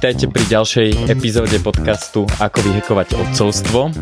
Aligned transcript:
Vítajte 0.00 0.32
pri 0.32 0.44
ďalšej 0.48 1.12
epizóde 1.12 1.60
podcastu 1.60 2.24
Ako 2.40 2.64
vyhekovať 2.64 3.20
otcovstvo. 3.20 3.92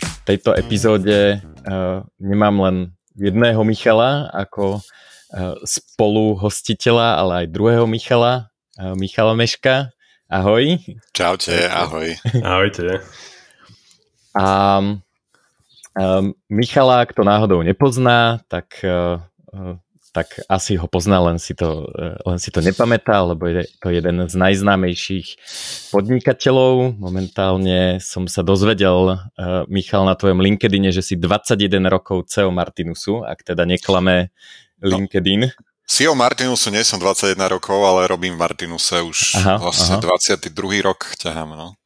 V 0.00 0.20
tejto 0.24 0.56
epizóde 0.56 1.44
uh, 1.68 2.00
nemám 2.16 2.56
len 2.64 2.76
jedného 3.12 3.60
Michala 3.60 4.32
ako 4.32 4.80
uh, 4.80 5.52
spolu 5.68 6.32
hostiteľa, 6.32 7.20
ale 7.20 7.32
aj 7.44 7.52
druhého 7.52 7.84
Michala, 7.84 8.48
uh, 8.80 8.96
Michala 8.96 9.36
Meška. 9.36 9.92
Ahoj. 10.32 10.80
Čaute, 11.12 11.60
ahoj. 11.76 12.08
Ahojte. 12.40 13.04
A 14.32 14.80
um, 15.92 16.32
Michala, 16.48 17.04
kto 17.04 17.20
náhodou 17.20 17.60
nepozná, 17.60 18.40
tak 18.48 18.80
uh, 18.80 19.20
tak 20.18 20.42
asi 20.50 20.74
ho 20.74 20.90
pozná, 20.90 21.22
len 21.22 21.38
si 21.38 21.54
to, 21.54 21.86
eh, 21.94 22.18
len 22.26 22.38
si 22.42 22.50
to 22.50 22.58
nepamätá, 22.58 23.22
lebo 23.22 23.46
je 23.46 23.70
to 23.78 23.94
jeden 23.94 24.26
z 24.26 24.34
najznámejších 24.34 25.28
podnikateľov. 25.94 26.98
Momentálne 26.98 28.02
som 28.02 28.26
sa 28.26 28.42
dozvedel, 28.42 29.14
uh, 29.14 29.62
Michal, 29.70 30.02
na 30.02 30.18
tvojom 30.18 30.42
LinkedIne, 30.42 30.90
že 30.90 31.06
si 31.06 31.14
21 31.14 31.86
rokov 31.86 32.26
CEO 32.26 32.50
Martinusu, 32.50 33.22
ak 33.22 33.46
teda 33.46 33.62
neklame 33.62 34.34
no. 34.82 34.98
LinkedIn. 34.98 35.54
No. 35.54 35.67
CEO 35.88 36.12
Martinusu 36.12 36.68
nie 36.68 36.84
som 36.84 37.00
21 37.00 37.32
rokov, 37.48 37.80
ale 37.80 38.04
robím 38.12 38.36
v 38.36 38.44
Martinuse 38.44 39.00
už 39.00 39.40
aha, 39.40 39.56
vlastne 39.56 39.96
aha. 39.96 40.20
22. 40.20 40.84
rok 40.84 41.16
ťahám. 41.16 41.56
No, 41.56 41.80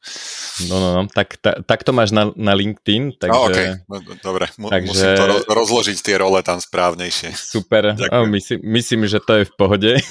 no, 0.67 0.75
no, 0.75 0.89
no. 0.91 1.01
Tak, 1.07 1.39
ta, 1.39 1.63
tak 1.63 1.87
to 1.87 1.95
máš 1.95 2.11
na, 2.11 2.27
na 2.35 2.51
LinkedIn. 2.51 3.15
Takže, 3.15 3.31
no, 3.31 3.47
okay. 3.47 3.79
no, 3.87 4.03
dobre, 4.19 4.51
takže, 4.51 4.91
musím 4.91 5.09
to 5.15 5.25
roz, 5.31 5.43
rozložiť 5.47 5.97
tie 6.03 6.15
role 6.19 6.43
tam 6.43 6.59
správnejšie. 6.59 7.31
Super, 7.31 7.95
oh, 8.13 8.27
myslím, 8.27 8.59
myslím, 8.75 9.07
že 9.07 9.23
to 9.23 9.39
je 9.39 9.43
v 9.47 9.53
pohode. 9.55 9.91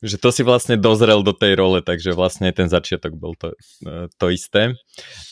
že 0.00 0.16
to 0.16 0.30
si 0.30 0.46
vlastne 0.46 0.78
dozrel 0.78 1.26
do 1.26 1.34
tej 1.34 1.58
role, 1.58 1.82
takže 1.82 2.14
vlastne 2.14 2.54
ten 2.54 2.70
začiatok 2.70 3.18
bol 3.18 3.34
to, 3.34 3.52
to 4.16 4.26
isté. 4.32 4.78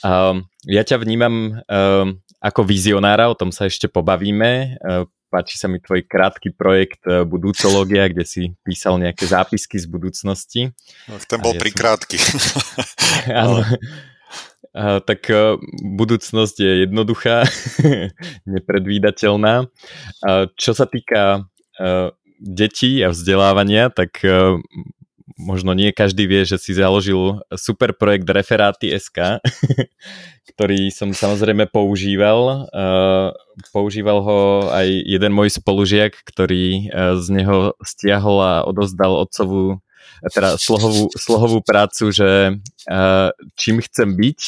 Um, 0.02 0.50
ja 0.66 0.82
ťa 0.82 0.98
vnímam 1.00 1.62
um, 1.64 2.20
ako 2.42 2.60
vizionára, 2.66 3.30
o 3.30 3.38
tom 3.38 3.48
sa 3.48 3.70
ešte 3.70 3.88
pobavíme. 3.88 4.76
Uh, 4.82 5.08
páči 5.28 5.60
sa 5.60 5.68
mi 5.68 5.78
tvoj 5.78 6.08
krátky 6.08 6.56
projekt 6.56 7.04
e, 7.04 7.22
Budúcológia, 7.28 8.08
kde 8.08 8.24
si 8.24 8.42
písal 8.64 8.96
nejaké 8.96 9.28
zápisky 9.28 9.76
z 9.76 9.86
budúcnosti. 9.86 10.72
No, 11.06 11.20
ten 11.20 11.38
bol 11.38 11.54
ja 11.54 11.60
prikrátky. 11.60 12.16
Som... 12.16 12.40
Áno. 13.44 13.60
A, 14.76 15.00
tak 15.00 15.26
uh, 15.32 15.56
budúcnosť 15.80 16.56
je 16.60 16.72
jednoduchá, 16.86 17.48
nepredvídateľná. 18.58 19.64
A, 19.64 20.46
čo 20.54 20.72
sa 20.76 20.84
týka 20.84 21.44
uh, 21.80 22.08
detí 22.38 23.00
a 23.02 23.10
vzdelávania, 23.10 23.90
tak 23.90 24.22
možno 25.36 25.76
nie 25.76 25.92
každý 25.92 26.24
vie, 26.24 26.48
že 26.48 26.56
si 26.56 26.72
založil 26.72 27.44
super 27.52 27.92
projekt 27.92 28.24
Referáty 28.30 28.94
SK, 28.96 29.42
ktorý 30.54 30.88
som 30.88 31.12
samozrejme 31.12 31.68
používal. 31.68 32.70
Uh, 32.72 33.36
používal 33.74 34.24
ho 34.24 34.38
aj 34.72 34.88
jeden 34.88 35.32
môj 35.36 35.52
spolužiak, 35.60 36.16
ktorý 36.24 36.88
uh, 36.88 37.20
z 37.20 37.26
neho 37.34 37.76
stiahol 37.84 38.38
a 38.40 38.54
odozdal 38.64 39.20
otcovú 39.20 39.84
teda 40.18 40.58
slohovú, 40.58 41.12
slohovú 41.14 41.58
prácu, 41.62 42.10
že 42.10 42.58
uh, 42.90 43.30
čím 43.54 43.84
chcem 43.84 44.16
byť 44.16 44.40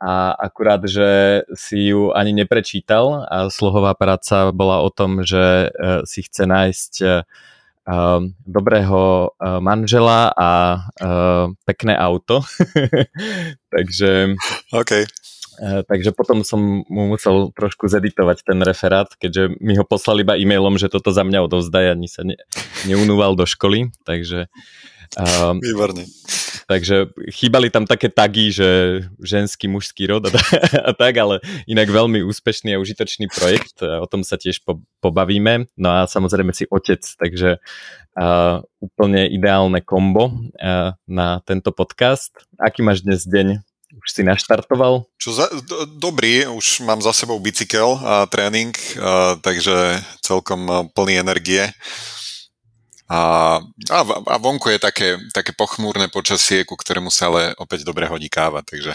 a 0.00 0.32
akurát, 0.32 0.80
že 0.88 1.44
si 1.52 1.92
ju 1.92 2.16
ani 2.16 2.32
neprečítal 2.32 3.28
a 3.28 3.52
slohová 3.52 3.92
práca 3.92 4.48
bola 4.48 4.80
o 4.80 4.88
tom, 4.88 5.20
že 5.28 5.68
si 6.08 6.24
chce 6.24 6.48
nájsť 6.48 6.92
dobrého 8.46 9.30
uh, 9.30 9.58
manžela 9.58 10.30
a 10.34 10.50
uh, 10.78 11.50
pekné 11.66 11.98
auto. 11.98 12.40
takže, 13.74 14.34
okay. 14.70 15.04
uh, 15.62 15.82
takže 15.86 16.14
potom 16.14 16.46
som 16.46 16.86
mu 16.86 17.02
musel 17.10 17.50
trošku 17.54 17.90
zeditovať 17.90 18.46
ten 18.46 18.58
referát, 18.62 19.10
keďže 19.18 19.58
mi 19.58 19.74
ho 19.74 19.84
poslali 19.84 20.22
iba 20.22 20.38
e-mailom, 20.38 20.78
že 20.78 20.92
toto 20.92 21.10
za 21.10 21.26
mňa 21.26 21.46
odovzdaj, 21.46 21.98
ani 21.98 22.06
sa 22.06 22.22
ne, 22.22 22.38
neunúval 22.86 23.34
do 23.34 23.44
školy, 23.44 23.90
takže 24.06 24.46
Uh, 25.18 25.58
Výborne. 25.58 26.06
Takže 26.70 27.10
chýbali 27.34 27.66
tam 27.66 27.82
také 27.82 28.06
tagy, 28.06 28.54
že 28.54 29.02
ženský, 29.18 29.66
mužský 29.66 30.06
rod 30.06 30.30
a, 30.30 30.38
a 30.88 30.94
tak, 30.94 31.18
ale 31.18 31.42
inak 31.66 31.90
veľmi 31.90 32.22
úspešný 32.22 32.78
a 32.78 32.78
užitočný 32.78 33.26
projekt. 33.26 33.82
O 33.82 34.06
tom 34.06 34.22
sa 34.22 34.38
tiež 34.38 34.62
po, 34.62 34.78
pobavíme. 35.02 35.66
No 35.74 35.88
a 35.90 36.06
samozrejme 36.06 36.54
si 36.54 36.70
otec, 36.70 37.02
takže 37.02 37.58
uh, 38.14 38.62
úplne 38.78 39.26
ideálne 39.26 39.82
kombo 39.82 40.30
uh, 40.30 40.94
na 41.10 41.42
tento 41.42 41.74
podcast. 41.74 42.38
Aký 42.54 42.86
máš 42.86 43.02
dnes 43.02 43.26
deň? 43.26 43.66
Už 43.90 44.06
si 44.06 44.22
naštartoval? 44.22 45.10
Čo 45.18 45.34
za, 45.34 45.50
do, 45.66 45.90
dobrý, 45.98 46.46
už 46.46 46.86
mám 46.86 47.02
za 47.02 47.10
sebou 47.10 47.42
bicykel 47.42 47.98
a 47.98 48.30
tréning, 48.30 48.70
uh, 48.94 49.34
takže 49.42 50.06
celkom 50.22 50.86
plný 50.94 51.18
energie. 51.18 51.66
A, 53.10 53.58
a, 53.90 54.00
a 54.06 54.36
vonku 54.38 54.70
je 54.70 54.78
také, 54.78 55.18
také 55.34 55.50
pochmúrne 55.50 56.06
počasie, 56.06 56.62
ku 56.62 56.78
ktorému 56.78 57.10
sa 57.10 57.26
ale 57.26 57.58
opäť 57.58 57.82
dobre 57.82 58.06
hodí 58.06 58.30
káva, 58.30 58.62
takže... 58.62 58.94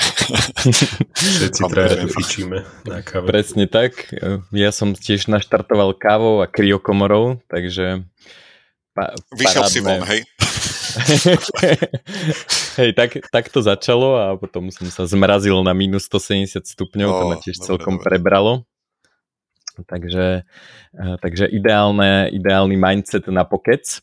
Všetci 1.44 1.62
traja 1.68 2.08
fičíme 2.08 2.64
na 2.88 3.04
káve. 3.04 3.28
Presne 3.28 3.68
tak. 3.68 4.08
Ja 4.56 4.72
som 4.72 4.96
tiež 4.96 5.28
naštartoval 5.28 6.00
kávou 6.00 6.40
a 6.40 6.48
kryokomorou, 6.48 7.44
takže... 7.52 8.08
Pa, 8.96 9.12
Vyšiel 9.36 9.64
si 9.68 9.84
von, 9.84 10.00
hej? 10.08 10.24
hej, 12.80 12.96
tak, 12.96 13.20
tak 13.28 13.52
to 13.52 13.60
začalo 13.60 14.16
a 14.16 14.40
potom 14.40 14.72
som 14.72 14.88
sa 14.88 15.04
zmrazil 15.04 15.60
na 15.60 15.76
minus 15.76 16.08
170 16.08 16.64
stupňov, 16.64 17.10
oh, 17.12 17.18
to 17.20 17.24
ma 17.28 17.36
tiež 17.36 17.60
dobre, 17.60 17.68
celkom 17.68 17.96
dobre. 18.00 18.06
prebralo. 18.08 18.64
Takže, 19.84 20.48
eh, 20.96 21.16
takže 21.20 21.52
ideálne, 21.52 22.32
ideálny 22.32 22.80
mindset 22.80 23.28
na 23.28 23.44
pokec. 23.44 24.00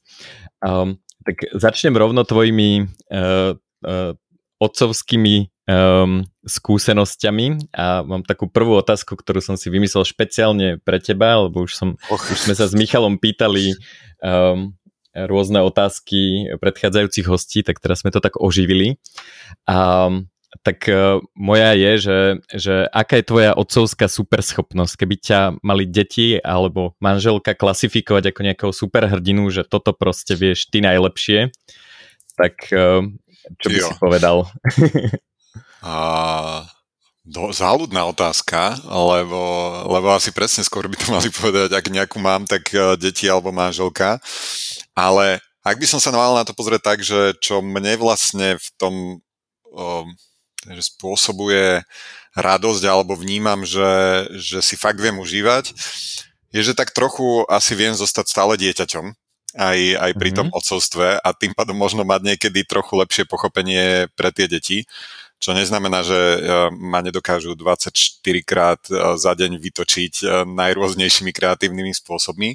Um, 0.61 1.01
tak 1.23 1.39
začnem 1.55 1.95
rovno 1.95 2.27
tvojimi 2.27 2.91
uh, 3.15 3.55
uh, 3.55 4.13
otcovskými 4.59 5.51
um, 5.71 6.27
skúsenosťami 6.43 7.75
a 7.75 8.03
mám 8.03 8.27
takú 8.27 8.51
prvú 8.51 8.79
otázku, 8.79 9.15
ktorú 9.15 9.39
som 9.39 9.55
si 9.55 9.71
vymyslel 9.71 10.03
špeciálne 10.03 10.83
pre 10.83 10.99
teba, 10.99 11.47
lebo 11.47 11.63
už, 11.63 11.73
som, 11.79 11.89
oh. 12.11 12.19
už 12.19 12.51
sme 12.51 12.55
sa 12.59 12.67
s 12.67 12.75
Michalom 12.75 13.23
pýtali 13.23 13.79
um, 14.23 14.75
rôzne 15.15 15.61
otázky 15.61 16.49
predchádzajúcich 16.57 17.27
hostí, 17.29 17.61
tak 17.63 17.79
teraz 17.79 18.03
sme 18.03 18.11
to 18.11 18.19
tak 18.19 18.41
oživili. 18.41 18.97
Um, 19.69 20.32
tak 20.61 20.85
uh, 20.93 21.25
moja 21.33 21.73
je, 21.73 21.93
že, 21.97 22.19
že 22.53 22.75
aká 22.93 23.25
je 23.25 23.29
tvoja 23.29 23.57
otcovská 23.57 24.05
superschopnosť, 24.05 24.95
keby 25.01 25.15
ťa 25.17 25.41
mali 25.65 25.89
deti 25.89 26.37
alebo 26.45 26.93
manželka 27.01 27.57
klasifikovať 27.57 28.29
ako 28.29 28.41
nejakého 28.45 28.73
superhrdinu, 28.77 29.49
že 29.49 29.65
toto 29.65 29.97
proste 29.97 30.37
vieš 30.37 30.69
ty 30.69 30.85
najlepšie, 30.85 31.49
tak 32.37 32.69
uh, 32.77 33.01
čo 33.57 33.67
by 33.73 33.79
jo. 33.81 33.89
si 33.89 33.95
povedal? 33.97 34.37
A, 35.83 36.63
do, 37.27 37.51
záľudná 37.51 38.07
otázka, 38.07 38.79
lebo, 38.87 39.41
lebo 39.91 40.15
asi 40.15 40.31
presne 40.31 40.63
skôr 40.63 40.87
by 40.87 40.95
to 40.95 41.11
mali 41.11 41.27
povedať, 41.27 41.75
ak 41.75 41.91
nejakú 41.91 42.23
mám, 42.23 42.47
tak 42.47 42.71
uh, 42.77 42.95
deti 42.95 43.27
alebo 43.27 43.51
manželka. 43.51 44.23
Ale 44.95 45.43
ak 45.63 45.79
by 45.79 45.87
som 45.87 45.99
sa 45.99 46.15
mal 46.15 46.35
na 46.35 46.47
to 46.47 46.55
pozrieť 46.55 46.83
tak, 46.83 46.99
že 47.03 47.35
čo 47.43 47.63
mne 47.63 47.99
vlastne 47.99 48.59
v 48.59 48.69
tom 48.79 48.95
um, 49.75 50.07
že 50.67 50.83
spôsobuje 50.93 51.83
radosť 52.33 52.83
alebo 52.89 53.19
vnímam, 53.19 53.67
že, 53.67 54.27
že 54.39 54.65
si 54.65 54.79
fakt 54.79 55.01
viem 55.03 55.19
užívať, 55.21 55.75
je, 56.53 56.61
že 56.61 56.77
tak 56.77 56.93
trochu 56.93 57.45
asi 57.49 57.73
viem 57.73 57.97
zostať 57.97 58.27
stále 58.29 58.55
dieťaťom 58.61 59.13
aj, 59.57 59.79
aj 60.01 60.13
pri 60.17 60.31
tom 60.33 60.49
mm-hmm. 60.49 60.59
otcovstve 60.59 61.07
a 61.21 61.29
tým 61.37 61.53
pádom 61.53 61.77
možno 61.77 62.05
mať 62.09 62.35
niekedy 62.35 62.65
trochu 62.65 62.97
lepšie 62.97 63.25
pochopenie 63.29 64.09
pre 64.17 64.33
tie 64.33 64.49
deti, 64.49 64.89
čo 65.43 65.59
neznamená, 65.59 66.07
že 66.07 66.15
e, 66.15 66.39
ma 66.71 67.03
nedokážu 67.03 67.59
24 67.59 67.91
krát 68.47 68.79
e, 68.87 69.19
za 69.19 69.35
deň 69.35 69.59
vytočiť 69.59 70.15
e, 70.23 70.27
najrôznejšími 70.47 71.35
kreatívnymi 71.35 71.91
spôsobmi, 71.99 72.55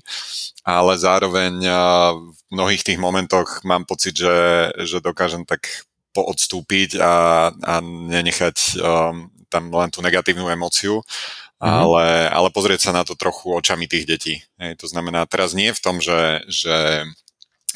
ale 0.63 0.95
zároveň 0.95 1.67
v 2.15 2.39
mnohých 2.47 2.87
tých 2.87 2.99
momentoch 2.99 3.59
mám 3.67 3.83
pocit, 3.83 4.15
že, 4.15 4.71
že 4.87 5.03
dokážem 5.03 5.43
tak 5.43 5.67
poodstúpiť 6.17 6.97
a, 6.97 7.13
a 7.53 7.73
nenechať 7.85 8.81
um, 8.81 9.29
tam 9.53 9.69
len 9.69 9.93
tú 9.93 10.01
negatívnu 10.01 10.49
emóciu, 10.49 10.99
mm-hmm. 10.99 11.61
ale, 11.61 12.05
ale 12.33 12.49
pozrieť 12.49 12.89
sa 12.89 12.91
na 12.97 13.05
to 13.05 13.13
trochu 13.13 13.53
očami 13.53 13.85
tých 13.85 14.09
detí. 14.09 14.35
Hej, 14.57 14.81
to 14.81 14.89
znamená, 14.89 15.29
teraz 15.29 15.53
nie 15.53 15.69
v 15.69 15.83
tom, 15.83 16.01
že, 16.01 16.41
že 16.49 17.05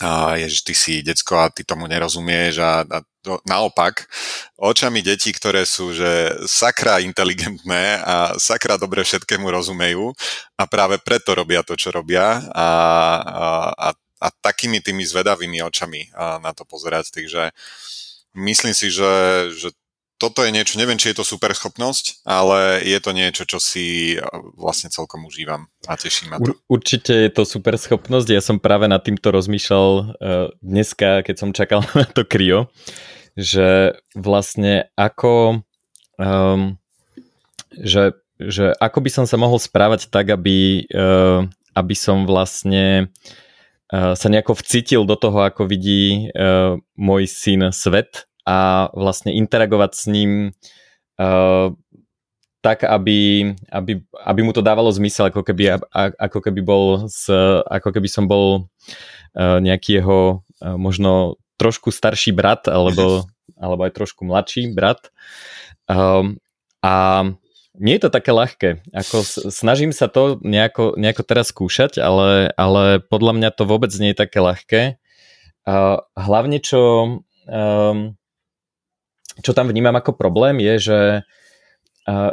a 0.02 0.34
ježiš, 0.34 0.62
ty 0.66 0.74
si 0.74 0.94
decko 1.06 1.38
a 1.38 1.54
ty 1.54 1.62
tomu 1.62 1.86
nerozumieš 1.86 2.58
a, 2.58 2.82
a 2.82 2.98
to, 3.22 3.38
naopak, 3.46 4.10
očami 4.58 5.06
detí, 5.06 5.30
ktoré 5.30 5.62
sú 5.62 5.94
že 5.94 6.34
sakra 6.50 6.98
inteligentné 7.06 8.02
a 8.02 8.34
sakra 8.42 8.82
dobre 8.82 9.06
všetkému 9.06 9.46
rozumejú 9.46 10.10
a 10.58 10.64
práve 10.66 10.98
preto 10.98 11.38
robia 11.38 11.62
to, 11.62 11.78
čo 11.78 11.94
robia 11.94 12.42
a, 12.50 12.70
a, 13.22 13.48
a, 13.78 13.90
a 14.26 14.28
takými 14.42 14.82
tými 14.82 15.06
zvedavými 15.06 15.62
očami 15.62 16.10
a 16.18 16.42
na 16.42 16.50
to 16.58 16.66
pozerať. 16.66 17.14
Takže 17.14 17.54
myslím 18.36 18.74
si, 18.74 18.92
že, 18.92 19.14
že 19.56 19.70
toto 20.22 20.46
je 20.46 20.54
niečo, 20.54 20.78
neviem, 20.78 21.02
či 21.02 21.10
je 21.10 21.18
to 21.18 21.26
super 21.26 21.50
schopnosť, 21.50 22.22
ale 22.30 22.86
je 22.86 23.00
to 23.02 23.10
niečo, 23.10 23.44
čo 23.50 23.58
si 23.58 24.14
vlastne 24.54 24.94
celkom 24.94 25.26
užívam 25.26 25.66
a 25.90 25.98
teší 25.98 26.30
ma 26.30 26.38
to. 26.38 26.54
Určite 26.70 27.26
je 27.26 27.32
to 27.34 27.42
super 27.42 27.74
schopnosť, 27.74 28.30
ja 28.30 28.42
som 28.46 28.62
práve 28.62 28.86
nad 28.86 29.02
týmto 29.02 29.34
rozmýšľal 29.34 29.90
uh, 29.90 30.06
dneska, 30.62 31.26
keď 31.26 31.36
som 31.42 31.58
čakal 31.58 31.82
na 31.98 32.06
to 32.06 32.22
krio, 32.22 32.70
že 33.34 33.98
vlastne 34.14 34.94
ako 34.94 35.66
um, 36.22 36.78
že, 37.74 38.14
že 38.38 38.78
ako 38.78 39.00
by 39.02 39.10
som 39.10 39.26
sa 39.26 39.42
mohol 39.42 39.58
správať 39.58 40.12
tak, 40.14 40.30
aby, 40.30 40.86
uh, 40.94 41.50
aby 41.74 41.96
som 41.98 42.30
vlastne 42.30 43.10
uh, 43.10 43.50
sa 43.92 44.28
nejako 44.32 44.56
vcítil 44.56 45.04
do 45.04 45.20
toho, 45.20 45.44
ako 45.44 45.68
vidí 45.68 46.32
uh, 46.32 46.80
môj 46.96 47.28
syn 47.28 47.76
svet 47.76 48.32
a 48.48 48.88
vlastne 48.96 49.36
interagovať 49.36 49.92
s 49.92 50.04
ním 50.08 50.32
uh, 51.20 51.76
tak, 52.62 52.86
aby, 52.88 53.52
aby, 53.74 54.06
aby 54.06 54.42
mu 54.46 54.54
to 54.54 54.62
dávalo 54.62 54.94
zmysel, 54.94 55.34
ako 55.34 55.42
keby, 55.42 55.82
ako 55.98 56.40
keby, 56.46 56.62
bol 56.62 57.10
z, 57.10 57.34
ako 57.66 57.90
keby 57.90 58.06
som 58.06 58.30
bol 58.30 58.70
nejaký 59.34 59.98
jeho 59.98 60.46
možno 60.62 61.42
trošku 61.58 61.90
starší 61.90 62.38
brat, 62.38 62.70
alebo, 62.70 63.26
alebo 63.58 63.82
aj 63.82 63.98
trošku 63.98 64.30
mladší 64.30 64.78
brat. 64.78 65.10
Um, 65.90 66.38
a 66.86 67.26
nie 67.80 67.96
je 67.96 68.04
to 68.08 68.12
také 68.12 68.32
ľahké. 68.36 68.70
Ako 68.92 69.24
snažím 69.52 69.96
sa 69.96 70.12
to 70.12 70.40
nejako, 70.44 71.00
nejako 71.00 71.24
teraz 71.24 71.52
skúšať, 71.56 72.00
ale, 72.04 72.52
ale 72.60 73.00
podľa 73.00 73.34
mňa 73.38 73.50
to 73.56 73.64
vôbec 73.64 73.92
nie 73.96 74.12
je 74.12 74.22
také 74.22 74.40
ľahké. 74.44 74.82
Uh, 75.62 76.02
hlavne 76.18 76.58
čo 76.58 76.82
um, 77.48 77.98
čo 79.40 79.52
tam 79.56 79.72
vnímam 79.72 79.96
ako 79.96 80.14
problém 80.14 80.60
je, 80.60 80.92
že, 80.92 81.00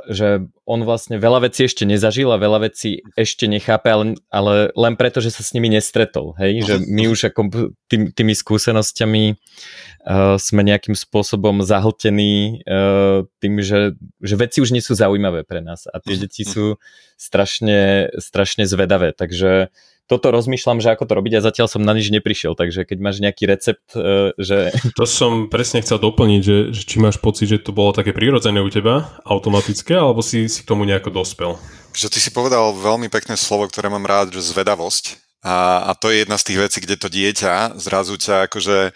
že 0.09 0.49
on 0.65 0.81
vlastne 0.85 1.21
veľa 1.21 1.49
vecí 1.49 1.69
ešte 1.69 1.85
nezažil 1.85 2.29
a 2.33 2.41
veľa 2.41 2.69
vecí 2.69 3.05
ešte 3.17 3.45
nechápe, 3.49 3.89
ale, 3.89 4.05
ale 4.33 4.73
len 4.73 4.95
preto, 4.97 5.21
že 5.21 5.33
sa 5.33 5.45
s 5.45 5.53
nimi 5.53 5.69
nestretol. 5.69 6.33
Hej? 6.41 6.65
Že 6.65 6.75
my 6.89 7.05
už 7.09 7.21
ako 7.33 7.41
tým, 7.89 8.13
tými 8.13 8.33
skúsenosťami 8.37 9.25
uh, 9.35 10.37
sme 10.41 10.63
nejakým 10.65 10.97
spôsobom 10.97 11.61
zahltení 11.65 12.65
uh, 12.65 13.29
tým, 13.41 13.61
že, 13.61 13.97
že 14.25 14.35
veci 14.37 14.65
už 14.65 14.73
nie 14.73 14.85
sú 14.85 14.97
zaujímavé 14.97 15.45
pre 15.45 15.61
nás 15.61 15.85
a 15.89 16.01
tie 16.01 16.17
deti 16.17 16.45
sú 16.49 16.81
strašne, 17.21 18.13
strašne 18.17 18.65
zvedavé. 18.65 19.13
Takže 19.13 19.69
toto 20.09 20.33
rozmýšľam, 20.33 20.81
že 20.81 20.89
ako 20.97 21.05
to 21.05 21.13
robiť 21.21 21.33
a 21.39 21.45
zatiaľ 21.45 21.69
som 21.69 21.85
na 21.85 21.93
nič 21.93 22.09
neprišiel, 22.09 22.57
takže 22.57 22.89
keď 22.89 22.99
máš 22.99 23.21
nejaký 23.21 23.45
recept, 23.45 23.93
e, 23.93 24.33
že... 24.41 24.73
To 24.99 25.05
som 25.05 25.53
presne 25.53 25.85
chcel 25.85 26.01
doplniť, 26.01 26.41
že, 26.41 26.57
že 26.73 26.83
či 26.89 26.97
máš 26.97 27.21
pocit, 27.21 27.53
že 27.53 27.61
to 27.61 27.77
bolo 27.77 27.93
také 27.93 28.17
prirodzené 28.17 28.65
u 28.65 28.73
teba, 28.73 29.21
automatické, 29.29 29.93
alebo 29.93 30.25
si, 30.25 30.49
si 30.49 30.65
k 30.65 30.69
tomu 30.73 30.89
nejako 30.89 31.13
dospel? 31.13 31.61
Že 31.93 32.09
ty 32.09 32.19
si 32.25 32.31
povedal 32.33 32.73
veľmi 32.73 33.13
pekné 33.13 33.37
slovo, 33.37 33.69
ktoré 33.69 33.93
mám 33.93 34.09
rád, 34.09 34.33
že 34.33 34.49
zvedavosť. 34.49 35.21
A, 35.45 35.87
a 35.87 35.93
to 35.95 36.11
je 36.11 36.27
jedna 36.27 36.35
z 36.41 36.47
tých 36.51 36.59
vecí, 36.59 36.79
kde 36.83 36.97
to 36.99 37.09
dieťa 37.13 37.79
zrazu 37.79 38.19
ťa 38.19 38.51
akože 38.51 38.91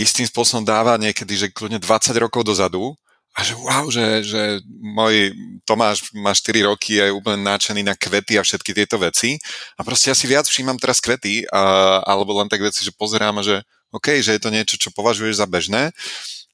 istým 0.00 0.24
spôsobom 0.24 0.64
dáva 0.64 0.96
niekedy, 0.96 1.36
že 1.36 1.52
kľudne 1.52 1.76
20 1.76 2.16
rokov 2.16 2.48
dozadu 2.48 2.96
a 3.32 3.40
že 3.40 3.56
wow, 3.56 3.88
že, 3.88 4.06
že 4.28 4.42
môj 4.68 5.32
Tomáš 5.64 6.12
má 6.12 6.36
4 6.36 6.68
roky 6.68 7.00
a 7.00 7.08
je 7.08 7.16
úplne 7.16 7.40
náčený 7.40 7.80
na 7.80 7.96
kvety 7.96 8.36
a 8.36 8.44
všetky 8.44 8.76
tieto 8.76 9.00
veci. 9.00 9.40
A 9.76 9.80
proste 9.80 10.12
ja 10.12 10.16
si 10.16 10.28
viac 10.28 10.44
všímam 10.44 10.76
teraz 10.76 11.00
kvety, 11.00 11.48
a, 11.48 12.04
alebo 12.04 12.36
len 12.36 12.52
tak 12.52 12.60
veci, 12.60 12.84
že 12.84 12.92
pozerám 12.92 13.40
a 13.40 13.46
že 13.46 13.64
OK, 13.92 14.20
že 14.20 14.36
je 14.36 14.42
to 14.42 14.52
niečo, 14.52 14.76
čo 14.76 14.92
považuješ 14.92 15.40
za 15.40 15.48
bežné. 15.48 15.96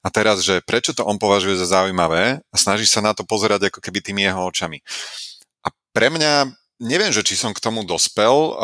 A 0.07 0.09
teraz, 0.15 0.47
že 0.47 0.63
prečo 0.63 0.95
to 0.95 1.03
on 1.03 1.19
považuje 1.19 1.59
za 1.59 1.67
zaujímavé 1.67 2.39
a 2.39 2.55
snaží 2.55 2.87
sa 2.87 3.03
na 3.03 3.11
to 3.11 3.27
pozerať 3.27 3.75
ako 3.75 3.83
keby 3.83 3.99
tými 3.99 4.23
jeho 4.23 4.39
očami. 4.47 4.79
A 5.67 5.75
pre 5.91 6.15
mňa, 6.15 6.47
neviem, 6.79 7.11
že 7.11 7.27
či 7.27 7.35
som 7.35 7.51
k 7.51 7.59
tomu 7.59 7.83
dospel, 7.83 8.55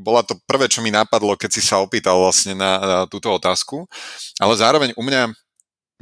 bola 0.00 0.24
to 0.24 0.40
prvé, 0.48 0.64
čo 0.72 0.80
mi 0.80 0.88
napadlo, 0.88 1.36
keď 1.36 1.50
si 1.52 1.60
sa 1.60 1.84
opýtal 1.84 2.16
vlastne 2.16 2.56
na, 2.56 2.80
na 2.80 2.98
túto 3.04 3.28
otázku, 3.28 3.84
ale 4.40 4.56
zároveň 4.56 4.96
u 4.96 5.04
mňa 5.04 5.36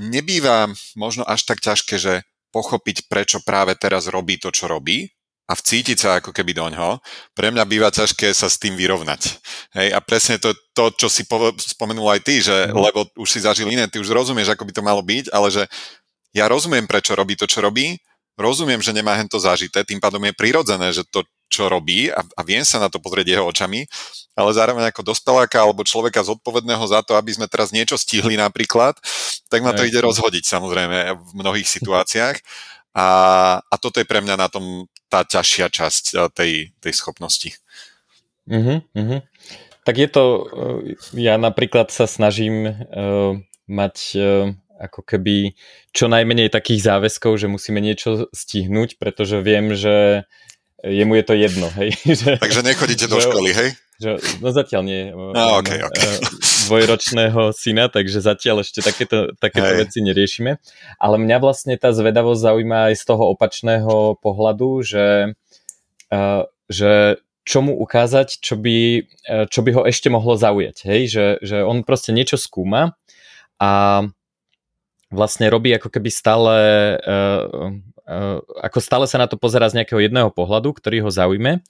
nebýva 0.00 0.70
možno 0.96 1.26
až 1.26 1.44
tak 1.44 1.60
ťažké, 1.60 1.96
že 1.98 2.14
pochopiť, 2.52 3.08
prečo 3.08 3.40
práve 3.40 3.72
teraz 3.74 4.08
robí 4.08 4.36
to, 4.36 4.52
čo 4.52 4.68
robí 4.68 5.08
a 5.48 5.52
vcítiť 5.58 5.98
sa 5.98 6.10
ako 6.20 6.30
keby 6.30 6.54
do 6.54 6.68
ňoho. 6.70 7.02
Pre 7.34 7.48
mňa 7.50 7.64
býva 7.66 7.88
ťažké 7.90 8.30
sa 8.32 8.46
s 8.46 8.60
tým 8.60 8.78
vyrovnať. 8.78 9.42
Hej, 9.76 9.88
a 9.92 9.98
presne 10.00 10.36
to, 10.38 10.54
to 10.72 10.92
čo 10.94 11.08
si 11.10 11.26
po, 11.26 11.52
spomenul 11.58 12.08
aj 12.12 12.20
ty, 12.22 12.40
že, 12.40 12.70
mm. 12.70 12.76
lebo 12.76 13.08
už 13.18 13.28
si 13.28 13.40
zažil 13.42 13.68
iné, 13.68 13.88
ty 13.90 13.98
už 13.98 14.12
rozumieš, 14.12 14.54
ako 14.54 14.64
by 14.68 14.72
to 14.72 14.82
malo 14.84 15.02
byť, 15.02 15.32
ale 15.34 15.48
že 15.50 15.64
ja 16.32 16.48
rozumiem, 16.48 16.88
prečo 16.88 17.12
robí 17.12 17.36
to, 17.36 17.44
čo 17.44 17.60
robí, 17.60 17.98
rozumiem, 18.38 18.80
že 18.80 18.96
nemá 18.96 19.12
hento 19.18 19.36
zažité, 19.36 19.84
tým 19.84 20.00
pádom 20.00 20.22
je 20.24 20.32
prirodzené, 20.32 20.88
že 20.94 21.04
to, 21.08 21.26
čo 21.52 21.68
robí 21.68 22.08
a, 22.08 22.24
a 22.24 22.40
viem 22.40 22.64
sa 22.64 22.80
na 22.80 22.88
to 22.88 22.96
pozrieť 22.96 23.36
jeho 23.36 23.44
očami, 23.44 23.84
ale 24.32 24.50
zároveň 24.56 24.88
ako 24.88 25.12
dospeláka 25.12 25.60
alebo 25.60 25.84
človeka 25.84 26.24
zodpovedného 26.24 26.80
za 26.88 27.04
to, 27.04 27.20
aby 27.20 27.36
sme 27.36 27.44
teraz 27.44 27.68
niečo 27.68 28.00
stihli 28.00 28.40
napríklad, 28.40 28.96
tak 29.52 29.60
ma 29.60 29.76
to 29.76 29.84
ide 29.84 30.00
rozhodiť 30.00 30.48
samozrejme 30.48 31.12
v 31.12 31.30
mnohých 31.36 31.68
situáciách. 31.68 32.40
A, 32.92 33.08
a 33.60 33.74
toto 33.80 34.00
je 34.00 34.08
pre 34.08 34.20
mňa 34.20 34.36
na 34.36 34.48
tom 34.52 34.84
tá 35.12 35.24
ťažšia 35.28 35.68
časť 35.68 36.04
eh, 36.16 36.20
tej, 36.32 36.52
tej 36.80 36.92
schopnosti. 36.96 37.52
Uh-huh, 38.48 38.80
uh-huh. 38.96 39.20
Tak 39.84 39.94
je 40.00 40.08
to, 40.08 40.24
eh, 40.48 41.20
ja 41.20 41.36
napríklad 41.36 41.92
sa 41.92 42.08
snažím 42.08 42.68
uh, 42.68 43.36
mať 43.68 43.96
uh, 44.16 44.52
ako 44.82 45.06
keby 45.06 45.54
čo 45.94 46.10
najmenej 46.10 46.50
takých 46.50 46.82
záväzkov, 46.82 47.38
že 47.38 47.46
musíme 47.46 47.78
niečo 47.78 48.26
stihnúť, 48.34 48.98
pretože 48.98 49.38
viem, 49.38 49.78
že 49.78 50.26
jemu 50.82 51.14
je 51.14 51.24
to 51.24 51.34
jedno, 51.34 51.68
hej. 51.78 51.90
Že, 52.20 52.42
Takže 52.42 52.62
nechodíte 52.66 53.06
do 53.06 53.22
školy, 53.22 53.54
hej? 53.54 53.70
Že, 54.02 54.10
no 54.42 54.48
zatiaľ 54.50 54.82
nie. 54.82 55.02
No, 55.14 55.62
okay, 55.62 55.78
okay. 55.78 56.18
Dvojročného 56.66 57.54
syna, 57.54 57.86
takže 57.86 58.18
zatiaľ 58.18 58.66
ešte 58.66 58.82
takéto, 58.82 59.30
takéto 59.38 59.78
veci 59.78 60.02
neriešime. 60.02 60.58
Ale 60.98 61.16
mňa 61.22 61.36
vlastne 61.38 61.78
tá 61.78 61.94
zvedavosť 61.94 62.40
zaujíma 62.42 62.78
aj 62.90 62.94
z 62.98 63.04
toho 63.06 63.24
opačného 63.30 64.18
pohľadu, 64.18 64.82
že, 64.82 65.38
uh, 66.10 66.42
že 66.66 67.22
čo 67.42 67.58
mu 67.62 67.74
ukázať, 67.78 68.38
čo 68.38 68.54
by, 68.54 69.02
čo 69.50 69.60
by 69.66 69.70
ho 69.74 69.82
ešte 69.82 70.06
mohlo 70.06 70.38
zaujať. 70.38 70.86
Hej? 70.86 71.00
Že, 71.10 71.26
že 71.42 71.56
on 71.66 71.82
proste 71.82 72.14
niečo 72.14 72.38
skúma 72.38 72.94
a 73.58 74.02
vlastne 75.10 75.50
robí 75.50 75.74
ako 75.74 75.90
keby 75.90 76.10
stále 76.10 76.54
ako 78.62 78.78
stále 78.82 79.06
sa 79.06 79.20
na 79.22 79.30
to 79.30 79.38
pozera 79.38 79.70
z 79.70 79.82
nejakého 79.82 80.02
jedného 80.02 80.30
pohľadu, 80.34 80.74
ktorý 80.74 81.06
ho 81.06 81.10
zaujme. 81.10 81.62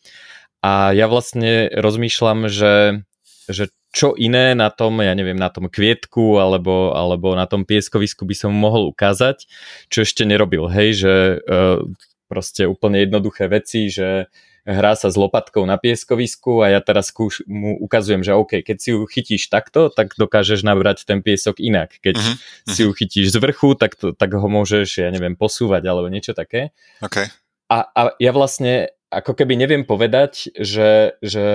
A 0.62 0.94
ja 0.94 1.10
vlastne 1.10 1.68
rozmýšľam, 1.74 2.46
že, 2.46 3.02
že 3.50 3.74
čo 3.92 4.16
iné 4.16 4.56
na 4.56 4.72
tom, 4.72 5.04
ja 5.04 5.12
neviem, 5.12 5.36
na 5.36 5.52
tom 5.52 5.68
kvietku 5.68 6.40
alebo, 6.40 6.96
alebo 6.96 7.36
na 7.36 7.44
tom 7.44 7.68
pieskovisku 7.68 8.24
by 8.24 8.32
som 8.32 8.52
mohol 8.54 8.88
ukázať, 8.88 9.44
čo 9.92 10.06
ešte 10.06 10.24
nerobil, 10.24 10.70
hej, 10.72 11.04
že 11.04 11.14
uh, 11.44 11.84
proste 12.30 12.64
úplne 12.64 13.04
jednoduché 13.04 13.52
veci, 13.52 13.92
že 13.92 14.32
hrá 14.62 14.94
sa 14.94 15.10
s 15.10 15.18
lopatkou 15.18 15.66
na 15.66 15.74
pieskovisku 15.74 16.62
a 16.62 16.70
ja 16.70 16.80
teraz 16.80 17.10
skúš, 17.10 17.42
mu 17.50 17.74
ukazujem, 17.82 18.22
že 18.22 18.32
OK, 18.34 18.62
keď 18.62 18.76
si 18.78 18.88
ju 18.94 19.02
chytíš 19.10 19.50
takto, 19.50 19.90
tak 19.90 20.14
dokážeš 20.14 20.62
nabrať 20.62 21.02
ten 21.02 21.18
piesok 21.18 21.58
inak. 21.58 21.98
Keď 21.98 22.14
uh-huh, 22.14 22.36
si 22.70 22.86
ju 22.86 22.90
chytíš 22.94 23.34
z 23.34 23.36
vrchu, 23.42 23.74
tak, 23.74 23.98
to, 23.98 24.14
tak 24.14 24.30
ho 24.30 24.46
môžeš, 24.46 25.02
ja 25.02 25.10
neviem, 25.10 25.34
posúvať 25.34 25.82
alebo 25.82 26.06
niečo 26.06 26.30
také. 26.30 26.70
Okay. 27.02 27.26
A, 27.66 27.90
a 27.90 28.00
ja 28.22 28.30
vlastne 28.30 28.94
ako 29.12 29.34
keby 29.36 29.58
neviem 29.58 29.84
povedať, 29.84 30.54
že, 30.56 31.18
že, 31.20 31.48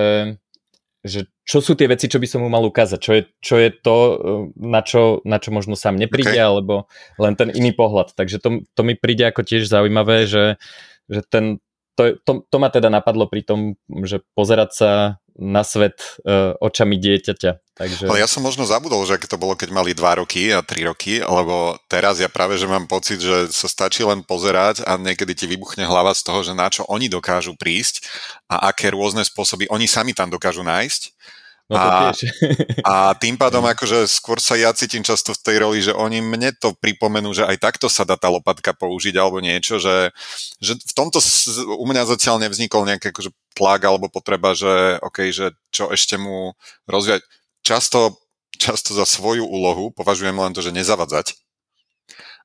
že 1.01 1.25
čo 1.47 1.63
sú 1.63 1.73
tie 1.73 1.87
veci, 1.87 2.11
čo 2.11 2.19
by 2.19 2.27
som 2.27 2.43
mu 2.43 2.51
mal 2.51 2.61
ukázať, 2.67 2.99
čo 2.99 3.11
je, 3.15 3.23
čo 3.39 3.55
je 3.57 3.69
to, 3.71 3.97
na 4.59 4.83
čo, 4.83 5.23
na 5.23 5.39
čo 5.39 5.55
možno 5.55 5.73
sám 5.79 5.95
nepríde, 5.95 6.37
okay. 6.37 6.43
alebo 6.43 6.91
len 7.17 7.33
ten 7.39 7.49
iný 7.55 7.71
pohľad. 7.71 8.13
Takže 8.13 8.37
to, 8.43 8.67
to 8.75 8.81
mi 8.83 8.93
príde 8.93 9.25
ako 9.25 9.47
tiež 9.47 9.65
zaujímavé, 9.71 10.27
že, 10.27 10.59
že 11.07 11.23
ten, 11.25 11.63
to, 11.97 12.13
to, 12.21 12.31
to 12.45 12.57
ma 12.61 12.69
teda 12.69 12.93
napadlo 12.93 13.25
pri 13.25 13.41
tom, 13.41 13.73
že 14.05 14.21
pozerať 14.37 14.69
sa 14.69 14.91
na 15.37 15.61
svet 15.61 16.17
uh, 16.25 16.53
očami 16.61 16.97
dieťaťa. 16.97 17.77
Takže... 17.77 18.09
Ale 18.09 18.21
ja 18.21 18.29
som 18.29 18.41
možno 18.41 18.65
zabudol, 18.65 19.05
že 19.05 19.21
to 19.29 19.37
bolo, 19.37 19.53
keď 19.53 19.69
mali 19.69 19.93
2 19.93 20.21
roky 20.21 20.49
a 20.49 20.65
3 20.65 20.89
roky, 20.89 21.21
lebo 21.21 21.77
teraz 21.85 22.17
ja 22.17 22.25
práve, 22.25 22.57
že 22.57 22.65
mám 22.65 22.89
pocit, 22.89 23.21
že 23.21 23.53
sa 23.53 23.69
stačí 23.69 24.01
len 24.01 24.25
pozerať 24.25 24.81
a 24.81 24.97
niekedy 24.97 25.37
ti 25.37 25.45
vybuchne 25.45 25.85
hlava 25.85 26.13
z 26.17 26.25
toho, 26.25 26.41
že 26.41 26.57
na 26.57 26.73
čo 26.73 26.89
oni 26.89 27.05
dokážu 27.05 27.53
prísť 27.53 28.05
a 28.49 28.73
aké 28.73 28.89
rôzne 28.89 29.21
spôsoby 29.21 29.69
oni 29.69 29.85
sami 29.85 30.17
tam 30.17 30.33
dokážu 30.33 30.65
nájsť 30.65 31.16
No 31.67 31.75
to 31.75 31.83
a, 31.83 31.99
a 32.91 32.93
tým 33.19 33.35
pádom 33.35 33.59
akože 33.67 34.07
skôr 34.07 34.39
sa 34.39 34.55
ja 34.55 34.71
cítim 34.71 35.03
často 35.03 35.35
v 35.35 35.43
tej 35.43 35.57
roli, 35.59 35.79
že 35.83 35.91
oni 35.91 36.23
mne 36.23 36.55
to 36.55 36.71
pripomenú, 36.79 37.35
že 37.35 37.43
aj 37.43 37.59
takto 37.59 37.91
sa 37.91 38.07
dá 38.07 38.15
tá 38.15 38.31
lopatka 38.31 38.71
použiť 38.71 39.15
alebo 39.19 39.43
niečo, 39.43 39.75
že, 39.75 40.15
že 40.63 40.79
v 40.79 40.93
tomto 40.95 41.19
u 41.75 41.85
mňa 41.85 42.07
zatiaľ 42.07 42.39
nevznikol 42.47 42.87
nejaký 42.87 43.11
akože 43.11 43.35
tlak 43.51 43.83
alebo 43.83 44.07
potreba, 44.07 44.55
že 44.55 44.95
OK, 45.03 45.27
že 45.35 45.51
čo 45.75 45.91
ešte 45.91 46.15
mu 46.15 46.55
rozvíjať. 46.87 47.21
Často 47.67 48.15
často 48.57 48.97
za 48.97 49.05
svoju 49.05 49.45
úlohu 49.45 49.93
považujem 49.93 50.33
len 50.33 50.51
to, 50.55 50.65
že 50.65 50.73
nezavadzať 50.73 51.37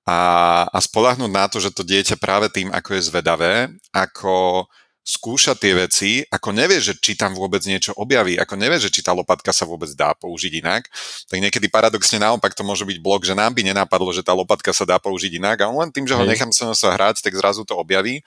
a, 0.03 0.19
a 0.67 0.79
spolahnúť 0.83 1.31
na 1.31 1.47
to, 1.47 1.63
že 1.63 1.71
to 1.71 1.87
dieťa 1.87 2.19
práve 2.19 2.51
tým, 2.51 2.75
ako 2.75 2.99
je 2.99 3.07
zvedavé, 3.07 3.55
ako 3.95 4.67
skúša 5.03 5.59
tie 5.59 5.75
veci, 5.75 6.23
ako 6.31 6.55
nevie, 6.55 6.79
že 6.79 6.95
či 6.95 7.19
tam 7.19 7.35
vôbec 7.35 7.59
niečo 7.67 7.91
objaví, 7.99 8.39
ako 8.39 8.55
nevie, 8.55 8.79
že 8.79 8.87
či 8.87 9.03
tá 9.03 9.11
lopatka 9.11 9.51
sa 9.51 9.67
vôbec 9.67 9.91
dá 9.99 10.15
použiť 10.15 10.63
inak, 10.63 10.87
tak 11.27 11.39
niekedy 11.43 11.67
paradoxne 11.67 12.23
naopak 12.23 12.55
to 12.55 12.63
môže 12.63 12.87
byť 12.87 12.99
blok, 13.03 13.27
že 13.27 13.35
nám 13.35 13.51
by 13.51 13.67
nenapadlo, 13.67 14.15
že 14.15 14.23
tá 14.23 14.31
lopatka 14.31 14.71
sa 14.71 14.87
dá 14.87 15.03
použiť 15.03 15.43
inak 15.43 15.59
a 15.63 15.69
on 15.71 15.83
len 15.83 15.91
tým, 15.91 16.07
že 16.07 16.15
ho 16.15 16.23
nechám 16.23 16.55
sa 16.55 16.71
sa 16.73 16.95
hrať, 16.95 17.19
tak 17.21 17.35
zrazu 17.35 17.67
to 17.67 17.75
objaví. 17.75 18.23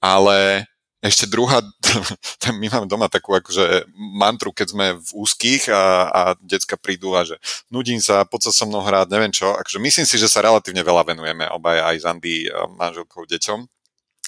Ale 0.00 0.64
ešte 0.98 1.30
druhá, 1.30 1.62
my 2.60 2.66
máme 2.72 2.88
doma 2.90 3.06
takú 3.06 3.36
akože 3.36 3.86
mantru, 4.18 4.50
keď 4.50 4.66
sme 4.74 4.86
v 4.98 5.10
úzkých 5.14 5.70
a, 5.70 5.84
a 6.10 6.22
decka 6.42 6.74
prídu 6.74 7.14
a 7.14 7.22
že 7.22 7.38
nudím 7.70 8.02
sa, 8.02 8.26
poď 8.26 8.50
sa 8.50 8.52
so 8.52 8.64
mnou 8.66 8.82
hrať, 8.82 9.06
neviem 9.12 9.30
čo. 9.30 9.54
Akože 9.54 9.78
myslím 9.78 10.06
si, 10.08 10.16
že 10.18 10.26
sa 10.26 10.42
relatívne 10.42 10.82
veľa 10.82 11.06
venujeme 11.06 11.46
obaj 11.54 11.78
aj 11.84 11.96
s 12.00 12.04
Andy, 12.08 12.36
manželkou, 12.74 13.28
deťom 13.28 13.77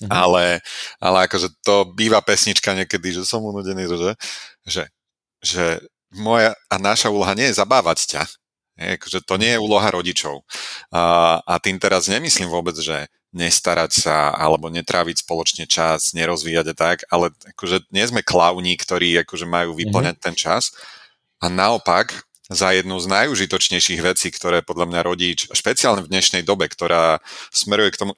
Mm-hmm. 0.00 0.12
Ale, 0.12 0.64
ale 0.97 1.19
akože 1.28 1.52
to 1.61 1.92
býva 1.92 2.25
pesnička 2.25 2.73
niekedy, 2.73 3.21
že 3.21 3.28
som 3.28 3.45
unudený, 3.45 3.85
že, 3.85 4.16
že, 4.64 4.83
že 5.45 5.64
moja 6.09 6.57
a 6.73 6.76
naša 6.80 7.12
úloha 7.12 7.37
nie 7.37 7.52
je 7.52 7.59
zabávať 7.61 7.99
ťa. 8.09 8.23
Je, 8.80 8.87
akože 8.97 9.19
to 9.28 9.37
nie 9.37 9.52
je 9.54 9.62
úloha 9.62 9.88
rodičov. 9.92 10.40
A, 10.88 11.37
a 11.45 11.54
tým 11.61 11.76
teraz 11.76 12.09
nemyslím 12.09 12.49
vôbec, 12.49 12.75
že 12.80 13.12
nestarať 13.30 13.95
sa 13.95 14.35
alebo 14.35 14.73
netráviť 14.73 15.23
spoločne 15.23 15.64
čas, 15.71 16.16
nerozvíjať 16.16 16.66
a 16.73 16.75
tak, 16.75 16.97
ale 17.12 17.30
akože 17.54 17.87
nie 17.95 18.02
sme 18.09 18.26
klauni, 18.26 18.75
ktorí 18.75 19.23
akože 19.23 19.47
majú 19.47 19.76
vyplňať 19.76 20.16
mm-hmm. 20.19 20.26
ten 20.33 20.35
čas. 20.35 20.75
A 21.38 21.47
naopak, 21.47 22.26
za 22.50 22.75
jednu 22.75 22.99
z 22.99 23.07
najužitočnejších 23.07 24.00
vecí, 24.02 24.35
ktoré 24.35 24.66
podľa 24.66 24.90
mňa 24.90 25.00
rodič, 25.07 25.47
špeciálne 25.54 26.02
v 26.02 26.11
dnešnej 26.11 26.42
dobe, 26.42 26.66
ktorá 26.66 27.23
smeruje 27.54 27.95
k 27.95 28.00
tomu, 28.02 28.12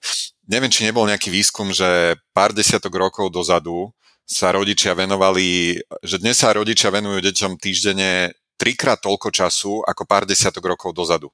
neviem, 0.47 0.71
či 0.71 0.87
nebol 0.87 1.07
nejaký 1.07 1.31
výskum, 1.31 1.71
že 1.71 2.19
pár 2.35 2.55
desiatok 2.55 2.95
rokov 2.99 3.31
dozadu 3.31 3.91
sa 4.23 4.55
rodičia 4.55 4.95
venovali, 4.95 5.79
že 6.03 6.17
dnes 6.23 6.39
sa 6.39 6.55
rodičia 6.55 6.89
venujú 6.89 7.21
deťom 7.21 7.59
týždenne 7.59 8.33
trikrát 8.57 9.03
toľko 9.03 9.29
času 9.35 9.83
ako 9.83 10.03
pár 10.07 10.25
desiatok 10.25 10.63
rokov 10.71 10.95
dozadu. 10.95 11.29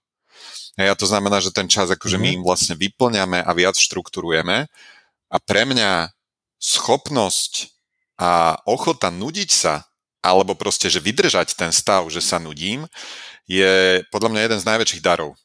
A 0.78 0.94
to 0.94 1.10
znamená, 1.10 1.42
že 1.42 1.50
ten 1.50 1.66
čas 1.66 1.90
akože 1.90 2.16
my 2.16 2.32
mhm. 2.32 2.36
im 2.38 2.42
vlastne 2.46 2.74
vyplňame 2.78 3.42
a 3.42 3.50
viac 3.52 3.74
štruktúrujeme 3.74 4.70
a 5.28 5.36
pre 5.42 5.62
mňa 5.68 6.14
schopnosť 6.58 7.74
a 8.18 8.58
ochota 8.66 9.10
nudiť 9.14 9.50
sa 9.50 9.86
alebo 10.18 10.58
proste, 10.58 10.90
že 10.90 10.98
vydržať 10.98 11.54
ten 11.54 11.70
stav, 11.70 12.02
že 12.10 12.18
sa 12.18 12.42
nudím, 12.42 12.90
je 13.46 14.02
podľa 14.10 14.34
mňa 14.34 14.40
jeden 14.44 14.58
z 14.58 14.68
najväčších 14.68 15.02
darov. 15.04 15.38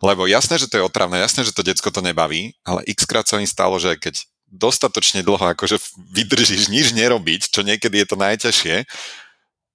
Lebo 0.00 0.24
jasné, 0.26 0.56
že 0.56 0.68
to 0.68 0.80
je 0.80 0.86
otravné, 0.86 1.20
jasné, 1.20 1.44
že 1.44 1.54
to 1.54 1.66
decko 1.66 1.90
to 1.92 2.00
nebaví, 2.00 2.56
ale 2.64 2.84
x 2.88 3.04
krát 3.04 3.28
sa 3.28 3.40
im 3.40 3.48
stalo, 3.48 3.76
že 3.76 3.96
keď 3.96 4.24
dostatočne 4.50 5.22
dlho 5.22 5.54
akože 5.54 5.78
vydržíš 6.10 6.66
nič 6.66 6.90
nerobiť, 6.90 7.54
čo 7.54 7.62
niekedy 7.62 8.02
je 8.02 8.06
to 8.06 8.16
najťažšie, 8.18 8.76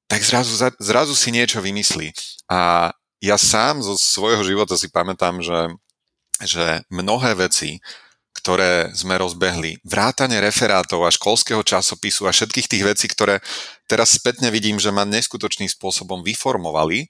tak 0.06 0.22
zrazu, 0.22 0.54
zrazu 0.78 1.14
si 1.16 1.32
niečo 1.32 1.64
vymyslí. 1.64 2.12
A 2.52 2.92
ja 3.24 3.38
sám 3.40 3.82
zo 3.82 3.98
svojho 3.98 4.44
života 4.46 4.78
si 4.78 4.92
pamätám, 4.92 5.42
že, 5.42 5.74
že 6.44 6.84
mnohé 6.92 7.34
veci, 7.34 7.82
ktoré 8.36 8.94
sme 8.94 9.18
rozbehli, 9.18 9.82
vrátane 9.82 10.38
referátov 10.38 11.02
a 11.02 11.10
školského 11.10 11.66
časopisu 11.66 12.30
a 12.30 12.36
všetkých 12.36 12.70
tých 12.70 12.84
vecí, 12.86 13.06
ktoré 13.10 13.42
teraz 13.90 14.14
spätne 14.14 14.54
vidím, 14.54 14.78
že 14.78 14.94
ma 14.94 15.08
neskutočným 15.08 15.72
spôsobom 15.72 16.22
vyformovali, 16.22 17.10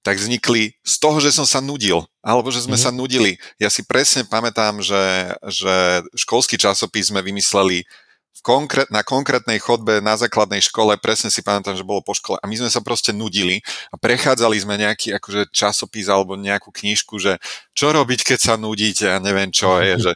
tak 0.00 0.16
vznikli 0.16 0.72
z 0.80 0.94
toho, 0.96 1.20
že 1.20 1.32
som 1.32 1.44
sa 1.44 1.60
nudil, 1.60 2.00
alebo 2.24 2.48
že 2.48 2.64
sme 2.64 2.76
mm-hmm. 2.76 2.88
sa 2.88 2.90
nudili. 2.90 3.36
Ja 3.60 3.68
si 3.68 3.84
presne 3.84 4.24
pamätám, 4.24 4.80
že, 4.80 5.34
že 5.44 6.04
školský 6.16 6.56
časopis 6.56 7.12
sme 7.12 7.20
vymysleli 7.20 7.84
v 8.30 8.40
konkrét, 8.40 8.88
na 8.88 9.04
konkrétnej 9.04 9.60
chodbe 9.60 10.00
na 10.00 10.16
základnej 10.16 10.64
škole, 10.64 10.96
presne 10.96 11.28
si 11.28 11.44
pamätám, 11.44 11.76
že 11.76 11.84
bolo 11.84 12.00
po 12.00 12.16
škole 12.16 12.40
a 12.40 12.48
my 12.48 12.56
sme 12.56 12.72
sa 12.72 12.80
proste 12.80 13.12
nudili 13.12 13.60
a 13.92 14.00
prechádzali 14.00 14.56
sme 14.56 14.80
nejaký 14.80 15.12
akože 15.20 15.52
časopis 15.52 16.08
alebo 16.08 16.40
nejakú 16.40 16.72
knižku, 16.72 17.20
že 17.20 17.36
čo 17.76 17.92
robiť, 17.92 18.24
keď 18.24 18.38
sa 18.40 18.54
nudíte 18.56 19.12
a 19.12 19.20
neviem 19.20 19.52
čo 19.52 19.76
je, 19.84 19.92
že 20.08 20.12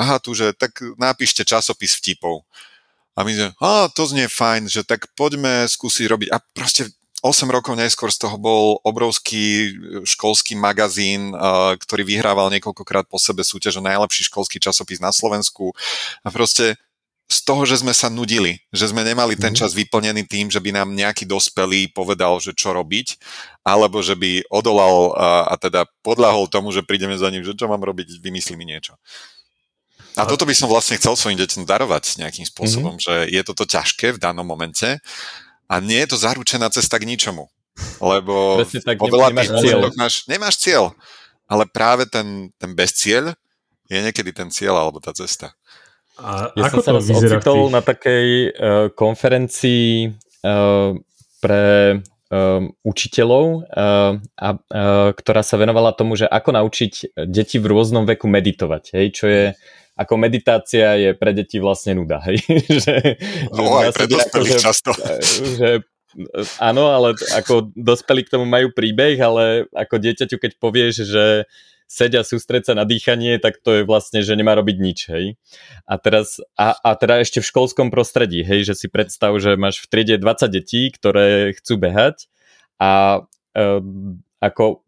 aha, 0.00 0.16
tu, 0.16 0.32
že 0.32 0.56
tak 0.56 0.80
napíšte 0.96 1.44
časopis 1.44 2.00
vtipov. 2.00 2.48
A 3.16 3.24
my 3.24 3.32
sme, 3.32 3.48
a 3.64 3.88
to 3.88 4.04
znie 4.04 4.28
fajn, 4.28 4.68
že 4.68 4.84
tak 4.84 5.08
poďme 5.16 5.64
skúsiť 5.64 6.04
robiť. 6.04 6.28
A 6.32 6.36
proste 6.52 6.92
8 7.26 7.50
rokov 7.50 7.74
neskôr 7.74 8.14
z 8.14 8.22
toho 8.22 8.38
bol 8.38 8.78
obrovský 8.86 9.74
školský 10.06 10.54
magazín, 10.54 11.34
ktorý 11.82 12.06
vyhrával 12.06 12.54
niekoľkokrát 12.54 13.10
po 13.10 13.18
sebe 13.18 13.42
súťaž 13.42 13.82
o 13.82 13.86
najlepší 13.86 14.30
školský 14.30 14.62
časopis 14.62 15.02
na 15.02 15.10
Slovensku. 15.10 15.74
A 16.22 16.30
proste 16.30 16.78
z 17.26 17.38
toho, 17.42 17.66
že 17.66 17.82
sme 17.82 17.90
sa 17.90 18.06
nudili, 18.06 18.62
že 18.70 18.86
sme 18.86 19.02
nemali 19.02 19.34
ten 19.34 19.50
mhm. 19.50 19.58
čas 19.58 19.74
vyplnený 19.74 20.30
tým, 20.30 20.46
že 20.46 20.62
by 20.62 20.70
nám 20.70 20.94
nejaký 20.94 21.26
dospelý 21.26 21.90
povedal, 21.90 22.38
že 22.38 22.54
čo 22.54 22.70
robiť, 22.70 23.18
alebo 23.66 23.98
že 23.98 24.14
by 24.14 24.46
odolal 24.46 25.10
a, 25.18 25.50
a 25.50 25.54
teda 25.58 25.90
podľahol 26.06 26.46
tomu, 26.46 26.70
že 26.70 26.86
prídeme 26.86 27.18
za 27.18 27.26
ním, 27.34 27.42
že 27.42 27.58
čo 27.58 27.66
mám 27.66 27.82
robiť, 27.82 28.22
vymyslí 28.22 28.54
mi 28.54 28.70
niečo. 28.70 28.94
A 30.16 30.24
toto 30.24 30.48
by 30.48 30.54
som 30.56 30.72
vlastne 30.72 30.96
chcel 30.96 31.12
svojim 31.12 31.36
deťom 31.36 31.68
darovať 31.68 32.16
nejakým 32.24 32.48
spôsobom, 32.48 32.96
mm-hmm. 32.96 33.28
že 33.28 33.36
je 33.36 33.42
toto 33.44 33.68
ťažké 33.68 34.16
v 34.16 34.22
danom 34.22 34.48
momente 34.48 34.96
a 35.66 35.74
nie 35.82 35.98
je 36.06 36.14
to 36.14 36.18
zaručená 36.18 36.70
cesta 36.70 36.98
k 36.98 37.06
ničomu. 37.06 37.50
Lebo 38.00 38.64
tak, 38.64 38.96
vo 38.96 39.10
veľa 39.12 39.36
nemáš 39.36 39.48
cieľ. 39.60 39.78
Máš, 39.94 40.14
nemáš 40.24 40.56
cieľ, 40.56 40.96
ale 41.44 41.68
práve 41.68 42.08
ten, 42.08 42.48
ten 42.56 42.72
bez 42.72 42.96
cieľ 42.96 43.36
je 43.86 43.98
niekedy 44.00 44.32
ten 44.32 44.48
cieľ 44.48 44.80
alebo 44.80 44.98
tá 44.98 45.12
cesta. 45.12 45.52
A 46.16 46.48
ja 46.56 46.72
ako 46.72 46.80
som 46.80 46.84
sa 46.84 46.92
raz 46.96 47.12
ocitol 47.12 47.68
na 47.68 47.84
takej 47.84 48.26
uh, 48.48 48.50
konferencii 48.96 50.16
uh, 50.40 50.96
pre 51.44 51.64
um, 52.32 52.72
učiteľov, 52.80 53.68
uh, 53.68 54.16
a, 54.16 54.48
uh, 54.56 55.08
ktorá 55.12 55.44
sa 55.44 55.60
venovala 55.60 55.92
tomu, 55.92 56.16
že 56.16 56.24
ako 56.24 56.56
naučiť 56.56 57.20
deti 57.28 57.60
v 57.60 57.68
rôznom 57.68 58.08
veku 58.08 58.32
meditovať, 58.32 58.96
hej, 58.96 59.06
čo 59.12 59.24
je 59.28 59.44
ako 59.96 60.14
meditácia 60.20 60.92
je 61.00 61.10
pre 61.16 61.32
deti 61.32 61.56
vlastne 61.56 61.96
nuda, 61.96 62.20
hej? 62.28 62.36
že, 62.84 63.16
no, 63.48 63.80
že 63.80 63.88
aj 63.88 63.92
pre 63.96 64.06
dospelých 64.06 64.60
často. 64.60 64.92
Že, 65.56 65.70
áno, 66.60 66.92
ale 66.92 67.12
ako 67.36 67.72
dospelí 67.76 68.24
k 68.24 68.32
tomu 68.36 68.48
majú 68.48 68.72
príbeh, 68.72 69.16
ale 69.20 69.68
ako 69.72 70.00
dieťaťu, 70.00 70.36
keď 70.40 70.52
povieš, 70.56 70.94
že 71.04 71.24
sedia 71.86 72.26
sústreť 72.26 72.72
sa 72.72 72.74
na 72.74 72.82
dýchanie, 72.82 73.38
tak 73.38 73.62
to 73.62 73.80
je 73.80 73.82
vlastne, 73.86 74.20
že 74.20 74.34
nemá 74.34 74.58
robiť 74.58 74.76
nič, 74.80 74.98
hej. 75.12 75.26
A 75.86 75.94
teraz, 75.96 76.42
a, 76.58 76.74
a 76.74 76.90
teda 76.98 77.22
ešte 77.22 77.38
v 77.40 77.48
školskom 77.52 77.88
prostredí, 77.94 78.42
hej, 78.42 78.66
že 78.66 78.74
si 78.74 78.86
predstav, 78.90 79.32
že 79.38 79.54
máš 79.54 79.86
v 79.86 79.88
triede 79.92 80.16
20 80.18 80.50
detí, 80.50 80.90
ktoré 80.90 81.54
chcú 81.54 81.78
behať 81.78 82.26
a 82.82 83.22
e, 83.54 83.60
ako 84.42 84.85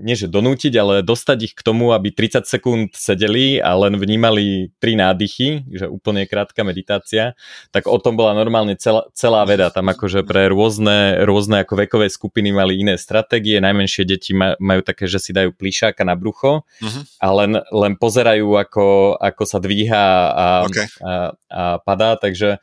nie 0.00 0.16
že 0.16 0.26
donútiť, 0.26 0.72
ale 0.80 0.94
dostať 1.04 1.38
ich 1.46 1.54
k 1.54 1.62
tomu, 1.62 1.92
aby 1.92 2.10
30 2.10 2.48
sekúnd 2.48 2.96
sedeli 2.96 3.60
a 3.60 3.76
len 3.76 4.00
vnímali 4.00 4.72
tri 4.80 4.96
nádychy, 4.96 5.68
že 5.68 5.86
úplne 5.86 6.24
krátka 6.24 6.64
meditácia, 6.64 7.36
tak 7.70 7.86
o 7.86 8.00
tom 8.00 8.16
bola 8.16 8.32
normálne 8.32 8.74
celá, 8.80 9.06
celá 9.12 9.44
veda. 9.44 9.68
Tam 9.68 9.86
akože 9.86 10.24
pre 10.24 10.48
rôzne, 10.48 11.22
rôzne 11.28 11.62
ako 11.62 11.86
vekové 11.86 12.08
skupiny 12.08 12.50
mali 12.50 12.80
iné 12.80 12.96
stratégie, 12.96 13.60
najmenšie 13.60 14.08
deti 14.08 14.32
majú 14.36 14.80
také, 14.80 15.04
že 15.06 15.20
si 15.20 15.30
dajú 15.36 15.52
plišáka 15.54 16.02
na 16.02 16.16
brucho 16.16 16.64
uh-huh. 16.64 17.02
a 17.20 17.28
len, 17.44 17.52
len 17.60 17.92
pozerajú, 18.00 18.56
ako, 18.56 19.20
ako 19.20 19.42
sa 19.44 19.60
dvíha 19.60 20.06
a, 20.32 20.46
okay. 20.64 20.88
a, 21.04 21.36
a 21.52 21.62
padá, 21.84 22.16
takže 22.16 22.56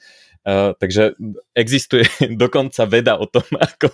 takže 0.80 1.20
existuje 1.52 2.08
dokonca 2.44 2.88
veda 2.88 3.20
o 3.20 3.28
tom, 3.28 3.44
ako, 3.68 3.92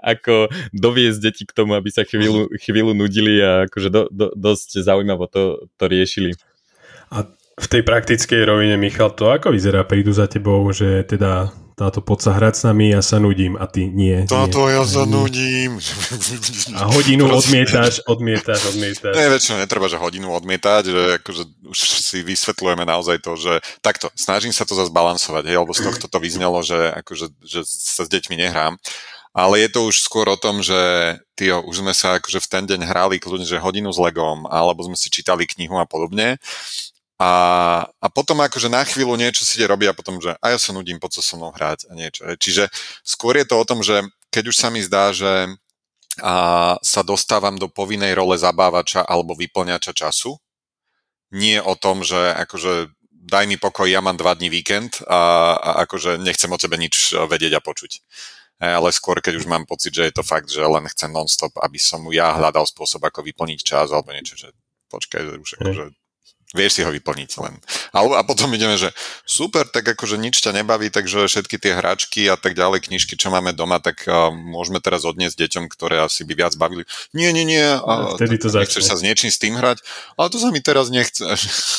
ako 0.00 0.34
doviesť 0.72 1.18
deti 1.20 1.44
k 1.44 1.52
tomu, 1.52 1.76
aby 1.76 1.92
sa 1.92 2.08
chvíľu, 2.08 2.48
chvíľu 2.56 2.96
nudili 2.96 3.40
a 3.44 3.68
akože 3.68 3.88
do, 3.92 4.02
do, 4.08 4.32
dosť 4.32 4.80
zaujímavo 4.80 5.28
to, 5.28 5.68
to 5.76 5.84
riešili. 5.84 6.32
A 7.12 7.26
v 7.60 7.66
tej 7.68 7.82
praktickej 7.84 8.48
rovine, 8.48 8.80
Michal, 8.80 9.12
to 9.12 9.28
ako 9.28 9.52
vyzerá? 9.52 9.84
Prídu 9.84 10.10
za 10.16 10.24
tebou, 10.24 10.64
že 10.72 11.04
teda 11.04 11.52
táto 11.80 12.04
poď 12.04 12.18
sa 12.20 12.32
hrať 12.36 12.54
s 12.60 12.62
nami, 12.68 12.92
ja 12.92 13.00
sa 13.00 13.16
nudím 13.16 13.56
a 13.56 13.64
ty 13.64 13.88
nie. 13.88 14.28
Táto 14.28 14.68
nie, 14.68 14.76
ja 14.76 14.84
sa 14.84 15.08
nudím. 15.08 15.80
A 16.76 16.92
hodinu 16.92 17.24
odmietaš, 17.40 18.04
odmietaš, 18.04 18.76
odmietaš. 18.76 19.16
Nie, 19.16 19.32
väčšinou 19.32 19.64
netreba, 19.64 19.88
že 19.88 19.96
hodinu 19.96 20.28
odmietať, 20.36 20.82
že 20.92 21.02
akože 21.24 21.42
už 21.72 21.78
si 21.80 22.20
vysvetľujeme 22.20 22.84
naozaj 22.84 23.24
to, 23.24 23.32
že 23.40 23.64
takto, 23.80 24.12
snažím 24.12 24.52
sa 24.52 24.68
to 24.68 24.76
zase 24.76 24.92
balansovať, 24.92 25.48
hej, 25.48 25.56
lebo 25.56 25.72
z 25.72 25.88
tohto 25.88 26.04
to 26.04 26.20
vyznelo, 26.20 26.60
že, 26.60 26.76
akože, 27.00 27.32
že 27.40 27.64
sa 27.64 28.04
s 28.04 28.12
deťmi 28.12 28.36
nehrám. 28.36 28.76
Ale 29.30 29.62
je 29.62 29.68
to 29.70 29.86
už 29.86 30.04
skôr 30.04 30.26
o 30.26 30.36
tom, 30.36 30.58
že 30.60 30.76
tyjo, 31.38 31.62
už 31.64 31.86
sme 31.86 31.94
sa 31.94 32.18
akože 32.18 32.42
v 32.42 32.50
ten 32.50 32.64
deň 32.66 32.80
hrali 32.82 33.16
kľudne, 33.22 33.46
že 33.46 33.62
hodinu 33.62 33.88
s 33.88 33.96
legom, 33.96 34.44
alebo 34.50 34.82
sme 34.82 34.98
si 34.98 35.06
čítali 35.06 35.46
knihu 35.46 35.78
a 35.78 35.86
podobne. 35.86 36.36
A, 37.20 37.30
a 37.84 38.06
potom 38.08 38.40
akože 38.40 38.72
na 38.72 38.80
chvíľu 38.80 39.12
niečo 39.20 39.44
si 39.44 39.60
ide 39.60 39.68
robiť 39.68 39.92
a 39.92 39.96
potom, 39.96 40.16
že 40.24 40.32
a 40.40 40.56
ja 40.56 40.58
sa 40.58 40.72
nudím, 40.72 40.96
poď 40.96 41.20
sa 41.20 41.22
so 41.22 41.34
mnou 41.36 41.52
hrať 41.52 41.84
a 41.86 41.92
niečo. 41.92 42.24
Čiže 42.40 42.72
skôr 43.04 43.36
je 43.36 43.44
to 43.44 43.60
o 43.60 43.68
tom, 43.68 43.84
že 43.84 44.00
keď 44.32 44.48
už 44.48 44.56
sa 44.56 44.72
mi 44.72 44.80
zdá, 44.80 45.12
že 45.12 45.52
a 46.18 46.76
sa 46.82 47.06
dostávam 47.06 47.56
do 47.56 47.70
povinnej 47.70 48.12
role 48.12 48.36
zabávača 48.36 49.06
alebo 49.06 49.38
vyplňača 49.38 49.94
času. 49.94 50.36
Nie 51.30 51.62
o 51.62 51.78
tom, 51.78 52.02
že 52.02 52.18
akože 52.18 52.90
daj 53.14 53.46
mi 53.46 53.56
pokoj, 53.56 53.86
ja 53.86 54.02
mám 54.02 54.18
dva 54.18 54.34
dní 54.34 54.50
víkend 54.50 55.06
a, 55.06 55.54
a 55.54 55.70
akože 55.86 56.18
nechcem 56.18 56.50
o 56.50 56.58
tebe 56.58 56.74
nič 56.74 57.14
vedieť 57.14 57.56
a 57.56 57.64
počuť. 57.64 57.92
E, 57.96 58.66
ale 58.66 58.90
skôr, 58.90 59.22
keď 59.22 59.38
už 59.38 59.46
mám 59.46 59.64
pocit, 59.70 59.94
že 59.94 60.10
je 60.10 60.14
to 60.18 60.26
fakt, 60.26 60.50
že 60.50 60.60
len 60.60 60.82
chcem 60.90 61.14
non-stop, 61.14 61.54
aby 61.62 61.78
som 61.78 62.02
ja 62.10 62.34
hľadal 62.34 62.66
spôsob, 62.66 63.06
ako 63.06 63.22
vyplniť 63.22 63.60
čas 63.62 63.94
alebo 63.94 64.10
niečo, 64.10 64.34
že 64.34 64.50
počkaj, 64.90 65.22
že 65.22 65.34
už 65.38 65.50
akože 65.62 65.84
vieš 66.50 66.78
si 66.78 66.82
ho 66.82 66.90
vyplniť 66.90 67.30
len. 67.42 67.54
A, 67.94 68.02
a 68.02 68.22
potom 68.26 68.50
ideme, 68.50 68.74
že 68.74 68.90
super, 69.22 69.66
tak 69.70 69.86
akože 69.86 70.18
nič 70.18 70.42
ťa 70.42 70.62
nebaví, 70.62 70.90
takže 70.90 71.30
všetky 71.30 71.56
tie 71.62 71.72
hračky 71.78 72.26
a 72.26 72.34
tak 72.34 72.58
ďalej, 72.58 72.90
knižky, 72.90 73.14
čo 73.14 73.30
máme 73.30 73.54
doma, 73.54 73.78
tak 73.78 74.02
uh, 74.10 74.34
môžeme 74.34 74.82
teraz 74.82 75.06
odniesť 75.06 75.46
deťom, 75.46 75.64
ktoré 75.70 76.02
asi 76.02 76.26
by 76.26 76.34
viac 76.34 76.54
bavili. 76.58 76.82
Nie, 77.14 77.30
nie, 77.30 77.46
nie, 77.46 77.62
uh, 77.62 78.18
Vtedy 78.18 78.42
to 78.42 78.50
nechceš 78.50 78.82
sa 78.82 78.98
s 78.98 79.06
niečím 79.06 79.30
s 79.30 79.38
tým 79.38 79.54
hrať, 79.54 79.78
ale 80.18 80.26
to 80.30 80.38
sa 80.42 80.50
mi 80.50 80.58
teraz 80.58 80.90
nechce. 80.90 81.22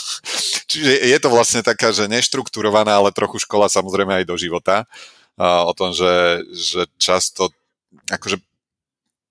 Čiže 0.72 0.92
je 1.04 1.18
to 1.20 1.28
vlastne 1.28 1.60
taká, 1.62 1.92
že 1.92 2.08
neštrukturovaná, 2.08 2.96
ale 2.96 3.12
trochu 3.12 3.44
škola 3.44 3.68
samozrejme 3.68 4.24
aj 4.24 4.26
do 4.28 4.40
života. 4.40 4.88
Uh, 5.36 5.68
o 5.68 5.74
tom, 5.76 5.92
že, 5.96 6.44
že 6.54 6.88
často 7.00 7.52
akože 8.12 8.40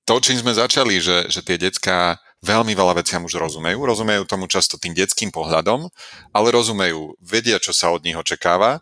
to, 0.04 0.14
čím 0.18 0.42
sme 0.42 0.52
začali, 0.56 0.98
že, 0.98 1.30
že 1.30 1.40
tie 1.44 1.54
decka 1.60 2.18
veľmi 2.40 2.72
veľa 2.72 2.96
veciam 3.00 3.24
už 3.24 3.36
rozumejú. 3.36 3.78
Rozumejú 3.84 4.24
tomu 4.24 4.48
často 4.48 4.80
tým 4.80 4.96
detským 4.96 5.28
pohľadom, 5.28 5.88
ale 6.32 6.48
rozumejú, 6.52 7.16
vedia, 7.20 7.60
čo 7.60 7.76
sa 7.76 7.92
od 7.92 8.04
nich 8.04 8.16
očakáva. 8.16 8.80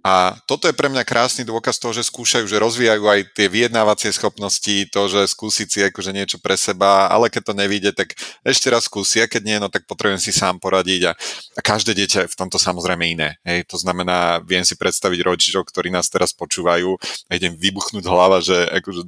A 0.00 0.32
toto 0.48 0.64
je 0.64 0.72
pre 0.72 0.88
mňa 0.88 1.04
krásny 1.04 1.44
dôkaz 1.44 1.76
toho, 1.76 1.92
že 1.92 2.08
skúšajú, 2.08 2.48
že 2.48 2.62
rozvíjajú 2.62 3.04
aj 3.04 3.20
tie 3.36 3.52
vyjednávacie 3.52 4.08
schopnosti, 4.16 4.88
to, 4.88 5.02
že 5.12 5.28
skúsiť 5.28 5.68
si 5.68 5.78
akože 5.92 6.14
niečo 6.14 6.38
pre 6.40 6.56
seba, 6.56 7.10
ale 7.12 7.28
keď 7.28 7.52
to 7.52 7.54
nevíde, 7.58 7.90
tak 7.92 8.16
ešte 8.40 8.72
raz 8.72 8.88
skúsia, 8.88 9.28
keď 9.28 9.42
nie, 9.44 9.56
no 9.60 9.68
tak 9.68 9.84
potrebujem 9.84 10.22
si 10.22 10.32
sám 10.32 10.56
poradiť 10.56 11.10
a, 11.10 11.12
a 11.58 11.60
každé 11.60 11.92
dieťa 11.92 12.18
je 12.24 12.32
v 12.32 12.38
tomto 12.38 12.56
samozrejme 12.56 13.04
iné. 13.12 13.36
Hej. 13.44 13.68
To 13.68 13.76
znamená, 13.76 14.40
viem 14.40 14.64
si 14.64 14.72
predstaviť 14.72 15.20
rodičov, 15.20 15.68
ktorí 15.68 15.92
nás 15.92 16.08
teraz 16.08 16.32
počúvajú 16.32 16.96
a 17.28 17.36
idem 17.36 17.52
vybuchnúť 17.52 18.04
hlava, 18.08 18.40
že 18.40 18.56
akože 18.80 19.04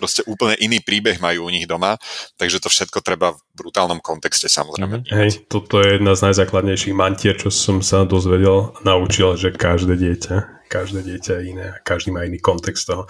proste 0.00 0.24
úplne 0.24 0.56
iný 0.56 0.80
príbeh 0.80 1.20
majú 1.20 1.44
u 1.44 1.52
nich 1.52 1.68
doma, 1.68 2.00
takže 2.40 2.64
to 2.64 2.72
všetko 2.72 3.04
treba 3.04 3.36
v 3.36 3.40
brutálnom 3.52 4.00
kontexte 4.00 4.48
samozrejme. 4.48 5.04
Mm, 5.04 5.12
hej, 5.12 5.44
toto 5.52 5.84
je 5.84 6.00
jedna 6.00 6.16
z 6.16 6.32
najzákladnejších 6.32 6.96
mantier, 6.96 7.36
čo 7.36 7.52
som 7.52 7.84
sa 7.84 8.08
dozvedel, 8.08 8.72
naučil, 8.80 9.36
že 9.36 9.52
každé 9.52 10.00
dieťa, 10.00 10.64
každé 10.72 11.04
dieťa 11.04 11.32
je 11.36 11.42
iné 11.52 11.66
a 11.76 11.80
každý 11.84 12.16
má 12.16 12.24
iný 12.24 12.40
kontext 12.40 12.88
toho. 12.88 13.04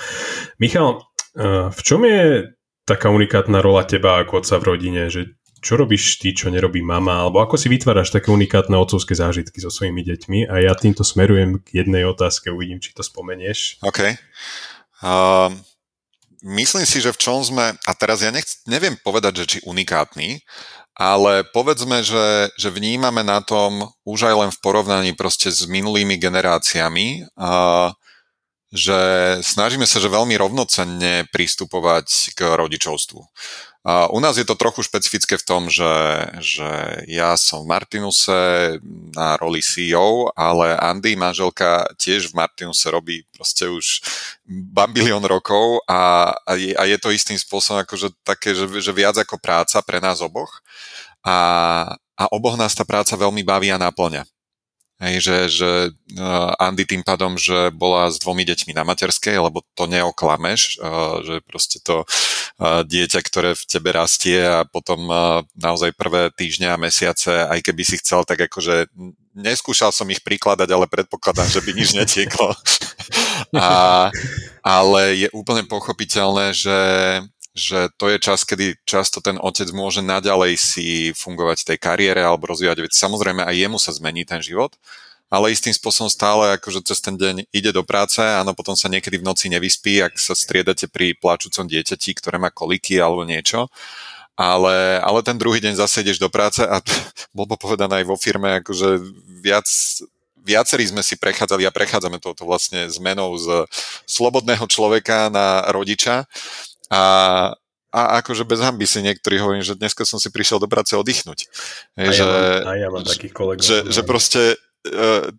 Michal, 0.59 1.07
eh, 1.39 1.71
v 1.71 1.81
čom 1.87 2.03
je 2.03 2.51
taká 2.83 3.15
unikátna 3.15 3.63
rola 3.63 3.87
teba 3.87 4.19
ako 4.19 4.43
otca 4.43 4.59
v 4.59 4.67
rodine, 4.75 5.07
že 5.07 5.39
čo 5.61 5.77
robíš 5.77 6.17
ty, 6.19 6.33
čo 6.33 6.49
nerobí 6.49 6.81
mama, 6.81 7.21
alebo 7.21 7.45
ako 7.45 7.61
si 7.61 7.69
vytváraš 7.69 8.11
také 8.11 8.33
unikátne 8.33 8.75
otcovské 8.81 9.13
zážitky 9.13 9.61
so 9.61 9.69
svojimi 9.69 10.01
deťmi 10.01 10.49
a 10.49 10.65
ja 10.65 10.73
týmto 10.73 11.05
smerujem 11.05 11.61
k 11.61 11.85
jednej 11.85 12.09
otázke, 12.09 12.49
uvidím, 12.49 12.81
či 12.81 12.97
to 12.97 13.05
spomenieš. 13.05 13.77
OK. 13.85 14.17
Um, 15.05 15.61
myslím 16.45 16.87
si, 16.89 17.01
že 17.01 17.13
v 17.13 17.21
čom 17.21 17.45
sme, 17.45 17.77
a 17.77 17.93
teraz 17.97 18.25
ja 18.25 18.33
nechc, 18.33 18.65
neviem 18.65 18.97
povedať, 19.01 19.45
že 19.45 19.49
či 19.57 19.59
unikátny, 19.65 20.41
ale 21.01 21.49
povedzme, 21.49 22.05
že, 22.05 22.53
že 22.61 22.69
vnímame 22.69 23.25
na 23.25 23.41
tom 23.41 23.89
už 24.05 24.29
aj 24.29 24.35
len 24.37 24.51
v 24.53 24.61
porovnaní 24.61 25.13
proste 25.17 25.49
s 25.49 25.65
minulými 25.65 26.21
generáciami, 26.21 27.25
a, 27.41 27.93
že 28.71 29.01
snažíme 29.43 29.83
sa, 29.83 29.99
že 29.99 30.07
veľmi 30.07 30.39
rovnocenne 30.39 31.27
pristupovať 31.35 32.39
k 32.39 32.41
rodičovstvu. 32.55 33.21
U 33.89 34.21
nás 34.21 34.37
je 34.37 34.45
to 34.45 34.61
trochu 34.61 34.85
špecifické 34.85 35.41
v 35.41 35.47
tom, 35.49 35.63
že, 35.73 35.89
že 36.37 37.01
ja 37.09 37.33
som 37.41 37.65
v 37.65 37.73
Martinuse 37.73 38.37
na 39.17 39.41
roli 39.41 39.65
CEO, 39.65 40.29
ale 40.37 40.77
Andy, 40.77 41.17
manželka, 41.17 41.89
tiež 41.97 42.29
v 42.29 42.45
Martinuse 42.45 42.93
robí 42.93 43.25
proste 43.33 43.73
už 43.73 44.05
bambilión 44.45 45.25
rokov 45.25 45.81
a, 45.89 46.29
a, 46.45 46.61
je, 46.61 46.77
a 46.77 46.85
je 46.85 46.99
to 47.01 47.09
istým 47.09 47.41
spôsobom 47.41 47.81
akože 47.81 48.13
také, 48.21 48.53
že, 48.53 48.69
že 48.69 48.93
viac 48.93 49.17
ako 49.17 49.41
práca 49.41 49.81
pre 49.81 49.97
nás 49.97 50.21
oboch. 50.21 50.61
A, 51.25 51.37
a 52.21 52.25
oboch 52.37 52.61
nás 52.61 52.77
tá 52.77 52.85
práca 52.85 53.17
veľmi 53.17 53.41
baví 53.41 53.73
a 53.73 53.81
naplňa. 53.81 54.29
Hej, 55.01 55.17
že, 55.25 55.37
že 55.49 55.71
uh, 56.21 56.53
Andy 56.61 56.85
tým 56.85 57.01
pádom, 57.01 57.41
že 57.41 57.73
bola 57.73 58.13
s 58.13 58.21
dvomi 58.21 58.45
deťmi 58.45 58.77
na 58.77 58.85
materskej, 58.85 59.33
lebo 59.41 59.65
to 59.73 59.89
neoklameš, 59.89 60.77
uh, 60.77 61.25
že 61.25 61.41
proste 61.41 61.81
to 61.81 62.05
uh, 62.05 62.85
dieťa, 62.85 63.21
ktoré 63.25 63.57
v 63.57 63.65
tebe 63.65 63.97
rastie 63.97 64.45
a 64.45 64.69
potom 64.69 65.09
naozaj 65.57 65.97
prvé 65.97 66.29
týždňa 66.37 66.77
a 66.77 66.83
mesiace, 66.83 67.33
aj 67.49 67.65
keby 67.65 67.81
si 67.81 67.97
chcel, 67.97 68.29
tak 68.29 68.45
akože 68.45 68.93
neskúšal 69.33 69.89
som 69.89 70.05
ich 70.13 70.21
prikladať, 70.21 70.69
ale 70.69 70.85
predpokladám, 70.85 71.49
že 71.49 71.65
by 71.65 71.71
nič 71.73 71.97
netieklo. 71.97 72.53
a, 73.57 74.13
ale 74.61 75.01
je 75.17 75.29
úplne 75.33 75.65
pochopiteľné, 75.65 76.53
že 76.53 76.77
že 77.51 77.91
to 77.99 78.07
je 78.07 78.19
čas, 78.23 78.47
kedy 78.47 78.79
často 78.87 79.19
ten 79.19 79.35
otec 79.35 79.67
môže 79.75 80.07
naďalej 80.07 80.55
si 80.55 81.11
fungovať 81.19 81.63
v 81.63 81.69
tej 81.75 81.79
kariére 81.83 82.23
alebo 82.23 82.47
rozvíjať 82.47 82.87
veci. 82.87 82.97
Samozrejme 82.99 83.43
aj 83.43 83.55
jemu 83.59 83.79
sa 83.83 83.91
zmení 83.91 84.23
ten 84.23 84.39
život, 84.39 84.79
ale 85.31 85.55
istým 85.55 85.75
spôsobom 85.75 86.11
stále 86.11 86.59
akože 86.59 86.87
cez 86.87 86.99
ten 87.03 87.15
deň 87.15 87.51
ide 87.51 87.71
do 87.71 87.83
práce, 87.87 88.19
áno, 88.19 88.55
potom 88.55 88.75
sa 88.75 88.91
niekedy 88.91 89.19
v 89.19 89.27
noci 89.27 89.47
nevyspí, 89.51 90.03
ak 90.03 90.19
sa 90.19 90.35
striedate 90.35 90.87
pri 90.91 91.15
plačúcom 91.19 91.67
dieťati, 91.67 92.11
ktoré 92.19 92.39
má 92.39 92.51
koliky 92.51 92.99
alebo 92.99 93.23
niečo. 93.27 93.71
Ale, 94.39 94.99
ale 95.03 95.21
ten 95.21 95.37
druhý 95.37 95.61
deň 95.61 95.77
zase 95.79 96.01
ideš 96.07 96.23
do 96.23 96.31
práce 96.31 96.63
a 96.63 96.83
bolo 97.37 97.55
povedané 97.59 98.03
aj 98.03 98.07
vo 98.07 98.17
firme, 98.19 98.63
akože 98.63 98.99
viac 99.43 99.67
viacerí 100.41 100.89
sme 100.89 101.05
si 101.05 101.21
prechádzali 101.21 101.69
a 101.69 101.75
prechádzame 101.75 102.17
toto 102.17 102.49
vlastne 102.49 102.89
zmenou 102.89 103.37
z 103.37 103.69
slobodného 104.09 104.65
človeka 104.67 105.29
na 105.29 105.69
rodiča 105.69 106.25
a, 106.91 107.03
a 107.91 108.01
akože 108.23 108.43
bez 108.43 108.59
hamby 108.63 108.87
si 108.87 109.03
niektorí 109.03 109.39
hovorím, 109.39 109.63
že 109.63 109.79
dneska 109.79 110.03
som 110.03 110.19
si 110.19 110.31
prišiel 110.31 110.59
do 110.59 110.67
práce 110.67 110.95
oddychnúť. 110.95 111.47
a, 111.95 112.11
že, 112.11 112.23
ja 112.23 112.27
mám, 112.27 112.47
a 112.67 112.73
ja 112.75 112.89
mám 112.91 113.05
takých 113.07 113.35
kolegov. 113.35 113.63
Že, 113.63 113.79
že 113.91 114.03
proste 114.03 114.43
uh, 114.91 115.31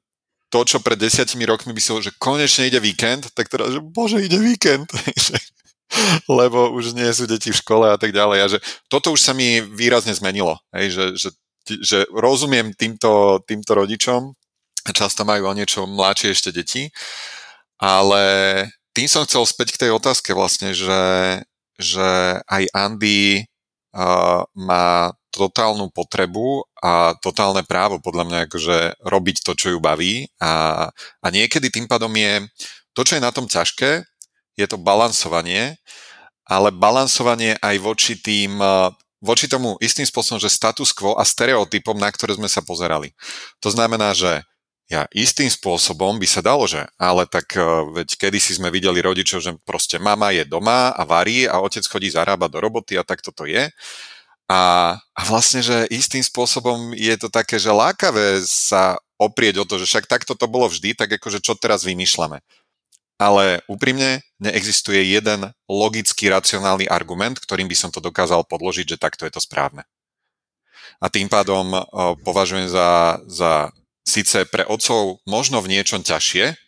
to, 0.51 0.59
čo 0.67 0.83
pred 0.83 0.99
desiatimi 0.99 1.47
rokmi 1.47 1.71
by 1.71 1.81
som, 1.83 2.03
že 2.03 2.11
konečne 2.19 2.67
ide 2.67 2.79
víkend, 2.79 3.31
tak 3.35 3.47
teraz, 3.47 3.71
že 3.71 3.79
bože, 3.79 4.19
ide 4.19 4.39
víkend. 4.39 4.87
lebo 6.39 6.71
už 6.71 6.95
nie 6.95 7.07
sú 7.11 7.27
deti 7.27 7.51
v 7.51 7.59
škole 7.59 7.91
a 7.91 7.99
tak 7.99 8.15
ďalej. 8.15 8.39
A 8.39 8.47
že 8.47 8.57
toto 8.87 9.11
už 9.11 9.19
sa 9.19 9.35
mi 9.35 9.59
výrazne 9.59 10.15
zmenilo. 10.15 10.55
Hej, 10.71 10.95
že, 10.95 11.05
že, 11.19 11.29
že 11.83 11.97
rozumiem 12.11 12.71
týmto, 12.71 13.43
týmto 13.43 13.75
rodičom, 13.75 14.31
často 14.95 15.27
majú 15.27 15.51
o 15.51 15.53
niečo 15.55 15.85
mladšie 15.85 16.31
ešte 16.31 16.49
deti, 16.55 16.89
ale 17.77 18.23
tým 18.91 19.07
som 19.07 19.23
chcel 19.23 19.43
späť 19.47 19.75
k 19.75 19.87
tej 19.87 19.91
otázke 19.95 20.35
vlastne, 20.35 20.75
že, 20.75 21.03
že 21.79 22.39
aj 22.47 22.63
Andy 22.75 23.43
uh, 23.95 24.43
má 24.55 25.15
totálnu 25.31 25.87
potrebu 25.95 26.67
a 26.83 27.15
totálne 27.23 27.63
právo 27.63 28.03
podľa 28.03 28.27
mňa 28.27 28.39
akože 28.51 28.77
robiť 28.99 29.37
to, 29.47 29.55
čo 29.55 29.67
ju 29.75 29.79
baví 29.79 30.27
a, 30.43 30.85
a 30.91 31.27
niekedy 31.31 31.71
tým 31.71 31.87
pádom 31.87 32.11
je 32.11 32.43
to, 32.91 33.07
čo 33.07 33.15
je 33.15 33.23
na 33.23 33.31
tom 33.31 33.47
ťažké, 33.47 34.03
je 34.59 34.65
to 34.67 34.75
balansovanie, 34.75 35.79
ale 36.43 36.75
balansovanie 36.75 37.55
aj 37.63 37.75
voči 37.79 38.19
tým 38.19 38.59
voči 39.21 39.45
tomu 39.45 39.77
istým 39.77 40.03
spôsobom, 40.03 40.41
že 40.41 40.49
status 40.49 40.89
quo 40.91 41.13
a 41.13 41.21
stereotypom, 41.21 41.93
na 41.93 42.09
ktoré 42.09 42.35
sme 42.35 42.49
sa 42.49 42.65
pozerali. 42.65 43.13
To 43.61 43.69
znamená, 43.69 44.17
že 44.17 44.41
ja 44.91 45.07
istým 45.15 45.47
spôsobom 45.47 46.19
by 46.19 46.27
sa 46.27 46.43
dalo, 46.43 46.67
že 46.67 46.83
ale 46.99 47.23
tak 47.23 47.55
e, 47.55 47.63
veď 47.95 48.27
kedysi 48.27 48.59
sme 48.59 48.67
videli 48.67 48.99
rodičov, 48.99 49.39
že 49.39 49.55
proste 49.63 49.95
mama 49.95 50.35
je 50.35 50.43
doma 50.43 50.91
a 50.91 51.07
varí 51.07 51.47
a 51.47 51.63
otec 51.63 51.87
chodí 51.87 52.11
zarábať 52.11 52.49
do 52.51 52.59
roboty 52.59 52.99
a 52.99 53.07
tak 53.07 53.23
toto 53.23 53.47
je. 53.47 53.71
A, 54.51 54.61
a 54.99 55.21
vlastne, 55.23 55.63
že 55.63 55.87
istým 55.87 56.19
spôsobom 56.19 56.91
je 56.91 57.15
to 57.15 57.31
také, 57.31 57.55
že 57.55 57.71
lákavé 57.71 58.43
sa 58.43 58.99
oprieť 59.15 59.63
o 59.63 59.65
to, 59.65 59.79
že 59.79 59.87
však 59.87 60.11
takto 60.11 60.35
to 60.35 60.51
bolo 60.51 60.67
vždy, 60.67 60.91
tak 60.91 61.07
akože 61.07 61.39
čo 61.39 61.55
teraz 61.55 61.87
vymýšľame. 61.87 62.43
Ale 63.15 63.63
úprimne 63.71 64.27
neexistuje 64.43 65.07
jeden 65.07 65.55
logický, 65.71 66.27
racionálny 66.27 66.91
argument, 66.91 67.39
ktorým 67.39 67.71
by 67.71 67.77
som 67.79 67.95
to 67.95 68.03
dokázal 68.03 68.43
podložiť, 68.43 68.97
že 68.97 68.99
takto 68.99 69.23
je 69.23 69.31
to 69.31 69.39
správne. 69.39 69.87
A 70.99 71.07
tým 71.07 71.31
pádom 71.31 71.71
e, 71.71 71.79
považujem 72.27 72.67
za, 72.67 73.23
za 73.31 73.71
síce 74.11 74.43
pre 74.51 74.67
otcov 74.67 75.23
možno 75.23 75.63
v 75.63 75.79
niečom 75.79 76.03
ťažšie, 76.03 76.59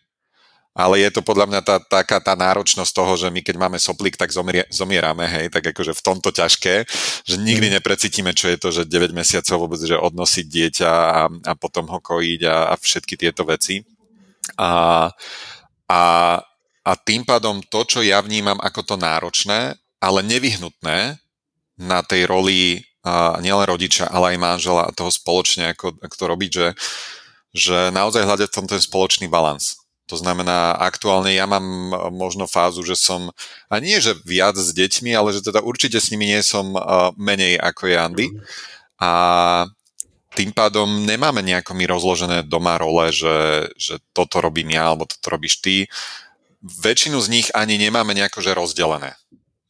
ale 0.73 1.05
je 1.05 1.09
to 1.13 1.21
podľa 1.21 1.45
mňa 1.53 1.61
tá, 1.61 1.77
taká 1.77 2.17
tá 2.17 2.33
náročnosť 2.33 2.91
toho, 2.97 3.13
že 3.13 3.29
my 3.29 3.45
keď 3.45 3.55
máme 3.61 3.77
soplík, 3.77 4.17
tak 4.17 4.33
zomrie, 4.33 4.65
zomierame, 4.73 5.29
hej, 5.29 5.53
tak 5.53 5.69
akože 5.69 5.93
v 5.93 6.01
tomto 6.01 6.33
ťažké, 6.33 6.89
že 7.29 7.35
nikdy 7.37 7.69
mhm. 7.69 7.73
neprecítime, 7.77 8.33
čo 8.33 8.49
je 8.49 8.57
to, 8.57 8.69
že 8.73 8.89
9 8.89 9.13
mesiacov 9.13 9.69
vôbec, 9.69 9.83
že 9.83 9.93
odnosiť 9.93 10.45
dieťa 10.49 10.91
a, 10.91 11.23
a 11.29 11.53
potom 11.53 11.85
ho 11.91 12.01
kojiť 12.01 12.41
a, 12.49 12.57
a 12.71 12.75
všetky 12.79 13.13
tieto 13.19 13.45
veci. 13.45 13.85
A, 14.57 15.13
a, 15.85 16.03
a 16.83 16.91
tým 17.05 17.21
pádom 17.21 17.61
to, 17.61 17.85
čo 17.85 17.99
ja 18.01 18.17
vnímam 18.25 18.57
ako 18.57 18.81
to 18.81 18.95
náročné, 18.97 19.77
ale 20.01 20.19
nevyhnutné 20.25 21.21
na 21.79 21.99
tej 22.01 22.25
roli 22.25 22.83
a 23.03 23.35
nielen 23.43 23.67
rodiča, 23.67 24.07
ale 24.07 24.35
aj 24.35 24.37
manžela 24.39 24.87
a 24.87 24.95
toho 24.95 25.11
spoločne, 25.11 25.75
ako, 25.75 25.99
ako 25.99 26.15
to 26.15 26.25
robiť, 26.25 26.51
že, 26.55 26.67
že 27.53 27.93
naozaj 27.93 28.25
hľadať 28.25 28.49
v 28.49 28.55
tom 28.57 28.65
ten 28.65 28.81
spoločný 28.81 29.29
balans. 29.29 29.77
To 30.11 30.19
znamená, 30.19 30.75
aktuálne 30.83 31.31
ja 31.31 31.47
mám 31.47 31.63
možno 32.11 32.43
fázu, 32.43 32.83
že 32.83 32.99
som, 32.99 33.31
a 33.71 33.79
nie 33.79 33.95
že 34.03 34.19
viac 34.27 34.59
s 34.59 34.75
deťmi, 34.75 35.15
ale 35.15 35.31
že 35.31 35.39
teda 35.39 35.63
určite 35.63 35.95
s 35.95 36.11
nimi 36.11 36.27
nie 36.27 36.43
som 36.43 36.75
menej 37.15 37.55
ako 37.55 37.87
je 37.87 37.95
Andy. 37.95 38.27
A 38.99 39.11
tým 40.35 40.51
pádom 40.51 41.05
nemáme 41.05 41.39
nejako 41.45 41.77
mi 41.77 41.85
rozložené 41.87 42.43
doma 42.43 42.75
role, 42.81 43.13
že, 43.13 43.69
že 43.79 44.01
toto 44.11 44.41
robím 44.41 44.75
ja, 44.75 44.91
alebo 44.91 45.07
toto 45.07 45.29
robíš 45.29 45.61
ty. 45.61 45.87
Väčšinu 46.59 47.21
z 47.21 47.27
nich 47.31 47.47
ani 47.53 47.79
nemáme 47.79 48.11
nejako 48.11 48.43
že 48.43 48.51
rozdelené. 48.57 49.15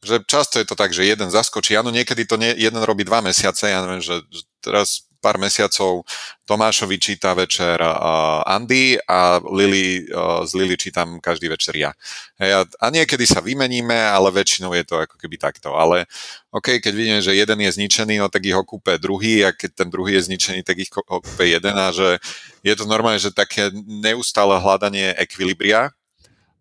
Že 0.02 0.24
často 0.26 0.58
je 0.58 0.66
to 0.66 0.76
tak, 0.76 0.90
že 0.90 1.06
jeden 1.06 1.30
zaskočí, 1.30 1.78
áno, 1.78 1.94
niekedy 1.94 2.26
to 2.26 2.36
nie, 2.36 2.52
jeden 2.58 2.82
robí 2.82 3.06
dva 3.06 3.22
mesiace, 3.22 3.70
ja 3.70 3.80
neviem, 3.86 4.02
že 4.02 4.24
teraz 4.60 5.08
pár 5.24 5.40
mesiacov 5.40 6.04
Tomášovi 6.44 7.00
číta 7.00 7.32
večer 7.32 7.80
uh, 7.80 8.44
Andy 8.44 9.00
a 9.08 9.40
Lily, 9.40 10.04
uh, 10.12 10.44
z 10.44 10.52
Lily 10.60 10.76
čítam 10.76 11.16
každý 11.16 11.48
večer 11.48 11.72
ja. 11.80 11.96
Hej, 12.36 12.52
a, 12.52 12.60
a 12.68 12.86
niekedy 12.92 13.24
sa 13.24 13.40
vymeníme, 13.40 13.96
ale 13.96 14.28
väčšinou 14.28 14.76
je 14.76 14.84
to 14.84 15.00
ako 15.00 15.16
keby 15.16 15.40
takto. 15.40 15.72
Ale 15.72 16.04
OK, 16.52 16.84
keď 16.84 16.92
vidím, 16.92 17.18
že 17.24 17.32
jeden 17.32 17.64
je 17.64 17.70
zničený, 17.80 18.20
no 18.20 18.28
tak 18.28 18.44
ich 18.44 18.52
okúpe 18.52 19.00
druhý 19.00 19.48
a 19.48 19.56
keď 19.56 19.70
ten 19.72 19.88
druhý 19.88 20.20
je 20.20 20.28
zničený, 20.28 20.60
tak 20.60 20.76
ich 20.76 20.92
okúpe 20.92 21.48
jeden 21.48 21.72
a 21.72 21.88
že 21.88 22.20
je 22.60 22.74
to 22.76 22.84
normálne, 22.84 23.16
že 23.16 23.32
také 23.32 23.72
neustále 23.88 24.60
hľadanie 24.60 25.16
ekvilibria, 25.16 25.88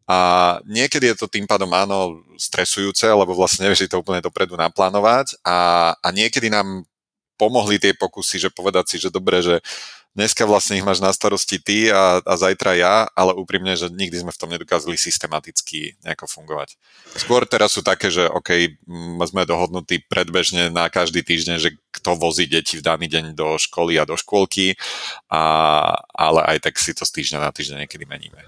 a 0.04 0.60
niekedy 0.68 1.16
je 1.16 1.16
to 1.16 1.32
tým 1.32 1.48
pádom 1.48 1.72
áno 1.72 2.28
stresujúce, 2.36 3.08
lebo 3.08 3.32
vlastne 3.32 3.64
nevieš 3.64 3.88
to 3.88 4.04
úplne 4.04 4.20
dopredu 4.20 4.60
naplánovať 4.60 5.40
a, 5.48 5.92
a 5.96 6.08
niekedy 6.12 6.52
nám 6.52 6.84
pomohli 7.44 7.76
tie 7.76 7.92
pokusy, 7.92 8.40
že 8.40 8.50
povedať 8.56 8.96
si, 8.96 8.96
že 9.04 9.12
dobre, 9.12 9.44
že 9.44 9.60
dneska 10.16 10.48
vlastne 10.48 10.80
ich 10.80 10.86
máš 10.86 11.04
na 11.04 11.12
starosti 11.12 11.60
ty 11.60 11.92
a, 11.92 12.24
a 12.24 12.34
zajtra 12.40 12.72
ja, 12.80 12.96
ale 13.12 13.36
úprimne, 13.36 13.76
že 13.76 13.92
nikdy 13.92 14.24
sme 14.24 14.32
v 14.32 14.40
tom 14.40 14.50
nedokázali 14.54 14.96
systematicky 14.96 16.00
nejako 16.06 16.30
fungovať. 16.30 16.80
Skôr 17.20 17.44
teraz 17.44 17.76
sú 17.76 17.82
také, 17.84 18.08
že 18.08 18.30
OK, 18.30 18.80
sme 19.28 19.44
dohodnutí 19.44 20.06
predbežne 20.08 20.72
na 20.72 20.88
každý 20.88 21.26
týždeň, 21.26 21.56
že 21.60 21.76
kto 21.92 22.16
vozí 22.16 22.48
deti 22.48 22.80
v 22.80 22.86
daný 22.86 23.12
deň 23.12 23.36
do 23.36 23.60
školy 23.60 24.00
a 24.00 24.08
do 24.08 24.16
škôlky, 24.16 24.80
a, 25.28 25.44
ale 26.16 26.40
aj 26.56 26.72
tak 26.72 26.80
si 26.80 26.96
to 26.96 27.04
z 27.04 27.12
týždňa 27.12 27.40
na 27.44 27.52
týždeň 27.52 27.78
niekedy 27.84 28.06
meníme. 28.08 28.40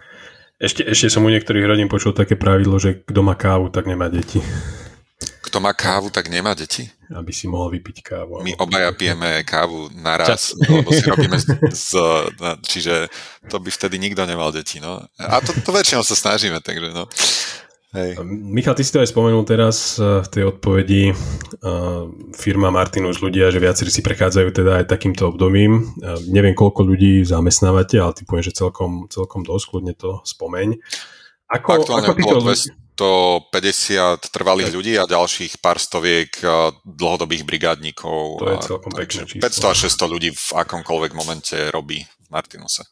Ešte, 0.55 0.88
ešte 0.88 1.12
som 1.12 1.27
u 1.27 1.34
niektorých 1.34 1.67
rodín 1.67 1.91
počul 1.91 2.15
také 2.15 2.39
pravidlo, 2.39 2.79
že 2.79 3.03
kto 3.03 3.19
má 3.19 3.36
kávu, 3.36 3.67
tak 3.67 3.91
nemá 3.91 4.08
deti. 4.08 4.39
Kto 5.55 5.63
má 5.63 5.71
kávu, 5.71 6.11
tak 6.11 6.27
nemá 6.27 6.51
deti? 6.51 6.83
Aby 7.15 7.31
si 7.31 7.47
mohol 7.47 7.79
vypiť 7.79 8.03
kávu. 8.03 8.43
My 8.43 8.59
obaja 8.59 8.91
pijeme 8.91 9.39
kávu 9.47 9.87
naraz, 9.95 10.51
lebo 10.67 10.91
si 10.91 10.99
robíme 11.07 11.39
z, 11.39 11.47
z, 11.71 11.95
čiže 12.59 13.07
to 13.47 13.63
by 13.63 13.71
vtedy 13.71 13.95
nikto 13.95 14.27
nemal 14.27 14.51
deti. 14.51 14.83
No. 14.83 14.99
A 15.15 15.39
to, 15.39 15.55
to 15.63 15.71
väčšinou 15.71 16.03
sa 16.03 16.11
snažíme, 16.11 16.59
takže 16.59 16.91
no. 16.91 17.07
Hej. 17.95 18.19
Michal, 18.27 18.75
ty 18.75 18.83
si 18.83 18.91
to 18.91 18.99
aj 18.99 19.15
spomenul 19.15 19.47
teraz 19.47 19.95
eh, 19.95 20.19
v 20.19 20.27
tej 20.27 20.43
odpovedi 20.51 21.15
uh, 21.15 22.11
firma 22.35 22.67
Martinus 22.67 23.23
ľudia, 23.23 23.47
že 23.47 23.63
viacerí 23.63 23.87
si 23.87 24.03
prechádzajú 24.03 24.51
teda 24.51 24.83
aj 24.83 24.91
takýmto 24.91 25.31
obdobím. 25.31 25.95
Uh, 26.03 26.19
neviem, 26.27 26.51
koľko 26.51 26.83
ľudí 26.83 27.23
zamestnávate, 27.23 27.95
ale 27.95 28.11
ty 28.11 28.27
poviem, 28.27 28.43
že 28.43 28.59
celkom, 28.59 29.07
celkom 29.07 29.47
dosť, 29.47 29.71
kľudne 29.71 29.95
to 29.95 30.19
spomeň. 30.27 30.83
Ako, 31.47 31.79
Aktuálne 31.79 32.11
ako 32.11 32.19
títo 32.19 32.43
ľudí... 32.95 33.51
150 33.51 34.31
trvalých 34.31 34.71
ľudí 34.71 34.93
a 34.95 35.03
ďalších 35.03 35.60
pár 35.60 35.77
stoviek 35.77 36.31
dlhodobých 36.88 37.43
brigádnikov. 37.43 38.39
To 38.39 38.47
je 38.55 38.58
celkom 38.63 38.91
pekné 38.95 39.27
číslo. 39.27 39.43
500 39.43 39.71
až 39.75 39.77
600 39.91 40.13
ľudí 40.15 40.29
v 40.31 40.47
akomkoľvek 40.55 41.12
momente 41.12 41.55
robí 41.75 42.08
v 42.08 42.27
Martinuse. 42.31 42.88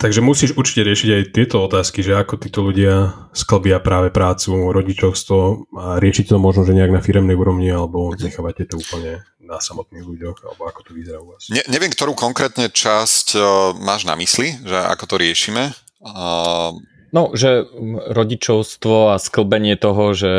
Takže 0.00 0.24
musíš 0.24 0.56
určite 0.56 0.80
riešiť 0.80 1.10
aj 1.12 1.22
tieto 1.36 1.60
otázky, 1.60 2.00
že 2.00 2.16
ako 2.16 2.40
títo 2.40 2.64
ľudia 2.64 3.28
sklbia 3.36 3.84
práve 3.84 4.08
prácu, 4.08 4.72
rodičovstvo 4.72 5.68
a 5.76 6.00
riešiť 6.00 6.32
to 6.32 6.40
možno, 6.40 6.64
že 6.64 6.72
nejak 6.72 6.88
na 6.88 7.04
firemnej 7.04 7.36
úrovni 7.36 7.68
alebo 7.68 8.16
mhm. 8.16 8.24
nechávate 8.24 8.64
to 8.64 8.80
úplne 8.80 9.20
na 9.44 9.60
samotných 9.60 10.06
ľuďoch, 10.06 10.36
alebo 10.46 10.62
ako 10.70 10.80
to 10.88 10.90
vyzerá 10.96 11.18
u 11.20 11.34
vás? 11.34 11.50
Ne, 11.52 11.60
neviem, 11.68 11.90
ktorú 11.92 12.16
konkrétne 12.16 12.70
časť 12.70 13.34
uh, 13.36 13.42
máš 13.76 14.06
na 14.06 14.14
mysli, 14.14 14.56
že 14.62 14.78
ako 14.78 15.04
to 15.04 15.16
riešime. 15.20 15.74
Uh, 16.00 16.72
No, 17.10 17.34
že 17.34 17.66
rodičovstvo 18.14 19.14
a 19.14 19.18
sklbenie 19.18 19.74
toho, 19.74 20.14
že, 20.14 20.36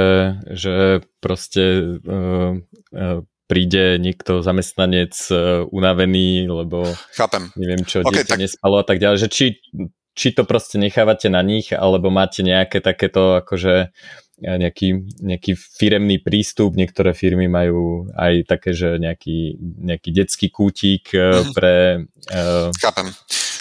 že 0.47 1.03
proste 1.19 1.97
uh, 1.99 2.55
uh, 2.95 3.19
príde 3.51 3.99
niekto 3.99 4.39
zamestnanec 4.39 5.11
uh, 5.31 5.67
unavený, 5.67 6.47
lebo 6.47 6.87
Chápem. 7.11 7.51
neviem 7.59 7.83
čo, 7.83 7.99
okay, 8.07 8.23
dieťa 8.23 8.35
tak... 8.35 8.41
nespalo 8.41 8.79
a 8.79 8.85
tak 8.87 9.03
ďalej, 9.03 9.27
že 9.27 9.29
či, 9.29 9.45
či 10.15 10.31
to 10.31 10.47
proste 10.47 10.79
nechávate 10.79 11.27
na 11.27 11.43
nich, 11.43 11.75
alebo 11.75 12.07
máte 12.07 12.39
nejaké 12.39 12.79
takéto 12.79 13.43
akože 13.43 13.91
nejaký, 14.41 15.21
nejaký 15.21 15.53
firemný 15.53 16.17
prístup. 16.17 16.73
Niektoré 16.73 17.13
firmy 17.13 17.45
majú 17.45 18.09
aj 18.17 18.49
také, 18.49 18.73
že 18.73 18.97
nejaký, 18.97 19.59
nejaký 19.59 20.09
detský 20.09 20.49
kútik 20.49 21.13
mm-hmm. 21.13 21.53
pre... 21.53 22.07
Uh... 22.33 22.73
Chápem. 22.81 23.13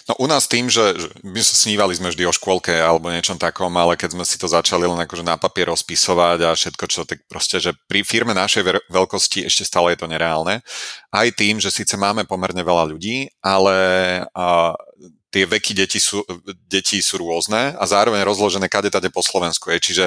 No 0.08 0.16
u 0.20 0.26
nás 0.30 0.48
tým, 0.48 0.70
že 0.70 0.96
my 1.20 1.40
snívali 1.42 1.92
sme 1.96 2.08
vždy 2.12 2.24
o 2.24 2.32
škôlke 2.32 2.72
alebo 2.72 3.12
niečom 3.12 3.36
takom, 3.36 3.72
ale 3.76 3.98
keď 3.98 4.16
sme 4.16 4.24
si 4.24 4.40
to 4.40 4.48
začali 4.48 4.86
len 4.86 4.96
akože 4.96 5.24
na 5.26 5.36
papier 5.36 5.68
rozpisovať 5.68 6.38
a 6.46 6.56
všetko, 6.56 6.84
čo 6.88 7.04
tak 7.04 7.24
proste, 7.26 7.60
že 7.60 7.76
pri 7.90 8.06
firme 8.06 8.32
našej 8.32 8.88
veľkosti 8.88 9.44
ešte 9.44 9.66
stále 9.66 9.92
je 9.92 10.00
to 10.00 10.10
nereálne. 10.10 10.64
Aj 11.10 11.28
tým, 11.34 11.60
že 11.60 11.74
síce 11.74 11.98
máme 11.98 12.24
pomerne 12.24 12.62
veľa 12.64 12.88
ľudí, 12.88 13.28
ale 13.44 13.76
a, 14.32 14.72
tie 15.30 15.46
veky 15.46 15.72
detí 15.78 16.02
sú, 16.02 16.26
detí 16.66 16.98
sú 16.98 17.22
rôzne 17.22 17.78
a 17.78 17.84
zároveň 17.86 18.26
rozložené 18.26 18.66
kade 18.66 18.90
tade 18.90 19.08
po 19.14 19.22
Slovensku. 19.22 19.70
Je. 19.70 19.78
Čiže 19.78 20.04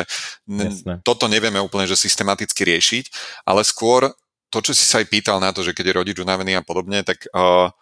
n- 0.51 0.99
toto 1.01 1.31
nevieme 1.31 1.63
úplne 1.63 1.87
že 1.87 1.95
systematicky 1.95 2.67
riešiť, 2.67 3.05
ale 3.47 3.63
skôr 3.63 4.11
to, 4.51 4.61
čo 4.61 4.75
si 4.75 4.85
sa 4.85 5.01
aj 5.01 5.09
pýtal 5.09 5.41
na 5.41 5.49
to, 5.49 5.65
že 5.65 5.73
keď 5.73 5.85
je 5.89 5.97
rodič 5.97 6.17
unavený 6.21 6.59
a 6.59 6.61
podobne, 6.61 7.01
tak 7.01 7.25
uh, 7.33 7.73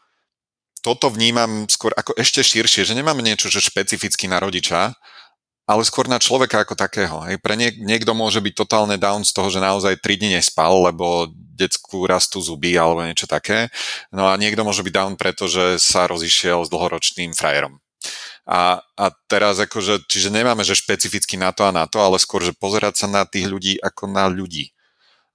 toto 0.82 1.14
vnímam 1.14 1.70
skôr 1.70 1.94
ako 1.94 2.18
ešte 2.18 2.42
širšie, 2.42 2.84
že 2.86 2.98
nemáme 2.98 3.22
niečo, 3.22 3.48
že 3.48 3.62
špecificky 3.62 4.26
na 4.26 4.42
rodiča, 4.42 4.98
ale 5.70 5.88
skôr 5.88 6.10
na 6.10 6.20
človeka 6.20 6.66
ako 6.66 6.76
takého. 6.76 7.22
Hej. 7.30 7.40
Pre 7.40 7.56
niek- 7.56 7.80
niekto 7.80 8.12
môže 8.12 8.42
byť 8.42 8.54
totálne 8.58 8.98
down 8.98 9.24
z 9.24 9.32
toho, 9.32 9.48
že 9.48 9.64
naozaj 9.64 10.02
3 10.02 10.18
dní 10.20 10.36
nespal, 10.36 10.74
lebo 10.84 11.32
decku 11.32 12.10
rastú 12.10 12.42
zuby 12.42 12.76
alebo 12.76 13.06
niečo 13.06 13.30
také. 13.30 13.70
No 14.12 14.28
a 14.28 14.36
niekto 14.36 14.66
môže 14.66 14.82
byť 14.82 14.94
down, 14.94 15.14
pretože 15.16 15.78
sa 15.78 16.10
rozišiel 16.10 16.66
s 16.66 16.72
dlhoročným 16.74 17.32
frajerom. 17.38 17.78
A, 18.50 18.82
a 18.98 19.06
teraz 19.30 19.62
akože, 19.62 20.10
čiže 20.10 20.34
nemáme, 20.34 20.66
že 20.66 20.74
špecificky 20.74 21.38
na 21.38 21.54
to 21.54 21.64
a 21.64 21.72
na 21.72 21.86
to, 21.86 22.02
ale 22.02 22.18
skôr, 22.18 22.42
že 22.42 22.58
pozerať 22.58 23.06
sa 23.06 23.08
na 23.08 23.24
tých 23.24 23.46
ľudí 23.46 23.78
ako 23.78 24.10
na 24.10 24.26
ľudí. 24.26 24.74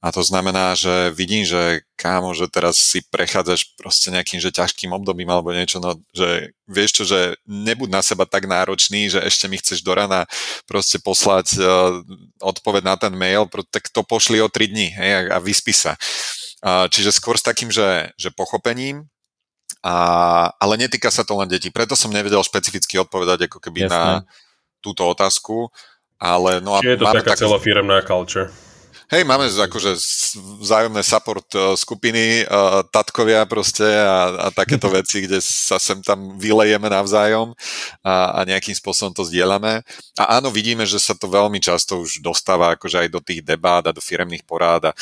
A 0.06 0.14
to 0.14 0.22
znamená, 0.22 0.78
že 0.78 1.10
vidím, 1.10 1.42
že 1.42 1.82
kámo, 1.98 2.30
že 2.30 2.46
teraz 2.46 2.78
si 2.78 3.02
prechádzaš 3.10 3.74
proste 3.74 4.14
nejakým 4.14 4.38
že 4.38 4.54
ťažkým 4.54 4.94
obdobím 4.94 5.26
alebo 5.26 5.50
niečo, 5.50 5.82
no, 5.82 5.98
že 6.14 6.54
vieš 6.70 7.02
čo, 7.02 7.04
že 7.10 7.34
nebuď 7.42 7.90
na 7.90 8.06
seba 8.06 8.22
tak 8.22 8.46
náročný, 8.46 9.10
že 9.10 9.18
ešte 9.18 9.50
mi 9.50 9.58
chceš 9.58 9.82
do 9.82 9.90
rana 9.98 10.22
proste 10.70 11.02
poslať 11.02 11.58
uh, 11.58 12.06
odpoveď 12.38 12.86
na 12.86 12.94
ten 12.94 13.18
mail, 13.18 13.50
tak 13.66 13.90
to 13.90 14.06
pošli 14.06 14.38
o 14.38 14.46
3 14.46 14.70
dní 14.70 14.94
hej, 14.94 15.26
a 15.26 15.42
vyspí 15.42 15.74
sa. 15.74 15.98
Uh, 16.62 16.86
čiže 16.86 17.10
skôr 17.10 17.34
s 17.34 17.42
takým, 17.42 17.74
že, 17.74 18.14
že 18.14 18.30
pochopením, 18.30 19.10
a, 19.82 19.94
ale 20.58 20.78
netýka 20.78 21.10
sa 21.10 21.26
to 21.26 21.34
len 21.34 21.50
detí. 21.50 21.70
Preto 21.74 21.98
som 21.98 22.14
nevedel 22.14 22.42
špecificky 22.46 22.98
odpovedať 23.02 23.50
ako 23.50 23.58
keby 23.58 23.86
Jasné. 23.86 23.94
na 23.94 24.02
túto 24.82 25.06
otázku. 25.06 25.70
Ale 26.16 26.64
no 26.64 26.74
a 26.74 26.80
Čiže 26.80 26.94
je 26.96 27.00
to 27.02 27.06
taká 27.12 27.34
tak... 27.36 27.42
celofiremná 27.44 28.00
culture. 28.02 28.48
Hej, 29.06 29.22
máme 29.22 29.46
akože 29.46 29.94
vzájomné 30.58 30.98
support 31.06 31.46
uh, 31.54 31.78
skupiny, 31.78 32.42
uh, 32.42 32.82
tatkovia 32.90 33.46
proste 33.46 33.86
a, 33.86 34.50
a 34.50 34.50
takéto 34.50 34.90
veci, 34.98 35.22
kde 35.22 35.38
sa 35.38 35.78
sem 35.78 36.02
tam 36.02 36.34
vylejeme 36.34 36.90
navzájom 36.90 37.54
a, 38.02 38.34
a 38.34 38.40
nejakým 38.42 38.74
spôsobom 38.74 39.14
to 39.14 39.22
zdieľame. 39.22 39.86
A 40.18 40.42
áno, 40.42 40.50
vidíme, 40.50 40.82
že 40.82 40.98
sa 40.98 41.14
to 41.14 41.30
veľmi 41.30 41.62
často 41.62 42.02
už 42.02 42.18
dostáva 42.18 42.74
akože 42.74 43.06
aj 43.06 43.08
do 43.14 43.22
tých 43.22 43.46
debát 43.46 43.86
a 43.86 43.94
do 43.94 44.02
firemných 44.02 44.42
porád 44.42 44.90
a, 44.90 44.92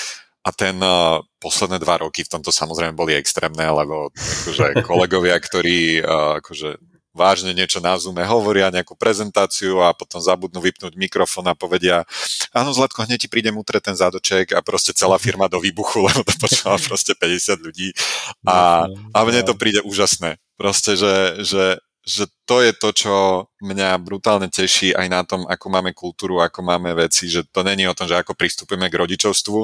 a 0.44 0.50
ten 0.52 0.76
uh, 0.84 1.24
posledné 1.40 1.80
dva 1.80 2.04
roky 2.04 2.28
v 2.28 2.32
tomto 2.36 2.52
samozrejme 2.52 2.92
boli 2.92 3.16
extrémne, 3.16 3.64
lebo 3.64 4.12
akože 4.12 4.84
kolegovia, 4.84 5.40
ktorí 5.40 6.04
uh, 6.04 6.44
akože 6.44 6.93
vážne 7.14 7.54
niečo 7.54 7.78
na 7.78 7.94
Zoome 7.94 8.26
hovoria, 8.26 8.74
nejakú 8.74 8.98
prezentáciu 8.98 9.80
a 9.80 9.94
potom 9.94 10.18
zabudnú 10.18 10.58
vypnúť 10.58 10.98
mikrofón 10.98 11.46
a 11.46 11.54
povedia, 11.54 12.02
áno 12.50 12.74
Zlatko, 12.74 13.06
hneď 13.06 13.24
ti 13.24 13.28
príde 13.30 13.54
utre 13.54 13.78
ten 13.78 13.94
zádoček 13.94 14.52
a 14.52 14.60
proste 14.60 14.90
celá 14.90 15.16
firma 15.16 15.46
do 15.46 15.62
výbuchu, 15.62 16.02
lebo 16.10 16.26
to 16.26 16.34
počúva 16.36 16.76
proste 16.82 17.14
50 17.14 17.64
ľudí 17.64 17.94
a, 18.44 18.90
a 18.90 19.18
mne 19.22 19.46
to 19.46 19.54
príde 19.54 19.80
úžasné. 19.86 20.36
Proste, 20.58 20.98
že, 20.98 21.40
že 21.46 21.64
že 22.04 22.28
to 22.44 22.60
je 22.60 22.76
to, 22.76 22.88
čo 22.92 23.14
mňa 23.64 23.96
brutálne 23.96 24.52
teší 24.52 24.92
aj 24.92 25.08
na 25.08 25.24
tom, 25.24 25.48
ako 25.48 25.66
máme 25.72 25.96
kultúru, 25.96 26.44
ako 26.44 26.60
máme 26.60 26.92
veci, 26.92 27.32
že 27.32 27.48
to 27.48 27.64
není 27.64 27.88
o 27.88 27.96
tom, 27.96 28.04
že 28.04 28.20
ako 28.20 28.36
pristupujeme 28.36 28.92
k 28.92 29.00
rodičovstvu, 29.00 29.58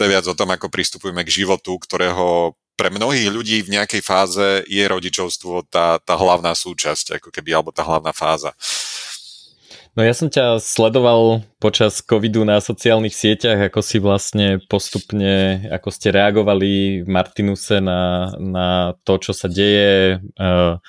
je 0.00 0.12
viac 0.16 0.24
o 0.24 0.32
tom, 0.32 0.48
ako 0.48 0.72
pristupujeme 0.72 1.20
k 1.28 1.44
životu, 1.44 1.76
ktorého 1.76 2.56
pre 2.80 2.88
mnohých 2.88 3.28
ľudí 3.28 3.60
v 3.60 3.76
nejakej 3.76 4.00
fáze 4.00 4.64
je 4.64 4.80
rodičovstvo 4.88 5.68
tá, 5.68 6.00
tá 6.00 6.16
hlavná 6.16 6.56
súčasť, 6.56 7.20
ako 7.20 7.28
keby, 7.28 7.52
alebo 7.52 7.76
tá 7.76 7.84
hlavná 7.84 8.16
fáza. 8.16 8.56
No 9.92 10.00
ja 10.00 10.16
som 10.16 10.32
ťa 10.32 10.56
sledoval 10.56 11.44
počas 11.60 12.00
covidu 12.00 12.40
na 12.40 12.56
sociálnych 12.56 13.12
sieťach, 13.12 13.68
ako 13.68 13.80
si 13.84 14.00
vlastne 14.00 14.64
postupne, 14.64 15.60
ako 15.68 15.92
ste 15.92 16.08
reagovali 16.08 17.04
v 17.04 17.08
Martinuse 17.10 17.84
na, 17.84 18.32
na 18.40 18.96
to, 19.04 19.20
čo 19.20 19.36
sa 19.36 19.52
deje, 19.52 20.16
uh, 20.40 20.80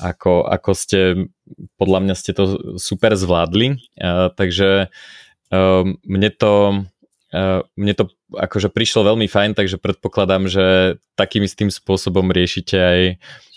ako, 0.00 0.48
ako 0.48 0.70
ste, 0.72 1.28
podľa 1.76 2.00
mňa 2.00 2.14
ste 2.16 2.32
to 2.32 2.44
super 2.80 3.12
zvládli, 3.12 3.76
uh, 4.00 4.32
takže 4.32 4.88
uh, 5.52 5.84
mne 5.84 6.30
to 6.32 6.86
mne 7.76 7.94
to 7.96 8.04
akože 8.32 8.72
prišlo 8.72 9.12
veľmi 9.12 9.28
fajn, 9.28 9.52
takže 9.58 9.76
predpokladám, 9.76 10.48
že 10.48 10.96
takým 11.18 11.44
istým 11.44 11.68
spôsobom 11.68 12.32
riešite 12.32 12.76
aj 12.76 13.00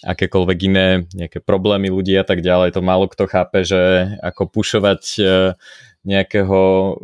akékoľvek 0.04 0.60
iné 0.68 0.88
nejaké 1.12 1.44
problémy 1.44 1.92
ľudí 1.92 2.16
a 2.16 2.24
tak 2.24 2.40
ďalej. 2.40 2.76
To 2.76 2.82
málo 2.82 3.12
kto 3.12 3.28
chápe, 3.28 3.68
že 3.68 4.16
ako 4.24 4.48
pušovať 4.48 5.04
uh, 5.20 5.28
nejakého 6.08 6.96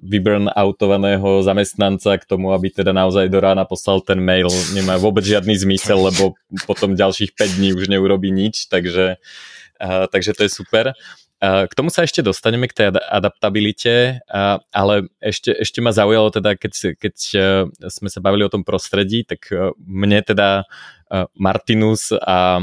vyburn 0.00 0.46
outovaného 0.54 1.42
zamestnanca 1.42 2.22
k 2.22 2.24
tomu, 2.24 2.54
aby 2.54 2.70
teda 2.70 2.94
naozaj 2.94 3.26
do 3.26 3.42
rána 3.42 3.66
poslal 3.66 3.98
ten 3.98 4.22
mail, 4.22 4.46
nemá 4.70 4.94
vôbec 4.94 5.26
žiadny 5.26 5.58
zmysel, 5.58 5.98
lebo 5.98 6.38
potom 6.70 6.94
ďalších 6.94 7.34
5 7.34 7.58
dní 7.58 7.74
už 7.74 7.90
neurobi 7.90 8.30
nič, 8.30 8.70
takže, 8.70 9.18
uh, 9.82 10.06
takže 10.06 10.30
to 10.38 10.46
je 10.46 10.50
super. 10.50 10.94
Uh, 11.40 11.64
k 11.64 11.72
tomu 11.72 11.88
sa 11.88 12.04
ešte 12.04 12.20
dostaneme, 12.20 12.68
k 12.68 12.76
tej 12.76 12.86
adaptabilite, 13.08 14.20
uh, 14.28 14.60
ale 14.76 15.08
ešte, 15.24 15.56
ešte 15.56 15.80
ma 15.80 15.88
zaujalo 15.88 16.28
teda, 16.28 16.52
keď, 16.52 17.00
keď 17.00 17.14
uh, 17.40 17.64
sme 17.88 18.12
sa 18.12 18.20
bavili 18.20 18.44
o 18.44 18.52
tom 18.52 18.60
prostredí, 18.60 19.24
tak 19.24 19.48
mne 19.80 20.20
teda 20.20 20.68
Martinus 21.34 22.14
a 22.14 22.62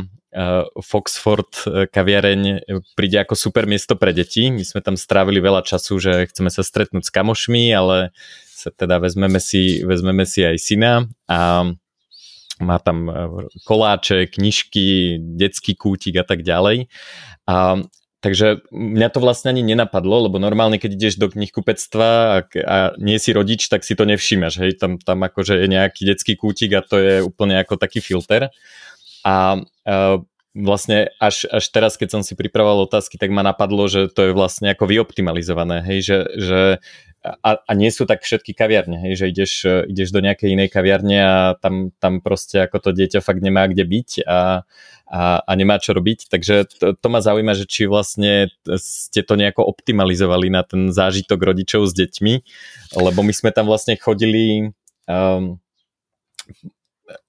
Foxford 0.80 1.52
kaviareň 1.92 2.64
príde 2.96 3.20
ako 3.20 3.36
super 3.36 3.68
miesto 3.68 4.00
pre 4.00 4.16
deti. 4.16 4.48
My 4.48 4.64
sme 4.64 4.80
tam 4.80 4.96
strávili 4.96 5.44
veľa 5.44 5.68
času, 5.68 6.00
že 6.00 6.32
chceme 6.32 6.48
sa 6.48 6.64
stretnúť 6.64 7.10
s 7.10 7.12
kamošmi, 7.12 7.76
ale 7.76 8.16
sa 8.48 8.72
teda 8.72 9.04
vezmeme 9.04 9.42
si, 9.44 9.84
vezmeme 9.84 10.24
si 10.24 10.48
aj 10.48 10.58
syna 10.62 11.12
a 11.28 11.68
má 12.64 12.78
tam 12.80 13.12
koláče, 13.68 14.32
knižky, 14.32 15.20
detský 15.20 15.76
kútik 15.76 16.16
a 16.22 16.26
tak 16.28 16.46
ďalej. 16.48 16.88
A, 17.50 17.84
takže 18.28 18.68
mňa 18.76 19.08
to 19.08 19.24
vlastne 19.24 19.56
ani 19.56 19.64
nenapadlo, 19.64 20.28
lebo 20.28 20.36
normálne, 20.36 20.76
keď 20.76 21.00
ideš 21.00 21.16
do 21.16 21.32
knihkupectva 21.32 22.10
a, 22.12 22.38
a 22.44 22.78
nie 23.00 23.16
si 23.24 23.32
rodič, 23.32 23.72
tak 23.72 23.88
si 23.88 23.96
to 23.96 24.04
nevšímaš. 24.04 24.60
Hej? 24.60 24.84
Tam, 24.84 25.00
tam 25.00 25.24
akože 25.24 25.64
je 25.64 25.68
nejaký 25.72 26.04
detský 26.04 26.36
kútik 26.36 26.76
a 26.76 26.84
to 26.84 27.00
je 27.00 27.24
úplne 27.24 27.56
ako 27.56 27.80
taký 27.80 28.04
filter. 28.04 28.52
A 29.24 29.64
uh, 29.64 30.20
vlastne 30.52 31.08
až, 31.24 31.48
až 31.48 31.72
teraz, 31.72 31.96
keď 31.96 32.20
som 32.20 32.22
si 32.28 32.36
pripravoval 32.36 32.84
otázky, 32.84 33.16
tak 33.16 33.32
ma 33.32 33.48
napadlo, 33.48 33.88
že 33.88 34.12
to 34.12 34.28
je 34.28 34.32
vlastne 34.36 34.76
ako 34.76 34.92
vyoptimalizované, 34.92 35.88
hej, 35.88 36.00
že, 36.04 36.18
že 36.36 36.62
a, 37.36 37.52
a 37.60 37.72
nie 37.76 37.92
sú 37.92 38.08
tak 38.08 38.24
všetky 38.24 38.56
kaviarne, 38.56 39.02
hej, 39.04 39.14
že 39.20 39.26
ideš, 39.28 39.52
ideš 39.90 40.10
do 40.16 40.24
nejakej 40.24 40.56
inej 40.56 40.70
kaviarne 40.72 41.18
a 41.20 41.36
tam, 41.60 41.92
tam 42.00 42.24
proste 42.24 42.64
ako 42.64 42.90
to 42.90 42.90
dieťa 42.96 43.20
fakt 43.20 43.44
nemá 43.44 43.68
kde 43.68 43.84
byť 43.84 44.10
a, 44.24 44.64
a, 45.08 45.22
a 45.42 45.52
nemá 45.56 45.80
čo 45.80 45.96
robiť, 45.96 46.28
takže 46.28 46.68
to, 46.68 46.86
to 46.96 47.08
ma 47.08 47.24
zaujíma, 47.24 47.56
že 47.56 47.66
či 47.68 47.88
vlastne 47.88 48.52
ste 48.80 49.24
to 49.24 49.40
nejako 49.40 49.64
optimalizovali 49.64 50.52
na 50.52 50.68
ten 50.68 50.92
zážitok 50.92 51.40
rodičov 51.40 51.88
s 51.88 51.94
deťmi, 51.96 52.34
lebo 53.00 53.20
my 53.24 53.34
sme 53.34 53.56
tam 53.56 53.72
vlastne 53.72 53.96
chodili 53.96 54.76
um, 55.08 55.60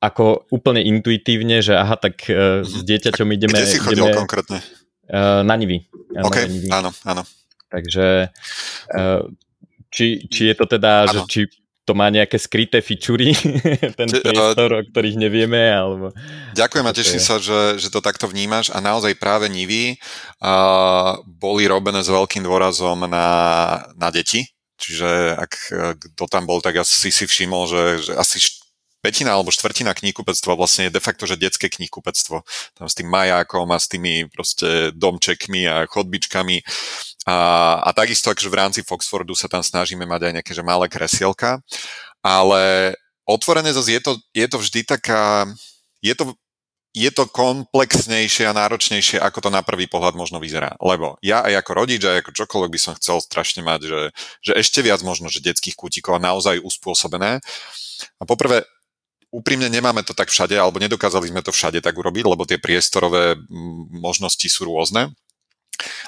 ako 0.02 0.50
úplne 0.50 0.82
intuitívne, 0.82 1.62
že 1.62 1.78
aha, 1.78 1.94
tak 1.94 2.26
uh, 2.26 2.66
s 2.66 2.82
dieťaťom 2.82 3.28
ideme... 3.34 3.58
Kde 3.62 3.70
si 3.70 3.78
chodil 3.78 4.10
ideme, 4.10 4.18
konkrétne? 4.18 4.58
Uh, 5.06 5.46
na 5.46 5.54
Nivy. 5.54 5.86
OK, 6.18 6.34
na 6.34 6.50
Nivy. 6.50 6.68
áno, 6.74 6.90
áno. 7.06 7.22
Takže 7.68 8.32
uh, 8.96 9.22
či, 9.98 10.06
či 10.30 10.42
je 10.50 10.54
to 10.54 10.70
teda, 10.70 11.10
áno. 11.10 11.10
že 11.10 11.18
či 11.26 11.40
to 11.82 11.96
má 11.96 12.12
nejaké 12.12 12.36
skryté 12.36 12.84
fičury, 12.84 13.32
ten 13.98 14.06
priestor, 14.06 14.70
o 14.70 14.82
ktorých 14.84 15.16
nevieme, 15.16 15.72
alebo... 15.72 16.12
Ďakujem 16.52 16.86
a 16.86 16.92
teším 16.92 17.22
sa, 17.24 17.40
že, 17.40 17.80
že 17.80 17.88
to 17.88 18.04
takto 18.04 18.30
vnímaš 18.30 18.68
a 18.70 18.78
naozaj 18.84 19.16
práve 19.16 19.48
Nivy 19.48 19.96
uh, 19.96 21.16
boli 21.24 21.64
robené 21.64 22.04
s 22.04 22.12
veľkým 22.12 22.44
dôrazom 22.44 23.08
na, 23.08 23.28
na 23.96 24.08
deti, 24.12 24.44
čiže 24.76 25.40
ak 25.40 25.52
kto 26.12 26.24
tam 26.28 26.44
bol, 26.44 26.60
tak 26.60 26.84
asi 26.84 27.08
si 27.08 27.24
všimol, 27.24 27.64
že, 27.66 27.82
že 28.04 28.12
asi 28.20 28.36
petina 29.00 29.32
alebo 29.32 29.54
štvrtina 29.54 29.94
kníhkupectva 29.94 30.58
vlastne 30.58 30.90
je 30.90 30.96
de 30.98 31.02
facto, 31.02 31.24
že 31.24 31.40
detské 31.40 31.70
kníhkupectvo. 31.70 32.42
Tam 32.76 32.86
s 32.90 32.98
tým 32.98 33.08
majákom 33.08 33.70
a 33.70 33.78
s 33.78 33.88
tými 33.88 34.26
proste 34.28 34.90
domčekmi 34.92 35.64
a 35.64 35.86
chodbičkami. 35.86 36.60
A, 37.28 37.36
a 37.84 37.90
takisto 37.92 38.32
akože 38.32 38.48
v 38.48 38.56
rámci 38.56 38.80
Foxfordu 38.80 39.36
sa 39.36 39.52
tam 39.52 39.60
snažíme 39.60 40.08
mať 40.08 40.20
aj 40.24 40.32
nejaké 40.40 40.52
že 40.56 40.64
malé 40.64 40.88
kresielka. 40.88 41.60
Ale 42.24 42.96
otvorené 43.28 43.68
zase 43.76 44.00
je 44.00 44.00
to, 44.00 44.12
je 44.32 44.46
to 44.48 44.56
vždy 44.56 44.80
taká, 44.88 45.44
je 46.00 46.16
to, 46.16 46.32
je 46.96 47.10
to 47.12 47.28
komplexnejšie 47.28 48.48
a 48.48 48.56
náročnejšie, 48.56 49.20
ako 49.20 49.44
to 49.44 49.50
na 49.52 49.60
prvý 49.60 49.84
pohľad 49.84 50.16
možno 50.16 50.40
vyzerá. 50.40 50.72
Lebo 50.80 51.20
ja 51.20 51.44
aj 51.44 51.60
ako 51.60 51.70
rodič, 51.76 52.00
aj 52.08 52.24
ako 52.24 52.30
čokoľvek 52.32 52.70
by 52.72 52.80
som 52.80 52.96
chcel 52.96 53.20
strašne 53.20 53.60
mať, 53.60 53.80
že, 53.84 54.00
že 54.40 54.52
ešte 54.56 54.80
viac 54.80 55.04
možno, 55.04 55.28
že 55.28 55.44
detských 55.44 55.76
kútikov 55.76 56.16
a 56.16 56.24
naozaj 56.24 56.64
uspôsobené. 56.64 57.44
A 58.16 58.22
poprvé, 58.24 58.64
úprimne 59.28 59.68
nemáme 59.68 60.00
to 60.00 60.16
tak 60.16 60.32
všade, 60.32 60.56
alebo 60.56 60.80
nedokázali 60.80 61.28
sme 61.28 61.44
to 61.44 61.52
všade 61.52 61.84
tak 61.84 61.92
urobiť, 61.92 62.24
lebo 62.24 62.48
tie 62.48 62.56
priestorové 62.56 63.36
možnosti 63.92 64.48
sú 64.48 64.64
rôzne. 64.64 65.12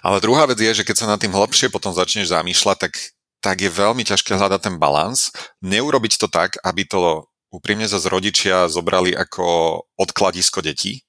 Ale 0.02 0.22
druhá 0.22 0.46
vec 0.46 0.58
je, 0.58 0.82
že 0.82 0.86
keď 0.86 0.96
sa 0.96 1.10
nad 1.10 1.20
tým 1.20 1.34
hlbšie 1.34 1.70
potom 1.70 1.94
začneš 1.94 2.32
zamýšľať, 2.32 2.76
tak, 2.88 2.94
tak 3.40 3.56
je 3.62 3.70
veľmi 3.70 4.02
ťažké 4.02 4.34
hľadať 4.36 4.60
ten 4.60 4.76
balans. 4.76 5.30
Neurobiť 5.62 6.20
to 6.20 6.26
tak, 6.26 6.58
aby 6.62 6.86
to 6.86 7.26
úprimne 7.50 7.86
zase 7.86 8.06
rodičia 8.06 8.70
zobrali 8.70 9.10
ako 9.10 9.82
odkladisko 9.98 10.62
detí, 10.62 11.02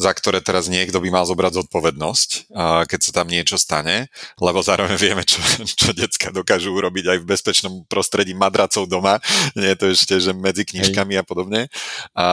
za 0.00 0.16
ktoré 0.16 0.40
teraz 0.40 0.72
niekto 0.72 0.96
by 0.96 1.12
mal 1.12 1.28
zobrať 1.28 1.60
zodpovednosť, 1.60 2.56
keď 2.88 3.00
sa 3.04 3.12
tam 3.12 3.28
niečo 3.28 3.60
stane, 3.60 4.08
lebo 4.40 4.64
zároveň 4.64 4.96
vieme, 4.96 5.28
čo, 5.28 5.44
čo 5.68 5.92
decka 5.92 6.32
dokážu 6.32 6.72
urobiť 6.72 7.04
aj 7.12 7.18
v 7.20 7.28
bezpečnom 7.28 7.74
prostredí 7.84 8.32
madracov 8.32 8.88
doma, 8.88 9.20
nie 9.52 9.68
je 9.76 9.78
to 9.78 9.86
ešte, 9.92 10.14
že 10.16 10.32
medzi 10.32 10.64
knižkami 10.64 11.20
a 11.20 11.24
podobne. 11.24 11.68
A, 12.16 12.26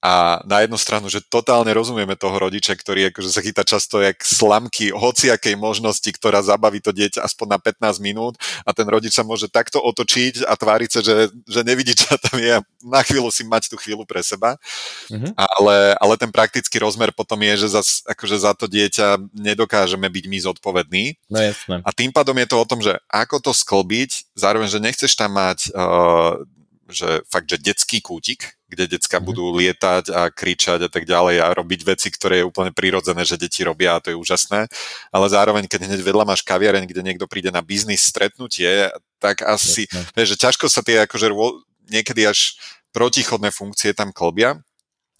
a 0.00 0.12
na 0.48 0.64
jednu 0.64 0.80
stranu, 0.80 1.12
že 1.12 1.20
totálne 1.20 1.68
rozumieme 1.76 2.16
toho 2.16 2.32
rodiča, 2.32 2.72
ktorý 2.72 3.12
akože 3.12 3.28
sa 3.28 3.44
chytá 3.44 3.60
často 3.66 4.00
jak 4.00 4.16
slamky 4.24 4.88
hociakej 4.94 5.58
možnosti, 5.60 6.08
ktorá 6.16 6.40
zabaví 6.40 6.80
to 6.80 6.96
dieťa 6.96 7.20
aspoň 7.20 7.46
na 7.56 7.58
15 7.60 8.00
minút 8.00 8.40
a 8.64 8.72
ten 8.72 8.88
rodič 8.88 9.12
sa 9.12 9.26
môže 9.26 9.52
takto 9.52 9.84
otočiť 9.84 10.48
a 10.48 10.56
tváriť 10.56 10.90
sa, 10.96 11.00
že, 11.04 11.28
že 11.44 11.60
nevidí, 11.60 11.92
čo 11.92 12.16
tam 12.16 12.40
je 12.40 12.56
a 12.56 12.64
na 12.86 13.02
chvíľu 13.02 13.28
si 13.28 13.42
mať 13.42 13.68
tú 13.68 13.76
chvíľu 13.76 14.06
pre 14.06 14.22
seba. 14.22 14.54
Mm-hmm. 15.10 15.34
Ale, 15.34 15.76
ale 15.98 16.14
ten 16.16 16.30
praktický 16.30 16.85
rozmer 16.86 17.10
potom 17.10 17.42
je, 17.42 17.66
že 17.66 17.68
zas, 17.74 17.88
akože 18.06 18.46
za 18.46 18.54
to 18.54 18.70
dieťa 18.70 19.18
nedokážeme 19.34 20.06
byť 20.06 20.24
my 20.30 20.38
zodpovední. 20.46 21.04
No 21.26 21.42
jasné. 21.42 21.82
A 21.82 21.90
tým 21.90 22.14
pádom 22.14 22.38
je 22.38 22.46
to 22.46 22.56
o 22.62 22.68
tom, 22.68 22.78
že 22.78 22.94
ako 23.10 23.42
to 23.42 23.50
sklbiť, 23.50 24.38
zároveň, 24.38 24.70
že 24.70 24.78
nechceš 24.78 25.18
tam 25.18 25.34
mať 25.34 25.74
uh, 25.74 26.38
že 26.86 27.26
fakt, 27.26 27.50
že 27.50 27.58
detský 27.58 27.98
kútik, 27.98 28.54
kde 28.70 28.98
decka 28.98 29.18
mm-hmm. 29.18 29.26
budú 29.26 29.50
lietať 29.54 30.04
a 30.14 30.30
kričať 30.30 30.86
a 30.86 30.90
tak 30.90 31.06
ďalej 31.06 31.42
a 31.42 31.54
robiť 31.54 31.80
veci, 31.82 32.08
ktoré 32.10 32.42
je 32.42 32.48
úplne 32.48 32.70
prirodzené, 32.70 33.26
že 33.26 33.38
deti 33.38 33.66
robia 33.66 33.98
a 33.98 34.02
to 34.02 34.14
je 34.14 34.18
úžasné. 34.18 34.70
Ale 35.10 35.26
zároveň, 35.26 35.66
keď 35.66 35.90
hneď 35.90 36.00
vedľa 36.02 36.24
máš 36.26 36.46
kaviareň, 36.46 36.86
kde 36.86 37.02
niekto 37.02 37.26
príde 37.26 37.50
na 37.50 37.62
biznis 37.62 38.06
stretnutie, 38.06 38.90
tak 39.18 39.42
asi, 39.42 39.90
vieš, 40.14 40.38
že 40.38 40.42
ťažko 40.46 40.66
sa 40.70 40.82
tie 40.82 41.02
akože 41.06 41.30
niekedy 41.90 42.26
až 42.26 42.58
protichodné 42.94 43.50
funkcie 43.50 43.92
tam 43.92 44.14
klobia. 44.14 44.62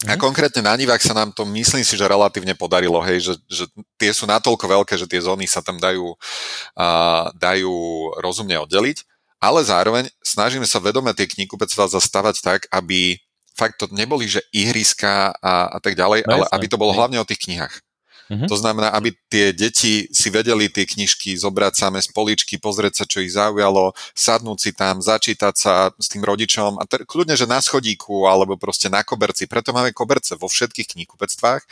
A 0.05 0.13
mhm. 0.13 0.21
konkrétne 0.21 0.61
na 0.61 0.77
Nivách 0.77 1.01
sa 1.01 1.17
nám 1.17 1.33
to, 1.33 1.41
myslím 1.57 1.81
si, 1.81 1.97
že 1.97 2.05
relatívne 2.05 2.53
podarilo, 2.53 3.01
hej, 3.01 3.17
že, 3.17 3.33
že 3.49 3.65
tie 3.97 4.13
sú 4.13 4.29
natoľko 4.29 4.69
veľké, 4.69 4.93
že 4.93 5.09
tie 5.09 5.17
zóny 5.17 5.49
sa 5.49 5.65
tam 5.65 5.81
dajú, 5.81 6.13
uh, 6.13 7.33
dajú 7.33 7.73
rozumne 8.21 8.61
oddeliť, 8.61 9.01
ale 9.41 9.65
zároveň 9.65 10.05
snažíme 10.21 10.69
sa 10.69 10.77
vedome 10.77 11.09
tie 11.17 11.25
knihkupectvá 11.25 11.89
zastavať 11.89 12.35
tak, 12.45 12.61
aby 12.69 13.17
fakt 13.57 13.81
to 13.81 13.89
neboli, 13.89 14.29
že 14.29 14.45
ihriska 14.53 15.33
a, 15.41 15.73
a 15.73 15.77
tak 15.81 15.97
ďalej, 15.97 16.29
no, 16.29 16.29
ale 16.29 16.45
jasne. 16.45 16.53
aby 16.53 16.65
to 16.69 16.77
bolo 16.77 16.93
hlavne 16.93 17.17
o 17.17 17.25
tých 17.25 17.49
knihách. 17.49 17.81
Uh-huh. 18.27 18.47
To 18.51 18.55
znamená, 18.59 18.91
aby 18.91 19.15
tie 19.31 19.55
deti 19.55 20.11
si 20.11 20.27
vedeli 20.27 20.67
tie 20.67 20.83
knižky 20.83 21.31
zobrať 21.39 21.73
samé 21.79 22.03
z 22.03 22.11
poličky, 22.11 22.59
pozrieť 22.59 23.03
sa, 23.03 23.05
čo 23.07 23.23
ich 23.23 23.31
zaujalo, 23.31 23.95
sadnúť 24.11 24.57
si 24.59 24.71
tam, 24.75 24.99
začítať 24.99 25.55
sa 25.55 25.73
s 25.95 26.11
tým 26.11 26.27
rodičom 26.27 26.75
a 26.75 26.83
t- 26.83 27.07
kľudne, 27.07 27.39
že 27.39 27.47
na 27.47 27.63
schodíku 27.63 28.27
alebo 28.27 28.59
proste 28.59 28.91
na 28.91 28.99
koberci. 29.01 29.47
Preto 29.47 29.71
máme 29.71 29.95
koberce 29.95 30.35
vo 30.35 30.51
všetkých 30.51 30.91
knihkupectvách, 30.95 31.63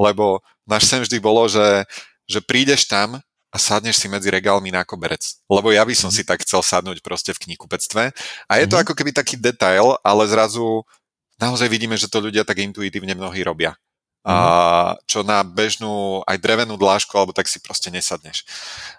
lebo 0.00 0.40
náš 0.64 0.88
sen 0.88 1.04
vždy 1.04 1.20
bolo, 1.20 1.44
že, 1.44 1.84
že 2.24 2.40
prídeš 2.40 2.88
tam 2.88 3.20
a 3.48 3.56
sadneš 3.56 4.00
si 4.00 4.08
medzi 4.08 4.32
regálmi 4.32 4.72
na 4.72 4.84
koberec. 4.88 5.24
Lebo 5.48 5.72
ja 5.72 5.84
by 5.84 5.92
som 5.92 6.08
si 6.08 6.24
tak 6.24 6.44
chcel 6.44 6.64
sadnúť 6.64 7.04
proste 7.04 7.32
v 7.36 7.48
knihkupectve. 7.48 8.12
A 8.48 8.52
je 8.60 8.66
to 8.68 8.76
uh-huh. 8.76 8.84
ako 8.84 8.96
keby 8.96 9.12
taký 9.12 9.40
detail, 9.40 9.96
ale 10.04 10.28
zrazu 10.28 10.84
naozaj 11.40 11.68
vidíme, 11.68 11.96
že 11.96 12.08
to 12.12 12.20
ľudia 12.20 12.44
tak 12.44 12.60
intuitívne 12.60 13.16
mnohí 13.16 13.40
robia 13.40 13.76
a 14.28 14.36
mhm. 14.36 15.08
čo 15.08 15.24
na 15.24 15.40
bežnú 15.40 16.20
aj 16.28 16.36
drevenú 16.36 16.76
dlážku 16.76 17.16
alebo 17.16 17.32
tak 17.32 17.48
si 17.48 17.56
proste 17.64 17.88
nesadneš. 17.88 18.44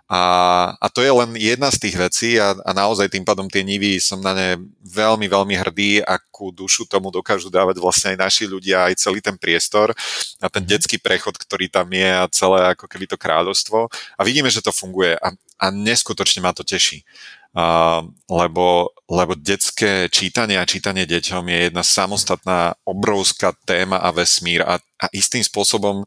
A, 0.09 0.73
a 0.81 0.89
to 0.89 1.05
je 1.05 1.13
len 1.13 1.37
jedna 1.37 1.69
z 1.69 1.85
tých 1.85 1.95
vecí 2.01 2.29
a, 2.41 2.57
a 2.65 2.73
naozaj 2.73 3.13
tým 3.13 3.21
pádom 3.21 3.45
tie 3.45 3.61
nivy 3.61 4.01
som 4.01 4.17
na 4.17 4.33
ne 4.33 4.49
veľmi, 4.81 5.29
veľmi 5.29 5.53
hrdý, 5.53 6.01
akú 6.01 6.49
dušu 6.49 6.89
tomu 6.89 7.13
dokážu 7.13 7.53
dávať 7.53 7.77
vlastne 7.77 8.17
aj 8.17 8.25
naši 8.25 8.49
ľudia, 8.49 8.89
aj 8.89 8.97
celý 8.97 9.21
ten 9.21 9.37
priestor 9.37 9.93
a 10.41 10.49
ten 10.49 10.65
mhm. 10.65 10.69
detský 10.73 10.97
prechod, 10.97 11.37
ktorý 11.37 11.69
tam 11.69 11.85
je 11.93 12.09
a 12.09 12.25
celé 12.33 12.73
ako 12.73 12.89
keby 12.89 13.05
to 13.05 13.21
kráľovstvo. 13.21 13.85
A 14.17 14.21
vidíme, 14.25 14.49
že 14.49 14.65
to 14.65 14.73
funguje 14.73 15.13
a, 15.13 15.29
a 15.61 15.65
neskutočne 15.69 16.41
ma 16.41 16.57
to 16.57 16.65
teší. 16.65 17.05
Uh, 17.49 18.05
lebo, 18.29 18.93
lebo 19.09 19.33
detské 19.33 20.05
čítanie 20.13 20.61
a 20.61 20.69
čítanie 20.69 21.09
deťom 21.09 21.49
je 21.49 21.57
jedna 21.65 21.81
samostatná 21.81 22.77
obrovská 22.85 23.57
téma 23.65 23.97
a 23.97 24.13
vesmír 24.13 24.61
a, 24.61 24.77
a 24.77 25.05
istým 25.09 25.41
spôsobom 25.41 26.05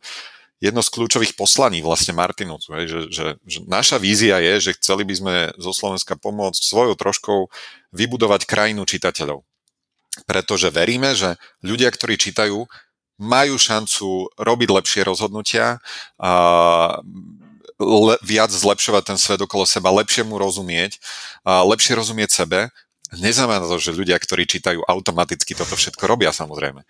jedno 0.63 0.79
z 0.87 0.95
kľúčových 0.95 1.35
poslaní 1.35 1.83
vlastne 1.83 2.15
Martinu, 2.15 2.63
že, 2.63 3.11
že, 3.11 3.27
že 3.43 3.59
naša 3.67 3.99
vízia 3.99 4.39
je, 4.39 4.71
že 4.71 4.79
chceli 4.79 5.03
by 5.03 5.15
sme 5.19 5.35
zo 5.59 5.75
Slovenska 5.75 6.15
pomôcť 6.15 6.63
svojou 6.63 6.95
troškou 6.95 7.51
vybudovať 7.91 8.47
krajinu 8.47 8.87
čitateľov. 8.87 9.43
Pretože 10.31 10.71
veríme, 10.71 11.19
že 11.19 11.43
ľudia, 11.67 11.91
ktorí 11.91 12.15
čítajú, 12.23 12.71
majú 13.19 13.55
šancu 13.59 14.31
robiť 14.39 14.69
lepšie 14.71 15.03
rozhodnutia, 15.03 15.83
a 16.23 17.03
le, 17.83 18.14
viac 18.23 18.49
zlepšovať 18.49 19.03
ten 19.12 19.18
svet 19.18 19.40
okolo 19.42 19.66
seba, 19.66 19.92
lepšie 19.92 20.23
mu 20.23 20.38
rozumieť, 20.38 21.03
a 21.42 21.66
lepšie 21.66 21.99
rozumieť 21.99 22.31
sebe. 22.33 22.71
Neznamená 23.12 23.66
to, 23.68 23.77
že 23.77 23.92
ľudia, 23.92 24.16
ktorí 24.16 24.49
čítajú, 24.49 24.81
automaticky 24.88 25.53
toto 25.53 25.77
všetko 25.77 26.09
robia 26.09 26.33
samozrejme. 26.33 26.81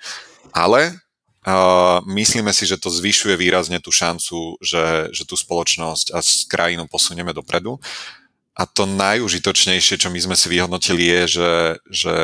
Ale 0.55 0.95
uh, 0.95 1.99
myslíme 2.07 2.55
si, 2.55 2.63
že 2.63 2.79
to 2.79 2.95
zvyšuje 2.95 3.35
výrazne 3.35 3.83
tú 3.83 3.91
šancu, 3.91 4.61
že, 4.63 5.11
že 5.11 5.27
tú 5.27 5.35
spoločnosť 5.35 6.15
a 6.15 6.23
krajinu 6.47 6.87
posunieme 6.87 7.35
dopredu. 7.35 7.83
A 8.53 8.69
to 8.69 8.85
najužitočnejšie, 8.85 9.97
čo 9.99 10.13
my 10.13 10.21
sme 10.21 10.37
si 10.37 10.47
vyhodnotili, 10.53 11.09
je, 11.09 11.23
že, 11.41 11.53
že 11.89 12.15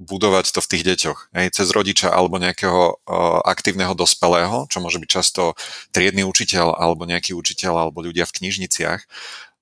budovať 0.00 0.56
to 0.56 0.60
v 0.64 0.70
tých 0.72 0.84
deťoch. 0.88 1.18
Hej, 1.36 1.46
cez 1.52 1.68
rodiča 1.68 2.08
alebo 2.08 2.40
nejakého 2.40 2.96
uh, 2.96 3.44
aktívneho 3.44 3.92
dospelého, 3.92 4.64
čo 4.72 4.80
môže 4.80 4.96
byť 4.96 5.10
často 5.12 5.52
triedny 5.92 6.24
učiteľ 6.24 6.72
alebo 6.72 7.04
nejaký 7.04 7.36
učiteľ 7.36 7.86
alebo 7.86 8.00
ľudia 8.00 8.24
v 8.24 8.34
knižniciach, 8.40 9.04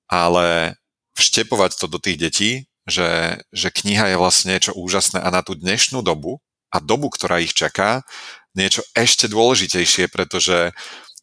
ale 0.07 0.79
vštepovať 1.19 1.71
to 1.75 1.85
do 1.91 1.99
tých 1.99 2.17
detí, 2.17 2.51
že, 2.87 3.43
že 3.51 3.67
kniha 3.67 4.15
je 4.15 4.17
vlastne 4.17 4.55
niečo 4.55 4.71
úžasné 4.71 5.19
a 5.19 5.29
na 5.29 5.43
tú 5.43 5.59
dnešnú 5.59 5.99
dobu 5.99 6.39
a 6.71 6.79
dobu, 6.79 7.11
ktorá 7.11 7.43
ich 7.43 7.51
čaká, 7.51 8.07
niečo 8.55 8.81
ešte 8.95 9.27
dôležitejšie, 9.27 10.07
pretože 10.07 10.71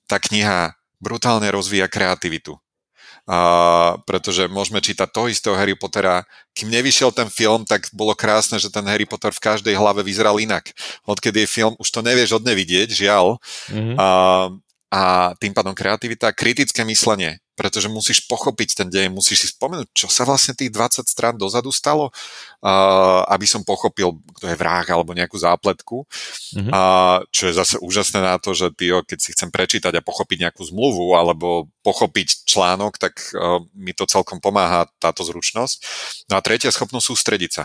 tá 0.05 0.21
kniha 0.21 0.77
brutálne 1.01 1.49
rozvíja 1.49 1.89
kreativitu 1.89 2.61
a, 3.27 3.99
pretože 4.07 4.47
môžeme 4.47 4.79
čítať 4.79 5.11
toho 5.11 5.27
istého 5.27 5.59
Harry 5.59 5.75
Pottera. 5.75 6.23
Kým 6.55 6.71
nevyšiel 6.71 7.11
ten 7.11 7.27
film, 7.27 7.67
tak 7.67 7.91
bolo 7.91 8.15
krásne, 8.15 8.57
že 8.63 8.71
ten 8.71 8.87
Harry 8.87 9.05
Potter 9.05 9.35
v 9.35 9.43
každej 9.43 9.75
hlave 9.75 10.07
vyzeral 10.07 10.39
inak. 10.39 10.71
Odkedy 11.05 11.43
je 11.45 11.51
film, 11.51 11.75
už 11.77 11.91
to 11.91 12.01
nevieš 12.07 12.39
odne 12.39 12.55
vidieť, 12.55 12.89
žiaľ. 12.95 13.43
Mm-hmm. 13.69 13.97
A, 13.99 14.07
a 14.87 15.35
tým 15.43 15.51
pádom 15.51 15.75
kreativita, 15.75 16.31
kritické 16.31 16.87
myslenie, 16.87 17.43
pretože 17.59 17.91
musíš 17.91 18.23
pochopiť 18.29 18.85
ten 18.85 18.89
deň, 18.93 19.11
musíš 19.11 19.39
si 19.43 19.49
spomenúť, 19.51 19.89
čo 19.97 20.07
sa 20.07 20.23
vlastne 20.23 20.53
tých 20.53 20.71
20 20.71 21.03
strán 21.09 21.35
dozadu 21.35 21.73
stalo, 21.73 22.13
uh, 22.13 23.25
aby 23.33 23.49
som 23.49 23.65
pochopil, 23.67 24.15
kto 24.37 24.47
je 24.47 24.55
vrah 24.61 24.85
alebo 24.87 25.17
nejakú 25.17 25.35
zápletku. 25.41 26.05
Mm-hmm. 26.55 26.71
Uh, 26.71 27.25
čo 27.33 27.51
je 27.51 27.57
zase 27.57 27.77
úžasné 27.81 28.21
na 28.23 28.37
to, 28.37 28.53
že 28.53 28.71
ty, 28.77 28.93
keď 28.93 29.19
si 29.19 29.33
chcem 29.35 29.49
prečítať 29.51 29.91
a 29.97 30.05
pochopiť 30.05 30.47
nejakú 30.47 30.63
zmluvu 30.69 31.17
alebo 31.17 31.67
pochopiť 31.81 32.47
článok, 32.47 33.01
tak 33.01 33.17
uh, 33.35 33.65
mi 33.75 33.97
to 33.97 34.07
celkom 34.07 34.39
pomáha 34.39 34.87
táto 35.01 35.25
zručnosť. 35.27 35.77
No 36.31 36.39
a 36.39 36.45
tretia 36.45 36.71
schopnosť 36.71 37.09
sústrediť 37.11 37.51
sa. 37.51 37.65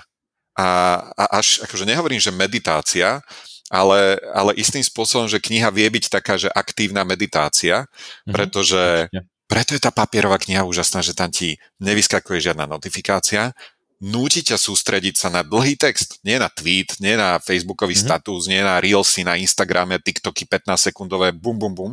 A, 0.55 0.99
a 1.15 1.23
až, 1.37 1.63
akože 1.67 1.83
nehovorím, 1.87 2.19
že 2.19 2.31
meditácia, 2.31 3.19
ale, 3.71 4.19
ale 4.35 4.51
istým 4.59 4.83
spôsobom, 4.83 5.31
že 5.31 5.39
kniha 5.39 5.71
vie 5.71 5.87
byť 5.87 6.11
taká, 6.11 6.35
že 6.35 6.51
aktívna 6.51 7.07
meditácia, 7.07 7.87
mm-hmm. 7.87 8.33
pretože 8.35 9.07
preto 9.47 9.71
je 9.71 9.81
tá 9.81 9.95
papierová 9.95 10.35
kniha 10.35 10.67
úžasná, 10.67 10.99
že 10.99 11.15
tam 11.15 11.31
ti 11.31 11.55
nevyskakuje 11.79 12.51
žiadna 12.51 12.67
notifikácia, 12.67 13.55
núti 14.03 14.43
ťa 14.43 14.59
sústrediť 14.59 15.15
sa 15.15 15.31
na 15.31 15.45
dlhý 15.47 15.79
text, 15.79 16.19
nie 16.27 16.35
na 16.35 16.51
tweet, 16.51 16.99
nie 16.99 17.15
na 17.15 17.39
facebookový 17.39 17.95
mm-hmm. 17.95 18.11
status, 18.11 18.51
nie 18.51 18.59
na 18.59 18.83
reelsy 18.83 19.23
na 19.23 19.39
Instagrame, 19.39 20.03
TikToky 20.03 20.51
15 20.51 20.91
sekundové, 20.91 21.31
bum, 21.31 21.55
bum, 21.55 21.71
bum. 21.71 21.91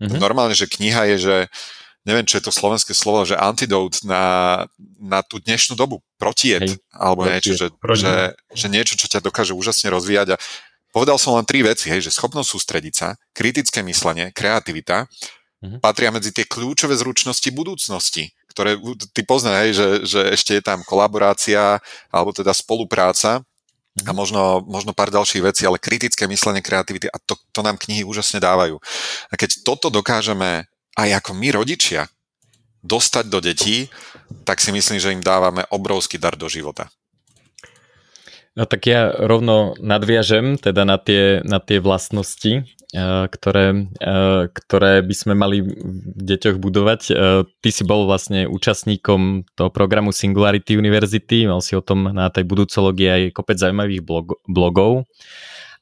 Mm-hmm. 0.00 0.16
Normálne, 0.16 0.56
že 0.56 0.70
kniha 0.70 1.04
je, 1.12 1.16
že 1.20 1.36
neviem, 2.08 2.24
čo 2.24 2.40
je 2.40 2.48
to 2.48 2.52
slovenské 2.54 2.96
slovo, 2.96 3.28
že 3.28 3.36
antidote 3.36 4.08
na, 4.08 4.64
na 4.96 5.20
tú 5.20 5.36
dnešnú 5.36 5.76
dobu, 5.76 6.00
protiet, 6.16 6.64
Hej. 6.64 6.80
alebo 6.96 7.28
protiet. 7.28 7.34
niečo, 7.36 7.52
že, 7.60 7.66
že, 7.98 8.14
že 8.56 8.66
niečo, 8.72 8.94
čo 8.96 9.06
ťa 9.10 9.20
dokáže 9.20 9.52
úžasne 9.52 9.92
rozvíjať 9.92 10.28
a 10.32 10.40
povedal 10.90 11.18
som 11.18 11.38
len 11.38 11.46
tri 11.46 11.62
veci, 11.62 11.90
hej, 11.90 12.06
že 12.06 12.14
schopnosť 12.14 12.48
sústrediť 12.50 12.94
sa, 12.94 13.14
kritické 13.34 13.82
myslenie, 13.86 14.34
kreativita 14.34 15.06
mm-hmm. 15.06 15.80
patria 15.82 16.10
medzi 16.10 16.34
tie 16.34 16.46
kľúčové 16.46 16.94
zručnosti 16.98 17.48
budúcnosti, 17.54 18.30
ktoré 18.50 18.76
ty 19.14 19.22
poznáš, 19.22 19.56
hej, 19.62 19.70
že, 19.74 19.86
že 20.06 20.20
ešte 20.34 20.52
je 20.58 20.62
tam 20.62 20.82
kolaborácia 20.82 21.78
alebo 22.10 22.34
teda 22.34 22.50
spolupráca 22.50 23.42
a 24.06 24.12
možno, 24.14 24.62
možno 24.66 24.94
pár 24.94 25.10
ďalších 25.10 25.42
vecí, 25.42 25.62
ale 25.66 25.82
kritické 25.82 26.24
myslenie, 26.30 26.62
kreativity 26.62 27.10
a 27.10 27.18
to, 27.18 27.34
to 27.50 27.60
nám 27.60 27.78
knihy 27.78 28.06
úžasne 28.06 28.38
dávajú. 28.38 28.78
A 29.30 29.34
keď 29.34 29.66
toto 29.66 29.90
dokážeme 29.90 30.70
aj 30.94 31.08
ako 31.22 31.30
my 31.34 31.48
rodičia 31.54 32.06
dostať 32.80 33.24
do 33.28 33.38
detí, 33.44 33.92
tak 34.46 34.62
si 34.62 34.72
myslím, 34.72 34.98
že 34.98 35.12
im 35.12 35.20
dávame 35.20 35.66
obrovský 35.68 36.16
dar 36.16 36.32
do 36.38 36.48
života. 36.48 36.88
No 38.58 38.66
tak 38.66 38.90
ja 38.90 39.14
rovno 39.14 39.78
nadviažem 39.78 40.58
teda 40.58 40.82
na 40.82 40.98
tie, 40.98 41.38
na 41.46 41.62
tie 41.62 41.78
vlastnosti, 41.78 42.66
eh, 42.66 43.24
ktoré, 43.30 43.86
eh, 44.02 44.42
ktoré 44.50 45.06
by 45.06 45.14
sme 45.14 45.34
mali 45.38 45.62
v 45.62 46.18
deťoch 46.18 46.58
budovať. 46.58 47.00
Eh, 47.08 47.14
ty 47.62 47.70
si 47.70 47.86
bol 47.86 48.10
vlastne 48.10 48.50
účastníkom 48.50 49.46
toho 49.54 49.70
programu 49.70 50.10
Singularity 50.10 50.74
University, 50.74 51.46
mal 51.46 51.62
si 51.62 51.78
o 51.78 51.84
tom 51.84 52.10
na 52.10 52.26
tej 52.26 52.42
budúcológii 52.42 53.08
aj 53.08 53.22
kopec 53.38 53.54
zaujímavých 53.54 54.02
blog, 54.02 54.34
blogov. 54.50 55.06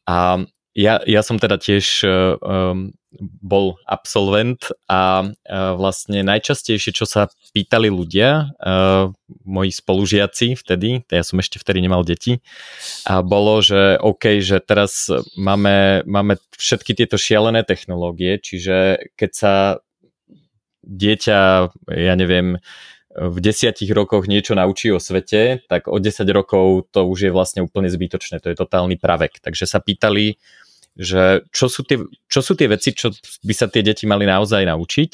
A 0.04 0.44
ja, 0.78 1.02
ja 1.02 1.26
som 1.26 1.42
teda 1.42 1.58
tiež 1.58 2.06
um, 2.06 2.94
bol 3.42 3.74
absolvent 3.82 4.70
a 4.86 5.26
uh, 5.26 5.74
vlastne 5.74 6.22
najčastejšie, 6.22 6.94
čo 6.94 7.02
sa 7.02 7.26
pýtali 7.50 7.90
ľudia, 7.90 8.54
uh, 8.62 9.10
moji 9.42 9.74
spolužiaci 9.74 10.54
vtedy, 10.54 11.02
ja 11.10 11.26
som 11.26 11.42
ešte 11.42 11.58
vtedy 11.58 11.82
nemal 11.82 12.06
deti, 12.06 12.38
a 13.10 13.26
bolo, 13.26 13.58
že 13.58 13.98
OK, 13.98 14.38
že 14.38 14.62
teraz 14.62 15.10
máme, 15.34 16.06
máme 16.06 16.38
všetky 16.54 16.94
tieto 16.94 17.18
šialené 17.18 17.66
technológie, 17.66 18.38
čiže 18.38 19.02
keď 19.18 19.30
sa 19.34 19.54
dieťa, 20.86 21.38
ja 21.90 22.14
neviem, 22.14 22.62
v 23.18 23.38
desiatich 23.42 23.90
rokoch 23.90 24.30
niečo 24.30 24.54
naučí 24.54 24.94
o 24.94 25.02
svete, 25.02 25.66
tak 25.66 25.90
o 25.90 25.98
10 25.98 26.22
rokov 26.30 26.86
to 26.94 27.02
už 27.02 27.28
je 27.28 27.30
vlastne 27.34 27.66
úplne 27.66 27.90
zbytočné, 27.90 28.38
to 28.38 28.54
je 28.54 28.56
totálny 28.56 28.94
pravek. 28.94 29.42
Takže 29.42 29.66
sa 29.66 29.82
pýtali 29.82 30.38
že 30.98 31.46
čo 31.54 31.70
sú, 31.70 31.86
tie, 31.86 32.02
čo 32.26 32.42
sú 32.42 32.58
tie 32.58 32.66
veci, 32.66 32.90
čo 32.90 33.14
by 33.46 33.54
sa 33.54 33.70
tie 33.70 33.86
deti 33.86 34.04
mali 34.04 34.26
naozaj 34.26 34.66
naučiť. 34.66 35.12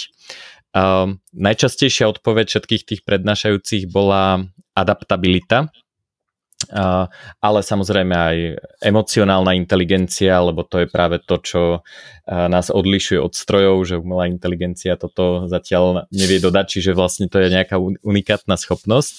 Uh, 0.74 1.14
najčastejšia 1.36 2.10
odpoveď 2.10 2.50
všetkých 2.50 2.82
tých 2.82 3.00
prednášajúcich 3.06 3.86
bola 3.92 4.42
adaptabilita, 4.74 5.70
uh, 5.70 7.06
ale 7.38 7.60
samozrejme 7.62 8.10
aj 8.16 8.36
emocionálna 8.82 9.54
inteligencia, 9.54 10.42
lebo 10.42 10.66
to 10.66 10.82
je 10.82 10.88
práve 10.90 11.22
to, 11.22 11.36
čo 11.38 11.62
uh, 11.78 11.80
nás 12.26 12.74
odlišuje 12.74 13.22
od 13.22 13.38
strojov, 13.38 13.86
že 13.86 14.00
umelá 14.00 14.26
inteligencia 14.26 14.98
toto 14.98 15.46
zatiaľ 15.46 16.10
nevie 16.10 16.42
dodať, 16.42 16.66
čiže 16.80 16.96
vlastne 16.96 17.30
to 17.30 17.38
je 17.38 17.54
nejaká 17.54 17.78
unikátna 18.02 18.58
schopnosť. 18.58 19.14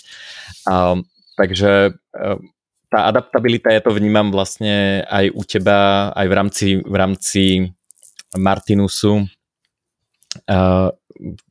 Uh, 0.68 1.08
takže 1.40 1.96
uh, 1.96 2.42
tá 2.96 3.12
adaptabilita, 3.12 3.76
ja 3.76 3.84
to 3.84 3.92
vnímam 3.92 4.32
vlastne 4.32 5.04
aj 5.12 5.28
u 5.36 5.44
teba, 5.44 6.10
aj 6.16 6.28
v 6.32 6.34
rámci, 6.34 6.68
v 6.80 6.96
rámci 6.96 7.44
Martinusu, 8.40 9.28
uh, 10.48 10.90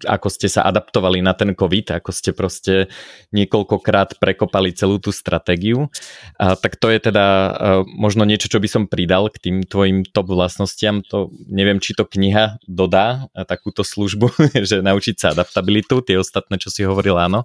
ako 0.08 0.28
ste 0.28 0.48
sa 0.48 0.64
adaptovali 0.64 1.20
na 1.20 1.36
ten 1.36 1.52
COVID, 1.52 2.00
ako 2.00 2.10
ste 2.16 2.32
proste 2.32 2.88
niekoľkokrát 3.36 4.16
prekopali 4.16 4.72
celú 4.72 4.96
tú 4.96 5.12
stratégiu. 5.12 5.92
Uh, 6.40 6.56
tak 6.56 6.80
to 6.80 6.88
je 6.88 7.12
teda 7.12 7.26
uh, 7.28 7.80
možno 7.84 8.24
niečo, 8.24 8.48
čo 8.48 8.56
by 8.56 8.68
som 8.68 8.88
pridal 8.88 9.28
k 9.28 9.36
tým 9.44 9.56
tvojim 9.68 10.00
top 10.08 10.32
vlastnostiam. 10.32 11.04
To 11.12 11.28
neviem, 11.44 11.76
či 11.76 11.92
to 11.92 12.08
kniha 12.08 12.56
dodá 12.64 13.28
uh, 13.36 13.44
takúto 13.44 13.84
službu, 13.84 14.32
že 14.68 14.80
naučiť 14.80 15.16
sa 15.20 15.36
adaptabilitu, 15.36 16.00
tie 16.00 16.16
ostatné, 16.16 16.56
čo 16.56 16.72
si 16.72 16.88
hovoril, 16.88 17.20
áno. 17.20 17.44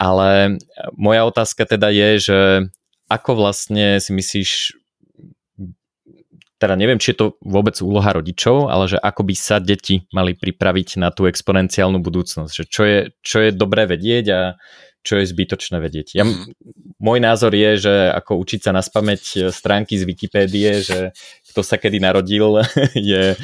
Ale 0.00 0.56
moja 0.96 1.28
otázka 1.28 1.68
teda 1.68 1.92
je, 1.92 2.08
že 2.18 2.38
ako 3.12 3.30
vlastne 3.36 4.00
si 4.00 4.10
myslíš, 4.16 4.50
teda 6.56 6.74
neviem, 6.78 6.96
či 6.96 7.12
je 7.12 7.18
to 7.18 7.26
vôbec 7.42 7.76
úloha 7.82 8.14
rodičov, 8.14 8.70
ale 8.72 8.88
že 8.88 8.96
ako 8.96 9.22
by 9.26 9.34
sa 9.34 9.58
deti 9.58 10.06
mali 10.14 10.32
pripraviť 10.32 11.02
na 11.02 11.12
tú 11.12 11.28
exponenciálnu 11.28 11.98
budúcnosť. 12.00 12.52
Že 12.52 12.64
čo, 12.70 12.82
je, 12.86 12.98
čo 13.20 13.38
je 13.42 13.50
dobré 13.50 13.84
vedieť 13.84 14.24
a 14.30 14.40
čo 15.02 15.18
je 15.18 15.26
zbytočné 15.26 15.82
vedieť. 15.82 16.14
Ja, 16.14 16.22
môj 17.02 17.18
názor 17.18 17.50
je, 17.50 17.74
že 17.74 17.94
ako 18.14 18.38
učiť 18.38 18.60
sa 18.62 18.70
na 18.70 18.86
spameť 18.86 19.50
stránky 19.50 19.98
z 19.98 20.06
Wikipédie, 20.06 20.78
že 20.78 21.10
kto 21.50 21.66
sa 21.66 21.74
kedy 21.74 21.98
narodil, 21.98 22.62
je... 22.94 23.34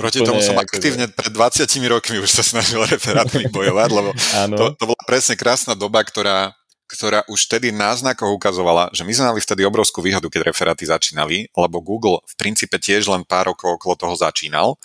Proti 0.00 0.22
tomu 0.24 0.40
som 0.40 0.56
aktívne 0.56 1.10
pred 1.10 1.28
20 1.34 1.68
rokmi 1.90 2.22
už 2.22 2.30
sa 2.30 2.46
snažil 2.46 2.80
referátmi 2.86 3.50
bojovať, 3.50 3.90
lebo 3.90 4.10
to, 4.54 4.64
to 4.78 4.84
bola 4.86 5.02
presne 5.04 5.34
krásna 5.34 5.74
doba, 5.74 6.06
ktorá 6.06 6.54
ktorá 6.88 7.20
už 7.28 7.44
vtedy 7.44 7.68
náznakoch 7.68 8.32
ukazovala, 8.32 8.88
že 8.96 9.04
my 9.04 9.12
sme 9.12 9.28
mali 9.30 9.40
vtedy 9.44 9.62
obrovskú 9.68 10.00
výhodu, 10.00 10.24
keď 10.32 10.48
referáty 10.48 10.88
začínali, 10.88 11.52
lebo 11.52 11.84
Google 11.84 12.24
v 12.24 12.34
princípe 12.40 12.80
tiež 12.80 13.12
len 13.12 13.28
pár 13.28 13.52
rokov 13.52 13.76
okolo 13.76 13.94
toho 13.94 14.14
začínal 14.16 14.80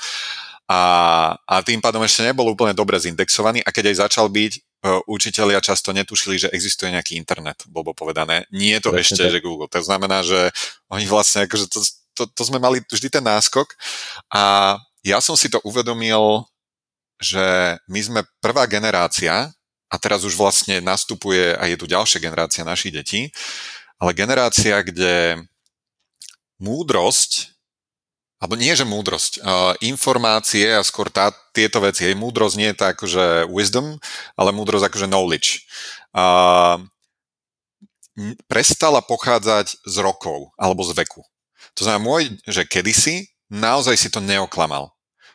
a, 0.67 0.81
a 1.43 1.55
tým 1.59 1.83
pádom 1.83 2.03
ešte 2.03 2.23
nebol 2.23 2.47
úplne 2.47 2.71
dobre 2.71 2.95
zindexovaný 2.95 3.63
a 3.63 3.69
keď 3.71 3.91
aj 3.91 3.97
začal 4.07 4.27
byť, 4.31 4.53
uh, 4.55 4.99
učitelia 5.11 5.59
často 5.59 5.91
netušili, 5.91 6.39
že 6.39 6.51
existuje 6.55 6.91
nejaký 6.91 7.19
internet, 7.19 7.67
bolo 7.67 7.91
povedané. 7.91 8.47
Nie 8.51 8.79
je 8.79 8.87
to 8.87 8.91
Prečne 8.95 9.15
ešte, 9.15 9.23
tak. 9.27 9.33
že 9.35 9.43
Google. 9.43 9.67
To 9.67 9.79
znamená, 9.83 10.23
že 10.23 10.51
oni 10.87 11.03
vlastne, 11.07 11.47
akože 11.47 11.67
to, 11.67 11.79
to, 12.15 12.23
to 12.31 12.43
sme 12.47 12.63
mali 12.63 12.79
vždy 12.87 13.11
ten 13.11 13.23
náskok 13.23 13.75
a 14.31 14.75
ja 15.03 15.19
som 15.19 15.35
si 15.35 15.51
to 15.51 15.59
uvedomil, 15.67 16.47
že 17.19 17.75
my 17.91 17.99
sme 17.99 18.19
prvá 18.39 18.63
generácia, 18.67 19.51
a 19.93 19.95
teraz 20.01 20.25
už 20.25 20.33
vlastne 20.33 20.81
nastupuje 20.81 21.53
a 21.53 21.69
je 21.69 21.77
tu 21.77 21.85
ďalšia 21.85 22.17
generácia 22.17 22.65
našich 22.65 22.89
detí, 22.89 23.29
ale 24.01 24.17
generácia, 24.17 24.81
kde 24.81 25.45
múdrosť, 26.57 27.53
alebo 28.41 28.57
nie, 28.57 28.73
že 28.73 28.89
múdrosť, 28.89 29.45
informácie 29.85 30.73
a 30.73 30.81
skôr 30.81 31.13
tá, 31.13 31.29
tieto 31.53 31.77
veci, 31.79 32.09
hej, 32.09 32.17
múdrosť 32.17 32.55
nie 32.57 32.73
je 32.73 32.79
tak 32.81 32.97
akože 32.97 33.47
wisdom, 33.53 34.01
ale 34.33 34.49
múdrosť 34.49 34.89
akože 34.89 35.07
knowledge. 35.07 35.63
Uh, 36.11 36.81
prestala 38.45 39.01
pochádzať 39.01 39.81
z 39.85 39.95
rokov 40.01 40.53
alebo 40.57 40.85
z 40.85 40.93
veku. 40.97 41.21
To 41.77 41.81
znamená, 41.85 42.01
môj, 42.01 42.23
že 42.45 42.65
kedysi 42.65 43.33
naozaj 43.49 43.97
si 43.97 44.09
to 44.13 44.21
neoklamal. 44.21 44.92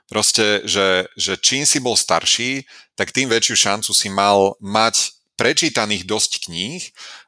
Proste, 0.08 0.64
že, 0.64 1.04
že 1.20 1.36
čím 1.36 1.68
si 1.68 1.84
bol 1.84 1.92
starší, 1.92 2.64
tak 2.96 3.12
tým 3.12 3.28
väčšiu 3.28 3.56
šancu 3.60 3.92
si 3.92 4.08
mal 4.08 4.56
mať 4.56 5.12
prečítaných 5.38 6.08
dosť 6.08 6.48
kníh 6.48 6.82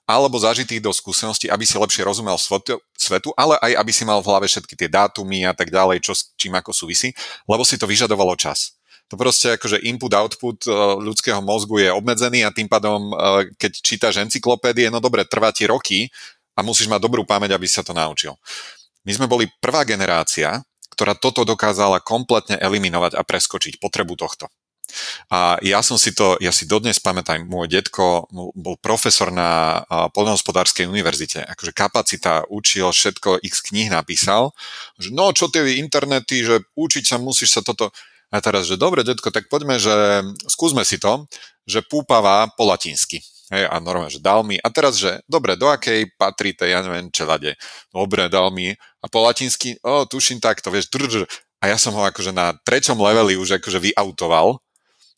alebo 0.08 0.42
zažitých 0.42 0.82
do 0.82 0.90
skúseností, 0.90 1.46
aby 1.46 1.62
si 1.62 1.78
lepšie 1.78 2.02
rozumel 2.02 2.34
svetu, 2.34 2.82
svetu, 2.98 3.30
ale 3.38 3.54
aj 3.62 3.78
aby 3.78 3.92
si 3.94 4.02
mal 4.02 4.18
v 4.18 4.26
hlave 4.26 4.50
všetky 4.50 4.74
tie 4.74 4.90
dátumy 4.90 5.46
a 5.46 5.54
tak 5.54 5.70
ďalej, 5.70 6.02
čo 6.02 6.18
s 6.18 6.34
čím 6.34 6.58
ako 6.58 6.74
súvisí, 6.74 7.14
lebo 7.46 7.62
si 7.62 7.78
to 7.78 7.86
vyžadovalo 7.86 8.34
čas. 8.34 8.74
To 9.10 9.14
proste 9.14 9.54
akože 9.58 9.82
input-output 9.86 10.66
e, 10.66 10.70
ľudského 11.02 11.38
mozgu 11.42 11.82
je 11.82 11.90
obmedzený 11.94 12.46
a 12.46 12.54
tým 12.54 12.66
pádom, 12.66 13.10
e, 13.10 13.14
keď 13.58 13.72
čítaš 13.82 14.22
encyklopédie, 14.22 14.90
no 14.90 15.02
dobre, 15.02 15.26
trvá 15.26 15.54
ti 15.54 15.66
roky 15.66 16.10
a 16.54 16.62
musíš 16.62 16.90
mať 16.90 17.02
dobrú 17.02 17.22
pamäť, 17.26 17.54
aby 17.54 17.66
sa 17.66 17.82
to 17.82 17.90
naučil. 17.90 18.38
My 19.02 19.14
sme 19.14 19.26
boli 19.26 19.50
prvá 19.58 19.82
generácia, 19.82 20.62
ktorá 21.00 21.16
toto 21.16 21.48
dokázala 21.48 22.04
kompletne 22.04 22.60
eliminovať 22.60 23.16
a 23.16 23.24
preskočiť 23.24 23.80
potrebu 23.80 24.20
tohto. 24.20 24.52
A 25.32 25.56
ja 25.64 25.80
som 25.80 25.96
si 25.96 26.12
to, 26.12 26.36
ja 26.44 26.52
si 26.52 26.68
dodnes 26.68 27.00
pamätám, 27.00 27.48
môj 27.48 27.72
detko 27.72 28.28
bol 28.52 28.76
profesor 28.76 29.32
na 29.32 29.80
poľnohospodárskej 30.12 30.84
univerzite. 30.84 31.40
Akože 31.40 31.72
kapacita 31.72 32.44
učil, 32.52 32.92
všetko 32.92 33.40
x 33.40 33.72
kníh 33.72 33.88
napísal. 33.88 34.52
Že 35.00 35.08
no, 35.16 35.32
čo 35.32 35.48
tie 35.48 35.80
internety, 35.80 36.44
že 36.44 36.60
učiť 36.76 37.04
sa 37.08 37.16
musíš 37.16 37.56
sa 37.56 37.64
toto... 37.64 37.88
A 38.28 38.38
teraz, 38.44 38.68
že 38.68 38.76
dobre, 38.76 39.02
detko, 39.02 39.32
tak 39.32 39.48
poďme, 39.48 39.80
že 39.80 40.22
skúsme 40.52 40.84
si 40.84 41.00
to, 41.00 41.24
že 41.64 41.82
púpava 41.82 42.46
po 42.54 42.68
latinsky. 42.68 43.24
Hej, 43.50 43.66
a 43.66 43.82
normálne, 43.82 44.14
že 44.14 44.22
dal 44.22 44.46
mi. 44.46 44.62
A 44.62 44.70
teraz, 44.70 44.94
že 44.94 45.26
dobre, 45.26 45.58
do 45.58 45.66
akej 45.66 46.14
patrí 46.14 46.54
tej, 46.54 46.78
ja 46.78 46.80
neviem, 46.86 47.10
čelade. 47.10 47.58
Dobre, 47.90 48.30
dal 48.30 48.54
mi. 48.54 48.78
A 49.02 49.06
po 49.10 49.26
latinsky, 49.26 49.74
o, 49.82 50.06
tuším 50.06 50.38
takto, 50.38 50.70
vieš, 50.70 50.86
drž. 50.86 51.26
A 51.58 51.66
ja 51.66 51.76
som 51.76 51.90
ho 51.98 52.06
akože 52.06 52.30
na 52.30 52.54
treťom 52.62 52.96
leveli 52.96 53.34
už 53.34 53.58
akože 53.58 53.82
vyautoval 53.90 54.62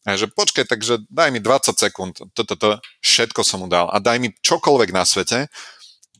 a 0.02 0.18
že 0.18 0.26
počkaj, 0.26 0.66
takže 0.66 1.06
daj 1.06 1.30
mi 1.30 1.38
20 1.38 1.78
sekúnd, 1.78 2.14
toto, 2.34 2.82
všetko 2.98 3.46
som 3.46 3.62
mu 3.62 3.68
dal 3.70 3.86
a 3.86 4.02
daj 4.02 4.18
mi 4.18 4.34
čokoľvek 4.34 4.90
na 4.90 5.06
svete. 5.06 5.46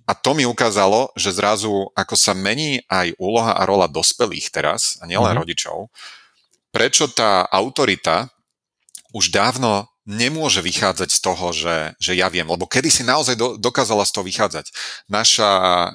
A 0.03 0.19
to 0.19 0.35
mi 0.35 0.43
ukázalo, 0.43 1.15
že 1.15 1.31
zrazu, 1.31 1.91
ako 1.95 2.15
sa 2.19 2.35
mení 2.35 2.83
aj 2.91 3.15
úloha 3.23 3.55
a 3.55 3.63
rola 3.63 3.87
dospelých 3.87 4.51
teraz, 4.51 4.99
a 4.99 5.07
nielen 5.07 5.31
mm-hmm. 5.31 5.43
rodičov, 5.47 5.79
prečo 6.75 7.07
tá 7.07 7.47
autorita 7.47 8.31
už 9.15 9.31
dávno 9.31 9.92
nemôže 10.13 10.61
vychádzať 10.61 11.09
z 11.09 11.21
toho, 11.25 11.47
že, 11.57 11.97
že 11.97 12.13
ja 12.13 12.29
viem, 12.29 12.45
lebo 12.45 12.69
kedy 12.69 12.93
si 12.93 13.03
naozaj 13.03 13.35
do, 13.35 13.57
dokázala 13.57 14.05
z 14.05 14.13
toho 14.13 14.25
vychádzať. 14.29 14.69
Naša 15.09 15.51
uh, 15.51 15.91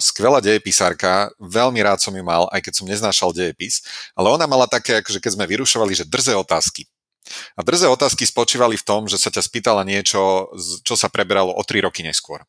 skvelá 0.00 0.40
dejepisárka, 0.40 1.28
veľmi 1.36 1.84
rád 1.84 2.00
som 2.00 2.16
ju 2.16 2.24
mal, 2.24 2.48
aj 2.48 2.64
keď 2.64 2.72
som 2.72 2.88
neznášal 2.88 3.36
dejepis, 3.36 3.84
ale 4.16 4.32
ona 4.32 4.48
mala 4.48 4.64
také, 4.64 5.04
akože 5.04 5.20
keď 5.20 5.36
sme 5.36 5.44
vyrušovali, 5.44 5.92
že 5.92 6.08
drze 6.08 6.32
otázky. 6.32 6.88
A 7.56 7.60
drzé 7.60 7.86
otázky 7.92 8.24
spočívali 8.24 8.80
v 8.80 8.86
tom, 8.88 9.04
že 9.04 9.20
sa 9.20 9.28
ťa 9.28 9.44
spýtala 9.44 9.84
niečo, 9.84 10.48
čo 10.80 10.94
sa 10.96 11.12
preberalo 11.12 11.52
o 11.52 11.60
3 11.60 11.84
roky 11.84 12.00
neskôr. 12.00 12.40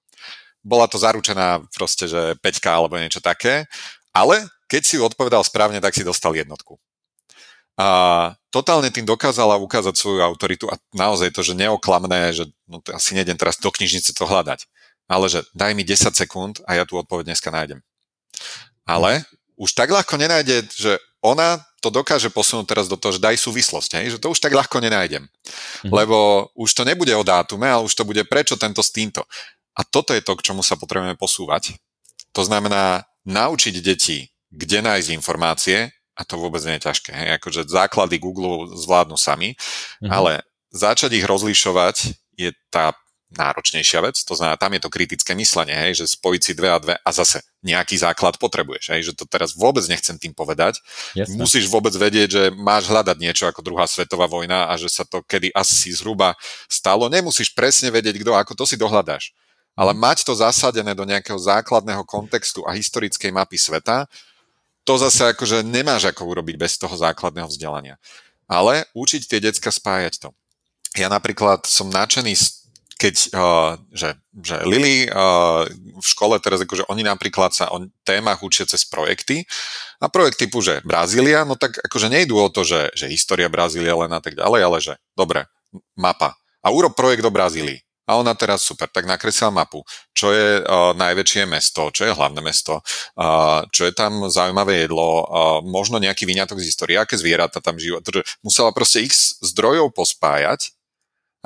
Bola 0.63 0.87
to 0.87 0.95
zaručená 0.95 1.67
proste, 1.75 2.07
že 2.07 2.39
5 2.39 2.63
alebo 2.71 2.95
niečo 2.95 3.19
také, 3.19 3.67
ale 4.15 4.47
keď 4.71 4.81
si 4.85 4.95
odpovedal 5.01 5.43
správne, 5.43 5.83
tak 5.83 5.95
si 5.95 6.07
dostal 6.07 6.31
jednotku. 6.31 6.79
A 7.79 7.87
totálne 8.51 8.91
tým 8.91 9.07
dokázala 9.07 9.55
ukázať 9.55 9.95
svoju 9.95 10.19
autoritu 10.19 10.67
a 10.67 10.75
naozaj 10.91 11.31
to, 11.31 11.39
že 11.39 11.55
neoklamné, 11.55 12.35
že 12.35 12.51
no, 12.67 12.83
asi 12.91 13.15
nejdem 13.15 13.39
teraz 13.39 13.55
do 13.55 13.71
knižnice 13.71 14.11
to 14.11 14.27
hľadať, 14.27 14.67
ale 15.07 15.31
že 15.31 15.47
daj 15.55 15.71
mi 15.79 15.87
10 15.87 16.11
sekúnd 16.11 16.59
a 16.67 16.75
ja 16.75 16.83
tú 16.83 16.99
odpoveď 16.99 17.31
dneska 17.31 17.47
nájdem. 17.55 17.79
Ale 18.83 19.23
už 19.55 19.71
tak 19.71 19.95
ľahko 19.95 20.19
nenájde, 20.19 20.67
že 20.75 20.99
ona 21.23 21.63
to 21.79 21.87
dokáže 21.87 22.27
posunúť 22.27 22.75
teraz 22.75 22.85
do 22.91 22.99
toho, 22.99 23.15
že 23.15 23.23
daj 23.23 23.39
súvislosť, 23.39 23.91
hej? 24.03 24.05
že 24.15 24.19
to 24.19 24.35
už 24.35 24.43
tak 24.43 24.51
ľahko 24.51 24.83
nenájdem. 24.83 25.31
Mhm. 25.87 25.91
Lebo 25.95 26.51
už 26.59 26.75
to 26.75 26.83
nebude 26.83 27.15
o 27.15 27.23
dátume, 27.23 27.63
ale 27.63 27.87
už 27.87 27.95
to 27.95 28.03
bude 28.03 28.19
prečo 28.27 28.59
tento 28.59 28.83
s 28.83 28.91
týmto. 28.91 29.23
A 29.79 29.87
toto 29.87 30.11
je 30.11 30.19
to, 30.19 30.35
k 30.35 30.51
čomu 30.51 30.59
sa 30.59 30.75
potrebujeme 30.75 31.15
posúvať. 31.15 31.79
To 32.35 32.43
znamená 32.43 33.07
naučiť 33.23 33.79
deti, 33.79 34.27
kde 34.51 34.83
nájsť 34.83 35.09
informácie, 35.15 35.95
a 36.19 36.21
to 36.27 36.35
vôbec 36.35 36.59
nie 36.67 36.75
je 36.75 36.91
ťažké. 36.91 37.11
Hej? 37.15 37.29
Akože 37.39 37.71
základy 37.71 38.19
Google 38.19 38.75
zvládnu 38.75 39.15
sami, 39.15 39.55
mhm. 40.03 40.11
ale 40.11 40.31
začať 40.75 41.15
ich 41.15 41.25
rozlišovať 41.25 41.95
je 42.35 42.51
tá 42.67 42.91
náročnejšia 43.29 44.01
vec, 44.01 44.17
to 44.25 44.33
znamená, 44.33 44.57
tam 44.57 44.73
je 44.73 44.81
to 44.81 44.89
kritické 44.89 45.37
myslenie, 45.37 45.77
hej, 45.77 46.01
že 46.01 46.17
spojiť 46.17 46.41
si 46.41 46.51
dve 46.57 46.69
a 46.73 46.81
dve 46.81 46.95
a 46.97 47.09
zase 47.13 47.45
nejaký 47.61 47.93
základ 48.01 48.41
potrebuješ, 48.41 48.89
hej, 48.89 49.01
že 49.05 49.13
to 49.13 49.29
teraz 49.29 49.53
vôbec 49.53 49.85
nechcem 49.85 50.17
tým 50.17 50.33
povedať. 50.33 50.81
Jasne. 51.13 51.37
Musíš 51.37 51.69
vôbec 51.69 51.93
vedieť, 51.93 52.29
že 52.29 52.43
máš 52.57 52.89
hľadať 52.89 53.17
niečo 53.21 53.45
ako 53.45 53.61
druhá 53.61 53.85
svetová 53.85 54.25
vojna 54.25 54.65
a 54.65 54.73
že 54.81 54.89
sa 54.89 55.05
to 55.05 55.21
kedy 55.21 55.53
asi 55.53 55.93
zhruba 55.93 56.33
stalo. 56.65 57.05
Nemusíš 57.05 57.53
presne 57.53 57.93
vedieť, 57.93 58.17
kto 58.17 58.33
ako 58.33 58.57
to 58.57 58.65
si 58.65 58.73
dohľadáš. 58.81 59.29
Ale 59.77 59.93
mhm. 59.93 60.01
mať 60.01 60.17
to 60.25 60.33
zasadené 60.33 60.97
do 60.97 61.05
nejakého 61.05 61.37
základného 61.37 62.01
kontextu 62.09 62.65
a 62.65 62.73
historickej 62.73 63.29
mapy 63.29 63.61
sveta, 63.61 64.09
to 64.89 64.97
zase 64.97 65.37
akože 65.37 65.61
nemáš 65.61 66.09
ako 66.09 66.25
urobiť 66.33 66.57
bez 66.57 66.81
toho 66.81 66.97
základného 66.97 67.45
vzdelania. 67.45 68.01
Ale 68.49 68.89
učiť 68.97 69.29
tie 69.29 69.37
decka 69.37 69.69
spájať 69.69 70.25
to. 70.25 70.33
Ja 70.97 71.05
napríklad 71.13 71.69
som 71.69 71.93
nadšený 71.93 72.33
z 72.33 72.59
keď, 72.99 73.15
uh, 73.31 73.79
že, 73.95 74.19
že 74.43 74.59
Lily 74.67 75.07
uh, 75.07 75.63
v 75.71 76.03
škole 76.03 76.35
teraz, 76.43 76.59
akože 76.59 76.83
oni 76.91 77.07
napríklad 77.07 77.55
sa 77.55 77.71
o 77.71 77.87
témach 78.03 78.43
učia 78.43 78.67
cez 78.67 78.83
projekty 78.83 79.47
a 80.03 80.11
projekt 80.11 80.35
typu, 80.35 80.59
že 80.59 80.83
Brazília, 80.83 81.47
no 81.47 81.55
tak 81.55 81.79
akože 81.79 82.11
nejdú 82.11 82.35
o 82.35 82.51
to, 82.51 82.67
že, 82.67 82.91
že 82.91 83.07
história 83.07 83.47
Brazília 83.47 83.95
len 83.95 84.11
a 84.11 84.19
tak 84.19 84.35
ďalej, 84.35 84.61
ale 84.67 84.77
že 84.83 84.93
dobre, 85.15 85.47
mapa. 85.95 86.35
A 86.59 86.75
urob 86.75 86.91
projekt 86.91 87.23
do 87.23 87.31
Brazílii. 87.31 87.79
A 88.09 88.17
ona 88.17 88.33
teraz 88.33 88.65
super, 88.65 88.89
tak 88.89 89.05
nakreslila 89.05 89.53
mapu. 89.53 89.85
Čo 90.17 90.33
je 90.33 90.65
uh, 90.65 90.97
najväčšie 90.97 91.45
mesto, 91.45 91.93
čo 91.93 92.09
je 92.09 92.17
hlavné 92.17 92.41
mesto, 92.41 92.81
uh, 92.81 93.61
čo 93.69 93.85
je 93.85 93.93
tam 93.93 94.25
zaujímavé 94.25 94.89
jedlo, 94.89 95.21
uh, 95.21 95.25
možno 95.61 96.01
nejaký 96.01 96.25
vyňatok 96.25 96.57
z 96.57 96.73
histórie, 96.73 96.97
aké 96.97 97.13
zvieratá 97.13 97.61
tam 97.61 97.77
žijú. 97.77 98.01
Musela 98.41 98.73
proste 98.73 99.05
x 99.05 99.37
zdrojov 99.45 99.93
pospájať. 99.93 100.73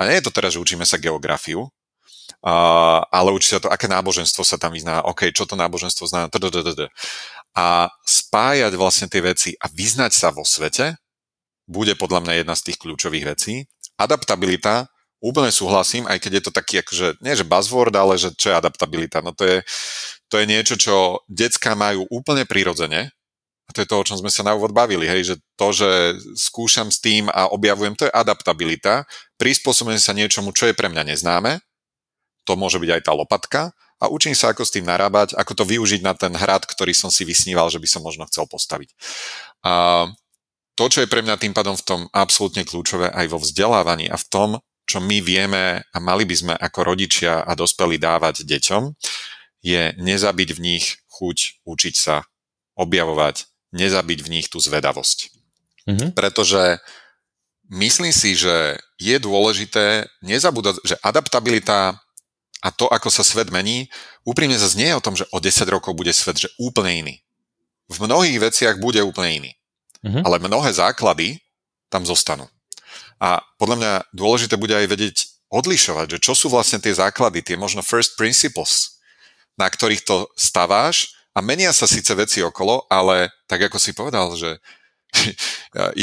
A 0.00 0.08
nie 0.08 0.16
je 0.18 0.24
to 0.24 0.32
teraz, 0.32 0.56
že 0.56 0.62
učíme 0.64 0.88
sa 0.88 0.96
geografiu, 0.96 1.68
uh, 1.68 3.04
ale 3.12 3.28
učí 3.36 3.52
sa 3.52 3.60
to, 3.60 3.68
aké 3.68 3.84
náboženstvo 3.84 4.40
sa 4.40 4.56
tam 4.56 4.72
vyzná, 4.72 5.04
OK, 5.04 5.28
čo 5.36 5.44
to 5.44 5.60
náboženstvo 5.60 6.08
znamená, 6.08 6.32
a 7.54 7.86
spájať 8.02 8.72
vlastne 8.74 9.06
tie 9.06 9.22
veci 9.22 9.50
a 9.62 9.70
vyznať 9.70 10.10
sa 10.10 10.34
vo 10.34 10.42
svete 10.42 10.98
bude 11.70 11.94
podľa 11.94 12.26
mňa 12.26 12.34
jedna 12.42 12.54
z 12.58 12.64
tých 12.66 12.80
kľúčových 12.82 13.24
vecí. 13.30 13.70
Adaptabilita 13.94 14.90
úplne 15.24 15.48
súhlasím, 15.48 16.04
aj 16.04 16.20
keď 16.20 16.32
je 16.36 16.42
to 16.44 16.52
taký 16.52 16.84
akože, 16.84 17.24
nie 17.24 17.32
že 17.32 17.48
buzzword, 17.48 17.96
ale 17.96 18.20
že 18.20 18.36
čo 18.36 18.52
je 18.52 18.60
adaptabilita. 18.60 19.24
No 19.24 19.32
to 19.32 19.48
je, 19.48 19.58
to 20.28 20.36
je 20.36 20.44
niečo, 20.44 20.76
čo 20.76 21.24
decka 21.24 21.72
majú 21.72 22.04
úplne 22.12 22.44
prirodzene, 22.44 23.08
a 23.64 23.70
to 23.72 23.80
je 23.80 23.88
to, 23.88 23.96
o 23.96 24.04
čom 24.04 24.20
sme 24.20 24.28
sa 24.28 24.44
na 24.44 24.52
úvod 24.52 24.76
bavili, 24.76 25.08
hej, 25.08 25.32
že 25.32 25.34
to, 25.56 25.72
že 25.72 26.20
skúšam 26.36 26.92
s 26.92 27.00
tým 27.00 27.32
a 27.32 27.48
objavujem, 27.48 27.96
to 27.96 28.04
je 28.04 28.12
adaptabilita, 28.12 29.08
prispôsobujem 29.40 29.96
sa 29.96 30.12
niečomu, 30.12 30.52
čo 30.52 30.68
je 30.68 30.76
pre 30.76 30.92
mňa 30.92 31.16
neznáme, 31.16 31.64
to 32.44 32.60
môže 32.60 32.76
byť 32.76 32.90
aj 33.00 33.02
tá 33.08 33.12
lopatka, 33.16 33.72
a 34.02 34.10
učím 34.12 34.36
sa, 34.36 34.52
ako 34.52 34.68
s 34.68 34.74
tým 34.74 34.84
narábať, 34.84 35.32
ako 35.32 35.52
to 35.56 35.64
využiť 35.64 36.04
na 36.04 36.12
ten 36.12 36.36
hrad, 36.36 36.68
ktorý 36.68 36.92
som 36.92 37.08
si 37.08 37.24
vysníval, 37.24 37.72
že 37.72 37.80
by 37.80 37.88
som 37.88 38.04
možno 38.04 38.28
chcel 38.28 38.44
postaviť. 38.44 38.92
A 39.64 40.04
to, 40.74 40.84
čo 40.90 41.00
je 41.00 41.08
pre 41.08 41.22
mňa 41.24 41.40
tým 41.40 41.54
pádom 41.56 41.78
v 41.78 41.86
tom 41.86 42.00
absolútne 42.10 42.66
kľúčové 42.66 43.08
aj 43.14 43.26
vo 43.30 43.38
vzdelávaní 43.40 44.10
a 44.10 44.18
v 44.18 44.26
tom, 44.26 44.48
čo 44.84 45.00
my 45.00 45.18
vieme 45.24 45.80
a 45.80 45.96
mali 46.00 46.28
by 46.28 46.36
sme 46.36 46.54
ako 46.54 46.80
rodičia 46.94 47.42
a 47.44 47.52
dospelí 47.56 47.96
dávať 47.96 48.44
deťom, 48.44 48.82
je 49.64 49.96
nezabiť 49.96 50.48
v 50.52 50.60
nich 50.60 50.84
chuť 51.08 51.64
učiť 51.64 51.94
sa, 51.96 52.28
objavovať, 52.76 53.48
nezabiť 53.72 54.18
v 54.20 54.28
nich 54.28 54.46
tú 54.52 54.60
zvedavosť. 54.60 55.32
Mm-hmm. 55.88 56.08
Pretože 56.12 56.78
myslím 57.72 58.12
si, 58.12 58.36
že 58.36 58.76
je 59.00 59.16
dôležité 59.16 60.08
nezabúdať, 60.20 60.84
že 60.84 61.00
adaptabilita 61.00 61.96
a 62.64 62.68
to, 62.72 62.88
ako 62.88 63.12
sa 63.12 63.24
svet 63.24 63.52
mení, 63.52 63.92
úprimne 64.24 64.56
zase 64.56 64.80
nie 64.80 64.88
je 64.88 64.96
o 64.96 65.04
tom, 65.04 65.16
že 65.16 65.28
o 65.32 65.38
10 65.40 65.68
rokov 65.68 65.92
bude 65.92 66.12
svet 66.12 66.40
že 66.40 66.52
úplne 66.56 66.92
iný. 67.04 67.14
V 67.92 68.00
mnohých 68.04 68.40
veciach 68.40 68.80
bude 68.80 69.04
úplne 69.04 69.44
iný. 69.44 69.52
Mm-hmm. 70.04 70.22
Ale 70.24 70.40
mnohé 70.40 70.72
základy 70.72 71.40
tam 71.92 72.08
zostanú. 72.08 72.48
A 73.24 73.40
podľa 73.56 73.76
mňa 73.80 73.92
dôležité 74.12 74.60
bude 74.60 74.76
aj 74.76 74.84
vedieť 74.84 75.16
odlišovať, 75.48 76.18
že 76.18 76.18
čo 76.20 76.36
sú 76.36 76.52
vlastne 76.52 76.76
tie 76.76 76.92
základy, 76.92 77.40
tie 77.40 77.56
možno 77.56 77.80
first 77.80 78.20
principles, 78.20 79.00
na 79.56 79.70
ktorých 79.70 80.04
to 80.04 80.28
staváš 80.36 81.16
a 81.32 81.40
menia 81.40 81.72
sa 81.72 81.88
síce 81.88 82.12
veci 82.12 82.44
okolo, 82.44 82.84
ale 82.92 83.32
tak 83.48 83.64
ako 83.70 83.80
si 83.80 83.96
povedal, 83.96 84.36
že 84.36 84.60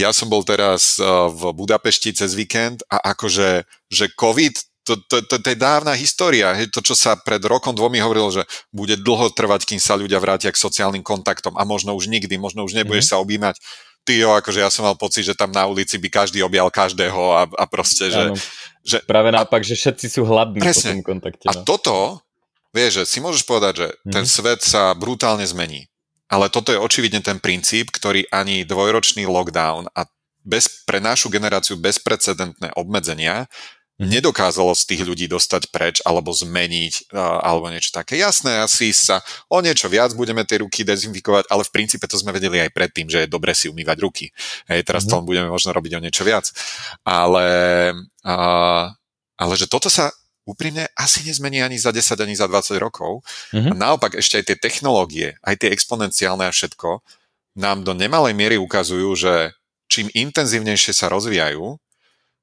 ja 0.02 0.10
som 0.16 0.32
bol 0.32 0.42
teraz 0.42 0.98
eh, 0.98 1.06
v 1.30 1.54
Budapešti 1.54 2.16
cez 2.16 2.34
víkend 2.34 2.82
a 2.90 3.14
akože, 3.14 3.70
že 3.92 4.06
COVID, 4.18 4.72
to, 4.82 4.98
to, 5.06 5.22
to, 5.30 5.38
to 5.38 5.48
je 5.54 5.60
dávna 5.62 5.94
história. 5.94 6.58
To, 6.74 6.82
čo 6.82 6.98
sa 6.98 7.14
pred 7.14 7.38
rokom, 7.46 7.78
dvomi 7.78 8.02
hovorilo, 8.02 8.34
že 8.34 8.50
bude 8.74 8.98
dlho 8.98 9.30
trvať, 9.30 9.70
kým 9.70 9.78
sa 9.78 9.94
ľudia 9.94 10.18
vrátia 10.18 10.50
k 10.50 10.58
sociálnym 10.58 11.06
kontaktom 11.06 11.54
a 11.54 11.62
možno 11.70 11.94
už 11.94 12.10
nikdy, 12.10 12.42
možno 12.42 12.66
už 12.66 12.74
nebudeš 12.74 13.14
mm-hmm. 13.14 13.14
sa 13.14 13.22
objímať 13.22 13.56
ty 14.06 14.22
jo, 14.22 14.34
akože 14.34 14.60
ja 14.62 14.70
som 14.74 14.86
mal 14.86 14.98
pocit, 14.98 15.26
že 15.26 15.38
tam 15.38 15.54
na 15.54 15.66
ulici 15.70 16.02
by 16.02 16.10
každý 16.10 16.42
objal 16.42 16.68
každého 16.74 17.22
a, 17.34 17.42
a 17.48 17.66
proste, 17.70 18.10
že... 18.10 18.24
že 18.82 18.98
Práve 19.06 19.30
naopak, 19.30 19.62
že 19.62 19.78
všetci 19.78 20.08
sú 20.10 20.22
hladní 20.26 20.60
presne. 20.62 20.98
po 20.98 21.06
tom 21.06 21.06
kontakte. 21.06 21.46
No. 21.46 21.52
A 21.52 21.54
toto, 21.62 21.96
vieš, 22.74 23.04
že 23.04 23.04
si 23.06 23.18
môžeš 23.22 23.46
povedať, 23.46 23.74
že 23.78 23.88
mm. 24.06 24.14
ten 24.14 24.26
svet 24.26 24.62
sa 24.66 24.92
brutálne 24.98 25.46
zmení. 25.46 25.86
Ale 26.32 26.48
toto 26.48 26.72
je 26.72 26.80
očividne 26.80 27.20
ten 27.20 27.44
princíp, 27.44 27.92
ktorý 27.92 28.24
ani 28.32 28.64
dvojročný 28.64 29.28
lockdown 29.28 29.92
a 29.92 30.08
bez, 30.42 30.88
pre 30.88 30.98
našu 30.98 31.30
generáciu 31.30 31.78
bezprecedentné 31.78 32.74
obmedzenia 32.74 33.46
nedokázalo 34.02 34.74
z 34.74 34.84
tých 34.90 35.02
ľudí 35.06 35.30
dostať 35.30 35.70
preč 35.70 35.96
alebo 36.02 36.34
zmeniť 36.34 37.14
alebo 37.18 37.70
niečo 37.70 37.94
také. 37.94 38.18
Jasné, 38.18 38.66
asi 38.66 38.90
sa 38.90 39.22
o 39.46 39.62
niečo 39.62 39.86
viac 39.86 40.18
budeme 40.18 40.42
tie 40.42 40.66
ruky 40.66 40.82
dezinfikovať, 40.82 41.46
ale 41.54 41.62
v 41.62 41.74
princípe 41.74 42.10
to 42.10 42.18
sme 42.18 42.34
vedeli 42.34 42.58
aj 42.58 42.74
predtým, 42.74 43.06
že 43.06 43.26
je 43.26 43.28
dobre 43.30 43.54
si 43.54 43.70
umývať 43.70 43.98
ruky. 44.02 44.26
Hej, 44.66 44.90
teraz 44.90 45.06
mm-hmm. 45.06 45.22
to 45.22 45.28
budeme 45.30 45.50
možno 45.54 45.70
robiť 45.72 46.02
o 46.02 46.04
niečo 46.04 46.26
viac. 46.26 46.50
Ale, 47.06 47.48
a, 48.26 48.36
ale 49.38 49.54
že 49.54 49.70
toto 49.70 49.88
sa 49.88 50.10
úprimne 50.50 50.90
asi 50.98 51.22
nezmení 51.22 51.62
ani 51.62 51.78
za 51.78 51.94
10, 51.94 52.18
ani 52.18 52.34
za 52.34 52.50
20 52.50 52.82
rokov. 52.82 53.22
Mm-hmm. 53.54 53.72
A 53.72 53.74
naopak 53.78 54.18
ešte 54.18 54.42
aj 54.42 54.46
tie 54.50 54.58
technológie, 54.58 55.38
aj 55.46 55.62
tie 55.62 55.70
exponenciálne 55.70 56.50
a 56.50 56.52
všetko, 56.52 57.06
nám 57.54 57.86
do 57.86 57.94
nemalej 57.94 58.34
miery 58.34 58.58
ukazujú, 58.58 59.14
že 59.14 59.34
čím 59.92 60.08
intenzívnejšie 60.10 60.96
sa 60.96 61.12
rozvíjajú, 61.12 61.78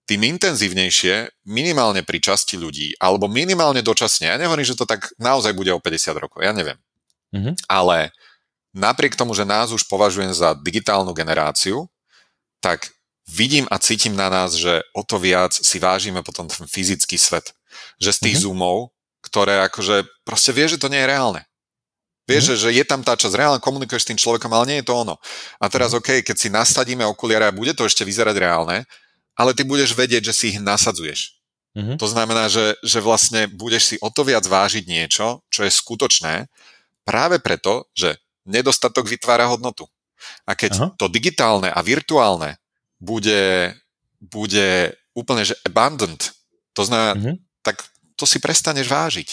tým 0.09 0.25
intenzívnejšie, 0.25 1.45
minimálne 1.45 2.01
pri 2.01 2.17
časti 2.17 2.57
ľudí, 2.57 2.97
alebo 2.97 3.29
minimálne 3.29 3.85
dočasne, 3.85 4.33
ja 4.33 4.41
nehovorím, 4.41 4.65
že 4.65 4.79
to 4.81 4.89
tak 4.89 5.13
naozaj 5.21 5.53
bude 5.53 5.69
o 5.69 5.79
50 5.79 6.17
rokov, 6.17 6.41
ja 6.41 6.57
neviem. 6.57 6.81
Mm-hmm. 7.37 7.69
Ale 7.69 8.17
napriek 8.73 9.13
tomu, 9.21 9.37
že 9.37 9.45
nás 9.45 9.69
už 9.69 9.85
považujem 9.85 10.33
za 10.33 10.57
digitálnu 10.57 11.13
generáciu, 11.13 11.93
tak 12.65 12.89
vidím 13.29 13.69
a 13.69 13.77
cítim 13.77 14.17
na 14.17 14.33
nás, 14.33 14.57
že 14.57 14.81
o 14.97 15.05
to 15.05 15.21
viac 15.21 15.53
si 15.53 15.77
vážime 15.77 16.25
potom 16.25 16.49
ten 16.49 16.65
fyzický 16.65 17.21
svet. 17.21 17.53
Že 18.01 18.11
z 18.17 18.19
tých 18.25 18.37
mm-hmm. 18.41 18.57
zoomov, 18.57 18.79
ktoré 19.21 19.61
akože 19.69 20.09
proste 20.25 20.57
vie, 20.57 20.73
že 20.73 20.81
to 20.81 20.89
nie 20.89 21.05
je 21.05 21.11
reálne. 21.13 21.45
Vieš, 22.25 22.57
mm-hmm. 22.57 22.61
že, 22.65 22.73
že 22.73 22.77
je 22.81 22.85
tam 22.89 23.05
tá 23.05 23.13
časť, 23.13 23.37
reálne 23.37 23.61
komunikuješ 23.61 24.09
s 24.09 24.11
tým 24.15 24.21
človekom, 24.21 24.49
ale 24.57 24.65
nie 24.73 24.79
je 24.81 24.89
to 24.89 24.97
ono. 24.97 25.21
A 25.61 25.69
teraz, 25.69 25.93
mm-hmm. 25.93 26.25
OK, 26.25 26.25
keď 26.25 26.37
si 26.41 26.49
nasadíme 26.49 27.05
okuliare 27.05 27.45
a 27.45 27.53
bude 27.53 27.77
to 27.77 27.85
ešte 27.85 28.09
vyzerať 28.09 28.41
reálne, 28.41 28.89
ale 29.39 29.55
ty 29.55 29.63
budeš 29.63 29.95
vedieť, 29.95 30.29
že 30.29 30.35
si 30.35 30.45
ich 30.51 30.59
nasadzuješ. 30.59 31.39
Mm-hmm. 31.79 31.97
To 32.03 32.07
znamená, 32.11 32.51
že, 32.51 32.75
že 32.83 32.99
vlastne 32.99 33.47
budeš 33.47 33.95
si 33.95 33.97
o 34.03 34.11
to 34.11 34.27
viac 34.27 34.43
vážiť 34.43 34.83
niečo, 34.91 35.47
čo 35.47 35.63
je 35.63 35.71
skutočné, 35.71 36.51
práve 37.07 37.39
preto, 37.39 37.87
že 37.95 38.19
nedostatok 38.43 39.07
vytvára 39.07 39.47
hodnotu. 39.47 39.87
A 40.43 40.59
keď 40.59 40.73
Aha. 40.75 40.87
to 40.99 41.07
digitálne 41.07 41.71
a 41.71 41.79
virtuálne 41.79 42.59
bude, 42.99 43.71
bude 44.19 44.99
úplne 45.15 45.47
že 45.47 45.55
abundant, 45.63 46.35
to 46.75 46.83
znamená, 46.83 47.15
mm-hmm. 47.15 47.37
tak 47.63 47.87
to 48.19 48.27
si 48.27 48.43
prestaneš 48.43 48.91
vážiť. 48.91 49.29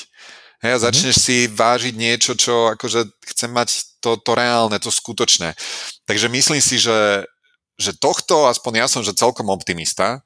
Hej, 0.61 0.71
a 0.71 0.79
mhm. 0.79 0.85
začneš 0.85 1.15
mm-hmm. 1.17 1.29
si 1.49 1.51
vážiť 1.51 1.93
niečo, 1.97 2.31
čo 2.37 2.69
akože 2.77 3.09
chcem 3.33 3.49
mať 3.49 3.97
to, 4.05 4.21
to 4.21 4.31
reálne, 4.37 4.77
to 4.77 4.93
skutočné. 4.93 5.57
Takže 6.05 6.29
myslím 6.29 6.61
si, 6.61 6.77
že, 6.77 7.25
že 7.75 7.91
tohto, 7.95 8.47
aspoň 8.47 8.85
ja 8.85 8.87
som, 8.87 9.01
že 9.03 9.15
celkom 9.15 9.51
optimista, 9.51 10.23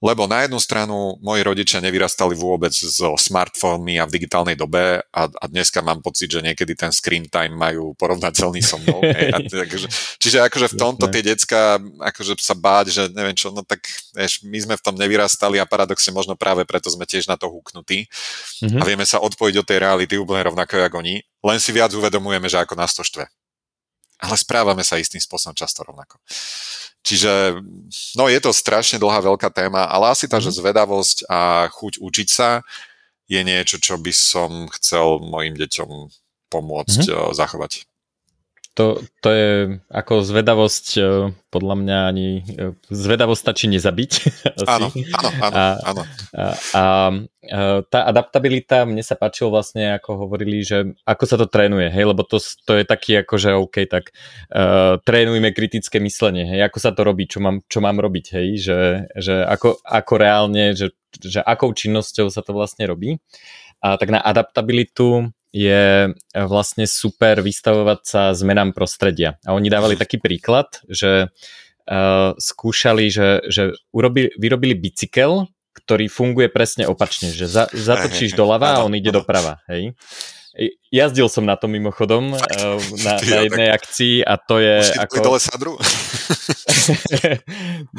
lebo 0.00 0.24
na 0.24 0.48
jednu 0.48 0.56
stranu 0.56 1.20
moji 1.20 1.44
rodičia 1.44 1.84
nevyrastali 1.84 2.32
vôbec 2.32 2.72
so 2.72 3.20
smartfónmi 3.20 4.00
a 4.00 4.08
v 4.08 4.16
digitálnej 4.16 4.56
dobe 4.56 5.04
a, 5.12 5.22
a 5.28 5.44
dneska 5.44 5.84
mám 5.84 6.00
pocit, 6.00 6.32
že 6.32 6.40
niekedy 6.40 6.72
ten 6.72 6.88
screen 6.88 7.28
time 7.28 7.52
majú 7.52 7.92
porovnateľný 8.00 8.64
so 8.64 8.80
mnou. 8.80 9.04
hej, 9.04 9.28
a 9.28 9.38
takže, 9.68 9.92
čiže 10.16 10.38
akože 10.48 10.72
v 10.72 10.76
tomto 10.80 11.04
tie 11.12 11.20
decka 11.20 11.76
akože 12.00 12.40
sa 12.40 12.56
báť, 12.56 12.86
že 12.96 13.02
neviem 13.12 13.36
čo, 13.36 13.52
no 13.52 13.60
tak 13.60 13.84
vieš, 14.16 14.40
my 14.40 14.58
sme 14.64 14.74
v 14.80 14.84
tom 14.88 14.96
nevyrastali 14.96 15.60
a 15.60 15.68
paradoxne 15.68 16.16
možno 16.16 16.32
práve 16.32 16.64
preto 16.64 16.88
sme 16.88 17.04
tiež 17.04 17.28
na 17.28 17.36
to 17.36 17.52
húknutí 17.52 18.08
mm-hmm. 18.08 18.80
a 18.80 18.82
vieme 18.88 19.04
sa 19.04 19.20
odpojiť 19.20 19.54
od 19.60 19.68
tej 19.68 19.78
reality 19.84 20.16
úplne 20.16 20.48
rovnako 20.48 20.80
ako 20.80 21.04
oni, 21.04 21.20
len 21.44 21.58
si 21.60 21.76
viac 21.76 21.92
uvedomujeme, 21.92 22.48
že 22.48 22.56
ako 22.56 22.72
nás 22.72 22.96
to 22.96 23.04
štve 23.04 23.28
ale 24.20 24.36
správame 24.36 24.84
sa 24.84 25.00
istým 25.00 25.20
spôsobom 25.20 25.56
často 25.56 25.82
rovnako. 25.82 26.20
Čiže, 27.00 27.64
no 28.14 28.28
je 28.28 28.40
to 28.44 28.52
strašne 28.52 29.00
dlhá 29.00 29.24
veľká 29.24 29.48
téma, 29.48 29.88
ale 29.88 30.12
asi 30.12 30.28
tá, 30.28 30.36
že 30.36 30.52
mhm. 30.52 30.56
zvedavosť 30.60 31.18
a 31.32 31.68
chuť 31.72 31.98
učiť 31.98 32.28
sa 32.28 32.60
je 33.30 33.40
niečo, 33.46 33.78
čo 33.78 33.94
by 33.94 34.10
som 34.10 34.66
chcel 34.74 35.22
mojim 35.22 35.54
deťom 35.54 36.10
pomôcť 36.50 37.02
mm-hmm. 37.06 37.30
zachovať. 37.30 37.86
To, 38.80 38.96
to 39.20 39.28
je 39.28 39.76
ako 39.92 40.24
zvedavosť, 40.24 40.86
e, 40.96 41.02
podľa 41.52 41.76
mňa 41.84 41.98
ani 42.08 42.28
e, 42.40 42.72
zvedavosť 42.88 43.40
stačí 43.44 43.68
nezabiť. 43.68 44.12
Áno, 44.64 44.88
áno, 44.88 45.30
áno. 45.36 45.52
A, 45.52 45.64
áno. 45.84 46.02
A, 46.32 46.40
a, 46.40 46.82
a 47.52 47.58
tá 47.92 48.00
adaptabilita, 48.08 48.88
mne 48.88 49.04
sa 49.04 49.20
páčilo 49.20 49.52
vlastne, 49.52 50.00
ako 50.00 50.24
hovorili, 50.24 50.64
že 50.64 50.96
ako 51.04 51.24
sa 51.28 51.36
to 51.36 51.44
trénuje, 51.44 51.92
hej, 51.92 52.08
lebo 52.08 52.24
to, 52.24 52.40
to 52.40 52.72
je 52.80 52.84
taký 52.88 53.20
ako, 53.20 53.34
že 53.36 53.50
OK, 53.52 53.76
tak 53.84 54.16
uh, 54.52 54.96
trénujme 55.04 55.52
kritické 55.52 56.00
myslenie, 56.00 56.46
hej, 56.46 56.60
ako 56.68 56.78
sa 56.80 56.96
to 56.96 57.04
robí, 57.04 57.28
čo 57.28 57.40
mám, 57.40 57.60
čo 57.66 57.84
mám 57.84 58.00
robiť, 58.00 58.26
hej, 58.36 58.48
že, 58.60 58.80
že 59.16 59.34
ako, 59.44 59.80
ako 59.84 60.12
reálne, 60.16 60.72
že, 60.72 60.92
že 61.20 61.40
akou 61.44 61.72
činnosťou 61.72 62.32
sa 62.32 62.40
to 62.40 62.56
vlastne 62.56 62.86
robí. 62.88 63.20
A 63.80 63.96
tak 63.96 64.12
na 64.12 64.20
adaptabilitu 64.20 65.32
je 65.50 66.14
vlastne 66.34 66.86
super 66.86 67.42
vystavovať 67.42 68.00
sa 68.06 68.22
zmenám 68.30 68.70
prostredia. 68.70 69.38
A 69.42 69.54
oni 69.54 69.66
dávali 69.66 69.98
taký 69.98 70.22
príklad, 70.22 70.78
že 70.86 71.26
uh, 71.26 72.30
skúšali, 72.38 73.10
že, 73.10 73.42
že 73.50 73.74
urobili, 73.90 74.30
vyrobili 74.38 74.78
bicykel, 74.78 75.50
ktorý 75.74 76.06
funguje 76.06 76.50
presne 76.50 76.86
opačne, 76.86 77.34
že 77.34 77.50
za, 77.50 77.66
zatočíš 77.70 78.38
doľava 78.38 78.78
a 78.78 78.86
on 78.86 78.94
ide 78.94 79.10
doprava, 79.10 79.58
hej. 79.70 79.94
Jazdil 80.90 81.30
som 81.30 81.46
na 81.46 81.54
to 81.54 81.70
mimochodom 81.70 82.34
Fakt? 82.34 82.58
Na, 83.06 83.22
na 83.22 83.38
jednej 83.46 83.70
tak... 83.70 83.76
akcii 83.80 84.14
a 84.26 84.34
to 84.34 84.58
je 84.58 84.82
Už 84.82 84.98
ako... 84.98 85.14
dole 85.22 85.38
sadru? 85.38 85.72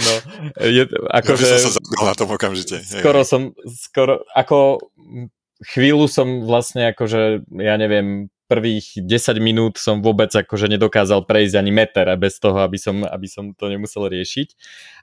no, 0.04 0.14
je, 0.60 0.84
ako 1.16 1.32
ja 1.32 1.40
že... 1.40 1.64
som 1.64 1.72
sa 1.72 1.80
na 2.12 2.16
tom 2.16 2.28
okamžite. 2.28 2.84
Skoro 2.84 3.24
som, 3.24 3.56
skoro, 3.72 4.28
ako 4.36 4.84
chvíľu 5.66 6.10
som 6.10 6.46
vlastne 6.46 6.94
akože, 6.94 7.46
ja 7.62 7.76
neviem, 7.78 8.30
prvých 8.52 9.00
10 9.00 9.40
minút 9.40 9.80
som 9.80 10.04
vôbec 10.04 10.28
akože 10.28 10.68
nedokázal 10.68 11.24
prejsť 11.24 11.56
ani 11.56 11.72
meter 11.72 12.12
bez 12.20 12.36
toho, 12.36 12.60
aby 12.60 12.76
som, 12.76 13.08
aby 13.08 13.28
som 13.32 13.56
to 13.56 13.72
nemusel 13.72 14.12
riešiť. 14.12 14.60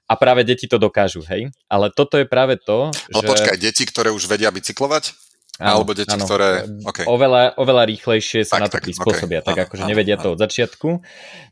A 0.09 0.21
práve 0.21 0.45
deti 0.45 0.69
to 0.69 0.77
dokážu, 0.77 1.25
hej? 1.25 1.49
Ale 1.69 1.89
toto 1.89 2.21
je 2.21 2.29
práve 2.29 2.61
to, 2.61 2.93
Ale 3.13 3.25
že... 3.25 3.29
počkaj, 3.29 3.57
deti, 3.57 3.89
ktoré 3.89 4.13
už 4.13 4.29
vedia 4.29 4.53
bicyklovať? 4.53 5.17
Áno, 5.59 5.83
Alebo 5.83 5.91
deti, 5.91 6.15
áno. 6.15 6.23
ktoré... 6.23 6.71
Okay. 6.87 7.03
Oveľa, 7.09 7.59
oveľa 7.59 7.83
rýchlejšie 7.91 8.47
sa 8.47 8.63
tak, 8.63 8.63
na 8.63 8.69
to 8.71 8.79
prispôsobia, 8.79 9.43
okay. 9.43 9.49
tak 9.49 9.57
áno, 9.59 9.65
akože 9.67 9.83
áno, 9.83 9.91
nevedia 9.91 10.15
áno. 10.15 10.23
to 10.23 10.29
od 10.37 10.41
začiatku. 10.45 10.89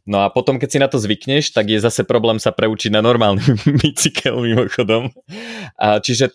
No 0.06 0.22
a 0.22 0.30
potom, 0.30 0.62
keď 0.62 0.68
si 0.70 0.78
na 0.78 0.86
to 0.86 1.02
zvykneš, 1.02 1.50
tak 1.50 1.66
je 1.66 1.82
zase 1.82 2.06
problém 2.06 2.38
sa 2.38 2.54
preučiť 2.54 2.94
na 2.94 3.02
normálny 3.02 3.42
bicykel 3.82 4.38
mimochodom. 4.46 5.10
A 5.74 5.98
čiže 5.98 6.30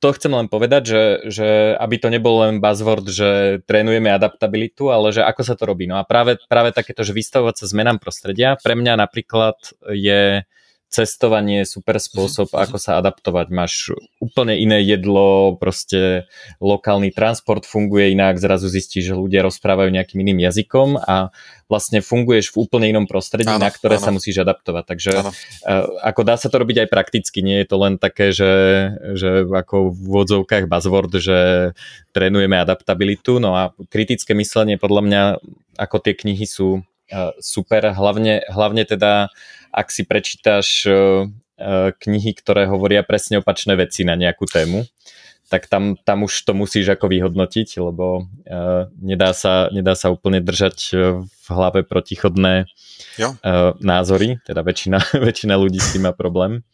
to 0.00 0.08
chcem 0.16 0.32
len 0.32 0.46
povedať, 0.48 0.82
že, 0.86 1.02
že 1.28 1.48
aby 1.76 1.96
to 2.00 2.08
nebol 2.08 2.42
len 2.46 2.62
buzzword, 2.62 3.06
že 3.10 3.60
trénujeme 3.68 4.08
adaptabilitu, 4.10 4.88
ale 4.90 5.12
že 5.12 5.22
ako 5.22 5.42
sa 5.44 5.54
to 5.58 5.68
robí. 5.68 5.84
No 5.84 6.00
a 6.00 6.06
práve, 6.06 6.40
práve 6.48 6.72
takéto, 6.72 7.04
že 7.04 7.12
vystavovať 7.12 7.62
sa 7.62 7.70
zmenám 7.70 8.00
prostredia, 8.00 8.56
pre 8.58 8.78
mňa 8.78 8.98
napríklad 8.98 9.58
je 9.92 10.46
cestovanie 10.86 11.62
je 11.62 11.76
super 11.78 11.98
spôsob, 11.98 12.54
mhm. 12.54 12.58
ako 12.62 12.76
sa 12.78 12.98
adaptovať. 13.02 13.46
Máš 13.50 13.92
úplne 14.22 14.56
iné 14.56 14.80
jedlo, 14.86 15.58
proste 15.58 16.30
lokálny 16.62 17.10
transport 17.10 17.66
funguje 17.66 18.14
inak, 18.14 18.38
zrazu 18.38 18.70
zistíš, 18.70 19.12
že 19.12 19.14
ľudia 19.18 19.42
rozprávajú 19.44 19.90
nejakým 19.90 20.22
iným 20.22 20.46
jazykom 20.46 20.96
a 21.02 21.34
vlastne 21.66 21.98
funguješ 21.98 22.54
v 22.54 22.56
úplne 22.62 22.86
inom 22.94 23.10
prostredí, 23.10 23.50
ano, 23.50 23.58
na 23.58 23.70
ktoré 23.74 23.98
ano. 23.98 24.04
sa 24.06 24.10
musíš 24.14 24.46
adaptovať. 24.46 24.84
Takže 24.86 25.10
ano. 25.18 25.30
Eh, 25.66 25.84
ako 26.06 26.20
dá 26.22 26.38
sa 26.38 26.46
to 26.46 26.62
robiť 26.62 26.86
aj 26.86 26.88
prakticky, 26.88 27.42
nie 27.42 27.62
je 27.62 27.66
to 27.66 27.76
len 27.82 27.98
také, 27.98 28.30
že, 28.30 28.52
že 29.18 29.42
ako 29.50 29.90
v 29.90 30.00
vodzovkách 30.06 30.70
buzzword, 30.70 31.12
že 31.18 31.38
trénujeme 32.14 32.54
adaptabilitu, 32.54 33.42
no 33.42 33.58
a 33.58 33.74
kritické 33.90 34.32
myslenie 34.38 34.78
podľa 34.78 35.02
mňa, 35.02 35.22
ako 35.76 35.96
tie 35.98 36.14
knihy 36.14 36.46
sú 36.46 36.86
super, 37.38 37.94
hlavne, 37.94 38.42
hlavne 38.50 38.82
teda 38.82 39.28
ak 39.70 39.92
si 39.92 40.08
prečítaš 40.08 40.88
uh, 40.88 41.28
knihy, 41.92 42.32
ktoré 42.32 42.64
hovoria 42.64 43.04
presne 43.04 43.44
opačné 43.44 43.76
veci 43.76 44.08
na 44.08 44.16
nejakú 44.16 44.48
tému, 44.48 44.88
tak 45.46 45.70
tam, 45.70 45.94
tam 46.02 46.26
už 46.26 46.42
to 46.42 46.56
musíš 46.56 46.96
ako 46.96 47.06
vyhodnotiť, 47.12 47.68
lebo 47.78 48.26
uh, 48.26 48.90
nedá, 48.98 49.30
sa, 49.36 49.68
nedá 49.70 49.94
sa 49.94 50.10
úplne 50.10 50.42
držať 50.42 50.96
v 51.22 51.46
hlave 51.46 51.86
protichodné 51.86 52.66
jo. 53.20 53.36
Uh, 53.44 53.76
názory, 53.78 54.42
teda 54.48 54.64
väčšina, 54.64 54.98
väčšina 55.28 55.54
ľudí 55.54 55.78
s 55.78 55.94
tým 55.94 56.08
má 56.08 56.12
problém. 56.16 56.64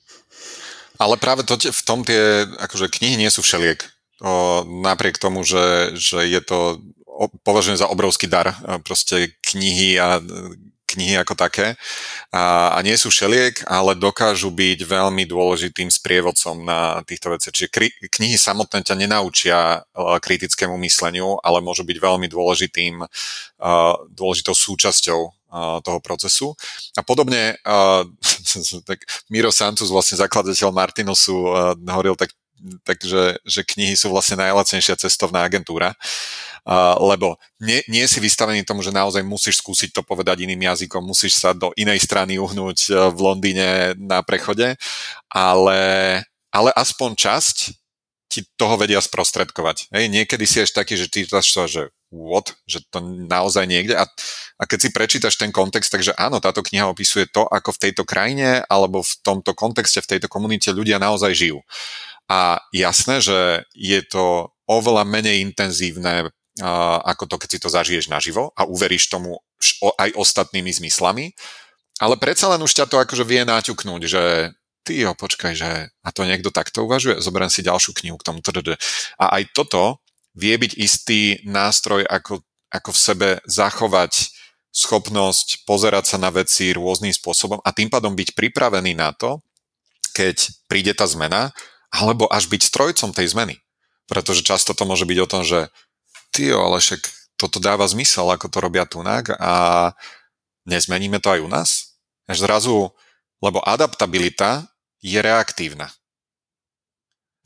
Ale 1.03 1.19
práve 1.19 1.43
to, 1.43 1.59
v 1.59 1.83
tom 1.83 2.07
tie 2.07 2.47
akože 2.47 2.87
knihy 2.87 3.19
nie 3.19 3.27
sú 3.33 3.43
všeliek. 3.43 3.83
O, 4.23 4.63
napriek 4.63 5.19
tomu, 5.19 5.43
že, 5.43 5.99
že 5.99 6.23
je 6.31 6.39
to 6.39 6.79
považujem 7.45 7.79
za 7.81 7.91
obrovský 7.91 8.27
dar. 8.27 8.57
Proste 8.85 9.37
knihy 9.41 10.01
a 10.01 10.21
knihy 10.93 11.17
ako 11.17 11.33
také 11.33 11.81
a, 12.29 12.77
a 12.77 12.79
nie 12.85 12.93
sú 13.01 13.09
šeliek, 13.09 13.65
ale 13.65 13.97
dokážu 13.97 14.53
byť 14.53 14.85
veľmi 14.85 15.25
dôležitým 15.25 15.89
sprievodcom 15.89 16.61
na 16.61 17.01
týchto 17.09 17.33
veciach. 17.33 17.55
Čiže 17.57 17.73
kri, 17.73 17.89
knihy 18.13 18.37
samotné 18.37 18.85
ťa 18.85 18.95
nenaučia 19.01 19.59
e, 19.81 19.81
kritickému 20.21 20.77
mysleniu, 20.85 21.41
ale 21.41 21.65
môžu 21.65 21.89
byť 21.89 21.97
veľmi 21.97 22.29
dôležitým, 22.29 23.09
dôležitou 24.13 24.53
súčasťou 24.53 25.21
toho 25.85 26.01
procesu. 26.01 26.57
A 26.97 27.05
podobne 27.05 27.61
uh, 27.69 28.09
tak 28.89 29.05
Miro 29.29 29.53
Santos, 29.53 29.93
vlastne 29.93 30.17
zakladateľ 30.17 30.73
Martinusu, 30.73 31.37
uh, 31.45 31.77
hovoril 31.77 32.17
tak 32.17 32.33
takže 32.87 33.43
že 33.43 33.61
knihy 33.67 33.95
sú 33.99 34.11
vlastne 34.11 34.41
najlacnejšia 34.41 34.99
cestovná 34.99 35.43
agentúra, 35.43 35.95
uh, 36.65 36.97
lebo 37.03 37.37
nie, 37.59 37.83
nie 37.91 38.07
si 38.07 38.19
vystavený 38.23 38.63
tomu, 38.63 38.81
že 38.81 38.95
naozaj 38.95 39.23
musíš 39.27 39.61
skúsiť 39.61 39.91
to 39.95 40.03
povedať 40.07 40.47
iným 40.47 40.67
jazykom, 40.73 41.03
musíš 41.03 41.39
sa 41.43 41.53
do 41.53 41.75
inej 41.75 42.03
strany 42.03 42.39
uhnúť 42.39 42.79
uh, 42.91 43.11
v 43.11 43.19
Londýne 43.19 43.99
na 43.99 44.23
prechode, 44.23 44.79
ale, 45.31 45.81
ale 46.51 46.71
aspoň 46.75 47.11
časť 47.19 47.57
ti 48.33 48.49
toho 48.57 48.81
vedia 48.81 48.97
sprostredkovať. 48.97 49.93
Hej, 49.93 50.09
niekedy 50.09 50.49
si 50.49 50.65
ešte 50.65 50.81
taký, 50.81 50.97
že 50.97 51.13
ty 51.13 51.29
to, 51.29 51.37
že 51.45 51.93
what, 52.09 52.57
že 52.69 52.81
to 52.93 53.01
naozaj 53.05 53.65
niekde 53.65 53.93
a, 53.97 54.09
a 54.57 54.63
keď 54.69 54.79
si 54.79 54.89
prečítaš 54.89 55.41
ten 55.41 55.53
kontext, 55.53 55.89
takže 55.89 56.13
áno, 56.17 56.41
táto 56.41 56.61
kniha 56.61 56.89
opisuje 56.89 57.29
to, 57.29 57.49
ako 57.49 57.77
v 57.77 57.83
tejto 57.89 58.05
krajine 58.05 58.65
alebo 58.69 59.01
v 59.01 59.13
tomto 59.25 59.57
kontexte, 59.57 60.05
v 60.05 60.17
tejto 60.17 60.29
komunite 60.29 60.73
ľudia 60.73 61.01
naozaj 61.01 61.33
žijú. 61.33 61.65
A 62.33 62.65
jasné, 62.73 63.21
že 63.21 63.69
je 63.77 64.01
to 64.09 64.57
oveľa 64.65 65.05
menej 65.05 65.45
intenzívne 65.45 66.33
ako 67.05 67.29
to, 67.29 67.37
keď 67.37 67.49
si 67.49 67.59
to 67.61 67.69
zažiješ 67.69 68.09
naživo 68.09 68.53
a 68.57 68.65
uveríš 68.65 69.13
tomu 69.13 69.41
aj 70.01 70.17
ostatnými 70.17 70.69
zmyslami, 70.69 71.33
ale 72.01 72.17
predsa 72.17 72.49
len 72.53 72.61
už 72.65 72.73
ťa 72.73 72.89
to 72.89 72.97
akože 73.01 73.25
vie 73.25 73.45
náťuknúť, 73.45 74.03
že 74.05 74.53
ty 74.85 75.01
jo, 75.01 75.17
počkaj, 75.17 75.53
že 75.57 75.71
a 75.93 76.09
to 76.13 76.29
niekto 76.29 76.53
takto 76.53 76.85
uvažuje, 76.85 77.21
zoberiem 77.25 77.53
si 77.53 77.65
ďalšiu 77.65 77.97
knihu 78.01 78.17
k 78.21 78.27
tomu. 78.27 78.41
A 79.21 79.25
aj 79.41 79.53
toto 79.53 80.01
vie 80.37 80.57
byť 80.57 80.73
istý 80.77 81.41
nástroj, 81.45 82.05
ako, 82.09 82.41
ako 82.73 82.91
v 82.93 82.99
sebe 83.01 83.29
zachovať 83.45 84.33
schopnosť 84.73 85.69
pozerať 85.69 86.17
sa 86.17 86.19
na 86.19 86.33
veci 86.33 86.73
rôznym 86.73 87.13
spôsobom 87.13 87.61
a 87.61 87.71
tým 87.77 87.93
pádom 87.93 88.17
byť 88.17 88.33
pripravený 88.33 88.97
na 88.97 89.13
to, 89.13 89.45
keď 90.17 90.49
príde 90.69 90.93
tá 90.97 91.05
zmena, 91.05 91.53
alebo 91.93 92.25
až 92.33 92.49
byť 92.49 92.63
strojcom 92.65 93.13
tej 93.13 93.37
zmeny. 93.37 93.61
Pretože 94.09 94.41
často 94.41 94.73
to 94.73 94.89
môže 94.89 95.05
byť 95.05 95.19
o 95.21 95.31
tom, 95.31 95.43
že 95.45 95.69
ty, 96.33 96.49
ale 96.49 96.81
však 96.81 97.05
toto 97.37 97.61
dáva 97.61 97.85
zmysel, 97.85 98.25
ako 98.33 98.49
to 98.49 98.59
robia 98.65 98.89
tunak 98.89 99.37
a 99.37 99.93
nezmeníme 100.65 101.21
to 101.21 101.29
aj 101.37 101.41
u 101.45 101.49
nás? 101.53 101.71
Až 102.25 102.49
zrazu, 102.49 102.91
lebo 103.45 103.61
adaptabilita 103.61 104.65
je 105.05 105.21
reaktívna. 105.21 105.93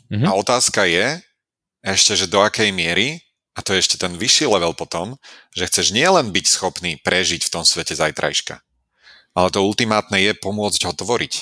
Mm-hmm. 0.07 0.27
A 0.29 0.31
otázka 0.39 0.87
je 0.87 1.19
ešte, 1.83 2.15
že 2.15 2.31
do 2.31 2.39
akej 2.39 2.71
miery, 2.71 3.19
a 3.57 3.65
to 3.65 3.75
je 3.75 3.83
ešte 3.83 3.97
ten 3.99 4.15
vyšší 4.15 4.47
level 4.47 4.77
potom, 4.77 5.17
že 5.57 5.67
chceš 5.67 5.91
nielen 5.91 6.31
byť 6.31 6.47
schopný 6.47 7.01
prežiť 7.01 7.43
v 7.43 7.53
tom 7.53 7.65
svete 7.65 7.97
zajtrajška, 7.97 8.61
ale 9.33 9.49
to 9.51 9.65
ultimátne 9.65 10.21
je 10.21 10.33
pomôcť 10.37 10.81
ho 10.87 10.93
tvoriť. 10.93 11.35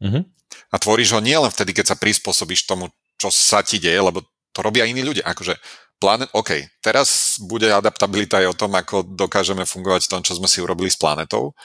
Mm-hmm 0.00 0.37
a 0.68 0.76
tvoríš 0.76 1.16
ho 1.16 1.20
nielen 1.24 1.48
vtedy, 1.48 1.72
keď 1.72 1.94
sa 1.94 1.96
prispôsobíš 1.96 2.68
tomu, 2.68 2.92
čo 3.16 3.32
sa 3.32 3.64
ti 3.64 3.80
deje, 3.80 3.98
lebo 3.98 4.22
to 4.52 4.60
robia 4.60 4.84
iní 4.84 5.00
ľudia. 5.00 5.24
Akože 5.24 5.56
planet, 5.98 6.30
OK, 6.32 6.80
teraz 6.84 7.40
bude 7.42 7.68
adaptabilita 7.72 8.38
aj 8.44 8.46
o 8.52 8.58
tom, 8.58 8.72
ako 8.76 9.02
dokážeme 9.04 9.66
fungovať 9.66 10.06
v 10.06 10.10
tom, 10.12 10.20
čo 10.22 10.36
sme 10.38 10.46
si 10.46 10.62
urobili 10.62 10.92
s 10.92 11.00
planetou, 11.00 11.56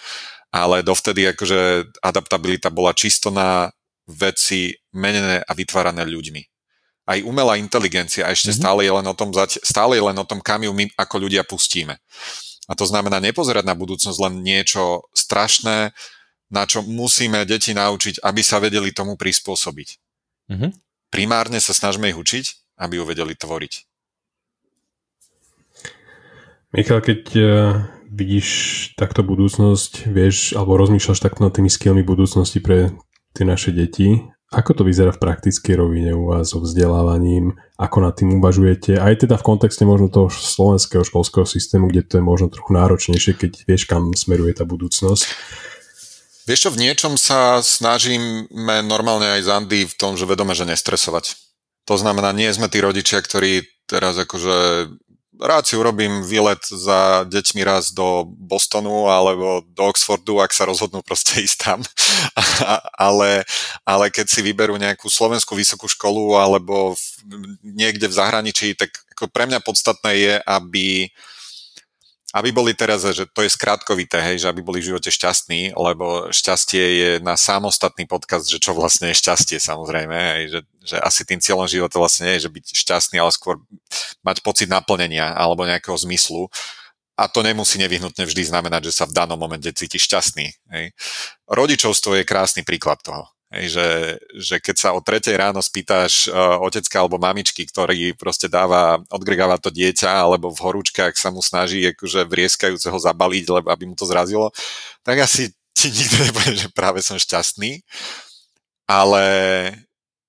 ale 0.54 0.86
dovtedy 0.86 1.30
akože 1.34 1.90
adaptabilita 2.02 2.70
bola 2.74 2.94
čisto 2.94 3.30
na 3.34 3.70
veci 4.06 4.74
menené 4.94 5.40
a 5.42 5.52
vytvárané 5.56 6.04
ľuďmi. 6.04 6.42
Aj 7.04 7.20
umelá 7.20 7.60
inteligencia 7.60 8.32
ešte 8.32 8.56
mm-hmm. 8.56 8.64
stále, 8.64 8.80
je 8.88 8.94
len 8.96 9.08
o 9.08 9.16
tom, 9.16 9.30
stále 9.64 10.00
je 10.00 10.04
len 10.04 10.16
o 10.16 10.28
tom, 10.28 10.40
kam 10.40 10.64
ju 10.64 10.72
my 10.72 10.88
ako 10.96 11.28
ľudia 11.28 11.44
pustíme. 11.44 12.00
A 12.72 12.74
to 12.80 12.88
znamená 12.88 13.20
nepozerať 13.20 13.68
na 13.68 13.76
budúcnosť 13.76 14.20
len 14.24 14.40
niečo 14.40 15.04
strašné, 15.12 15.92
na 16.54 16.70
čo 16.70 16.86
musíme 16.86 17.42
deti 17.50 17.74
naučiť, 17.74 18.22
aby 18.22 18.42
sa 18.46 18.62
vedeli 18.62 18.94
tomu 18.94 19.18
prispôsobiť. 19.18 19.90
Mm-hmm. 20.54 20.72
Primárne 21.10 21.58
sa 21.58 21.74
snažíme 21.74 22.14
ich 22.14 22.18
učiť, 22.18 22.78
aby 22.78 23.02
ju 23.02 23.04
vedeli 23.10 23.34
tvoriť. 23.34 23.74
Michal, 26.74 27.02
keď 27.06 27.22
uh, 27.38 27.46
vidíš 28.10 28.48
takto 28.98 29.22
budúcnosť, 29.26 30.10
vieš, 30.10 30.58
alebo 30.58 30.78
rozmýšľaš 30.78 31.22
takto 31.22 31.46
nad 31.46 31.54
tými 31.54 31.70
skillmi 31.70 32.02
budúcnosti 32.02 32.62
pre 32.62 32.94
tie 33.34 33.46
naše 33.46 33.74
deti, 33.74 34.22
ako 34.54 34.72
to 34.78 34.84
vyzerá 34.86 35.10
v 35.10 35.18
praktickej 35.18 35.82
rovine 35.82 36.14
u 36.14 36.30
vás 36.30 36.54
so 36.54 36.62
vzdelávaním? 36.62 37.58
Ako 37.82 38.06
nad 38.06 38.14
tým 38.14 38.38
uvažujete? 38.38 39.02
Aj 39.02 39.18
teda 39.18 39.34
v 39.42 39.48
kontexte 39.50 39.82
možno 39.82 40.14
toho 40.14 40.30
slovenského 40.30 41.02
školského 41.02 41.50
systému, 41.50 41.90
kde 41.90 42.06
to 42.06 42.22
je 42.22 42.24
možno 42.24 42.54
trochu 42.54 42.70
náročnejšie, 42.78 43.34
keď 43.34 43.52
vieš, 43.66 43.90
kam 43.90 44.14
smeruje 44.14 44.54
tá 44.54 44.62
budúcnosť. 44.62 45.26
Vieš 46.44 46.68
čo, 46.68 46.70
v 46.76 46.82
niečom 46.84 47.16
sa 47.16 47.64
snažíme 47.64 48.84
normálne 48.84 49.40
aj 49.40 49.42
z 49.48 49.50
Andy 49.50 49.82
v 49.88 49.96
tom, 49.96 50.20
že 50.20 50.28
vedome, 50.28 50.52
že 50.52 50.68
nestresovať. 50.68 51.40
To 51.88 51.96
znamená, 51.96 52.36
nie 52.36 52.52
sme 52.52 52.68
tí 52.68 52.84
rodičia, 52.84 53.24
ktorí 53.24 53.64
teraz 53.88 54.20
akože 54.20 54.88
rád 55.40 55.66
si 55.66 55.76
urobím 55.76 56.22
výlet 56.24 56.62
za 56.64 57.26
deťmi 57.26 57.62
raz 57.66 57.92
do 57.92 58.28
Bostonu 58.28 59.10
alebo 59.10 59.66
do 59.74 59.84
Oxfordu, 59.90 60.40
ak 60.40 60.54
sa 60.54 60.70
rozhodnú 60.70 61.02
proste 61.02 61.42
ísť 61.42 61.58
tam. 61.60 61.80
ale, 63.08 63.44
ale 63.84 64.06
keď 64.14 64.30
si 64.30 64.40
vyberú 64.46 64.78
nejakú 64.78 65.10
slovenskú 65.10 65.58
vysokú 65.58 65.90
školu 65.90 66.38
alebo 66.38 66.94
v, 66.94 67.04
niekde 67.66 68.08
v 68.08 68.18
zahraničí, 68.18 68.78
tak 68.78 68.94
ako 69.18 69.30
pre 69.30 69.50
mňa 69.50 69.60
podstatné 69.60 70.12
je, 70.16 70.34
aby 70.44 71.10
aby 72.34 72.50
boli 72.50 72.74
teraz, 72.74 73.06
že 73.06 73.30
to 73.30 73.46
je 73.46 73.54
skrátkovité, 73.54 74.18
hej, 74.18 74.42
že 74.42 74.50
aby 74.50 74.66
boli 74.66 74.82
v 74.82 74.90
živote 74.90 75.14
šťastní, 75.14 75.78
lebo 75.78 76.34
šťastie 76.34 76.84
je 76.84 77.12
na 77.22 77.38
samostatný 77.38 78.10
podcast, 78.10 78.50
že 78.50 78.58
čo 78.58 78.74
vlastne 78.74 79.14
je 79.14 79.22
šťastie 79.22 79.62
samozrejme, 79.62 80.18
hej, 80.18 80.44
že, 80.50 80.60
že 80.82 80.98
asi 80.98 81.22
tým 81.30 81.38
cieľom 81.38 81.70
života 81.70 82.02
vlastne 82.02 82.26
nie 82.26 82.42
je, 82.42 82.50
že 82.50 82.54
byť 82.58 82.66
šťastný, 82.74 83.22
ale 83.22 83.30
skôr 83.30 83.62
mať 84.26 84.42
pocit 84.42 84.66
naplnenia 84.66 85.30
alebo 85.30 85.70
nejakého 85.70 85.96
zmyslu. 86.10 86.50
A 87.14 87.30
to 87.30 87.46
nemusí 87.46 87.78
nevyhnutne 87.78 88.26
vždy 88.26 88.50
znamenať, 88.50 88.90
že 88.90 88.98
sa 88.98 89.06
v 89.06 89.14
danom 89.14 89.38
momente 89.38 89.70
cítiš 89.70 90.10
šťastný. 90.10 90.50
Hej. 90.74 90.98
Rodičovstvo 91.46 92.18
je 92.18 92.26
krásny 92.26 92.66
príklad 92.66 92.98
toho. 93.06 93.30
Že, 93.54 94.18
že 94.34 94.56
keď 94.58 94.76
sa 94.82 94.90
o 94.98 95.04
tretej 95.06 95.38
ráno 95.38 95.62
spýtaš 95.62 96.26
uh, 96.26 96.58
otecka 96.58 96.98
alebo 96.98 97.22
mamičky, 97.22 97.70
ktorý 97.70 98.18
proste 98.18 98.50
dáva, 98.50 98.98
odgregáva 99.14 99.62
to 99.62 99.70
dieťa, 99.70 100.10
alebo 100.10 100.50
v 100.50 100.58
horúčkach 100.58 101.14
sa 101.14 101.30
mu 101.30 101.38
snaží 101.38 101.86
akože 101.94 102.26
vrieskajúceho 102.26 102.98
zabaliť, 102.98 103.46
lebo 103.54 103.70
aby 103.70 103.86
mu 103.86 103.94
to 103.94 104.10
zrazilo, 104.10 104.50
tak 105.06 105.22
asi 105.22 105.54
ti 105.78 105.94
nikto 105.94 106.18
nepovie, 106.26 106.54
že 106.66 106.70
práve 106.74 107.06
som 107.06 107.14
šťastný. 107.14 107.86
Ale 108.90 109.26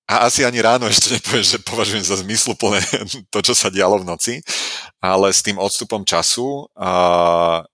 a 0.04 0.28
asi 0.28 0.44
ani 0.44 0.60
ráno 0.60 0.84
ešte 0.84 1.16
nepoviem, 1.16 1.46
že 1.48 1.58
považujem 1.64 2.04
za 2.04 2.20
zmysluplné 2.20 2.80
to, 3.32 3.38
čo 3.40 3.56
sa 3.56 3.72
dialo 3.72 4.04
v 4.04 4.08
noci, 4.08 4.34
ale 5.00 5.32
s 5.32 5.40
tým 5.40 5.56
odstupom 5.56 6.04
času 6.04 6.68
uh, 6.76 7.64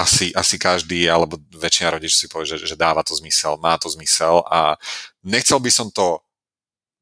asi, 0.00 0.32
asi 0.32 0.56
každý, 0.56 1.04
alebo 1.04 1.36
väčšina 1.52 1.92
rodič 1.92 2.16
si 2.16 2.26
povie, 2.26 2.56
že, 2.56 2.64
že 2.64 2.76
dáva 2.80 3.04
to 3.04 3.12
zmysel, 3.12 3.60
má 3.60 3.76
to 3.76 3.92
zmysel 3.92 4.40
a 4.48 4.80
nechcel 5.20 5.60
by 5.60 5.68
som 5.68 5.92
to 5.92 6.24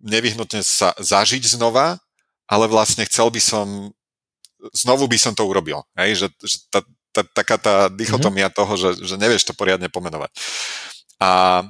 nevyhnutne 0.03 0.63
sa 0.67 0.95
zažiť 0.99 1.59
znova, 1.59 2.03
ale 2.51 2.65
vlastne 2.67 3.07
chcel 3.07 3.31
by 3.31 3.39
som, 3.39 3.95
znovu 4.75 5.07
by 5.07 5.19
som 5.19 5.35
to 5.35 5.47
urobil. 5.47 5.87
Hej? 5.95 6.27
Že, 6.27 6.27
že 6.43 6.57
tá, 6.71 6.81
tá, 7.15 7.23
taká 7.23 7.57
tá 7.59 7.75
dichotomia 7.91 8.51
mm-hmm. 8.51 8.59
toho, 8.59 8.73
že, 8.75 8.91
že 9.05 9.15
nevieš 9.15 9.47
to 9.47 9.55
poriadne 9.55 9.87
pomenovať. 9.91 10.31
A 11.23 11.63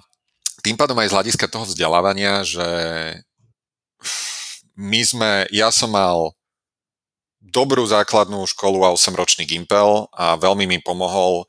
tým 0.60 0.76
pádom 0.76 0.96
aj 1.00 1.08
z 1.12 1.16
hľadiska 1.16 1.46
toho 1.48 1.64
vzdelávania, 1.64 2.44
že 2.44 2.68
my 4.78 5.00
sme, 5.02 5.30
ja 5.50 5.72
som 5.74 5.90
mal 5.90 6.37
dobrú 7.50 7.84
základnú 7.84 8.44
školu 8.48 8.84
a 8.84 8.94
8-ročný 8.94 9.48
Gimpel 9.48 10.08
a 10.14 10.36
veľmi 10.36 10.68
mi 10.68 10.78
pomohol 10.78 11.48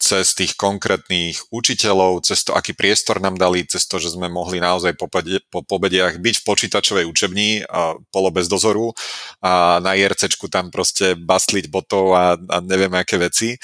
cez 0.00 0.32
tých 0.32 0.56
konkrétnych 0.56 1.52
učiteľov, 1.52 2.24
cez 2.24 2.40
to, 2.40 2.56
aký 2.56 2.72
priestor 2.72 3.20
nám 3.20 3.36
dali, 3.36 3.68
cez 3.68 3.84
to, 3.84 4.00
že 4.00 4.16
sme 4.16 4.32
mohli 4.32 4.56
naozaj 4.56 4.96
po, 4.96 5.12
po 5.52 5.60
pobediach 5.60 6.16
byť 6.16 6.34
v 6.40 6.46
počítačovej 6.48 7.04
učebni, 7.04 7.68
a 7.68 8.00
polo 8.08 8.32
bez 8.32 8.48
dozoru 8.48 8.96
a 9.44 9.76
na 9.84 9.92
IRCčku 9.92 10.48
tam 10.48 10.72
proste 10.72 11.20
bastliť 11.20 11.68
botov 11.68 12.16
a, 12.16 12.40
a 12.40 12.56
neviem 12.64 12.90
aké 12.96 13.20
veci. 13.20 13.60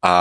A 0.00 0.14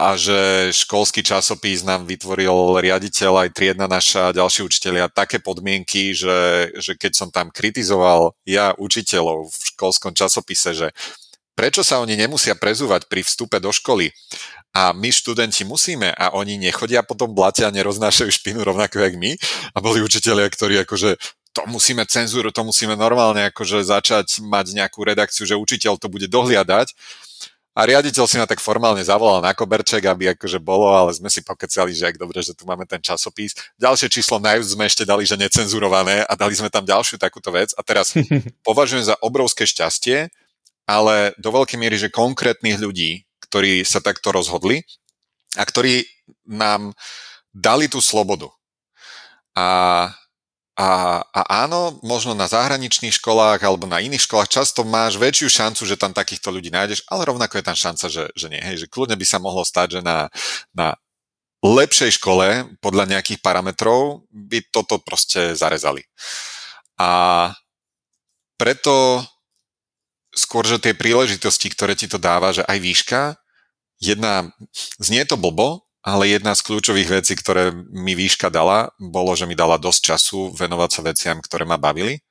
a 0.00 0.16
že 0.16 0.72
školský 0.72 1.20
časopis 1.20 1.84
nám 1.84 2.08
vytvoril 2.08 2.80
riaditeľ 2.80 3.44
aj 3.44 3.48
triedna 3.52 3.84
naša 3.84 4.32
a 4.32 4.34
ďalší 4.34 4.64
učiteľia 4.64 5.12
také 5.12 5.44
podmienky, 5.44 6.16
že, 6.16 6.72
že 6.80 6.96
keď 6.96 7.12
som 7.12 7.28
tam 7.28 7.52
kritizoval 7.52 8.32
ja 8.48 8.72
učiteľov 8.80 9.52
v 9.52 9.60
školskom 9.76 10.16
časopise, 10.16 10.72
že 10.72 10.88
prečo 11.52 11.84
sa 11.84 12.00
oni 12.00 12.16
nemusia 12.16 12.56
prezúvať 12.56 13.12
pri 13.12 13.20
vstupe 13.20 13.60
do 13.60 13.68
školy? 13.68 14.08
A 14.72 14.96
my 14.96 15.12
študenti 15.12 15.68
musíme 15.68 16.14
a 16.16 16.32
oni 16.32 16.56
nechodia 16.56 17.04
potom 17.04 17.36
blate 17.36 17.66
a 17.68 17.74
neroznášajú 17.74 18.30
špinu 18.32 18.64
rovnako 18.64 19.04
jak 19.04 19.18
my. 19.20 19.36
A 19.74 19.82
boli 19.82 20.00
učiteľia, 20.00 20.46
ktorí 20.48 20.80
akože 20.86 21.20
to 21.52 21.66
musíme 21.66 22.06
cenzúru, 22.06 22.54
to 22.54 22.62
musíme 22.62 22.94
normálne 22.94 23.50
akože 23.50 23.82
začať 23.82 24.40
mať 24.46 24.78
nejakú 24.78 25.02
redakciu, 25.02 25.42
že 25.44 25.58
učiteľ 25.58 25.98
to 25.98 26.06
bude 26.06 26.30
dohliadať 26.30 26.94
a 27.70 27.86
riaditeľ 27.86 28.26
si 28.26 28.34
ma 28.34 28.50
tak 28.50 28.58
formálne 28.58 29.00
zavolal 29.00 29.38
na 29.38 29.54
koberček, 29.54 30.02
aby 30.02 30.34
akože 30.34 30.58
bolo, 30.58 30.90
ale 30.90 31.14
sme 31.14 31.30
si 31.30 31.38
pokecali, 31.38 31.94
že 31.94 32.10
ak 32.10 32.18
dobre, 32.18 32.42
že 32.42 32.50
tu 32.50 32.66
máme 32.66 32.82
ten 32.82 32.98
časopis. 32.98 33.54
Ďalšie 33.78 34.10
číslo 34.10 34.42
na 34.42 34.58
sme 34.58 34.90
ešte 34.90 35.06
dali, 35.06 35.22
že 35.22 35.38
necenzurované 35.38 36.26
a 36.26 36.34
dali 36.34 36.58
sme 36.58 36.66
tam 36.66 36.82
ďalšiu 36.82 37.22
takúto 37.22 37.54
vec. 37.54 37.70
A 37.78 37.86
teraz 37.86 38.10
považujem 38.66 39.06
za 39.06 39.14
obrovské 39.22 39.70
šťastie, 39.70 40.34
ale 40.82 41.30
do 41.38 41.54
veľkej 41.54 41.78
miery, 41.78 41.94
že 41.94 42.10
konkrétnych 42.10 42.82
ľudí, 42.82 43.22
ktorí 43.46 43.86
sa 43.86 44.02
takto 44.02 44.34
rozhodli 44.34 44.82
a 45.54 45.62
ktorí 45.62 46.02
nám 46.50 46.90
dali 47.54 47.86
tú 47.86 48.02
slobodu. 48.02 48.50
A 49.54 50.10
a, 50.80 51.20
a 51.28 51.68
áno, 51.68 52.00
možno 52.00 52.32
na 52.32 52.48
zahraničných 52.48 53.12
školách 53.20 53.60
alebo 53.60 53.84
na 53.84 54.00
iných 54.00 54.24
školách 54.24 54.48
často 54.48 54.80
máš 54.80 55.20
väčšiu 55.20 55.52
šancu, 55.52 55.84
že 55.84 56.00
tam 56.00 56.16
takýchto 56.16 56.48
ľudí 56.48 56.72
nájdeš, 56.72 57.04
ale 57.12 57.28
rovnako 57.28 57.60
je 57.60 57.64
tam 57.68 57.76
šanca, 57.76 58.08
že, 58.08 58.24
že 58.32 58.46
nie. 58.48 58.64
Hej, 58.64 58.84
že 58.84 58.86
kľudne 58.88 59.12
by 59.12 59.26
sa 59.28 59.36
mohlo 59.36 59.60
stať, 59.60 60.00
že 60.00 60.00
na, 60.00 60.32
na 60.72 60.96
lepšej 61.60 62.16
škole 62.16 62.64
podľa 62.80 63.12
nejakých 63.12 63.44
parametrov 63.44 64.24
by 64.32 64.64
toto 64.72 64.96
proste 65.04 65.52
zarezali. 65.52 66.00
A 66.96 67.52
preto 68.56 69.20
skôr, 70.32 70.64
že 70.64 70.80
tie 70.80 70.96
príležitosti, 70.96 71.68
ktoré 71.68 71.92
ti 71.92 72.08
to 72.08 72.16
dáva, 72.16 72.56
že 72.56 72.64
aj 72.64 72.78
výška, 72.80 73.20
jedna, 74.00 74.48
znie 74.96 75.28
to 75.28 75.36
blbo, 75.36 75.84
ale 76.00 76.32
jedna 76.32 76.56
z 76.56 76.64
kľúčových 76.64 77.20
vecí, 77.20 77.36
ktoré 77.36 77.72
mi 77.92 78.16
výška 78.16 78.48
dala, 78.48 78.92
bolo, 78.96 79.36
že 79.36 79.44
mi 79.44 79.52
dala 79.52 79.76
dosť 79.76 80.00
času 80.00 80.38
venovať 80.56 80.90
sa 80.90 81.00
veciam, 81.04 81.36
ktoré 81.40 81.68
ma 81.68 81.76
bavili 81.76 82.24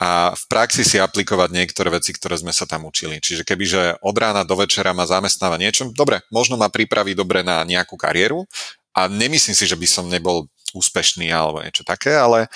a 0.00 0.32
v 0.32 0.44
praxi 0.48 0.80
si 0.80 0.96
aplikovať 0.96 1.52
niektoré 1.52 1.92
veci, 1.92 2.16
ktoré 2.16 2.40
sme 2.40 2.56
sa 2.56 2.64
tam 2.64 2.88
učili. 2.88 3.20
Čiže 3.20 3.44
kebyže 3.44 4.00
od 4.00 4.16
rána 4.16 4.48
do 4.48 4.56
večera 4.56 4.96
ma 4.96 5.04
zamestnáva 5.04 5.60
niečo, 5.60 5.92
dobre, 5.92 6.24
možno 6.32 6.56
ma 6.56 6.72
pripraví 6.72 7.12
dobre 7.12 7.44
na 7.44 7.60
nejakú 7.68 8.00
kariéru 8.00 8.48
a 8.96 9.12
nemyslím 9.12 9.52
si, 9.52 9.68
že 9.68 9.76
by 9.76 9.84
som 9.84 10.08
nebol 10.08 10.48
úspešný 10.72 11.28
alebo 11.28 11.60
niečo 11.60 11.84
také, 11.84 12.16
ale 12.16 12.48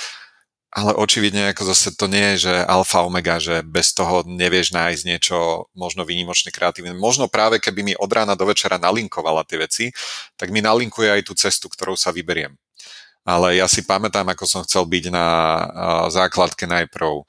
ale 0.74 0.90
očividne 0.90 1.54
ako 1.54 1.70
zase 1.70 1.94
to 1.94 2.10
nie 2.10 2.34
je, 2.34 2.50
že 2.50 2.54
alfa 2.66 3.06
omega, 3.06 3.38
že 3.38 3.62
bez 3.62 3.94
toho 3.94 4.26
nevieš 4.26 4.74
nájsť 4.74 5.02
niečo 5.06 5.70
možno 5.70 6.02
výnimočne 6.02 6.50
kreatívne. 6.50 6.98
Možno 6.98 7.30
práve 7.30 7.62
keby 7.62 7.80
mi 7.86 7.94
od 7.94 8.10
rána 8.10 8.34
do 8.34 8.42
večera 8.42 8.74
nalinkovala 8.74 9.46
tie 9.46 9.62
veci, 9.62 9.84
tak 10.34 10.50
mi 10.50 10.58
nalinkuje 10.58 11.14
aj 11.14 11.22
tú 11.30 11.38
cestu, 11.38 11.70
ktorou 11.70 11.94
sa 11.94 12.10
vyberiem. 12.10 12.58
Ale 13.22 13.54
ja 13.56 13.70
si 13.70 13.86
pamätám, 13.86 14.26
ako 14.34 14.44
som 14.44 14.66
chcel 14.66 14.82
byť 14.84 15.14
na 15.14 15.26
základke 16.10 16.66
najprv 16.66 17.22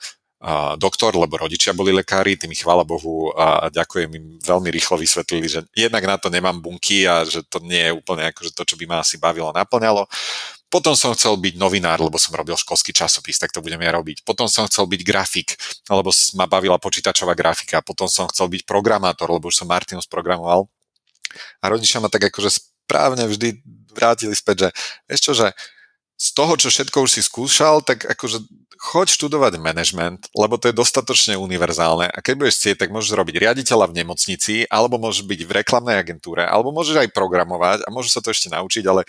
doktor, 0.78 1.16
lebo 1.18 1.42
rodičia 1.42 1.74
boli 1.74 1.90
lekári, 1.90 2.38
tým 2.38 2.54
chvála 2.54 2.86
Bohu 2.86 3.34
a 3.34 3.66
ďakujem 3.72 4.10
im 4.14 4.26
veľmi 4.46 4.70
rýchlo 4.70 5.00
vysvetlili, 5.00 5.48
že 5.50 5.66
jednak 5.74 6.06
na 6.06 6.18
to 6.22 6.30
nemám 6.30 6.62
bunky 6.62 7.08
a 7.10 7.26
že 7.26 7.42
to 7.50 7.58
nie 7.66 7.90
je 7.90 7.96
úplne 7.96 8.30
akože 8.30 8.54
to, 8.54 8.62
čo 8.62 8.76
by 8.78 8.86
ma 8.86 8.98
asi 9.02 9.18
bavilo, 9.18 9.50
naplňalo. 9.56 10.06
Potom 10.70 10.98
som 10.98 11.14
chcel 11.14 11.38
byť 11.38 11.56
novinár, 11.62 12.02
lebo 12.02 12.18
som 12.18 12.34
robil 12.36 12.58
školský 12.58 12.92
časopis, 12.92 13.38
tak 13.40 13.54
to 13.54 13.62
budem 13.62 13.80
ja 13.80 13.94
robiť. 13.96 14.26
Potom 14.26 14.50
som 14.50 14.66
chcel 14.66 14.90
byť 14.90 15.02
grafik, 15.06 15.56
lebo 15.88 16.10
ma 16.36 16.46
bavila 16.50 16.82
počítačová 16.82 17.38
grafika. 17.38 17.86
Potom 17.86 18.10
som 18.10 18.26
chcel 18.28 18.50
byť 18.50 18.66
programátor, 18.68 19.30
lebo 19.30 19.48
už 19.48 19.62
som 19.62 19.70
Martinus 19.70 20.10
programoval. 20.10 20.68
A 21.62 21.66
rodičia 21.70 22.02
ma 22.02 22.10
tak 22.10 22.28
akože 22.28 22.50
správne 22.50 23.30
vždy 23.30 23.62
vrátili 23.96 24.36
späť, 24.36 24.70
že 25.08 25.16
čo, 25.22 25.32
že 25.32 25.56
z 26.16 26.28
toho, 26.32 26.56
čo 26.56 26.72
všetko 26.72 27.04
už 27.04 27.12
si 27.12 27.22
skúšal, 27.22 27.84
tak 27.84 28.08
akože 28.08 28.40
choď 28.76 29.08
študovať 29.08 29.60
management, 29.60 30.32
lebo 30.36 30.56
to 30.60 30.70
je 30.70 30.76
dostatočne 30.76 31.36
univerzálne. 31.40 32.12
A 32.12 32.20
keď 32.20 32.34
budeš 32.40 32.56
chcieť, 32.60 32.86
tak 32.86 32.90
môžeš 32.92 33.16
robiť 33.16 33.36
riaditeľa 33.42 33.92
v 33.92 33.98
nemocnici, 34.04 34.56
alebo 34.68 35.00
môžeš 35.00 35.28
byť 35.28 35.42
v 35.44 35.56
reklamnej 35.64 35.98
agentúre, 36.00 36.44
alebo 36.44 36.76
môžeš 36.76 37.04
aj 37.04 37.16
programovať 37.16 37.80
a 37.84 37.90
môžeš 37.92 38.12
sa 38.20 38.22
to 38.24 38.32
ešte 38.32 38.52
naučiť, 38.52 38.84
ale 38.88 39.08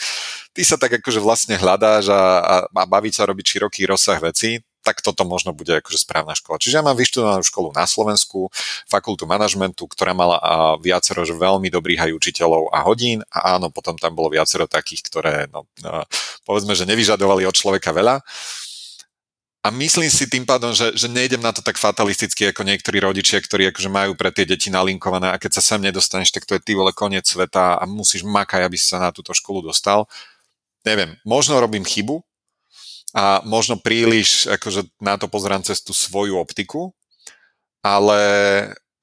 ty 0.55 0.63
sa 0.63 0.79
tak 0.79 0.99
akože 1.03 1.21
vlastne 1.23 1.55
hľadáš 1.59 2.11
a, 2.11 2.23
a, 2.43 2.57
a 2.67 2.85
baví 2.87 3.11
sa 3.11 3.27
robiť 3.27 3.59
široký 3.59 3.87
rozsah 3.91 4.19
vecí, 4.23 4.63
tak 4.87 5.03
toto 5.03 5.27
možno 5.27 5.51
bude 5.51 5.83
akože 5.83 6.07
správna 6.07 6.39
škola. 6.39 6.63
Čiže 6.63 6.79
ja 6.79 6.87
mám 6.87 6.95
vyštudovanú 6.95 7.43
školu 7.43 7.75
na 7.75 7.91
Slovensku, 7.91 8.55
fakultu 8.87 9.27
manažmentu, 9.27 9.91
ktorá 9.91 10.15
mala 10.15 10.39
viacero 10.79 11.27
že 11.27 11.35
veľmi 11.35 11.67
dobrých 11.67 12.07
aj 12.07 12.11
učiteľov 12.15 12.71
a 12.71 12.87
hodín 12.87 13.27
a 13.35 13.59
áno, 13.59 13.75
potom 13.75 13.99
tam 13.99 14.15
bolo 14.15 14.31
viacero 14.31 14.71
takých, 14.71 15.03
ktoré 15.11 15.35
no, 15.51 15.67
no, 15.83 16.07
povedzme, 16.47 16.79
že 16.79 16.87
nevyžadovali 16.87 17.43
od 17.43 17.59
človeka 17.59 17.91
veľa. 17.91 18.23
A 19.67 19.75
myslím 19.75 20.07
si 20.07 20.31
tým 20.31 20.47
pádom, 20.47 20.71
že, 20.71 20.95
že 20.95 21.11
nejdem 21.11 21.43
na 21.43 21.51
to 21.51 21.59
tak 21.59 21.75
fatalisticky 21.75 22.55
ako 22.55 22.63
niektorí 22.63 23.03
rodičia, 23.03 23.43
ktorí 23.43 23.67
akože 23.75 23.91
majú 23.91 24.15
pre 24.15 24.31
tie 24.31 24.47
deti 24.47 24.71
nalinkované 24.71 25.35
a 25.35 25.41
keď 25.43 25.59
sa 25.59 25.75
sem 25.75 25.83
nedostaneš, 25.83 26.31
tak 26.31 26.47
to 26.47 26.55
je 26.55 26.63
ty 26.63 26.79
vole 26.79 26.95
koniec 26.95 27.27
sveta 27.27 27.75
a 27.75 27.83
musíš 27.83 28.23
makať, 28.23 28.63
aby 28.63 28.79
si 28.79 28.87
sa 28.87 29.03
na 29.03 29.11
túto 29.11 29.35
školu 29.35 29.67
dostal. 29.67 30.07
Neviem, 30.87 31.19
možno 31.27 31.59
robím 31.59 31.83
chybu, 31.83 32.23
a 33.17 33.41
možno 33.49 33.81
príliš 33.81 34.45
akože 34.45 34.93
na 35.01 35.17
to 35.17 35.25
pozerám 35.25 35.65
cez 35.65 35.81
tú 35.81 35.97
svoju 35.97 36.37
optiku, 36.37 36.93
ale, 37.81 38.21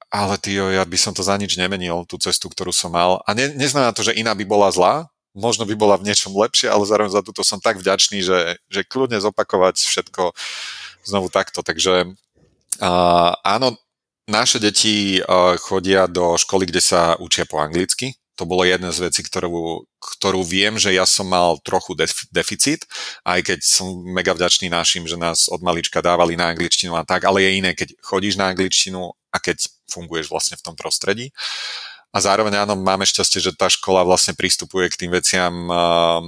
ale 0.06 0.34
tyjo, 0.38 0.70
ja 0.70 0.86
by 0.86 0.94
som 0.94 1.10
to 1.10 1.26
za 1.26 1.34
nič 1.34 1.58
nemenil, 1.58 2.06
tú 2.06 2.14
cestu, 2.22 2.46
ktorú 2.46 2.70
som 2.70 2.94
mal. 2.94 3.18
A 3.26 3.34
ne, 3.34 3.50
neznamená 3.50 3.90
to, 3.90 4.06
že 4.06 4.14
iná 4.14 4.30
by 4.38 4.46
bola 4.46 4.70
zlá, 4.70 5.10
možno 5.34 5.66
by 5.66 5.74
bola 5.74 5.98
v 5.98 6.06
niečom 6.06 6.30
lepšie, 6.30 6.70
ale 6.70 6.86
zároveň 6.86 7.10
za 7.10 7.26
túto 7.26 7.42
som 7.42 7.58
tak 7.58 7.82
vďačný, 7.82 8.22
že, 8.22 8.54
že 8.70 8.86
kľudne 8.86 9.18
zopakovať 9.18 9.82
všetko 9.82 10.30
znovu 11.02 11.26
takto. 11.34 11.66
Takže 11.66 12.14
uh, 12.78 13.32
áno, 13.42 13.74
naše 14.30 14.62
deti 14.62 15.18
uh, 15.18 15.58
chodia 15.58 16.06
do 16.06 16.38
školy, 16.38 16.70
kde 16.70 16.78
sa 16.78 17.18
učia 17.18 17.50
po 17.50 17.58
anglicky. 17.58 18.14
To 18.34 18.44
bolo 18.44 18.66
jedna 18.66 18.90
z 18.90 19.06
vecí, 19.06 19.22
ktorú, 19.22 19.86
ktorú 19.98 20.42
viem, 20.42 20.74
že 20.74 20.90
ja 20.90 21.06
som 21.06 21.30
mal 21.30 21.58
trochu 21.62 21.94
def- 21.94 22.26
deficit, 22.34 22.82
aj 23.22 23.46
keď 23.46 23.58
som 23.62 24.02
mega 24.02 24.34
vďačný 24.34 24.66
našim, 24.66 25.06
že 25.06 25.14
nás 25.14 25.46
od 25.46 25.62
malička 25.62 26.02
dávali 26.02 26.34
na 26.34 26.50
angličtinu 26.50 26.98
a 26.98 27.06
tak, 27.06 27.24
ale 27.24 27.46
je 27.46 27.50
iné, 27.62 27.70
keď 27.78 27.94
chodíš 28.02 28.34
na 28.34 28.50
angličtinu 28.50 29.14
a 29.30 29.36
keď 29.38 29.70
funguješ 29.86 30.30
vlastne 30.30 30.58
v 30.58 30.64
tom 30.66 30.74
prostredí. 30.74 31.30
A 32.14 32.22
zároveň 32.22 32.62
áno, 32.62 32.78
máme 32.78 33.02
šťastie, 33.02 33.42
že 33.42 33.54
tá 33.58 33.66
škola 33.66 34.06
vlastne 34.06 34.38
pristupuje 34.38 34.86
k 34.86 35.06
tým 35.06 35.10
veciam 35.10 35.54
uh, 35.66 36.22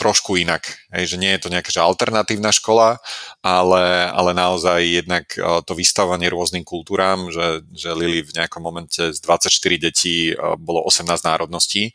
trošku 0.00 0.40
inak. 0.40 0.64
Hej, 0.88 1.12
že 1.12 1.16
nie 1.20 1.28
je 1.36 1.44
to 1.44 1.52
nejaká 1.52 1.68
že 1.68 1.84
alternatívna 1.84 2.48
škola, 2.48 2.96
ale, 3.44 4.08
ale 4.08 4.32
naozaj 4.32 4.80
jednak 5.04 5.28
uh, 5.36 5.60
to 5.60 5.76
vystavovanie 5.76 6.32
rôznym 6.32 6.64
kultúram, 6.64 7.28
že, 7.28 7.60
že 7.76 7.92
Lili 7.92 8.24
v 8.24 8.40
nejakom 8.40 8.64
momente 8.64 9.12
z 9.12 9.18
24 9.20 9.52
detí 9.76 10.32
uh, 10.32 10.56
bolo 10.56 10.80
18 10.88 11.04
národností 11.20 11.92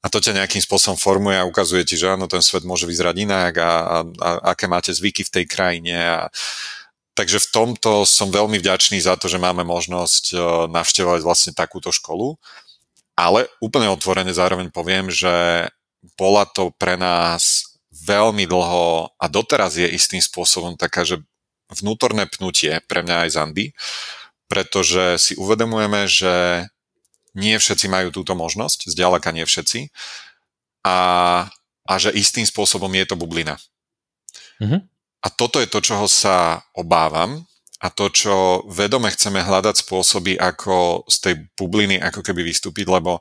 a 0.00 0.06
to 0.08 0.20
ťa 0.20 0.36
nejakým 0.36 0.64
spôsobom 0.64 0.96
formuje 0.96 1.36
a 1.36 1.48
ukazuje 1.48 1.84
ti, 1.84 1.96
že 1.96 2.12
áno, 2.12 2.24
ten 2.24 2.40
svet 2.40 2.64
môže 2.64 2.88
vyzerať 2.88 3.16
inak 3.20 3.52
a, 3.60 3.68
a, 3.68 3.96
a 4.04 4.28
aké 4.56 4.64
máte 4.64 4.92
zvyky 4.92 5.24
v 5.24 5.32
tej 5.40 5.44
krajine 5.48 5.96
a, 5.96 6.20
Takže 7.10 7.36
v 7.36 7.52
tomto 7.52 8.08
som 8.08 8.32
veľmi 8.32 8.56
vďačný 8.56 8.96
za 9.02 9.12
to, 9.18 9.28
že 9.28 9.36
máme 9.36 9.60
možnosť 9.60 10.24
e, 10.32 10.36
navštevovať 10.72 11.20
vlastne 11.20 11.52
takúto 11.52 11.92
školu. 11.92 12.40
Ale 13.12 13.44
úplne 13.60 13.92
otvorene 13.92 14.32
zároveň 14.32 14.72
poviem, 14.72 15.12
že 15.12 15.28
bola 16.16 16.48
to 16.48 16.72
pre 16.76 16.96
nás 16.96 17.76
veľmi 17.90 18.48
dlho 18.48 19.12
a 19.18 19.24
doteraz 19.28 19.76
je 19.76 19.88
istým 19.88 20.22
spôsobom 20.22 20.78
taká, 20.78 21.04
že 21.04 21.20
vnútorné 21.70 22.26
pnutie 22.26 22.80
pre 22.88 23.04
mňa 23.04 23.16
aj 23.26 23.30
Zandy, 23.36 23.66
pretože 24.50 25.20
si 25.22 25.32
uvedomujeme, 25.38 26.10
že 26.10 26.66
nie 27.38 27.54
všetci 27.54 27.86
majú 27.86 28.10
túto 28.10 28.34
možnosť, 28.34 28.90
zďaleka 28.90 29.30
nie 29.30 29.46
všetci, 29.46 29.94
a, 30.82 30.98
a 31.86 31.92
že 32.00 32.10
istým 32.10 32.42
spôsobom 32.42 32.90
je 32.90 33.06
to 33.06 33.14
bublina. 33.14 33.60
Mm-hmm. 34.58 34.80
A 35.20 35.28
toto 35.28 35.60
je 35.60 35.68
to, 35.68 35.84
čoho 35.84 36.08
sa 36.08 36.64
obávam 36.72 37.44
a 37.80 37.88
to, 37.92 38.08
čo 38.08 38.64
vedome 38.66 39.12
chceme 39.12 39.44
hľadať 39.44 39.84
spôsoby, 39.84 40.36
ako 40.40 41.04
z 41.06 41.16
tej 41.20 41.34
bubliny 41.54 42.00
ako 42.00 42.24
keby 42.24 42.44
vystúpiť, 42.44 42.88
lebo 42.88 43.20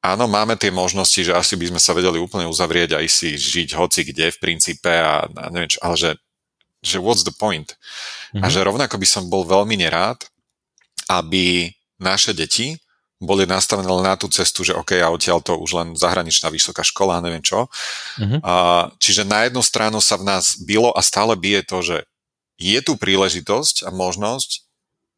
áno, 0.00 0.24
máme 0.26 0.56
tie 0.56 0.72
možnosti, 0.72 1.20
že 1.20 1.36
asi 1.36 1.56
by 1.56 1.72
sme 1.72 1.80
sa 1.80 1.92
vedeli 1.92 2.16
úplne 2.16 2.48
uzavrieť 2.48 2.96
a 2.96 3.04
si 3.04 3.36
žiť 3.36 3.76
hoci 3.76 4.08
kde 4.08 4.32
v 4.32 4.40
princípe 4.40 4.90
a, 4.90 5.24
a 5.28 5.44
neviem 5.52 5.70
čo, 5.70 5.80
ale 5.84 5.96
že, 5.96 6.10
že 6.80 6.96
what's 7.00 7.24
the 7.24 7.32
point? 7.32 7.76
Mm-hmm. 8.32 8.42
A 8.44 8.46
mhm. 8.48 8.52
že 8.52 8.60
rovnako 8.66 8.96
by 8.96 9.06
som 9.06 9.28
bol 9.28 9.44
veľmi 9.44 9.76
nerád, 9.76 10.24
aby 11.10 11.68
naše 12.00 12.32
deti 12.32 12.80
boli 13.20 13.44
nastavené 13.44 13.84
len 13.84 14.00
na 14.00 14.16
tú 14.16 14.32
cestu, 14.32 14.64
že 14.64 14.72
OK, 14.72 14.96
a 14.96 15.12
odtiaľ 15.12 15.44
to 15.44 15.60
už 15.60 15.76
len 15.76 15.88
zahraničná 15.92 16.48
vysoká 16.48 16.80
škola, 16.80 17.20
neviem 17.20 17.44
čo. 17.44 17.68
Uh-huh. 18.16 18.40
A, 18.40 18.54
čiže 18.96 19.28
na 19.28 19.44
jednu 19.44 19.60
stranu 19.60 20.00
sa 20.00 20.16
v 20.16 20.24
nás 20.24 20.56
bylo 20.56 20.88
a 20.96 21.04
stále 21.04 21.36
bije 21.36 21.60
to, 21.68 21.84
že 21.84 21.96
je 22.56 22.80
tu 22.80 22.96
príležitosť 22.96 23.84
a 23.84 23.92
možnosť 23.92 24.64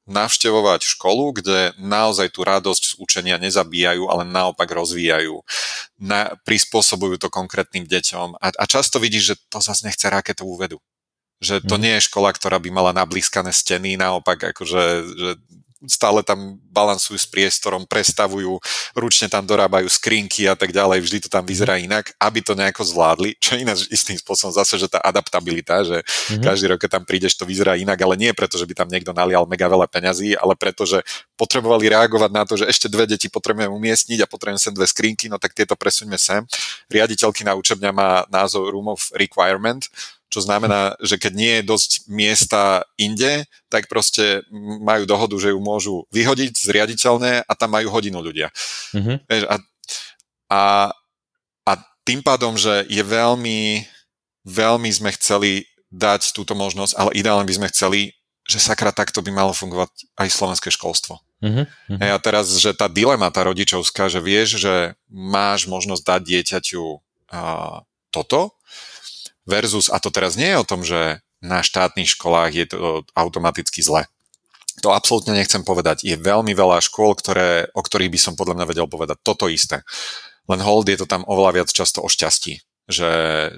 navštevovať 0.07 0.82
školu, 0.82 1.38
kde 1.38 1.78
naozaj 1.78 2.34
tú 2.34 2.42
radosť 2.42 2.82
z 2.82 2.92
učenia 2.98 3.36
nezabíjajú, 3.38 4.11
ale 4.11 4.26
naopak 4.26 4.66
rozvíjajú. 4.66 5.42
Na, 6.03 6.34
prispôsobujú 6.42 7.22
to 7.22 7.30
konkrétnym 7.30 7.86
deťom. 7.86 8.38
A, 8.42 8.46
a 8.50 8.64
často 8.66 8.98
vidíš, 8.98 9.24
že 9.24 9.40
to 9.46 9.62
zase 9.62 9.86
nechce 9.86 10.11
raketovú 10.11 10.59
vedu. 10.59 10.82
Že 11.38 11.62
to 11.66 11.74
mm. 11.78 11.82
nie 11.82 11.92
je 11.98 12.07
škola, 12.11 12.34
ktorá 12.34 12.59
by 12.59 12.70
mala 12.70 12.90
nablískané 12.94 13.55
steny, 13.55 13.94
naopak 13.94 14.55
akože 14.55 14.82
že 15.14 15.30
stále 15.87 16.22
tam 16.22 16.59
balansujú 16.70 17.18
s 17.18 17.26
priestorom, 17.26 17.87
prestavujú, 17.87 18.59
ručne 18.95 19.26
tam 19.26 19.43
dorábajú 19.43 19.87
skrinky 19.91 20.47
a 20.47 20.55
tak 20.55 20.70
ďalej, 20.70 21.03
vždy 21.03 21.18
to 21.26 21.28
tam 21.28 21.43
vyzerá 21.43 21.78
inak, 21.78 22.14
aby 22.22 22.39
to 22.43 22.55
nejako 22.55 22.87
zvládli, 22.87 23.35
čo 23.43 23.59
ináč 23.59 23.91
istým 23.91 24.18
spôsobom 24.18 24.55
zase, 24.55 24.78
že 24.78 24.87
tá 24.91 25.03
adaptabilita, 25.03 25.83
že 25.83 26.03
mm-hmm. 26.03 26.45
každý 26.45 26.66
rok, 26.70 26.78
keď 26.83 26.91
tam 27.01 27.05
prídeš, 27.07 27.35
to 27.35 27.49
vyzerá 27.49 27.74
inak, 27.74 27.99
ale 28.03 28.14
nie 28.18 28.30
preto, 28.35 28.55
že 28.59 28.66
by 28.66 28.74
tam 28.74 28.89
niekto 28.91 29.11
nalial 29.14 29.45
mega 29.49 29.66
veľa 29.66 29.87
peňazí, 29.91 30.39
ale 30.39 30.55
preto, 30.55 30.87
že 30.87 31.03
potrebovali 31.35 31.91
reagovať 31.91 32.30
na 32.30 32.43
to, 32.47 32.55
že 32.55 32.68
ešte 32.70 32.87
dve 32.87 33.09
deti 33.09 33.26
potrebujeme 33.26 33.70
umiestniť 33.72 34.22
a 34.22 34.30
potrebujeme 34.30 34.62
sem 34.62 34.74
dve 34.74 34.87
skrinky, 34.87 35.26
no 35.26 35.37
tak 35.43 35.57
tieto 35.57 35.74
presuňme 35.74 36.16
sem. 36.16 36.47
Riaditeľky 36.87 37.43
na 37.43 37.59
učebňa 37.59 37.91
má 37.91 38.11
názov 38.30 38.70
Room 38.70 38.95
of 38.95 39.11
Requirement, 39.16 39.83
čo 40.33 40.41
znamená, 40.41 40.97
že 41.05 41.20
keď 41.20 41.33
nie 41.37 41.53
je 41.61 41.68
dosť 41.68 41.91
miesta 42.09 42.89
inde, 42.97 43.45
tak 43.68 43.93
proste 43.93 44.41
majú 44.80 45.05
dohodu, 45.05 45.37
že 45.37 45.53
ju 45.53 45.61
môžu 45.61 46.09
vyhodiť 46.09 46.57
zriaditeľné 46.57 47.45
a 47.45 47.53
tam 47.53 47.76
majú 47.76 47.93
hodinu 47.93 48.24
ľudia. 48.24 48.49
Mm-hmm. 48.97 49.28
A, 49.28 49.57
a, 50.49 50.62
a 51.68 51.72
tým 52.09 52.24
pádom, 52.24 52.57
že 52.57 52.89
je 52.89 53.05
veľmi, 53.05 53.85
veľmi 54.49 54.89
sme 54.89 55.12
chceli 55.20 55.68
dať 55.93 56.33
túto 56.33 56.57
možnosť, 56.57 56.97
ale 56.97 57.12
ideálne 57.12 57.45
by 57.45 57.57
sme 57.61 57.68
chceli, 57.68 58.16
že 58.49 58.57
sakra 58.57 58.89
takto 58.89 59.20
by 59.20 59.28
malo 59.28 59.53
fungovať 59.53 60.16
aj 60.16 60.28
slovenské 60.33 60.72
školstvo. 60.72 61.20
Mm-hmm. 61.45 62.01
A 62.01 62.16
teraz, 62.24 62.49
že 62.57 62.72
tá 62.72 62.89
dilema, 62.89 63.28
tá 63.28 63.45
rodičovská, 63.45 64.09
že 64.09 64.24
vieš, 64.24 64.64
že 64.64 64.97
máš 65.12 65.68
možnosť 65.68 66.01
dať 66.01 66.20
dieťaťu 66.24 66.85
uh, 66.89 67.85
toto, 68.09 68.57
versus, 69.49 69.90
a 69.90 69.99
to 69.99 70.14
teraz 70.14 70.38
nie 70.38 70.51
je 70.51 70.61
o 70.61 70.68
tom, 70.68 70.80
že 70.86 71.22
na 71.43 71.61
štátnych 71.61 72.14
školách 72.14 72.53
je 72.55 72.66
to 72.70 72.78
automaticky 73.18 73.82
zle. 73.82 74.07
To 74.80 74.95
absolútne 74.95 75.36
nechcem 75.36 75.66
povedať. 75.66 76.07
Je 76.07 76.16
veľmi 76.16 76.55
veľa 76.55 76.80
škôl, 76.80 77.12
ktoré, 77.18 77.68
o 77.76 77.82
ktorých 77.84 78.14
by 78.14 78.20
som 78.22 78.34
podľa 78.38 78.62
mňa 78.62 78.66
vedel 78.70 78.86
povedať 78.88 79.20
toto 79.20 79.51
isté. 79.51 79.84
Len 80.49 80.61
hold 80.62 80.88
je 80.88 80.97
to 80.97 81.07
tam 81.07 81.26
oveľa 81.28 81.61
viac 81.61 81.68
často 81.68 82.01
o 82.01 82.09
šťastí. 82.09 82.62
Že, 82.82 83.12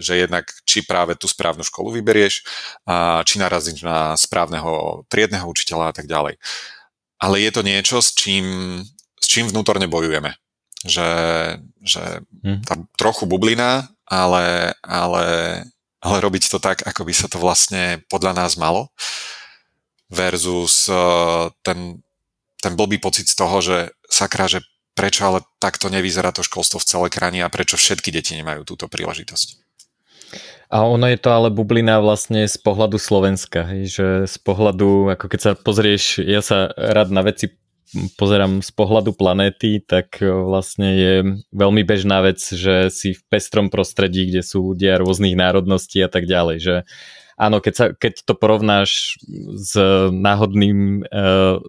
že 0.04 0.20
jednak 0.20 0.52
či 0.68 0.84
práve 0.84 1.16
tú 1.16 1.24
správnu 1.24 1.64
školu 1.64 1.96
vyberieš, 1.96 2.44
a 2.84 3.24
či 3.24 3.40
narazíš 3.40 3.80
na 3.80 4.12
správneho 4.20 5.04
triedneho 5.08 5.48
učiteľa 5.48 5.90
a 5.90 5.94
tak 5.96 6.04
ďalej. 6.10 6.36
Ale 7.16 7.36
je 7.40 7.50
to 7.54 7.62
niečo, 7.64 8.04
s 8.04 8.12
čím, 8.12 8.44
s 9.16 9.26
čím 9.26 9.48
vnútorne 9.48 9.88
bojujeme. 9.88 10.36
Že, 10.84 11.08
že 11.80 12.20
hm. 12.44 12.68
tá 12.68 12.74
trochu 13.00 13.24
bublina, 13.24 13.88
ale, 14.04 14.76
ale 14.84 15.24
ale 16.04 16.20
robiť 16.20 16.52
to 16.52 16.60
tak, 16.60 16.84
ako 16.84 17.08
by 17.08 17.14
sa 17.16 17.26
to 17.32 17.40
vlastne 17.40 18.04
podľa 18.12 18.36
nás 18.36 18.60
malo 18.60 18.92
versus 20.12 20.86
uh, 20.92 21.48
ten, 21.64 22.04
ten 22.60 22.76
blbý 22.76 23.00
pocit 23.00 23.24
z 23.24 23.34
toho, 23.34 23.56
že 23.64 23.96
sakra, 24.04 24.44
že 24.46 24.60
prečo 24.92 25.26
ale 25.26 25.40
takto 25.58 25.88
nevyzerá 25.88 26.30
to 26.30 26.44
školstvo 26.44 26.78
v 26.78 26.86
celej 26.86 27.10
krajine 27.10 27.42
a 27.42 27.50
prečo 27.50 27.80
všetky 27.80 28.12
deti 28.12 28.36
nemajú 28.36 28.62
túto 28.68 28.86
príležitosť. 28.86 29.64
A 30.74 30.84
ono 30.84 31.06
je 31.06 31.18
to 31.20 31.30
ale 31.30 31.48
bublina 31.54 32.02
vlastne 32.02 32.46
z 32.50 32.56
pohľadu 32.58 32.98
Slovenska, 32.98 33.62
hej, 33.68 33.82
že 33.94 34.06
z 34.26 34.36
pohľadu, 34.42 35.12
ako 35.14 35.26
keď 35.30 35.40
sa 35.40 35.52
pozrieš, 35.54 36.24
ja 36.24 36.42
sa 36.42 36.72
rád 36.74 37.14
na 37.14 37.22
veci 37.22 37.52
pozerám 38.18 38.60
z 38.64 38.70
pohľadu 38.74 39.14
planéty, 39.14 39.78
tak 39.78 40.18
e, 40.18 40.26
vlastne 40.26 40.88
je 40.94 41.14
veľmi 41.54 41.82
bežná 41.86 42.24
vec, 42.24 42.40
že 42.42 42.90
si 42.90 43.14
v 43.14 43.22
pestrom 43.30 43.70
prostredí, 43.70 44.26
kde 44.28 44.42
sú 44.42 44.74
ľudia 44.74 44.98
rôznych 44.98 45.38
národností 45.38 46.02
a 46.02 46.10
tak 46.10 46.26
ďalej, 46.26 46.56
že 46.58 46.74
áno, 47.36 47.58
keď, 47.58 47.74
sa, 47.74 47.86
keď 47.94 48.26
to 48.26 48.34
porovnáš 48.34 49.18
s 49.54 49.74
náhodným 50.10 51.02
e, 51.02 51.22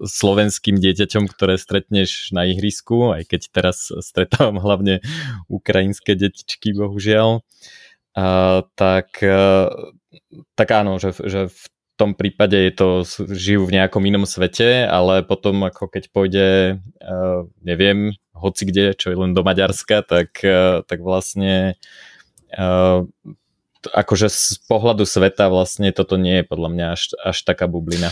slovenským 0.05 0.77
dieťaťom, 0.77 1.25
ktoré 1.29 1.57
stretneš 1.57 2.33
na 2.33 2.45
ihrisku, 2.49 3.13
aj 3.13 3.29
keď 3.29 3.41
teraz 3.53 3.89
stretávam 4.01 4.61
hlavne 4.61 5.01
ukrajinské 5.49 6.17
detičky, 6.17 6.73
bohužiaľ, 6.73 7.41
e, 7.41 8.23
tak, 8.77 9.09
e, 9.21 9.69
tak 10.53 10.67
áno, 10.71 10.97
že, 11.01 11.13
že 11.17 11.49
v 11.49 11.63
tom 11.95 12.11
prípade 12.13 12.59
je 12.59 12.71
to, 12.75 12.87
žijú 13.31 13.65
v 13.67 13.75
nejakom 13.79 14.03
inom 14.03 14.27
svete, 14.27 14.83
ale 14.85 15.23
potom 15.23 15.63
ako 15.63 15.87
keď 15.87 16.03
pôjde, 16.11 16.49
uh, 16.99 17.47
neviem, 17.63 18.11
hoci 18.35 18.67
kde, 18.67 18.95
čo 18.95 19.11
je 19.11 19.17
len 19.17 19.31
do 19.31 19.41
Maďarska, 19.41 20.03
tak, 20.03 20.35
uh, 20.43 20.83
tak 20.83 20.99
vlastne 20.99 21.79
uh, 22.55 23.07
akože 23.93 24.27
z 24.31 24.57
pohľadu 24.65 25.05
sveta 25.05 25.51
vlastne 25.51 25.93
toto 25.93 26.17
nie 26.17 26.41
je 26.41 26.45
podľa 26.49 26.69
mňa 26.73 26.85
až, 26.97 27.01
až 27.21 27.37
taká 27.45 27.69
bublina. 27.69 28.09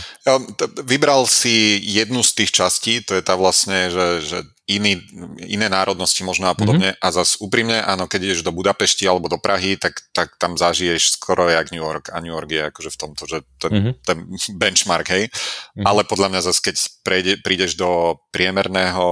Vybral 0.86 1.26
si 1.26 1.82
jednu 1.82 2.22
z 2.22 2.44
tých 2.44 2.50
častí, 2.54 3.02
to 3.02 3.18
je 3.18 3.22
tá 3.24 3.34
vlastne, 3.34 3.90
že, 3.90 4.22
že 4.22 4.38
iný, 4.64 4.96
iné 5.44 5.68
národnosti 5.68 6.24
možno 6.24 6.48
a 6.48 6.56
podobne. 6.56 6.96
Mm-hmm. 6.96 7.04
A 7.04 7.08
zas 7.12 7.36
úprimne, 7.36 7.84
áno, 7.84 8.08
keď 8.08 8.20
ideš 8.32 8.40
do 8.40 8.52
Budapešti 8.52 9.04
alebo 9.04 9.28
do 9.28 9.36
Prahy, 9.36 9.76
tak, 9.76 10.00
tak 10.16 10.40
tam 10.40 10.56
zažiješ 10.56 11.20
skoro 11.20 11.52
jak 11.52 11.68
New 11.68 11.84
York. 11.84 12.08
A 12.08 12.24
New 12.24 12.32
York 12.32 12.48
je 12.48 12.62
akože 12.72 12.90
v 12.92 12.98
tomto, 13.00 13.22
že 13.28 13.44
ten, 13.60 13.72
mm-hmm. 13.72 13.94
ten 14.08 14.18
benchmark, 14.56 15.06
hej. 15.12 15.28
Mm-hmm. 15.28 15.84
Ale 15.84 16.08
podľa 16.08 16.28
mňa 16.32 16.40
zase, 16.48 16.60
keď 16.64 16.76
prejde, 17.04 17.32
prídeš 17.44 17.76
do 17.76 18.16
priemerného, 18.32 19.06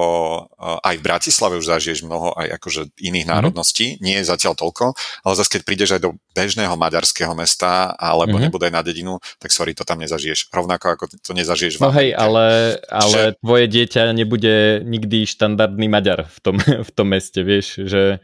aj 0.81 0.95
v 0.97 1.05
Bratislave 1.05 1.61
už 1.61 1.69
zažiješ 1.69 2.09
mnoho 2.09 2.33
aj 2.33 2.57
akože 2.57 2.81
iných 2.97 3.29
mm-hmm. 3.29 3.33
národností, 3.37 4.01
nie 4.01 4.17
je 4.17 4.25
zatiaľ 4.25 4.57
toľko, 4.57 4.97
ale 4.97 5.35
zase 5.37 5.61
keď 5.61 5.63
prídeš 5.69 5.91
aj 5.93 6.01
do 6.01 6.17
bežného 6.33 6.73
maďarského 6.81 7.37
mesta 7.37 7.93
alebo 8.01 8.41
mm-hmm. 8.41 8.49
nebodaj 8.49 8.73
na 8.73 8.81
dedinu, 8.81 9.21
tak 9.37 9.53
sorry, 9.53 9.77
to 9.77 9.85
tam 9.85 10.01
nezažiješ. 10.01 10.49
Rovnako 10.49 10.97
ako 10.97 11.05
to 11.21 11.33
nezažiješ 11.37 11.77
v 11.77 11.81
No 11.85 11.93
hej, 11.93 12.17
ale, 12.17 12.79
ale 12.89 13.37
Čiže... 13.37 13.45
tvoje 13.45 13.67
dieťa 13.69 14.03
nebude 14.17 14.81
nikdy 14.87 15.29
štandardný 15.43 15.91
Maďar 15.91 16.31
v 16.31 16.39
tom, 16.39 16.57
v 16.89 16.91
tom 16.95 17.07
meste, 17.11 17.43
vieš, 17.43 17.83
že, 17.83 18.23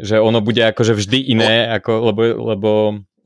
že 0.00 0.16
ono 0.16 0.40
bude 0.40 0.64
akože 0.64 0.96
vždy 0.96 1.36
iné, 1.36 1.68
no, 1.68 1.76
ako, 1.76 1.92
lebo, 2.08 2.20
lebo 2.56 2.70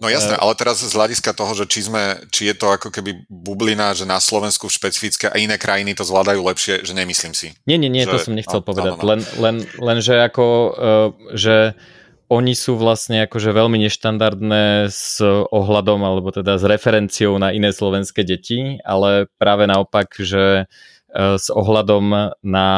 No 0.03 0.11
jasné, 0.11 0.35
ale 0.35 0.59
teraz 0.59 0.83
z 0.83 0.91
hľadiska 0.99 1.31
toho, 1.31 1.55
že 1.55 1.71
či, 1.71 1.87
sme, 1.87 2.19
či 2.35 2.51
je 2.51 2.59
to 2.59 2.75
ako 2.75 2.91
keby 2.91 3.23
bublina, 3.31 3.95
že 3.95 4.03
na 4.03 4.19
Slovensku 4.19 4.67
špecifické 4.67 5.31
a 5.31 5.39
iné 5.39 5.55
krajiny 5.55 5.95
to 5.95 6.03
zvládajú 6.03 6.43
lepšie, 6.43 6.83
že 6.83 6.91
nemyslím 6.91 7.39
si. 7.39 7.55
Nie, 7.71 7.79
nie, 7.79 7.87
nie, 7.87 8.03
že, 8.03 8.11
to 8.11 8.19
som 8.19 8.35
nechcel 8.35 8.59
no, 8.59 8.67
povedať. 8.67 8.99
No, 8.99 8.99
no. 8.99 9.07
Len, 9.07 9.21
len, 9.39 9.57
len, 9.79 9.99
že 10.03 10.19
ako, 10.19 10.47
uh, 10.75 11.09
že 11.39 11.79
oni 12.27 12.51
sú 12.59 12.75
vlastne 12.83 13.31
akože 13.31 13.55
veľmi 13.55 13.79
neštandardné 13.87 14.91
s 14.91 15.23
ohľadom, 15.55 16.03
alebo 16.03 16.35
teda 16.35 16.59
s 16.59 16.67
referenciou 16.67 17.39
na 17.39 17.55
iné 17.55 17.71
slovenské 17.71 18.27
deti, 18.27 18.83
ale 18.83 19.31
práve 19.39 19.71
naopak, 19.71 20.19
že 20.19 20.67
Eh, 20.67 20.92
s 21.13 21.47
ohľadom 21.53 22.37
na 22.41 22.69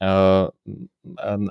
eh, 0.00 0.46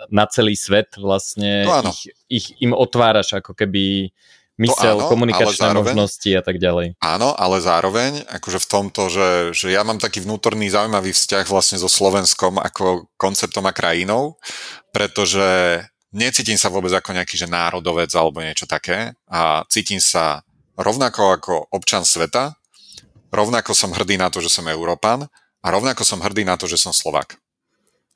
na 0.07 0.25
celý 0.31 0.55
svet 0.55 0.95
vlastne 0.95 1.67
no 1.67 1.91
ich, 1.91 2.13
ich 2.31 2.45
im 2.63 2.71
otváraš 2.71 3.35
ako 3.41 3.51
keby 3.51 4.15
mysel, 4.61 5.01
áno, 5.01 5.09
komunikačné 5.09 5.73
zároveň, 5.73 5.93
možnosti 5.97 6.29
a 6.37 6.43
tak 6.45 6.61
ďalej. 6.61 6.87
Áno, 7.01 7.33
ale 7.33 7.57
zároveň 7.59 8.21
akože 8.29 8.59
v 8.61 8.67
tomto, 8.69 9.01
že, 9.09 9.29
že 9.57 9.67
ja 9.73 9.81
mám 9.81 9.97
taký 9.97 10.21
vnútorný 10.21 10.69
zaujímavý 10.69 11.11
vzťah 11.11 11.45
vlastne 11.49 11.81
so 11.81 11.89
Slovenskom 11.89 12.61
ako 12.61 13.09
konceptom 13.17 13.65
a 13.65 13.73
krajinou, 13.73 14.37
pretože 14.93 15.81
necítim 16.13 16.59
sa 16.59 16.69
vôbec 16.69 16.93
ako 16.93 17.15
nejaký 17.17 17.35
že 17.39 17.47
národovec 17.49 18.11
alebo 18.13 18.43
niečo 18.43 18.69
také 18.69 19.17
a 19.31 19.65
cítim 19.71 19.97
sa 19.97 20.45
rovnako 20.77 21.21
ako 21.41 21.53
občan 21.73 22.05
sveta, 22.05 22.53
rovnako 23.33 23.71
som 23.73 23.95
hrdý 23.95 24.19
na 24.19 24.29
to, 24.29 24.43
že 24.43 24.51
som 24.51 24.67
Európan 24.67 25.25
a 25.61 25.67
rovnako 25.69 26.01
som 26.01 26.21
hrdý 26.21 26.41
na 26.45 26.57
to, 26.57 26.65
že 26.65 26.81
som 26.81 26.93
Slovak. 26.93 27.37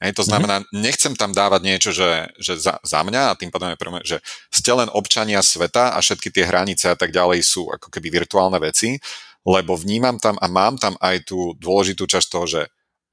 Hej, 0.03 0.19
to 0.19 0.27
znamená, 0.27 0.59
mm-hmm. 0.59 0.81
nechcem 0.83 1.13
tam 1.15 1.31
dávať 1.31 1.61
niečo, 1.63 1.89
že, 1.95 2.27
že 2.35 2.59
za, 2.59 2.83
za 2.83 2.99
mňa 2.99 3.31
a 3.31 3.37
tým 3.39 3.47
pádom 3.47 3.71
je 3.71 3.79
prvé, 3.79 3.99
že 4.03 4.17
ste 4.51 4.75
len 4.75 4.91
občania 4.91 5.39
sveta 5.39 5.95
a 5.95 6.03
všetky 6.03 6.35
tie 6.35 6.43
hranice 6.43 6.91
a 6.91 6.99
tak 6.99 7.15
ďalej 7.15 7.39
sú 7.39 7.71
ako 7.71 7.87
keby 7.87 8.11
virtuálne 8.11 8.59
veci, 8.59 8.99
lebo 9.47 9.79
vnímam 9.79 10.19
tam 10.19 10.35
a 10.43 10.51
mám 10.51 10.75
tam 10.75 10.99
aj 10.99 11.31
tú 11.31 11.55
dôležitú 11.55 12.11
časť 12.11 12.27
toho, 12.27 12.45
že 12.45 12.61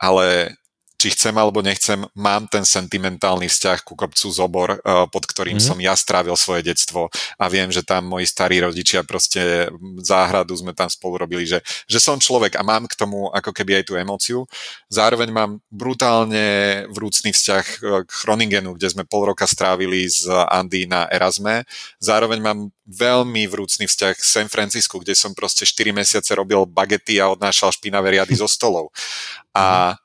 ale 0.03 0.59
či 1.03 1.11
chcem 1.19 1.35
alebo 1.35 1.67
nechcem, 1.67 1.99
mám 2.15 2.47
ten 2.47 2.63
sentimentálny 2.63 3.51
vzťah 3.51 3.83
ku 3.83 3.99
kopcu 3.99 4.31
Zobor, 4.31 4.79
eh, 4.79 5.07
pod 5.11 5.27
ktorým 5.27 5.59
mm-hmm. 5.59 5.75
som 5.75 5.83
ja 5.83 5.99
strávil 5.99 6.39
svoje 6.39 6.63
detstvo 6.63 7.11
a 7.35 7.45
viem, 7.51 7.75
že 7.75 7.83
tam 7.83 8.07
moji 8.07 8.31
starí 8.31 8.63
rodičia 8.63 9.03
proste 9.03 9.67
záhradu 9.99 10.55
sme 10.55 10.71
tam 10.71 10.87
spolu 10.87 11.27
robili, 11.27 11.43
že, 11.43 11.59
že 11.91 11.99
som 11.99 12.23
človek 12.23 12.55
a 12.55 12.63
mám 12.63 12.87
k 12.87 12.95
tomu 12.95 13.27
ako 13.35 13.51
keby 13.51 13.83
aj 13.83 13.85
tú 13.91 13.99
emóciu. 13.99 14.47
Zároveň 14.87 15.35
mám 15.35 15.59
brutálne 15.75 16.87
vrúcný 16.95 17.35
vzťah 17.35 17.65
eh, 17.67 18.07
k 18.07 18.11
Chroningenu, 18.15 18.79
kde 18.79 18.95
sme 18.95 19.03
pol 19.03 19.35
roka 19.35 19.51
strávili 19.51 20.07
z 20.07 20.31
Andy 20.55 20.87
na 20.87 21.11
Erasme. 21.11 21.67
Zároveň 21.99 22.39
mám 22.39 22.71
veľmi 22.87 23.51
vrúcný 23.51 23.91
vzťah 23.91 24.15
k 24.15 24.23
San 24.23 24.47
Francisku, 24.47 25.03
kde 25.03 25.19
som 25.19 25.35
proste 25.35 25.67
4 25.67 25.91
mesiace 25.91 26.31
robil 26.39 26.63
bagety 26.63 27.19
a 27.19 27.35
odnášal 27.35 27.75
špinavé 27.75 28.23
riady 28.23 28.39
zo 28.39 28.47
stolov. 28.47 28.95
A 29.51 29.99
mhm 29.99 30.02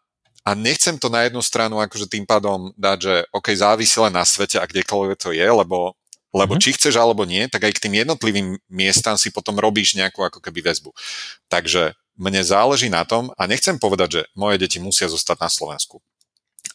a 0.47 0.55
nechcem 0.55 0.95
to 0.95 1.11
na 1.11 1.27
jednu 1.27 1.43
stranu 1.43 1.83
akože 1.83 2.07
tým 2.07 2.23
pádom 2.23 2.71
dať, 2.79 2.97
že 3.03 3.13
OK, 3.35 3.51
závisí 3.51 3.99
len 3.99 4.15
na 4.15 4.23
svete 4.23 4.55
a 4.55 4.63
kdekoľvek 4.63 5.19
to 5.19 5.35
je, 5.35 5.43
lebo, 5.43 5.91
lebo 6.31 6.55
mm-hmm. 6.55 6.63
či 6.63 6.79
chceš 6.79 6.95
alebo 6.95 7.27
nie, 7.27 7.51
tak 7.51 7.67
aj 7.67 7.75
k 7.75 7.83
tým 7.83 7.99
jednotlivým 7.99 8.55
miestam 8.71 9.19
si 9.19 9.27
potom 9.27 9.59
robíš 9.59 9.99
nejakú 9.99 10.23
ako 10.23 10.39
keby 10.39 10.71
väzbu. 10.71 10.95
Takže 11.51 11.99
mne 12.15 12.41
záleží 12.47 12.87
na 12.87 13.03
tom 13.03 13.27
a 13.35 13.43
nechcem 13.43 13.75
povedať, 13.75 14.09
že 14.09 14.21
moje 14.39 14.55
deti 14.63 14.79
musia 14.79 15.11
zostať 15.11 15.37
na 15.43 15.49
Slovensku. 15.51 15.99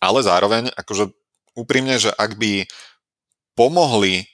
Ale 0.05 0.21
zároveň, 0.21 0.69
akože 0.77 1.09
úprimne, 1.57 1.97
že 1.97 2.13
ak 2.13 2.37
by 2.37 2.69
pomohli 3.57 4.29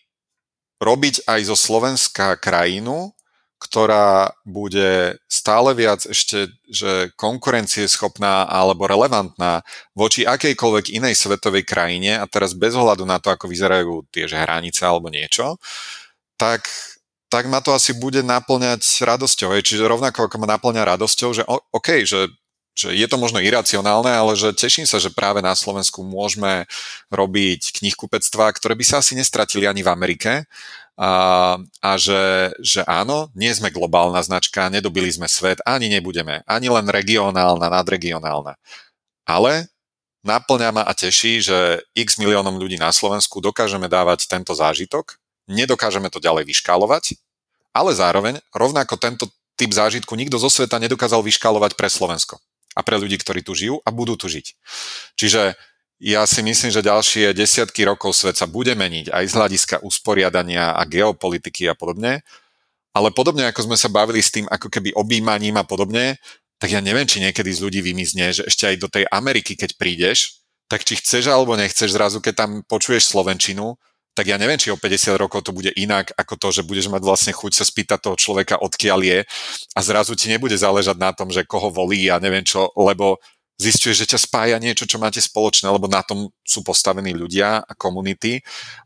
robiť 0.82 1.30
aj 1.30 1.40
zo 1.46 1.54
Slovenska 1.54 2.34
krajinu, 2.42 3.14
ktorá 3.58 4.30
bude 4.46 5.18
stále 5.26 5.74
viac 5.74 6.06
ešte 6.06 6.48
že 6.70 7.10
konkurencieschopná 7.18 8.46
alebo 8.46 8.86
relevantná 8.86 9.66
voči 9.98 10.22
akejkoľvek 10.22 10.94
inej 10.94 11.18
svetovej 11.18 11.66
krajine 11.66 12.22
a 12.22 12.24
teraz 12.30 12.54
bez 12.54 12.78
ohľadu 12.78 13.02
na 13.02 13.18
to, 13.18 13.34
ako 13.34 13.50
vyzerajú 13.50 14.06
tie 14.14 14.30
hranice 14.30 14.86
alebo 14.86 15.10
niečo, 15.10 15.58
tak, 16.38 16.70
tak 17.26 17.50
ma 17.50 17.58
to 17.58 17.74
asi 17.74 17.98
bude 17.98 18.22
naplňať 18.22 18.80
radosťou. 19.02 19.50
Čiže 19.58 19.90
rovnako 19.90 20.30
ako 20.30 20.36
ma 20.38 20.54
naplňa 20.54 20.94
radosťou, 20.94 21.30
že 21.34 21.42
OK, 21.74 22.06
že 22.06 22.30
že 22.78 22.94
je 22.94 23.06
to 23.10 23.18
možno 23.18 23.42
iracionálne, 23.42 24.06
ale 24.06 24.38
že 24.38 24.54
teším 24.54 24.86
sa, 24.86 25.02
že 25.02 25.10
práve 25.10 25.42
na 25.42 25.50
Slovensku 25.58 26.06
môžeme 26.06 26.62
robiť 27.10 27.74
knihkupectvá, 27.74 28.54
ktoré 28.54 28.78
by 28.78 28.84
sa 28.86 29.02
asi 29.02 29.18
nestratili 29.18 29.66
ani 29.66 29.82
v 29.82 29.90
Amerike 29.90 30.46
a, 30.98 31.12
a 31.62 31.90
že, 31.94 32.50
že 32.58 32.82
áno, 32.82 33.30
nie 33.38 33.54
sme 33.54 33.70
globálna 33.70 34.18
značka, 34.18 34.66
nedobili 34.66 35.06
sme 35.14 35.30
svet, 35.30 35.62
ani 35.62 35.86
nebudeme, 35.86 36.42
ani 36.42 36.66
len 36.66 36.90
regionálna, 36.90 37.70
nadregionálna. 37.70 38.58
Ale 39.22 39.70
naplňa 40.26 40.74
ma 40.74 40.82
a 40.82 40.92
teší, 40.98 41.38
že 41.38 41.86
x 41.94 42.18
miliónom 42.18 42.58
ľudí 42.58 42.82
na 42.82 42.90
Slovensku 42.90 43.38
dokážeme 43.38 43.86
dávať 43.86 44.26
tento 44.26 44.50
zážitok, 44.58 45.22
nedokážeme 45.46 46.10
to 46.10 46.18
ďalej 46.18 46.50
vyškálovať, 46.50 47.14
ale 47.70 47.94
zároveň 47.94 48.42
rovnako 48.50 48.98
tento 48.98 49.30
typ 49.54 49.70
zážitku 49.70 50.18
nikto 50.18 50.34
zo 50.42 50.50
sveta 50.50 50.82
nedokázal 50.82 51.22
vyškálovať 51.22 51.78
pre 51.78 51.86
Slovensko 51.86 52.42
a 52.74 52.82
pre 52.82 52.98
ľudí, 52.98 53.18
ktorí 53.18 53.46
tu 53.46 53.54
žijú 53.54 53.78
a 53.86 53.94
budú 53.94 54.18
tu 54.18 54.26
žiť. 54.26 54.54
Čiže 55.14 55.54
ja 55.98 56.22
si 56.30 56.46
myslím, 56.46 56.70
že 56.70 56.86
ďalšie 56.86 57.34
desiatky 57.34 57.82
rokov 57.82 58.14
svet 58.14 58.38
sa 58.38 58.46
bude 58.46 58.70
meniť 58.78 59.10
aj 59.10 59.24
z 59.26 59.34
hľadiska 59.34 59.76
usporiadania 59.82 60.78
a 60.78 60.82
geopolitiky 60.86 61.66
a 61.66 61.74
podobne. 61.74 62.22
Ale 62.94 63.10
podobne 63.10 63.50
ako 63.50 63.66
sme 63.70 63.76
sa 63.76 63.90
bavili 63.90 64.22
s 64.22 64.30
tým 64.30 64.46
ako 64.46 64.70
keby 64.70 64.94
objímaním 64.94 65.58
a 65.58 65.66
podobne, 65.66 66.18
tak 66.58 66.74
ja 66.74 66.82
neviem, 66.82 67.06
či 67.06 67.22
niekedy 67.22 67.50
z 67.50 67.62
ľudí 67.62 67.80
vymizne, 67.82 68.30
že 68.30 68.46
ešte 68.46 68.66
aj 68.66 68.76
do 68.78 68.88
tej 68.90 69.04
Ameriky, 69.10 69.54
keď 69.54 69.78
prídeš, 69.78 70.42
tak 70.70 70.82
či 70.86 70.98
chceš 70.98 71.30
alebo 71.30 71.54
nechceš 71.54 71.94
zrazu, 71.94 72.18
keď 72.22 72.34
tam 72.34 72.50
počuješ 72.66 73.10
Slovenčinu, 73.10 73.78
tak 74.18 74.26
ja 74.26 74.34
neviem, 74.34 74.58
či 74.58 74.74
o 74.74 74.78
50 74.78 75.14
rokov 75.14 75.46
to 75.46 75.54
bude 75.54 75.70
inak 75.78 76.10
ako 76.18 76.34
to, 76.34 76.48
že 76.50 76.66
budeš 76.66 76.90
mať 76.90 77.02
vlastne 77.06 77.30
chuť 77.30 77.52
sa 77.54 77.62
spýtať 77.62 77.98
toho 78.02 78.18
človeka, 78.18 78.58
odkiaľ 78.58 79.00
je 79.06 79.18
a 79.74 79.80
zrazu 79.80 80.18
ti 80.18 80.26
nebude 80.26 80.58
záležať 80.58 80.98
na 80.98 81.14
tom, 81.14 81.30
že 81.30 81.46
koho 81.46 81.70
volí 81.70 82.10
a 82.10 82.18
neviem 82.18 82.42
čo, 82.42 82.66
lebo 82.74 83.22
zistuješ, 83.58 84.06
že 84.06 84.10
ťa 84.14 84.20
spája 84.22 84.56
niečo, 84.62 84.86
čo 84.86 85.02
máte 85.02 85.18
spoločné, 85.18 85.66
lebo 85.66 85.90
na 85.90 86.00
tom 86.06 86.30
sú 86.46 86.62
postavení 86.62 87.10
ľudia 87.10 87.66
a 87.66 87.72
komunity 87.74 88.40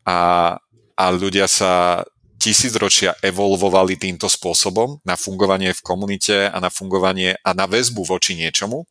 a, 0.08 0.56
a 0.96 1.04
ľudia 1.12 1.44
sa 1.44 2.02
tisícročia 2.42 3.14
evolvovali 3.22 3.94
týmto 3.94 4.26
spôsobom 4.26 4.98
na 5.06 5.14
fungovanie 5.14 5.70
v 5.70 5.84
komunite 5.84 6.50
a 6.50 6.58
na 6.58 6.72
fungovanie 6.72 7.38
a 7.44 7.54
na 7.54 7.70
väzbu 7.70 8.02
voči 8.02 8.34
niečomu. 8.34 8.82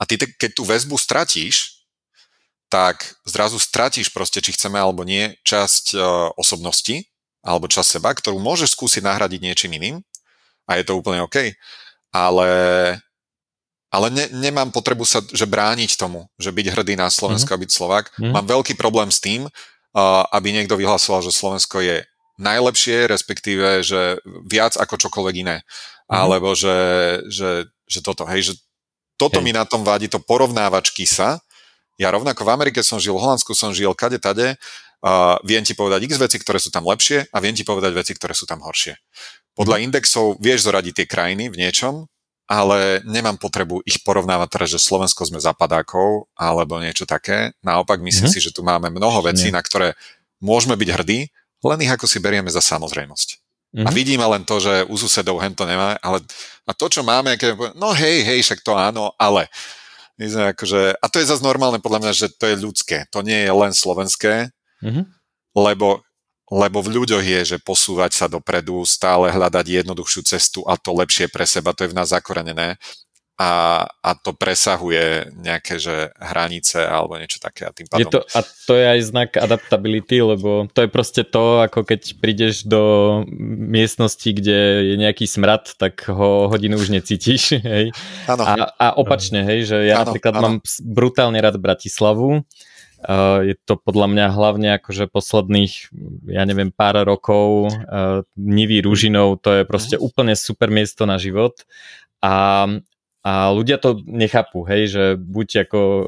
A 0.00 0.02
ty, 0.08 0.18
keď 0.18 0.50
tú 0.58 0.66
väzbu 0.66 0.98
stratíš, 0.98 1.86
tak 2.66 3.14
zrazu 3.22 3.62
stratíš 3.62 4.10
proste, 4.10 4.42
či 4.42 4.52
chceme 4.52 4.76
alebo 4.76 5.06
nie, 5.06 5.38
časť 5.46 5.84
e, 5.94 5.98
osobnosti 6.36 7.06
alebo 7.40 7.70
časť 7.70 7.88
seba, 8.00 8.10
ktorú 8.12 8.36
môžeš 8.42 8.76
skúsiť 8.76 9.06
nahradiť 9.06 9.40
niečím 9.40 9.72
iným 9.78 9.96
a 10.68 10.76
je 10.76 10.84
to 10.84 10.98
úplne 10.98 11.24
OK. 11.24 11.56
Ale 12.12 12.48
ale 13.88 14.12
ne, 14.12 14.28
nemám 14.36 14.68
potrebu 14.68 15.08
sa 15.08 15.24
že 15.24 15.48
brániť 15.48 15.96
tomu, 15.96 16.28
že 16.36 16.52
byť 16.52 16.66
hrdý 16.76 16.94
na 17.00 17.08
Slovensko 17.08 17.56
mm-hmm. 17.56 17.60
a 17.60 17.62
byť 17.64 17.70
Slovak. 17.72 18.04
Mm-hmm. 18.14 18.32
Mám 18.36 18.46
veľký 18.46 18.74
problém 18.76 19.08
s 19.08 19.20
tým, 19.24 19.48
uh, 19.48 20.24
aby 20.28 20.52
niekto 20.52 20.76
vyhlasoval, 20.76 21.24
že 21.24 21.32
Slovensko 21.32 21.80
je 21.80 22.04
najlepšie, 22.38 23.08
respektíve, 23.08 23.82
že 23.82 24.20
viac 24.44 24.76
ako 24.76 25.00
čokoľvek 25.08 25.34
iné. 25.40 25.56
Mm-hmm. 25.64 26.14
Alebo 26.14 26.52
že, 26.52 26.78
že, 27.32 27.72
že 27.88 28.00
toto, 28.04 28.28
hej, 28.28 28.52
že 28.52 28.54
toto 29.16 29.40
hej. 29.40 29.44
mi 29.44 29.52
na 29.56 29.64
tom 29.64 29.82
vadí, 29.82 30.06
to 30.12 30.20
porovnávačky 30.20 31.08
sa. 31.08 31.40
Ja 31.96 32.12
rovnako 32.12 32.44
v 32.44 32.52
Amerike 32.54 32.80
som 32.84 33.00
žil, 33.00 33.16
v 33.16 33.24
Holandsku 33.24 33.56
som 33.56 33.72
žil, 33.72 33.90
kade 33.96 34.20
tade, 34.20 34.54
uh, 34.54 35.40
viem 35.48 35.64
ti 35.64 35.72
povedať 35.72 36.04
x 36.04 36.20
veci, 36.20 36.36
ktoré 36.36 36.60
sú 36.60 36.68
tam 36.68 36.84
lepšie 36.84 37.32
a 37.32 37.36
viem 37.40 37.56
ti 37.56 37.64
povedať 37.64 37.96
veci, 37.96 38.12
ktoré 38.12 38.36
sú 38.36 38.44
tam 38.44 38.60
horšie. 38.60 39.00
Podľa 39.56 39.80
mm-hmm. 39.80 39.86
indexov 39.88 40.36
vieš 40.38 40.68
zoradiť 40.68 40.92
tie 41.02 41.06
krajiny 41.08 41.48
v 41.48 41.56
niečom, 41.56 42.06
ale 42.48 43.04
nemám 43.04 43.36
potrebu 43.36 43.84
ich 43.84 44.00
porovnávať 44.00 44.48
teraz, 44.48 44.68
že 44.72 44.80
Slovensko 44.80 45.28
sme 45.28 45.36
zapadákov 45.36 46.32
alebo 46.32 46.80
niečo 46.80 47.04
také. 47.04 47.52
Naopak 47.60 48.00
myslím 48.00 48.32
mm-hmm. 48.32 48.40
si, 48.40 48.40
že 48.40 48.56
tu 48.56 48.64
máme 48.64 48.88
mnoho 48.88 49.20
vecí, 49.20 49.52
Nie. 49.52 49.60
na 49.60 49.62
ktoré 49.62 49.92
môžeme 50.40 50.72
byť 50.72 50.88
hrdí, 50.88 51.28
len 51.60 51.78
ich 51.84 51.92
ako 51.92 52.08
si 52.08 52.18
berieme 52.24 52.48
za 52.48 52.64
samozrejmosť. 52.64 53.28
Mm-hmm. 53.68 53.84
A 53.84 53.90
mhm. 53.92 53.96
vidíme 54.00 54.24
len 54.24 54.48
to, 54.48 54.56
že 54.64 54.88
u 54.88 54.96
susedov 54.96 55.44
hen 55.44 55.52
to 55.52 55.68
nemá, 55.68 56.00
ale 56.00 56.24
a 56.64 56.72
to, 56.72 56.88
čo 56.88 57.04
máme, 57.04 57.36
keď 57.36 57.76
no 57.76 57.92
hej, 57.92 58.24
hej, 58.24 58.40
však 58.40 58.64
to 58.64 58.72
áno, 58.72 59.12
ale 59.20 59.52
my 60.16 60.24
sme 60.24 60.44
akože, 60.56 60.96
a 60.98 61.06
to 61.06 61.20
je 61.20 61.28
zase 61.28 61.44
normálne 61.44 61.78
podľa 61.78 62.00
mňa, 62.08 62.12
že 62.16 62.26
to 62.32 62.48
je 62.48 62.56
ľudské, 62.56 63.04
to 63.12 63.20
nie 63.20 63.44
je 63.44 63.52
len 63.52 63.76
slovenské, 63.76 64.48
mm-hmm. 64.80 65.04
lebo 65.52 66.00
lebo 66.48 66.80
v 66.80 67.00
ľuďoch 67.00 67.24
je, 67.24 67.40
že 67.54 67.58
posúvať 67.60 68.12
sa 68.16 68.26
dopredu, 68.26 68.80
stále 68.88 69.28
hľadať 69.28 69.84
jednoduchšiu 69.84 70.22
cestu 70.24 70.60
a 70.64 70.80
to 70.80 70.96
lepšie 70.96 71.28
pre 71.28 71.44
seba, 71.44 71.76
to 71.76 71.84
je 71.84 71.92
v 71.92 71.96
nás 71.96 72.08
zakorenené 72.08 72.80
a, 73.38 73.86
a 73.86 74.10
to 74.18 74.34
presahuje 74.34 75.30
nejaké 75.38 75.78
že 75.78 76.10
hranice 76.18 76.82
alebo 76.82 77.14
niečo 77.14 77.38
také 77.38 77.70
a 77.70 77.70
tým 77.70 77.86
pádom... 77.86 78.02
Je 78.02 78.10
to, 78.10 78.20
a 78.34 78.40
to 78.42 78.72
je 78.74 78.86
aj 78.98 79.00
znak 79.14 79.30
adaptability, 79.38 80.18
lebo 80.18 80.66
to 80.74 80.82
je 80.82 80.90
proste 80.90 81.22
to, 81.30 81.62
ako 81.62 81.86
keď 81.86 82.18
prídeš 82.18 82.66
do 82.66 83.22
miestnosti, 83.46 84.26
kde 84.26 84.90
je 84.90 84.94
nejaký 84.98 85.30
smrad, 85.30 85.70
tak 85.78 86.10
ho 86.10 86.50
hodinu 86.50 86.82
už 86.82 86.90
necítiš, 86.90 87.54
hej. 87.62 87.94
Ano. 88.26 88.42
A, 88.42 88.52
a 88.74 88.86
opačne, 88.98 89.46
hej, 89.46 89.70
že 89.70 89.86
ja 89.86 90.02
ano, 90.02 90.10
napríklad 90.10 90.34
ano. 90.34 90.42
mám 90.42 90.56
brutálne 90.82 91.38
rád 91.38 91.62
Bratislavu, 91.62 92.42
Uh, 92.98 93.46
je 93.46 93.54
to 93.54 93.78
podľa 93.78 94.10
mňa 94.10 94.26
hlavne 94.34 94.68
akože 94.82 95.06
posledných, 95.06 95.94
ja 96.34 96.42
neviem, 96.42 96.74
pár 96.74 96.98
rokov. 97.06 97.70
Uh, 97.70 98.26
Nivý 98.34 98.82
Ružinov, 98.82 99.38
to 99.38 99.54
je 99.54 99.62
proste 99.62 99.94
úplne 99.94 100.34
super 100.34 100.66
miesto 100.66 101.06
na 101.06 101.14
život. 101.14 101.62
A, 102.18 102.66
a 103.22 103.32
ľudia 103.54 103.78
to 103.78 104.02
nechápu, 104.02 104.66
hej, 104.66 104.90
že 104.90 105.04
buď 105.14 105.70
ako 105.70 105.78
uh, 105.78 106.04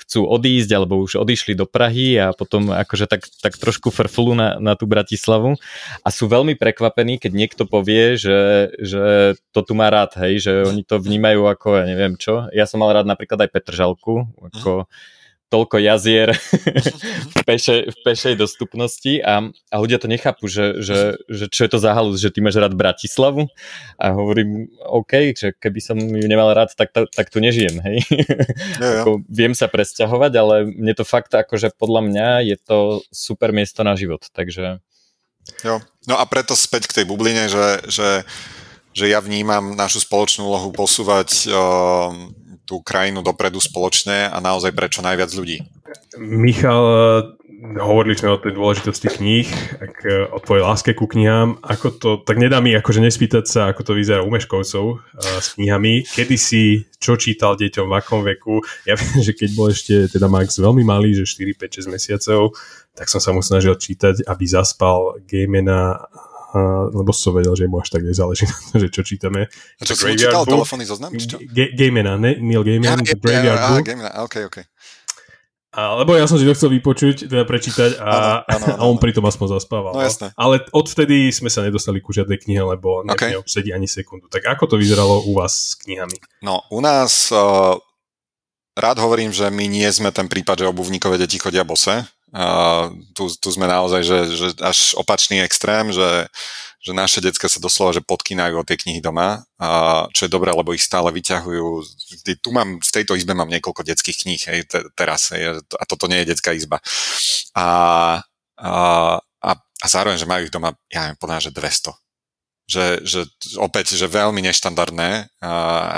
chcú 0.00 0.24
odísť, 0.24 0.70
alebo 0.72 1.04
už 1.04 1.20
odišli 1.20 1.52
do 1.52 1.68
Prahy 1.68 2.16
a 2.16 2.32
potom 2.32 2.72
akože 2.72 3.04
tak, 3.04 3.28
tak 3.44 3.60
trošku 3.60 3.92
frflu 3.92 4.32
na, 4.32 4.56
na 4.56 4.80
tú 4.80 4.88
Bratislavu. 4.88 5.60
A 6.00 6.08
sú 6.08 6.24
veľmi 6.24 6.56
prekvapení, 6.56 7.20
keď 7.20 7.36
niekto 7.36 7.62
povie, 7.68 8.16
že, 8.16 8.72
že 8.80 9.36
to 9.52 9.60
tu 9.60 9.76
má 9.76 9.92
rád, 9.92 10.16
hej, 10.24 10.40
že 10.40 10.52
oni 10.64 10.88
to 10.88 11.04
vnímajú 11.04 11.52
ako, 11.52 11.68
ja 11.76 11.84
neviem 11.84 12.16
čo. 12.16 12.48
Ja 12.56 12.64
som 12.64 12.80
mal 12.80 12.96
rád 12.96 13.04
napríklad 13.04 13.44
aj 13.44 13.52
Petržalku, 13.52 14.24
ako 14.40 14.88
mm 14.88 15.18
toľko 15.50 15.82
jazier 15.82 16.30
v, 17.34 17.40
peše, 17.42 17.90
v 17.90 17.96
pešej 18.06 18.38
dostupnosti 18.38 19.18
a, 19.20 19.50
a 19.50 19.74
ľudia 19.82 19.98
to 19.98 20.06
nechápu, 20.06 20.46
že, 20.46 20.78
že, 20.78 21.18
že 21.26 21.50
čo 21.50 21.66
je 21.66 21.70
to 21.74 21.78
za 21.82 21.90
halus, 21.90 22.22
že 22.22 22.30
ty 22.30 22.38
máš 22.38 22.62
rád 22.62 22.78
Bratislavu 22.78 23.50
a 23.98 24.06
hovorím, 24.14 24.70
OK, 24.86 25.34
že 25.34 25.52
keby 25.58 25.80
som 25.82 25.98
ju 25.98 26.26
nemal 26.30 26.54
rád, 26.54 26.70
tak, 26.78 26.94
tak, 26.94 27.10
tak 27.10 27.26
tu 27.28 27.42
nežijem, 27.42 27.82
hej. 27.82 27.98
Ja, 28.78 28.86
ja. 28.86 29.00
Ako, 29.02 29.26
viem 29.26 29.52
sa 29.52 29.66
presťahovať, 29.66 30.32
ale 30.38 30.54
mne 30.70 30.94
to 30.94 31.02
fakt 31.02 31.34
akože 31.34 31.74
podľa 31.74 32.00
mňa 32.06 32.28
je 32.46 32.56
to 32.56 32.78
super 33.10 33.50
miesto 33.50 33.82
na 33.82 33.98
život, 33.98 34.22
takže... 34.30 34.78
Jo. 35.66 35.82
No 36.06 36.14
a 36.14 36.24
preto 36.30 36.54
späť 36.54 36.86
k 36.86 37.02
tej 37.02 37.04
bubline, 37.10 37.50
že, 37.50 37.82
že, 37.90 38.22
že 38.94 39.04
ja 39.10 39.18
vnímam 39.18 39.74
našu 39.74 39.98
spoločnú 40.04 40.46
úlohu 40.46 40.70
posúvať 40.70 41.50
uh, 41.50 42.14
tú 42.70 42.78
krajinu 42.78 43.26
dopredu 43.26 43.58
spoločne 43.58 44.30
a 44.30 44.38
naozaj 44.38 44.70
prečo 44.70 45.02
najviac 45.02 45.34
ľudí. 45.34 45.66
Michal, 46.22 46.86
hovorili 47.60 48.14
sme 48.14 48.30
o 48.30 48.38
tej 48.38 48.54
dôležitosti 48.54 49.10
kníh, 49.10 49.48
ak, 49.82 49.94
o 50.30 50.38
tvojej 50.38 50.62
láske 50.62 50.90
ku 50.94 51.10
knihám. 51.10 51.58
Ako 51.66 51.98
to, 51.98 52.10
tak 52.22 52.38
nedá 52.38 52.62
mi 52.62 52.70
akože 52.72 53.02
nespýtať 53.02 53.44
sa, 53.50 53.60
ako 53.74 53.90
to 53.90 53.92
vyzerá 53.98 54.22
u 54.22 54.30
Meškovcov 54.30 55.02
s 55.18 55.58
knihami. 55.58 56.06
Kedy 56.06 56.36
si 56.38 56.86
čo 57.02 57.18
čítal 57.18 57.58
deťom, 57.58 57.90
v 57.90 57.94
akom 57.98 58.22
veku? 58.22 58.62
Ja 58.86 58.94
viem, 59.00 59.18
že 59.20 59.34
keď 59.34 59.50
bol 59.58 59.68
ešte 59.74 60.06
teda 60.08 60.30
Max 60.30 60.56
veľmi 60.56 60.86
malý, 60.86 61.12
že 61.12 61.26
4, 61.26 61.58
5, 61.58 61.90
6 61.90 61.94
mesiacov, 61.94 62.54
tak 62.94 63.06
som 63.10 63.20
sa 63.20 63.34
mu 63.34 63.42
snažil 63.42 63.74
čítať, 63.74 64.24
aby 64.30 64.44
zaspal 64.46 65.18
Gamena 65.26 66.06
a, 66.50 66.90
lebo 66.90 67.14
som 67.14 67.30
vedel, 67.30 67.54
že 67.54 67.70
mu 67.70 67.78
až 67.78 67.94
tak 67.94 68.02
nezáleží 68.02 68.46
na 68.46 68.56
to, 68.58 68.74
že 68.82 68.88
čo 68.90 69.02
čítame. 69.06 69.46
A 69.78 69.82
čo 69.86 69.94
som 69.94 70.10
čítal? 70.10 70.42
Telefónny 70.42 70.84
zoznam? 70.86 71.14
G- 71.14 71.72
Gamena, 71.78 72.18
ne? 72.18 72.34
Neil 72.42 72.66
Gaiman, 72.66 72.98
ja, 73.02 73.14
The 73.14 73.16
Graveyard 73.18 73.60
ja, 73.62 73.68
Book. 73.70 73.86
Gamena, 73.86 74.10
ok, 74.26 74.34
ok. 74.50 74.58
A, 75.70 75.94
lebo 76.02 76.18
ja 76.18 76.26
som 76.26 76.34
si 76.34 76.42
to 76.42 76.50
chcel 76.50 76.74
vypočuť, 76.74 77.30
teda 77.30 77.46
prečítať 77.46 78.02
a, 78.02 78.42
ano, 78.42 78.66
ano, 78.66 78.66
ano, 78.66 78.66
a 78.82 78.82
on 78.90 78.98
pritom 78.98 79.22
aspoň 79.22 79.54
zaspával. 79.54 79.94
No 79.94 80.02
jasné. 80.02 80.34
Ale 80.34 80.66
odvtedy 80.74 81.30
sme 81.30 81.46
sa 81.46 81.62
nedostali 81.62 82.02
ku 82.02 82.10
žiadnej 82.10 82.42
knihe, 82.42 82.58
lebo 82.58 83.06
okay. 83.06 83.38
neobsedí 83.38 83.70
ani 83.70 83.86
sekundu. 83.86 84.26
Tak 84.26 84.50
ako 84.50 84.74
to 84.74 84.76
vyzeralo 84.82 85.22
u 85.30 85.38
vás 85.38 85.78
s 85.78 85.78
knihami? 85.78 86.18
No, 86.42 86.66
u 86.74 86.82
nás 86.82 87.30
uh, 87.30 87.78
rád 88.74 88.98
hovorím, 88.98 89.30
že 89.30 89.46
my 89.46 89.70
nie 89.70 89.86
sme 89.94 90.10
ten 90.10 90.26
prípad, 90.26 90.66
že 90.66 90.70
obuvníkové 90.74 91.22
deti 91.22 91.38
chodia 91.38 91.62
bose. 91.62 92.02
Uh, 92.30 92.94
tu, 93.10 93.26
tu 93.26 93.48
sme 93.50 93.66
naozaj, 93.66 94.06
že, 94.06 94.18
že 94.30 94.48
až 94.62 94.94
opačný 94.94 95.42
extrém, 95.42 95.90
že, 95.90 96.30
že 96.78 96.94
naše 96.94 97.18
decka 97.18 97.50
sa 97.50 97.58
doslova 97.58 97.90
že 97.90 98.06
podkynajú 98.06 98.54
o 98.54 98.66
tie 98.66 98.78
knihy 98.78 99.02
doma, 99.02 99.42
uh, 99.58 100.06
čo 100.14 100.26
je 100.26 100.34
dobré, 100.34 100.54
lebo 100.54 100.70
ich 100.70 100.86
stále 100.86 101.10
vyťahujú. 101.10 101.66
Tu 102.38 102.50
mám, 102.54 102.78
v 102.78 102.90
tejto 102.94 103.18
izbe 103.18 103.34
mám 103.34 103.50
niekoľko 103.50 103.82
detských 103.82 104.20
kníh 104.22 104.42
hej, 104.46 104.60
te, 104.70 104.78
teraz 104.94 105.34
hej, 105.34 105.58
a 105.58 105.84
toto 105.90 106.06
nie 106.06 106.22
je 106.22 106.30
detská 106.30 106.54
izba. 106.54 106.78
A, 107.58 107.66
a, 108.62 108.70
a, 109.42 109.50
a 109.58 109.86
zároveň, 109.90 110.14
že 110.14 110.30
majú 110.30 110.46
ich 110.46 110.54
doma, 110.54 110.70
ja 110.86 111.10
neviem, 111.10 111.18
podľa, 111.18 111.50
že 111.50 111.56
200 111.56 112.09
že, 112.70 113.02
že 113.02 113.26
opäť, 113.58 113.98
že 113.98 114.06
veľmi 114.06 114.38
neštandardné, 114.46 115.26
a, 115.42 115.50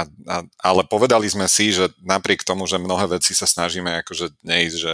a, 0.08 0.36
ale 0.64 0.82
povedali 0.88 1.28
sme 1.28 1.44
si, 1.44 1.68
že 1.68 1.92
napriek 2.00 2.48
tomu, 2.48 2.64
že 2.64 2.80
mnohé 2.80 3.20
veci 3.20 3.36
sa 3.36 3.44
snažíme 3.44 4.00
akože 4.00 4.32
neísť, 4.40 4.76
že 4.80 4.92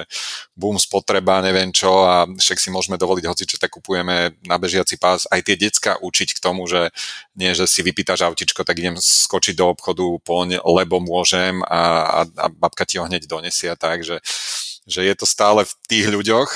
boom 0.58 0.74
spotreba, 0.74 1.38
neviem 1.38 1.70
čo 1.70 2.02
a 2.02 2.26
však 2.26 2.58
si 2.58 2.74
môžeme 2.74 2.98
dovoliť 2.98 3.24
hoci, 3.30 3.44
čo 3.46 3.62
tak 3.62 3.78
kupujeme 3.78 4.34
na 4.42 4.56
bežiaci 4.58 4.98
pás, 4.98 5.30
aj 5.30 5.46
tie 5.46 5.54
decka 5.54 6.02
učiť 6.02 6.34
k 6.34 6.42
tomu, 6.42 6.66
že 6.66 6.90
nie, 7.38 7.54
že 7.54 7.70
si 7.70 7.86
vypýtaš 7.86 8.26
autičko, 8.26 8.66
tak 8.66 8.82
idem 8.82 8.98
skočiť 8.98 9.54
do 9.54 9.70
obchodu, 9.70 10.02
poň, 10.26 10.58
lebo 10.58 10.98
môžem 10.98 11.62
a, 11.62 11.80
a, 12.02 12.20
a 12.26 12.46
babka 12.50 12.82
ti 12.82 12.98
ho 12.98 13.06
hneď 13.06 13.30
donesia, 13.30 13.78
tak, 13.78 14.02
že, 14.02 14.18
že 14.82 15.06
je 15.06 15.14
to 15.14 15.30
stále 15.30 15.62
v 15.62 15.72
tých 15.86 16.10
ľuďoch, 16.10 16.50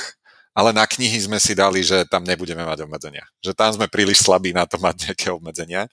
ale 0.53 0.69
na 0.69 0.85
knihy 0.85 1.25
sme 1.25 1.41
si 1.41 1.57
dali, 1.57 1.81
že 1.81 2.05
tam 2.05 2.21
nebudeme 2.21 2.61
mať 2.61 2.85
obmedzenia. 2.85 3.25
Že 3.41 3.51
tam 3.57 3.69
sme 3.73 3.89
príliš 3.89 4.21
slabí 4.21 4.53
na 4.53 4.69
to 4.69 4.77
mať 4.77 5.09
nejaké 5.09 5.27
obmedzenia. 5.33 5.89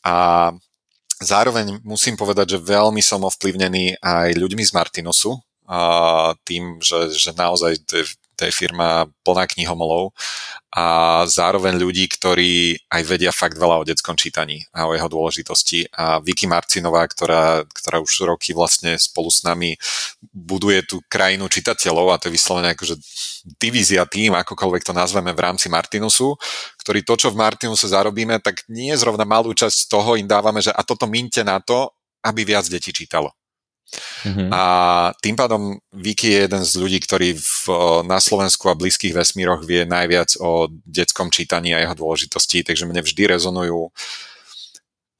A 0.00 0.50
zároveň 1.20 1.78
musím 1.84 2.16
povedať, 2.16 2.56
že 2.56 2.64
veľmi 2.64 3.04
som 3.04 3.22
ovplyvnený 3.22 4.00
aj 4.00 4.28
ľuďmi 4.34 4.64
z 4.64 4.72
Martinosu, 4.72 5.36
a 5.72 6.34
tým, 6.42 6.82
že, 6.82 7.14
že 7.14 7.30
naozaj 7.32 7.80
to 8.42 8.50
je 8.50 8.58
firma 8.66 9.06
plná 9.22 9.46
knihomolov 9.46 10.10
a 10.74 11.22
zároveň 11.30 11.78
ľudí, 11.78 12.10
ktorí 12.10 12.74
aj 12.90 13.02
vedia 13.06 13.30
fakt 13.30 13.54
veľa 13.54 13.78
o 13.78 13.86
detskom 13.86 14.18
čítaní 14.18 14.66
a 14.74 14.90
o 14.90 14.96
jeho 14.96 15.06
dôležitosti. 15.06 15.86
A 15.94 16.18
Vicky 16.18 16.50
Marcinová, 16.50 17.06
ktorá, 17.06 17.62
ktorá 17.70 18.02
už 18.02 18.26
roky 18.26 18.50
vlastne 18.50 18.98
spolu 18.98 19.30
s 19.30 19.46
nami 19.46 19.78
buduje 20.32 20.82
tú 20.88 20.98
krajinu 21.06 21.46
čitateľov 21.46 22.10
a 22.10 22.18
to 22.18 22.26
je 22.26 22.34
vyslovene 22.34 22.74
akože 22.74 22.98
divízia 23.62 24.02
tým, 24.08 24.34
akokoľvek 24.34 24.82
to 24.82 24.96
nazveme 24.96 25.30
v 25.30 25.44
rámci 25.44 25.70
Martinusu, 25.70 26.34
ktorý 26.82 27.04
to, 27.06 27.14
čo 27.14 27.28
v 27.30 27.38
Martinuse 27.38 27.86
zarobíme, 27.86 28.40
tak 28.42 28.66
nie 28.66 28.90
zrovna 28.98 29.22
malú 29.28 29.54
časť 29.54 29.92
toho 29.92 30.18
im 30.18 30.26
dávame, 30.26 30.64
že 30.64 30.74
a 30.74 30.82
toto 30.82 31.06
minte 31.06 31.44
na 31.46 31.60
to, 31.60 31.92
aby 32.24 32.48
viac 32.48 32.66
detí 32.66 32.90
čítalo. 32.90 33.30
Mm-hmm. 34.24 34.48
A 34.54 34.64
tým 35.20 35.36
pádom 35.36 35.76
Viki 35.92 36.32
je 36.32 36.48
jeden 36.48 36.62
z 36.64 36.72
ľudí, 36.80 36.98
ktorý 37.02 37.36
v, 37.36 37.64
na 38.08 38.22
Slovensku 38.22 38.70
a 38.72 38.78
blízkych 38.78 39.12
vesmíroch 39.12 39.66
vie 39.66 39.84
najviac 39.84 40.38
o 40.40 40.72
detskom 40.88 41.28
čítaní 41.28 41.76
a 41.76 41.82
jeho 41.84 41.96
dôležitosti, 41.96 42.64
takže 42.64 42.88
mne 42.88 43.04
vždy 43.04 43.22
rezonujú, 43.28 43.92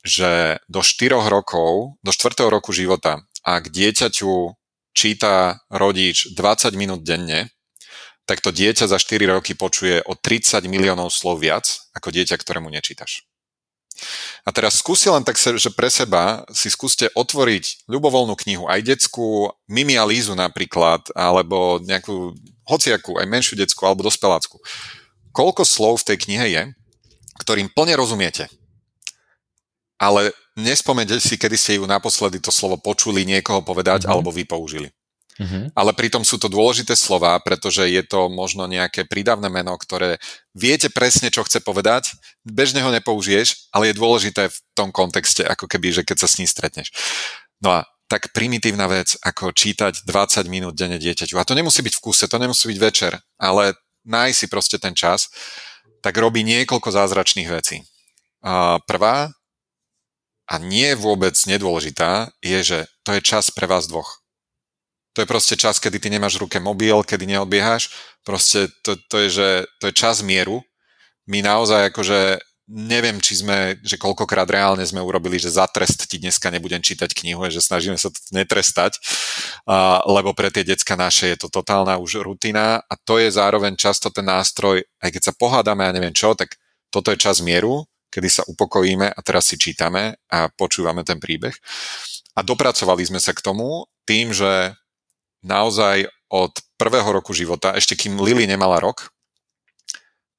že 0.03 0.59
do 0.66 0.81
4 0.81 1.18
rokov, 1.29 1.99
do 2.01 2.11
4. 2.11 2.49
roku 2.49 2.73
života, 2.74 3.23
ak 3.44 3.70
dieťaťu 3.70 4.55
číta 4.93 5.62
rodič 5.69 6.32
20 6.32 6.73
minút 6.77 7.01
denne, 7.03 7.53
tak 8.23 8.39
to 8.39 8.55
dieťa 8.55 8.86
za 8.86 8.99
4 9.03 9.19
roky 9.27 9.59
počuje 9.59 9.99
o 10.07 10.15
30 10.15 10.62
miliónov 10.70 11.11
slov 11.11 11.43
viac 11.43 11.66
ako 11.93 12.15
dieťa, 12.15 12.39
ktorému 12.39 12.70
nečítaš. 12.70 13.27
A 14.43 14.51
teraz 14.51 14.79
skúsi 14.83 15.07
len 15.07 15.23
tak, 15.23 15.39
že 15.39 15.70
pre 15.74 15.89
seba 15.89 16.43
si 16.51 16.69
skúste 16.69 17.11
otvoriť 17.15 17.87
ľubovoľnú 17.87 18.35
knihu, 18.47 18.65
aj 18.66 18.83
detskú, 18.83 19.51
Mimi 19.70 19.95
a 19.95 20.05
Lízu 20.07 20.35
napríklad, 20.35 21.11
alebo 21.15 21.79
nejakú 21.83 22.35
hociakú, 22.66 23.19
aj 23.19 23.27
menšiu 23.27 23.55
detskú, 23.59 23.87
alebo 23.87 24.07
dospelácku. 24.07 24.59
Koľko 25.33 25.62
slov 25.65 26.03
v 26.03 26.12
tej 26.12 26.19
knihe 26.29 26.47
je, 26.53 26.62
ktorým 27.41 27.73
plne 27.73 27.97
rozumiete, 27.97 28.47
ale 29.97 30.35
nespomete 30.59 31.23
si, 31.23 31.39
kedy 31.39 31.57
ste 31.57 31.73
ju 31.79 31.87
naposledy 31.87 32.43
to 32.43 32.51
slovo 32.51 32.77
počuli 32.77 33.23
niekoho 33.23 33.62
povedať, 33.62 34.05
mm-hmm. 34.05 34.12
alebo 34.12 34.35
vy 34.35 34.45
použili. 34.45 34.89
Mm-hmm. 35.43 35.64
Ale 35.74 35.90
pritom 35.98 36.23
sú 36.23 36.39
to 36.39 36.47
dôležité 36.47 36.94
slova, 36.94 37.35
pretože 37.43 37.90
je 37.90 38.02
to 38.06 38.31
možno 38.31 38.70
nejaké 38.70 39.02
prídavné 39.02 39.51
meno, 39.51 39.74
ktoré 39.74 40.23
viete 40.55 40.86
presne, 40.86 41.35
čo 41.35 41.43
chce 41.43 41.59
povedať, 41.59 42.14
bežne 42.47 42.78
ho 42.86 42.94
nepoužiješ, 42.94 43.74
ale 43.74 43.90
je 43.90 43.98
dôležité 43.98 44.55
v 44.55 44.59
tom 44.78 44.94
kontexte, 44.94 45.43
ako 45.43 45.66
keby, 45.66 45.90
že 45.90 46.02
keď 46.06 46.16
sa 46.23 46.28
s 46.31 46.39
ním 46.39 46.47
stretneš. 46.47 46.94
No 47.59 47.82
a 47.82 47.90
tak 48.06 48.31
primitívna 48.36 48.86
vec, 48.86 49.16
ako 49.24 49.56
čítať 49.56 50.05
20 50.05 50.47
minút 50.47 50.77
denne 50.77 51.01
dieťaťu. 51.01 51.35
A 51.40 51.48
to 51.48 51.56
nemusí 51.56 51.81
byť 51.81 51.97
v 51.97 52.02
kuse, 52.05 52.28
to 52.28 52.39
nemusí 52.39 52.69
byť 52.69 52.78
večer, 52.78 53.12
ale 53.40 53.74
nájsť 54.06 54.36
si 54.36 54.47
proste 54.47 54.77
ten 54.78 54.93
čas, 54.93 55.32
tak 56.05 56.19
robí 56.19 56.44
niekoľko 56.47 56.93
zázračných 56.93 57.48
vecí. 57.48 57.81
A 58.43 58.82
prvá, 58.85 59.32
a 60.44 60.55
nie 60.60 60.93
vôbec 60.93 61.32
nedôležitá, 61.48 62.35
je, 62.44 62.60
že 62.60 62.78
to 63.06 63.16
je 63.16 63.24
čas 63.24 63.48
pre 63.48 63.64
vás 63.64 63.89
dvoch. 63.89 64.22
To 65.12 65.20
je 65.20 65.28
proste 65.28 65.60
čas, 65.60 65.76
kedy 65.76 66.01
ty 66.01 66.09
nemáš 66.09 66.40
v 66.40 66.48
ruke 66.48 66.59
mobil, 66.60 66.97
kedy 67.05 67.28
neodbiehaš. 67.28 67.93
Proste 68.24 68.72
to, 68.80 68.97
to, 68.97 69.16
je, 69.26 69.28
že, 69.28 69.48
to 69.76 69.93
je 69.93 69.94
čas 69.94 70.24
mieru. 70.24 70.64
My 71.28 71.44
naozaj 71.44 71.93
akože 71.93 72.40
neviem, 72.72 73.18
či 73.20 73.43
sme, 73.43 73.76
že 73.84 74.01
koľkokrát 74.01 74.48
reálne 74.48 74.80
sme 74.86 75.02
urobili, 75.02 75.36
že 75.36 75.52
za 75.52 75.68
trest 75.68 76.09
ti 76.09 76.16
dneska 76.16 76.48
nebudem 76.48 76.80
čítať 76.80 77.12
knihu, 77.12 77.44
že 77.51 77.60
snažíme 77.60 77.98
sa 77.98 78.09
to 78.09 78.16
netrestať, 78.32 78.97
a, 79.68 80.01
lebo 80.09 80.32
pre 80.32 80.48
tie 80.48 80.64
decka 80.64 80.94
naše 80.97 81.34
je 81.34 81.39
to 81.44 81.48
totálna 81.52 81.98
už 81.98 82.22
rutina 82.22 82.80
a 82.80 82.94
to 82.97 83.18
je 83.18 83.28
zároveň 83.34 83.74
často 83.76 84.09
ten 84.09 84.24
nástroj, 84.24 84.80
aj 85.02 85.10
keď 85.10 85.22
sa 85.22 85.36
pohádame 85.36 85.84
a 85.84 85.94
neviem 85.94 86.14
čo, 86.14 86.32
tak 86.32 86.56
toto 86.89 87.12
je 87.12 87.20
čas 87.20 87.44
mieru, 87.44 87.84
kedy 88.09 88.28
sa 88.30 88.43
upokojíme 88.48 89.10
a 89.10 89.18
teraz 89.20 89.52
si 89.52 89.60
čítame 89.60 90.16
a 90.32 90.48
počúvame 90.48 91.05
ten 91.05 91.20
príbeh. 91.20 91.56
A 92.36 92.40
dopracovali 92.40 93.05
sme 93.05 93.20
sa 93.20 93.36
k 93.36 93.44
tomu 93.44 93.84
tým, 94.09 94.32
že 94.32 94.72
naozaj 95.44 96.06
od 96.32 96.52
prvého 96.78 97.06
roku 97.12 97.36
života, 97.36 97.77
ešte 97.77 97.98
kým 97.98 98.19
Lily 98.19 98.48
nemala 98.48 98.81
rok, 98.81 99.12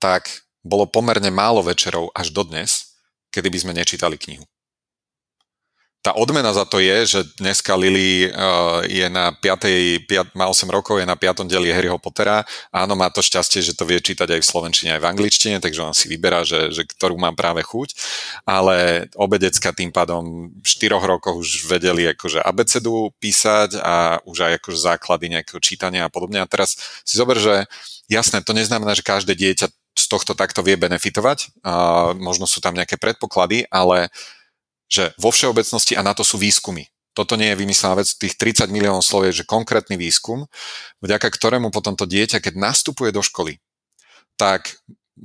tak 0.02 0.44
bolo 0.64 0.88
pomerne 0.88 1.30
málo 1.30 1.64
večerov 1.64 2.12
až 2.16 2.32
dodnes, 2.32 2.98
kedy 3.30 3.48
by 3.52 3.58
sme 3.60 3.74
nečítali 3.78 4.16
knihu. 4.18 4.44
Tá 6.04 6.12
odmena 6.20 6.52
za 6.52 6.68
to 6.68 6.84
je, 6.84 7.08
že 7.08 7.20
dneska 7.40 7.80
Lily 7.80 8.28
uh, 8.28 8.84
je 8.84 9.08
na 9.08 9.32
5, 9.32 10.04
5, 10.04 10.36
má 10.36 10.52
8 10.52 10.68
rokov, 10.68 11.00
je 11.00 11.08
na 11.08 11.16
5. 11.16 11.48
deli 11.48 11.72
Harryho 11.72 11.96
Pottera. 11.96 12.44
Áno, 12.76 12.92
má 13.00 13.08
to 13.08 13.24
šťastie, 13.24 13.64
že 13.64 13.72
to 13.72 13.88
vie 13.88 14.04
čítať 14.04 14.28
aj 14.36 14.44
v 14.44 14.50
slovenčine, 14.52 15.00
aj 15.00 15.02
v 15.02 15.10
angličtine, 15.16 15.64
takže 15.64 15.80
on 15.80 15.96
si 15.96 16.12
vyberá, 16.12 16.44
že, 16.44 16.76
že 16.76 16.84
ktorú 16.84 17.16
mám 17.16 17.40
práve 17.40 17.64
chuť. 17.64 17.96
Ale 18.44 19.08
obe 19.16 19.40
decka 19.40 19.72
tým 19.72 19.96
pádom 19.96 20.52
v 20.52 20.68
4 20.68 20.92
rokoch 21.00 21.40
už 21.40 21.72
vedeli 21.72 22.12
akože 22.12 22.44
abecedu 22.44 23.16
písať 23.24 23.80
a 23.80 24.20
už 24.28 24.44
aj 24.44 24.52
akože 24.60 24.80
základy 24.84 25.40
nejakého 25.40 25.64
čítania 25.64 26.04
a 26.04 26.12
podobne. 26.12 26.44
A 26.44 26.52
teraz 26.52 26.76
si 27.08 27.16
zober, 27.16 27.40
že 27.40 27.64
jasné, 28.12 28.44
to 28.44 28.52
neznamená, 28.52 28.92
že 28.92 29.08
každé 29.08 29.40
dieťa 29.40 29.72
z 29.96 30.06
tohto 30.12 30.36
takto 30.36 30.60
vie 30.68 30.76
benefitovať. 30.76 31.64
A 31.64 32.12
možno 32.12 32.44
sú 32.44 32.60
tam 32.60 32.76
nejaké 32.76 33.00
predpoklady, 33.00 33.72
ale 33.72 34.12
že 34.94 35.18
vo 35.18 35.34
všeobecnosti, 35.34 35.98
a 35.98 36.06
na 36.06 36.14
to 36.14 36.22
sú 36.22 36.38
výskumy, 36.38 36.86
toto 37.18 37.34
nie 37.34 37.50
je 37.54 37.58
vymyslená 37.58 37.98
vec, 37.98 38.10
tých 38.14 38.38
30 38.38 38.70
miliónov 38.70 39.02
slov 39.02 39.26
je, 39.30 39.42
že 39.42 39.50
konkrétny 39.50 39.98
výskum, 39.98 40.46
vďaka 41.02 41.30
ktorému 41.34 41.74
potom 41.74 41.98
to 41.98 42.06
dieťa, 42.06 42.42
keď 42.42 42.54
nastupuje 42.58 43.10
do 43.10 43.26
školy, 43.26 43.58
tak, 44.38 44.78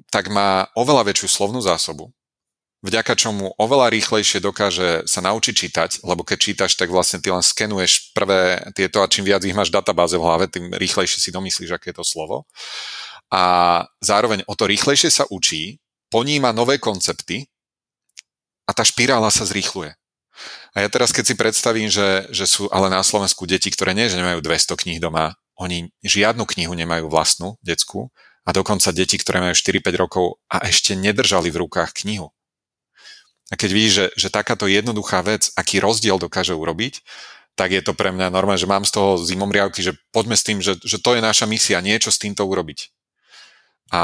tak 0.08 0.32
má 0.32 0.68
oveľa 0.76 1.12
väčšiu 1.12 1.28
slovnú 1.28 1.60
zásobu, 1.60 2.12
vďaka 2.84 3.16
čomu 3.18 3.56
oveľa 3.56 3.90
rýchlejšie 3.90 4.38
dokáže 4.38 5.08
sa 5.08 5.20
naučiť 5.24 5.54
čítať, 5.56 5.90
lebo 6.04 6.22
keď 6.22 6.38
čítaš, 6.38 6.72
tak 6.76 6.92
vlastne 6.92 7.18
ty 7.18 7.32
len 7.32 7.42
skenuješ 7.42 8.12
prvé 8.12 8.62
tieto 8.76 9.02
a 9.02 9.10
čím 9.10 9.26
viac 9.26 9.42
ich 9.42 9.56
máš 9.56 9.72
databáze 9.72 10.14
v 10.14 10.24
hlave, 10.24 10.46
tým 10.46 10.70
rýchlejšie 10.76 11.18
si 11.18 11.34
domyslíš, 11.34 11.74
aké 11.74 11.90
je 11.90 11.98
to 11.98 12.06
slovo. 12.06 12.46
A 13.28 13.84
zároveň 14.00 14.44
o 14.46 14.54
to 14.56 14.64
rýchlejšie 14.68 15.10
sa 15.12 15.24
učí, 15.28 15.80
poníma 16.08 16.52
nové 16.52 16.80
koncepty 16.80 17.48
a 18.68 18.70
tá 18.76 18.84
špirála 18.84 19.32
sa 19.32 19.48
zrýchluje. 19.48 19.96
A 20.76 20.84
ja 20.84 20.88
teraz, 20.92 21.10
keď 21.10 21.24
si 21.32 21.34
predstavím, 21.34 21.88
že, 21.88 22.28
že 22.28 22.44
sú 22.44 22.68
ale 22.68 22.92
na 22.92 23.00
Slovensku 23.00 23.48
deti, 23.48 23.72
ktoré 23.72 23.96
nie, 23.96 24.12
že 24.12 24.20
nemajú 24.20 24.44
200 24.44 24.76
kníh 24.76 25.00
doma, 25.00 25.34
oni 25.58 25.90
žiadnu 26.04 26.44
knihu 26.44 26.76
nemajú 26.76 27.10
vlastnú, 27.10 27.58
detskú, 27.64 28.12
a 28.46 28.54
dokonca 28.54 28.94
deti, 28.96 29.20
ktoré 29.20 29.44
majú 29.44 29.52
4-5 29.52 29.92
rokov 29.98 30.40
a 30.48 30.64
ešte 30.64 30.96
nedržali 30.96 31.52
v 31.52 31.68
rukách 31.68 31.92
knihu. 32.04 32.32
A 33.48 33.54
keď 33.56 33.70
vidíš, 33.72 33.92
že, 33.92 34.06
že 34.16 34.28
takáto 34.32 34.64
jednoduchá 34.68 35.20
vec, 35.20 35.52
aký 35.56 35.80
rozdiel 35.80 36.16
dokáže 36.16 36.56
urobiť, 36.56 37.00
tak 37.58 37.74
je 37.74 37.82
to 37.82 37.92
pre 37.92 38.14
mňa 38.14 38.30
normálne, 38.30 38.60
že 38.60 38.70
mám 38.70 38.86
z 38.86 38.94
toho 38.94 39.18
zimomriavky, 39.18 39.82
že 39.82 39.98
poďme 40.14 40.36
s 40.38 40.46
tým, 40.46 40.62
že, 40.62 40.78
že 40.80 41.02
to 41.02 41.18
je 41.18 41.20
naša 41.20 41.44
misia, 41.44 41.82
niečo 41.82 42.08
s 42.08 42.20
týmto 42.22 42.46
urobiť. 42.46 42.88
A 43.92 44.02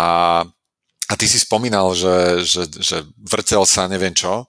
a 1.04 1.20
ty 1.20 1.28
si 1.28 1.36
spomínal, 1.36 1.92
že, 1.92 2.40
že, 2.44 2.64
že 2.80 3.04
vrcel 3.20 3.68
sa 3.68 3.84
neviem 3.84 4.16
čo. 4.16 4.48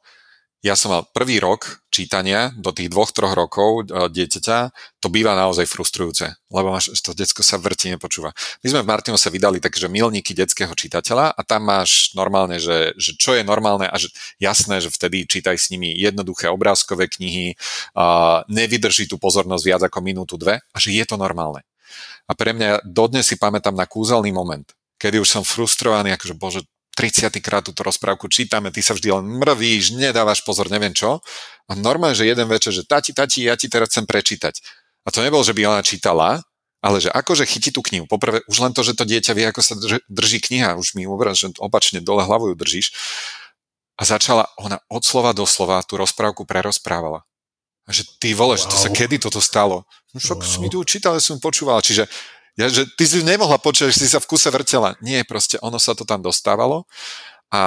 Ja 0.65 0.73
som 0.73 0.89
mal 0.89 1.05
prvý 1.13 1.37
rok 1.37 1.85
čítania 1.93 2.49
do 2.57 2.73
tých 2.73 2.89
dvoch, 2.89 3.13
troch 3.13 3.37
rokov 3.37 3.85
e, 3.85 4.09
dieťaťa. 4.09 4.73
To 4.97 5.13
býva 5.13 5.37
naozaj 5.37 5.69
frustrujúce, 5.69 6.33
lebo 6.49 6.73
máš, 6.73 6.89
to 7.05 7.13
detsko 7.13 7.45
sa 7.45 7.61
vrti, 7.61 7.93
nepočúva. 7.93 8.33
My 8.65 8.73
sme 8.73 8.81
v 8.81 8.89
Martinu 8.89 9.13
sa 9.13 9.29
vydali 9.29 9.61
takže 9.61 9.85
milníky 9.93 10.33
detského 10.33 10.73
čitateľa 10.73 11.37
a 11.37 11.41
tam 11.45 11.69
máš 11.69 12.17
normálne, 12.17 12.57
že, 12.57 12.97
že 12.97 13.13
čo 13.13 13.37
je 13.37 13.45
normálne 13.45 13.85
a 13.85 13.93
že 14.01 14.09
jasné, 14.41 14.81
že 14.81 14.89
vtedy 14.89 15.29
čítaj 15.29 15.53
s 15.53 15.69
nimi 15.69 15.93
jednoduché 15.93 16.49
obrázkové 16.49 17.13
knihy, 17.13 17.53
a 17.93 18.41
nevydrží 18.49 19.05
tú 19.05 19.21
pozornosť 19.21 19.63
viac 19.69 19.81
ako 19.85 20.01
minútu, 20.01 20.33
dve 20.41 20.65
a 20.65 20.77
že 20.81 20.97
je 20.97 21.05
to 21.05 21.13
normálne. 21.13 21.61
A 22.25 22.33
pre 22.33 22.57
mňa 22.57 22.81
dodnes 22.89 23.29
si 23.29 23.37
pamätám 23.37 23.77
na 23.77 23.85
kúzelný 23.85 24.33
moment, 24.33 24.65
kedy 25.05 25.21
už 25.21 25.29
som 25.29 25.43
frustrovaný, 25.45 26.17
akože 26.17 26.33
bože, 26.33 26.61
30 26.97 27.29
krát 27.45 27.61
túto 27.61 27.85
rozprávku 27.85 28.25
čítame, 28.25 28.73
ty 28.73 28.81
sa 28.81 28.97
vždy 28.97 29.13
len 29.13 29.37
mrvíš, 29.37 29.93
nedávaš 29.93 30.41
pozor, 30.41 30.71
neviem 30.71 30.95
čo. 30.95 31.21
A 31.69 31.77
normálne, 31.77 32.17
že 32.17 32.25
jeden 32.25 32.47
večer, 32.49 32.73
že 32.73 32.87
tati, 32.87 33.13
tati, 33.13 33.45
ja 33.45 33.53
ti 33.59 33.69
teraz 33.69 33.93
chcem 33.93 34.07
prečítať. 34.07 34.57
A 35.05 35.13
to 35.13 35.21
nebolo, 35.21 35.45
že 35.45 35.53
by 35.53 35.69
ona 35.69 35.85
čítala, 35.85 36.41
ale 36.79 36.97
že 37.03 37.11
akože 37.11 37.45
chytí 37.45 37.69
tú 37.69 37.85
knihu. 37.85 38.07
Poprvé, 38.07 38.41
už 38.47 38.57
len 38.63 38.73
to, 38.73 38.81
že 38.81 38.97
to 38.97 39.05
dieťa 39.05 39.35
vie, 39.35 39.45
ako 39.45 39.61
sa 39.61 39.75
drží 40.07 40.39
kniha, 40.39 40.79
už 40.79 40.95
mi 40.95 41.05
obraz, 41.05 41.37
že 41.37 41.51
opačne 41.59 41.99
dole 41.99 42.23
hlavu 42.23 42.49
ju 42.49 42.55
držíš. 42.57 42.95
A 43.99 44.07
začala 44.07 44.47
ona 44.57 44.79
od 44.87 45.03
slova 45.03 45.35
do 45.35 45.43
slova 45.43 45.83
tú 45.83 45.99
rozprávku 45.99 46.47
prerozprávala. 46.47 47.27
A 47.85 47.93
že 47.93 48.07
ty 48.17 48.33
vole, 48.33 48.57
wow. 48.57 48.61
že 48.61 48.65
to 48.71 48.77
sa 48.79 48.89
kedy 48.89 49.21
toto 49.21 49.37
stalo? 49.43 49.85
No 50.15 50.17
však 50.17 50.41
wow. 50.41 50.47
som 50.47 50.59
mi 50.65 50.73
tu 50.73 50.81
čítal, 50.81 51.13
som 51.21 51.37
počúval. 51.37 51.85
Čiže 51.85 52.09
ja, 52.55 52.71
že 52.71 52.87
ty 52.95 53.03
si 53.03 53.19
nemohla 53.19 53.59
počuť, 53.59 53.91
že 53.91 53.99
si 53.99 54.07
sa 54.07 54.23
v 54.23 54.29
kuse 54.31 54.47
vrtela. 54.47 54.95
Nie, 55.03 55.27
proste 55.27 55.59
ono 55.59 55.75
sa 55.75 55.91
to 55.91 56.07
tam 56.07 56.23
dostávalo 56.23 56.87
a, 57.51 57.63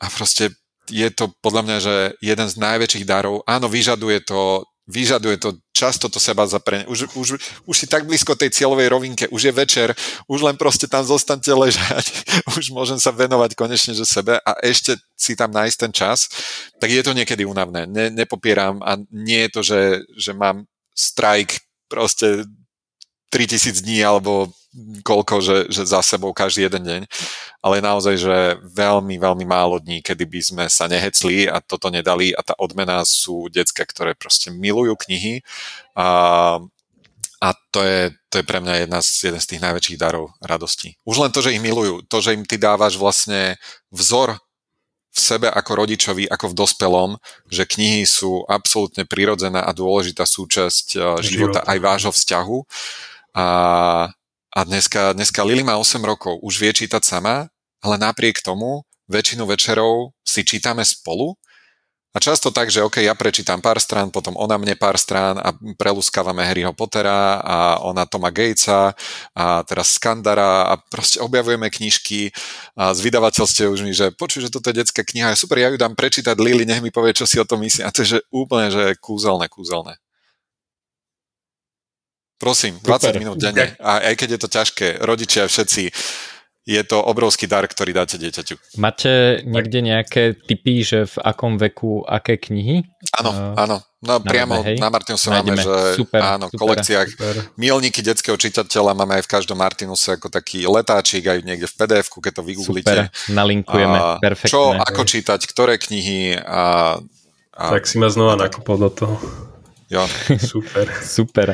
a 0.00 0.06
proste 0.08 0.56
je 0.88 1.08
to 1.12 1.32
podľa 1.40 1.62
mňa, 1.64 1.76
že 1.80 1.94
jeden 2.20 2.48
z 2.48 2.60
najväčších 2.60 3.08
darov. 3.08 3.40
Áno, 3.48 3.68
vyžaduje 3.72 4.20
to, 4.24 4.64
vyžaduje 4.84 5.36
to 5.40 5.56
často 5.72 6.12
to 6.12 6.20
seba 6.20 6.44
zaprenie. 6.44 6.84
Už, 6.88 7.08
už, 7.16 7.28
už 7.64 7.76
si 7.76 7.86
tak 7.88 8.04
blízko 8.04 8.36
tej 8.36 8.52
cieľovej 8.52 8.88
rovinke, 8.92 9.24
už 9.32 9.48
je 9.48 9.52
večer, 9.52 9.88
už 10.28 10.44
len 10.44 10.56
proste 10.60 10.84
tam 10.84 11.04
zostaňte 11.04 11.52
ležať, 11.52 12.04
už 12.56 12.72
môžem 12.72 13.00
sa 13.00 13.12
venovať 13.12 13.56
konečne 13.56 13.96
že 13.96 14.04
sebe 14.04 14.36
a 14.44 14.52
ešte 14.60 15.00
si 15.16 15.32
tam 15.32 15.52
nájsť 15.52 15.76
ten 15.76 15.92
čas, 15.92 16.28
tak 16.76 16.92
je 16.92 17.00
to 17.00 17.16
niekedy 17.16 17.48
únavné. 17.48 17.88
Ne, 17.88 18.12
nepopieram 18.12 18.84
a 18.84 19.00
nie 19.08 19.48
je 19.48 19.50
to, 19.52 19.60
že, 19.64 19.80
že 20.20 20.32
mám 20.36 20.68
strajk 20.92 21.64
proste 21.88 22.44
3000 23.34 23.82
dní 23.82 23.98
alebo 24.06 24.54
koľko, 25.02 25.38
že, 25.38 25.56
že 25.70 25.86
za 25.86 26.02
sebou 26.02 26.34
každý 26.34 26.66
jeden 26.66 26.82
deň, 26.82 27.02
ale 27.62 27.82
naozaj, 27.82 28.14
že 28.18 28.36
veľmi, 28.62 29.18
veľmi 29.18 29.46
málo 29.46 29.78
dní, 29.78 30.02
kedy 30.02 30.24
by 30.26 30.40
sme 30.42 30.64
sa 30.66 30.90
nehecli 30.90 31.46
a 31.46 31.62
toto 31.62 31.90
nedali. 31.90 32.34
A 32.34 32.42
tá 32.42 32.54
odmena 32.58 33.02
sú 33.06 33.46
decka, 33.50 33.86
ktoré 33.86 34.18
proste 34.18 34.50
milujú 34.50 34.98
knihy. 35.06 35.46
A, 35.94 36.58
a 37.38 37.48
to, 37.70 37.80
je, 37.86 38.10
to 38.30 38.42
je 38.42 38.44
pre 38.46 38.58
mňa 38.58 38.86
jedna 38.86 38.98
z, 38.98 39.30
jeden 39.30 39.40
z 39.42 39.48
tých 39.54 39.62
najväčších 39.62 39.98
darov 39.98 40.34
radosti. 40.42 40.98
Už 41.06 41.22
len 41.22 41.30
to, 41.30 41.38
že 41.38 41.54
ich 41.54 41.62
milujú, 41.62 42.02
to, 42.10 42.18
že 42.18 42.34
im 42.34 42.42
ty 42.42 42.58
dávaš 42.58 42.98
vlastne 42.98 43.58
vzor 43.94 44.42
v 45.14 45.18
sebe 45.22 45.46
ako 45.46 45.86
rodičovi, 45.86 46.26
ako 46.26 46.50
v 46.50 46.58
dospelom, 46.58 47.10
že 47.46 47.62
knihy 47.62 48.02
sú 48.02 48.42
absolútne 48.50 49.06
prirodzená 49.06 49.62
a 49.62 49.70
dôležitá 49.70 50.26
súčasť 50.26 50.98
života 51.22 51.62
aj 51.62 51.78
vášho 51.78 52.10
vzťahu 52.10 52.58
a, 53.34 53.46
a 54.54 54.60
dneska, 54.64 55.12
dneska 55.12 55.42
Lily 55.42 55.66
má 55.66 55.76
8 55.76 55.98
rokov, 56.06 56.38
už 56.40 56.54
vie 56.62 56.72
čítať 56.72 57.02
sama, 57.02 57.50
ale 57.82 57.98
napriek 57.98 58.40
tomu 58.40 58.86
väčšinu 59.10 59.44
večerov 59.44 60.16
si 60.24 60.46
čítame 60.46 60.86
spolu 60.86 61.36
a 62.14 62.22
často 62.22 62.54
tak, 62.54 62.70
že 62.70 62.78
OK, 62.78 63.02
ja 63.02 63.10
prečítam 63.18 63.58
pár 63.58 63.82
strán, 63.82 64.14
potom 64.14 64.38
ona 64.38 64.54
mne 64.54 64.78
pár 64.78 64.94
strán 64.94 65.34
a 65.34 65.50
preluskávame 65.74 66.46
Harryho 66.46 66.70
Pottera 66.70 67.42
a 67.42 67.82
ona 67.82 68.06
Toma 68.06 68.30
Gatesa 68.30 68.94
a 69.34 69.66
teraz 69.66 69.98
Skandara 69.98 70.70
a 70.70 70.78
proste 70.78 71.18
objavujeme 71.18 71.66
knižky 71.66 72.30
a 72.78 72.94
z 72.94 73.02
vydavateľstiev 73.02 73.66
už 73.66 73.82
mi, 73.82 73.90
že 73.90 74.14
počuj, 74.14 74.46
že 74.46 74.54
toto 74.54 74.70
je 74.70 74.78
detská 74.78 75.02
kniha, 75.02 75.34
je 75.34 75.42
super, 75.42 75.58
ja 75.58 75.74
ju 75.74 75.78
dám 75.78 75.98
prečítať 75.98 76.38
Lily, 76.38 76.62
nech 76.62 76.86
mi 76.86 76.94
povie, 76.94 77.18
čo 77.18 77.26
si 77.26 77.42
o 77.42 77.48
tom 77.48 77.58
myslí. 77.66 77.82
A 77.82 77.90
to 77.90 78.06
je 78.06 78.14
že 78.14 78.18
úplne, 78.30 78.70
že 78.70 78.94
kúzelné, 79.02 79.50
kúzelné. 79.50 79.98
Prosím, 82.44 82.76
20 82.84 82.84
Super. 82.84 83.16
minút 83.16 83.40
denne. 83.40 83.72
A 83.80 84.12
aj 84.12 84.14
keď 84.20 84.28
je 84.36 84.40
to 84.44 84.48
ťažké, 84.52 84.86
rodičia 85.00 85.48
všetci, 85.48 85.88
je 86.64 86.80
to 86.80 86.96
obrovský 86.96 87.44
dar, 87.44 87.64
ktorý 87.68 87.92
dáte 87.92 88.16
dieťaťu. 88.16 88.80
Máte 88.80 89.44
niekde 89.44 89.84
nejaké 89.84 90.32
typy, 90.48 90.80
že 90.80 91.04
v 91.04 91.16
akom 91.20 91.60
veku, 91.60 92.00
aké 92.08 92.40
knihy? 92.40 92.88
Áno, 93.20 93.30
uh, 93.32 93.52
áno. 93.56 93.76
No 94.04 94.20
priamo 94.20 94.60
hej. 94.60 94.76
na 94.76 94.92
Martinuse 94.92 95.32
máme, 95.32 95.56
že 95.56 95.96
super, 95.96 96.20
áno, 96.36 96.52
super, 96.52 96.60
kolekciách 96.60 97.08
super. 97.08 97.34
milníky 97.56 98.04
detského 98.04 98.36
čitateľa 98.36 98.92
máme 98.92 99.16
aj 99.16 99.24
v 99.24 99.32
každom 99.32 99.56
Martinuse 99.56 100.20
ako 100.20 100.28
taký 100.28 100.68
letáčik, 100.68 101.24
aj 101.24 101.40
niekde 101.40 101.64
v 101.64 101.72
pdf 101.72 102.12
keď 102.12 102.32
to 102.36 102.42
vygooglíte. 102.44 102.84
Super, 102.84 103.32
nalinkujeme, 103.32 103.96
a, 103.96 104.20
perfektné. 104.20 104.52
Čo, 104.52 104.76
ako 104.76 105.02
čítať, 105.08 105.40
ktoré 105.48 105.80
knihy 105.80 106.36
a, 106.36 107.00
a 107.56 107.62
tak 107.72 107.88
si 107.88 107.96
ma 107.96 108.12
znova 108.12 108.36
nakopol 108.36 108.76
do 108.76 108.90
toho. 108.92 109.16
Jo. 109.88 110.04
Super. 110.52 110.86
Super. 111.02 111.48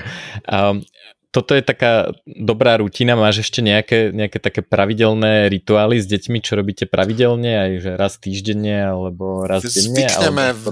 Um, 0.46 0.84
toto 1.30 1.54
je 1.54 1.62
taká 1.62 2.10
dobrá 2.26 2.78
rutina. 2.82 3.14
Máš 3.14 3.46
ešte 3.46 3.62
nejaké, 3.62 4.10
nejaké 4.10 4.42
také 4.42 4.66
pravidelné 4.66 5.46
rituály 5.46 6.02
s 6.02 6.10
deťmi, 6.10 6.42
čo 6.42 6.58
robíte 6.58 6.90
pravidelne, 6.90 7.54
aj 7.54 7.70
že 7.78 7.90
raz 7.94 8.18
týždenne 8.18 8.90
alebo 8.90 9.46
raz 9.46 9.62
denne? 9.62 10.10
Zvykneme 10.10 10.46
v 10.58 10.64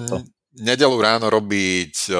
nedelu 0.59 0.97
ráno 0.99 1.31
robiť 1.31 2.11
uh, 2.11 2.19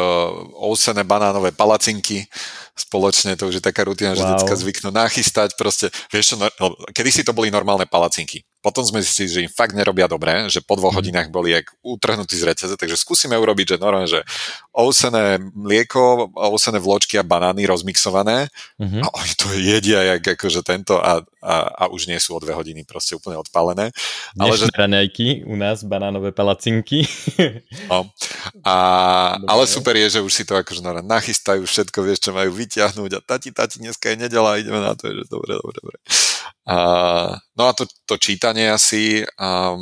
ousené 0.63 1.03
banánové 1.03 1.51
palacinky 1.51 2.31
spoločne, 2.79 3.35
to 3.35 3.51
už 3.51 3.59
je 3.59 3.65
taká 3.65 3.83
rutina, 3.83 4.15
wow. 4.15 4.19
že 4.23 4.25
detská 4.39 4.55
zvyknú 4.55 4.95
nachystať, 4.95 5.59
proste, 5.59 5.91
vieš 6.15 6.35
čo, 6.35 6.35
no, 6.39 6.67
kedy 6.95 7.11
si 7.11 7.23
to 7.27 7.35
boli 7.35 7.51
normálne 7.51 7.91
palacinky. 7.91 8.47
Potom 8.59 8.83
sme 8.83 8.99
si, 9.07 9.31
že 9.31 9.47
im 9.47 9.53
fakt 9.53 9.71
nerobia 9.71 10.11
dobre, 10.11 10.51
že 10.51 10.59
po 10.59 10.75
dvoch 10.75 10.91
mm. 10.91 10.99
hodinách 10.99 11.29
boli 11.31 11.55
jak 11.55 11.71
utrhnutí 11.79 12.35
z 12.35 12.47
reťaze, 12.51 12.75
takže 12.75 12.99
skúsime 12.99 13.39
urobiť, 13.39 13.75
že 13.75 13.77
normálne, 13.79 14.11
že 14.11 14.27
ousené 14.75 15.39
mlieko, 15.55 16.35
ousené 16.35 16.83
vločky 16.83 17.19
a 17.19 17.27
banány 17.27 17.71
rozmixované 17.71 18.51
mm-hmm. 18.83 19.03
a 19.03 19.09
oni 19.15 19.33
to 19.39 19.47
jedia 19.55 20.01
jak 20.17 20.35
akože 20.35 20.67
tento 20.67 20.99
a, 20.99 21.23
a, 21.43 21.71
a 21.71 21.85
už 21.91 22.11
nie 22.11 22.19
sú 22.19 22.35
o 22.35 22.43
dve 22.43 22.55
hodiny 22.55 22.83
proste 22.83 23.15
úplne 23.15 23.39
odpalené. 23.39 23.95
Ale 24.35 24.55
že... 24.59 24.67
raňajky 24.75 25.47
u 25.47 25.55
nás, 25.55 25.87
banánové 25.87 26.35
palacinky. 26.35 27.07
no. 27.91 28.11
a, 28.67 28.77
ale 29.47 29.65
super 29.71 29.95
je, 29.95 30.19
že 30.19 30.21
už 30.25 30.33
si 30.33 30.45
to 30.45 30.59
akože 30.59 30.83
nachystajú, 30.83 31.63
všetko 31.63 31.99
vieš, 32.03 32.27
čo 32.27 32.31
majú 32.35 32.51
vyťahnuť 32.55 33.11
a 33.15 33.21
tati, 33.23 33.55
tati, 33.55 33.79
dneska 33.79 34.11
je 34.13 34.17
nedela, 34.19 34.59
ideme 34.59 34.83
na 34.83 34.99
to, 34.99 35.11
že 35.11 35.31
dobre, 35.31 35.55
dobre, 35.55 35.77
dobre. 35.79 35.99
A, 36.69 36.77
no 37.55 37.63
a 37.69 37.73
to, 37.73 37.87
to 38.05 38.19
čítanie 38.19 38.69
asi, 38.69 39.23
a 39.39 39.79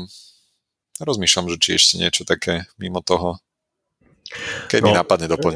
rozmýšľam, 1.00 1.52
že 1.52 1.60
či 1.60 1.70
ešte 1.76 1.94
niečo 2.00 2.22
také 2.24 2.64
mimo 2.80 3.00
toho. 3.04 3.40
Keď 4.70 4.80
no, 4.82 4.86
mi 4.88 4.92
napadne 4.92 5.26
doplň. 5.30 5.54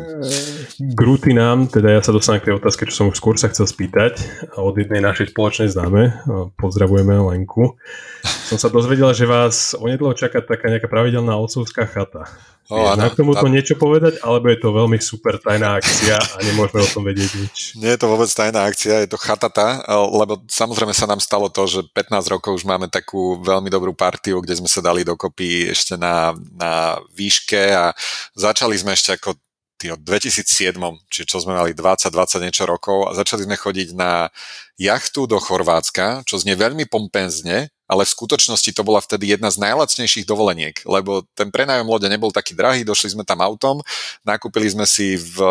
K 0.95 1.01
rutinám, 1.01 1.67
teda 1.71 1.99
ja 1.99 2.01
sa 2.01 2.15
dostanem 2.15 2.43
k 2.43 2.53
tej 2.53 2.57
otázke, 2.63 2.87
čo 2.87 2.95
som 2.95 3.07
už 3.11 3.19
skôr 3.19 3.35
sa 3.37 3.51
chcel 3.51 3.67
spýtať 3.67 4.21
od 4.57 4.75
jednej 4.79 5.03
našej 5.03 5.35
spoločnej 5.35 5.69
známe, 5.71 6.25
pozdravujeme 6.59 7.17
Lenku. 7.19 7.79
Som 8.23 8.59
sa 8.61 8.69
dozvedel, 8.69 9.11
že 9.17 9.31
vás 9.31 9.73
onedlo 9.79 10.13
čaká 10.15 10.43
taká 10.45 10.69
nejaká 10.69 10.87
pravidelná 10.91 11.39
otcovská 11.39 11.87
chata. 11.89 12.29
O, 12.71 12.79
Vieš, 12.79 13.03
na 13.03 13.11
tomu 13.11 13.35
to 13.35 13.51
niečo 13.51 13.75
povedať, 13.75 14.23
alebo 14.23 14.47
je 14.47 14.59
to 14.63 14.71
veľmi 14.71 14.99
super 15.03 15.43
tajná 15.43 15.83
akcia 15.83 16.15
a 16.15 16.39
nemôžeme 16.47 16.87
o 16.87 16.89
tom 16.89 17.03
vedieť 17.03 17.31
nič? 17.35 17.57
Nie 17.75 17.99
je 17.99 18.01
to 18.01 18.07
vôbec 18.07 18.31
tajná 18.31 18.63
akcia, 18.63 19.03
je 19.03 19.11
to 19.11 19.19
chatata, 19.19 19.83
lebo 19.91 20.39
samozrejme 20.47 20.95
sa 20.95 21.11
nám 21.11 21.19
stalo 21.19 21.51
to, 21.51 21.67
že 21.67 21.91
15 21.91 22.31
rokov 22.31 22.63
už 22.63 22.65
máme 22.65 22.87
takú 22.87 23.43
veľmi 23.43 23.67
dobrú 23.67 23.91
partiu, 23.91 24.39
kde 24.39 24.63
sme 24.63 24.71
sa 24.71 24.79
dali 24.79 25.03
dokopy 25.03 25.75
ešte 25.75 25.99
na, 25.99 26.31
na 26.55 27.03
výške 27.11 27.75
a 27.75 27.91
začali 28.39 28.79
sme 28.79 28.95
ešte 28.95 29.19
ako 29.19 29.35
tý, 29.81 29.91
2007, 29.97 30.77
čiže 31.09 31.27
čo 31.27 31.41
sme 31.41 31.57
mali 31.57 31.73
20-20 31.73 32.45
niečo 32.45 32.69
rokov 32.69 33.09
a 33.09 33.17
začali 33.17 33.49
sme 33.49 33.57
chodiť 33.57 33.97
na 33.97 34.29
jachtu 34.77 35.25
do 35.25 35.41
Chorvátska, 35.41 36.23
čo 36.29 36.37
znie 36.37 36.53
veľmi 36.53 36.85
pompenzne, 36.85 37.73
ale 37.91 38.07
v 38.07 38.15
skutočnosti 38.15 38.71
to 38.71 38.87
bola 38.87 39.03
vtedy 39.03 39.35
jedna 39.35 39.51
z 39.51 39.59
najlacnejších 39.67 40.23
dovoleniek, 40.23 40.79
lebo 40.87 41.27
ten 41.35 41.51
prenájom 41.51 41.91
lode 41.91 42.07
nebol 42.07 42.31
taký 42.31 42.55
drahý, 42.55 42.87
došli 42.87 43.19
sme 43.19 43.27
tam 43.27 43.43
autom, 43.43 43.83
nakúpili 44.23 44.71
sme 44.71 44.87
si 44.87 45.19
v 45.19 45.43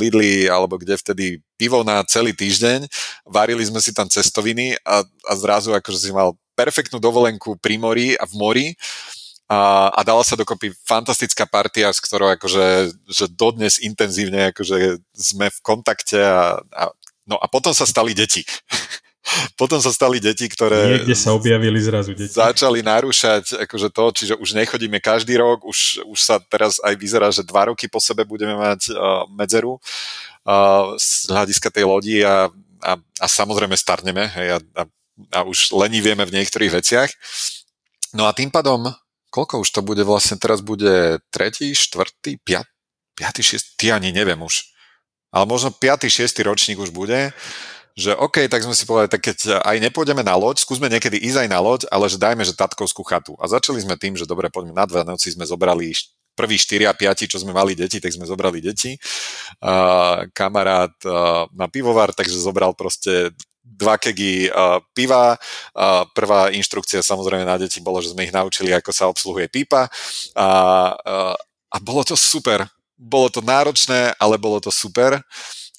Lidli 0.00 0.48
alebo 0.48 0.80
kde 0.80 0.96
vtedy 0.96 1.24
pivo 1.60 1.84
na 1.84 2.00
celý 2.08 2.32
týždeň, 2.32 2.88
varili 3.28 3.60
sme 3.68 3.84
si 3.84 3.92
tam 3.92 4.08
cestoviny 4.08 4.80
a, 4.88 5.04
a 5.04 5.32
zrazu 5.36 5.76
akože 5.76 6.00
si 6.00 6.10
mal 6.16 6.32
perfektnú 6.56 6.96
dovolenku 6.96 7.60
pri 7.60 7.76
mori 7.76 8.16
a 8.16 8.24
v 8.24 8.34
mori 8.40 8.66
a, 9.52 9.92
a 9.92 10.00
dala 10.00 10.24
sa 10.24 10.32
dokopy 10.32 10.72
fantastická 10.88 11.44
partia, 11.44 11.92
s 11.92 12.00
ktorou 12.00 12.32
akože 12.40 12.96
že 13.04 13.28
dodnes 13.28 13.76
intenzívne 13.84 14.48
akože 14.48 14.96
sme 15.12 15.52
v 15.52 15.58
kontakte 15.60 16.16
a, 16.16 16.56
a 16.72 16.88
no 17.28 17.36
a 17.36 17.46
potom 17.52 17.76
sa 17.76 17.84
stali 17.84 18.16
deti. 18.16 18.48
Potom 19.54 19.78
sa 19.78 19.94
stali 19.94 20.18
deti, 20.18 20.50
ktoré... 20.50 20.98
Niekde 20.98 21.14
sa 21.14 21.30
objavili 21.30 21.78
zrazu 21.78 22.10
deti. 22.10 22.34
Začali 22.34 22.82
narúšať 22.82 23.54
akože 23.64 23.88
to, 23.94 24.04
čiže 24.10 24.34
už 24.34 24.58
nechodíme 24.58 24.98
každý 24.98 25.38
rok, 25.38 25.62
už, 25.62 26.02
už 26.02 26.18
sa 26.18 26.42
teraz 26.42 26.82
aj 26.82 26.94
vyzerá, 26.98 27.30
že 27.30 27.46
dva 27.46 27.70
roky 27.70 27.86
po 27.86 28.02
sebe 28.02 28.26
budeme 28.26 28.58
mať 28.58 28.90
uh, 28.90 29.22
medzeru 29.30 29.78
uh, 29.78 30.98
z 30.98 31.30
hľadiska 31.30 31.70
tej 31.70 31.86
lodi 31.86 32.18
a, 32.26 32.50
a, 32.82 32.92
a 32.98 33.26
samozrejme 33.30 33.78
starneme 33.78 34.26
hej, 34.26 34.48
a, 34.54 34.58
a, 34.74 34.82
a 35.30 35.38
už 35.46 35.70
lenivieme 35.70 36.26
v 36.26 36.42
niektorých 36.42 36.82
veciach. 36.82 37.10
No 38.18 38.26
a 38.26 38.34
tým 38.34 38.50
pádom, 38.50 38.90
koľko 39.30 39.62
už 39.62 39.70
to 39.70 39.80
bude 39.86 40.02
vlastne, 40.02 40.34
teraz 40.34 40.60
bude 40.60 41.22
tretí, 41.30 41.72
štvrtý, 41.78 42.42
piat, 42.42 42.66
piatý, 43.14 43.40
šiestý, 43.40 43.94
ani 43.94 44.10
neviem 44.10 44.42
už. 44.42 44.66
Ale 45.32 45.48
možno 45.48 45.70
piatý, 45.72 46.10
šiestý 46.10 46.44
ročník 46.44 46.76
už 46.76 46.92
bude 46.92 47.32
že 47.92 48.16
OK, 48.16 48.48
tak 48.48 48.64
sme 48.64 48.72
si 48.72 48.88
povedali, 48.88 49.12
tak 49.12 49.22
keď 49.22 49.60
aj 49.60 49.76
nepôjdeme 49.90 50.24
na 50.24 50.32
loď, 50.32 50.64
skúsme 50.64 50.88
niekedy 50.88 51.20
ísť 51.20 51.44
aj 51.44 51.48
na 51.52 51.60
loď, 51.60 51.80
ale 51.92 52.08
že 52.08 52.16
dajme, 52.16 52.40
že 52.44 52.56
tatkovskú 52.56 53.04
chatu. 53.04 53.36
A 53.36 53.48
začali 53.48 53.80
sme 53.84 54.00
tým, 54.00 54.16
že 54.16 54.24
dobre, 54.24 54.48
poďme 54.48 54.72
na 54.72 54.88
dve 54.88 55.04
noci, 55.04 55.28
sme 55.32 55.44
zobrali 55.44 55.92
prví 56.32 56.56
4 56.56 56.88
a 56.88 56.94
5, 56.96 57.28
čo 57.28 57.38
sme 57.40 57.52
mali 57.52 57.76
deti, 57.76 58.00
tak 58.00 58.12
sme 58.12 58.24
zobrali 58.24 58.64
deti. 58.64 58.96
Uh, 59.60 60.24
kamarát 60.32 60.92
uh, 61.04 61.44
na 61.52 61.68
pivovar, 61.68 62.16
takže 62.16 62.40
zobral 62.40 62.72
proste 62.72 63.36
dva 63.62 64.00
kegy 64.00 64.48
uh, 64.48 64.80
piva. 64.96 65.36
Uh, 65.76 66.08
prvá 66.16 66.48
inštrukcia 66.56 67.04
samozrejme 67.04 67.44
na 67.44 67.60
deti 67.60 67.84
bolo, 67.84 68.00
že 68.00 68.16
sme 68.16 68.24
ich 68.24 68.34
naučili, 68.34 68.72
ako 68.72 68.90
sa 68.90 69.08
obsluhuje 69.12 69.52
pipa. 69.52 69.92
A, 70.32 70.48
uh, 70.96 71.36
a 71.68 71.76
bolo 71.84 72.00
to 72.02 72.16
super. 72.16 72.64
Bolo 72.96 73.28
to 73.28 73.44
náročné, 73.44 74.16
ale 74.16 74.40
bolo 74.40 74.56
to 74.56 74.72
super. 74.72 75.20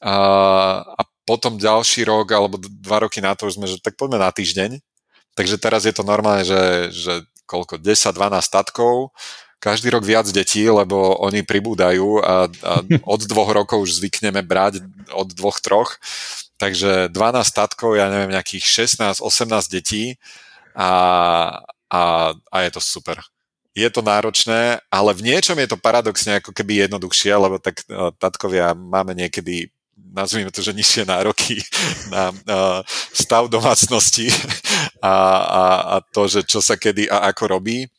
Uh, 0.03 0.83
a 0.83 1.01
potom 1.23 1.55
ďalší 1.55 2.03
rok 2.07 2.27
alebo 2.31 2.59
dva 2.59 3.07
roky 3.07 3.23
na 3.23 3.35
to 3.35 3.47
už 3.47 3.55
sme, 3.55 3.67
že 3.67 3.79
tak 3.79 3.95
poďme 3.95 4.19
na 4.19 4.31
týždeň. 4.31 4.79
Takže 5.33 5.55
teraz 5.57 5.87
je 5.87 5.93
to 5.95 6.05
normálne, 6.05 6.45
že, 6.45 6.93
že 6.93 7.13
koľko, 7.49 7.81
10-12 7.81 8.13
statkov, 8.43 9.15
každý 9.63 9.95
rok 9.95 10.03
viac 10.03 10.27
detí, 10.27 10.67
lebo 10.67 11.15
oni 11.23 11.47
pribúdajú 11.47 12.19
a, 12.19 12.51
a 12.51 12.73
od 13.07 13.21
dvoch 13.31 13.49
rokov 13.55 13.87
už 13.87 14.03
zvykneme 14.03 14.43
brať 14.43 14.83
od 15.15 15.31
dvoch, 15.31 15.63
troch. 15.63 15.95
Takže 16.59 17.07
12 17.07 17.15
statkov, 17.47 17.95
ja 17.95 18.11
neviem, 18.11 18.35
nejakých 18.35 18.91
16-18 18.91 19.23
detí 19.71 20.19
a, 20.75 20.91
a, 21.87 22.01
a 22.35 22.57
je 22.67 22.71
to 22.75 22.81
super. 22.83 23.23
Je 23.73 23.89
to 23.89 24.05
náročné, 24.05 24.83
ale 24.93 25.17
v 25.17 25.33
niečom 25.33 25.57
je 25.57 25.65
to 25.65 25.81
paradoxne 25.81 26.37
ako 26.43 26.53
keby 26.53 26.85
jednoduchšie, 26.85 27.33
lebo 27.33 27.57
tak 27.57 27.81
uh, 27.89 28.13
tatkovia 28.21 28.77
máme 28.77 29.17
niekedy 29.17 29.73
nazvime 30.13 30.53
to, 30.53 30.61
že 30.61 30.77
nižšie 30.77 31.03
nároky 31.09 31.57
na, 32.13 32.31
stav 33.11 33.49
domácnosti 33.49 34.29
a, 35.01 35.15
a, 35.41 35.63
a 35.93 35.95
to, 36.13 36.29
že 36.29 36.45
čo 36.45 36.61
sa 36.61 36.77
kedy 36.77 37.09
a 37.09 37.33
ako 37.33 37.59
robí. 37.59 37.89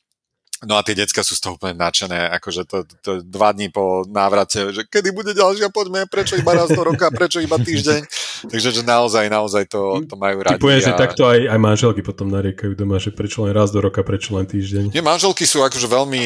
No 0.64 0.80
a 0.80 0.82
tie 0.84 0.96
decka 0.96 1.20
sú 1.20 1.36
z 1.36 1.40
toho 1.44 1.56
úplne 1.56 1.76
nadšené, 1.76 2.32
akože 2.40 2.62
to, 2.64 2.88
to 3.04 3.10
dva 3.24 3.52
dní 3.52 3.68
po 3.68 4.04
návrate, 4.08 4.72
že 4.72 4.82
kedy 4.88 5.12
bude 5.12 5.32
ďalšia, 5.36 5.68
poďme, 5.68 6.08
prečo 6.08 6.36
iba 6.36 6.56
raz 6.56 6.72
do 6.72 6.80
roka, 6.80 7.08
prečo 7.12 7.40
iba 7.40 7.60
týždeň. 7.60 8.00
Takže 8.52 8.68
že 8.74 8.82
naozaj, 8.84 9.28
naozaj 9.28 9.64
to, 9.68 10.04
to 10.04 10.16
majú 10.16 10.44
radi. 10.44 10.60
Typujem, 10.60 10.80
a... 10.80 10.86
že 10.88 10.92
takto 10.96 11.28
aj, 11.28 11.48
aj 11.48 11.58
manželky 11.60 12.00
potom 12.00 12.28
nariekajú 12.32 12.72
doma, 12.76 12.96
že 12.96 13.12
prečo 13.12 13.44
len 13.44 13.52
raz 13.52 13.72
do 13.72 13.80
roka, 13.80 14.00
prečo 14.04 14.36
len 14.36 14.44
týždeň. 14.48 14.92
Nie, 14.92 15.04
manželky 15.04 15.44
sú 15.44 15.60
akože 15.64 15.88
veľmi, 15.88 16.22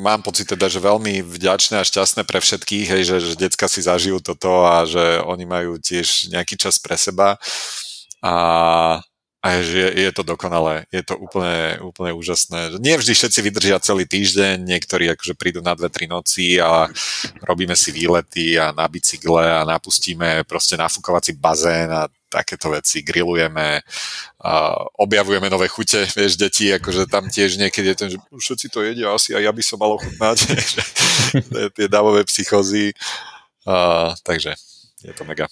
mám 0.00 0.20
pocit 0.24 0.48
teda, 0.48 0.68
že 0.68 0.80
veľmi 0.80 1.20
vďačné 1.24 1.80
a 1.80 1.84
šťastné 1.84 2.24
pre 2.24 2.40
všetkých, 2.40 2.86
hej, 2.88 3.02
že, 3.04 3.16
že 3.20 3.34
decka 3.36 3.68
si 3.68 3.84
zažijú 3.84 4.20
toto 4.20 4.64
a 4.64 4.84
že 4.88 5.20
oni 5.24 5.44
majú 5.44 5.76
tiež 5.80 6.32
nejaký 6.32 6.56
čas 6.56 6.80
pre 6.80 6.96
seba. 6.96 7.36
A 8.20 8.32
a 9.40 9.56
je, 9.56 9.88
je 10.04 10.10
to 10.12 10.20
dokonalé, 10.20 10.84
je 10.92 11.00
to 11.00 11.16
úplne, 11.16 11.80
úplne 11.80 12.12
úžasné. 12.12 12.76
Nie 12.76 13.00
vždy 13.00 13.16
všetci 13.16 13.40
vydržia 13.40 13.80
celý 13.80 14.04
týždeň, 14.04 14.60
niektorí 14.60 15.08
akože 15.16 15.32
prídu 15.32 15.64
na 15.64 15.72
dve, 15.72 15.88
tri 15.88 16.04
noci 16.04 16.60
a 16.60 16.92
robíme 17.40 17.72
si 17.72 17.88
výlety 17.88 18.60
a 18.60 18.76
na 18.76 18.84
bicykle 18.84 19.40
a 19.40 19.64
napustíme 19.64 20.44
proste 20.44 20.76
nafúkovací 20.76 21.40
bazén 21.40 21.88
a 21.88 22.04
takéto 22.30 22.70
veci, 22.70 23.02
grillujeme, 23.02 23.82
a 24.44 24.52
objavujeme 25.02 25.50
nové 25.50 25.66
chute, 25.72 26.04
vieš, 26.16 26.36
deti, 26.36 26.70
akože 26.76 27.08
tam 27.08 27.26
tiež 27.26 27.56
niekedy 27.56 27.90
je 27.90 27.96
ten, 27.96 28.08
že 28.12 28.18
všetci 28.30 28.66
to 28.68 28.84
jedia, 28.84 29.10
asi 29.10 29.32
aj 29.32 29.42
ja 29.48 29.52
by 29.56 29.62
som 29.64 29.80
mal 29.80 29.96
ochutnať, 29.96 30.36
tie 31.76 31.86
davové 31.88 32.22
psychozy. 32.28 32.92
A, 33.64 34.12
takže 34.20 34.52
je 35.00 35.12
to 35.16 35.24
mega. 35.24 35.48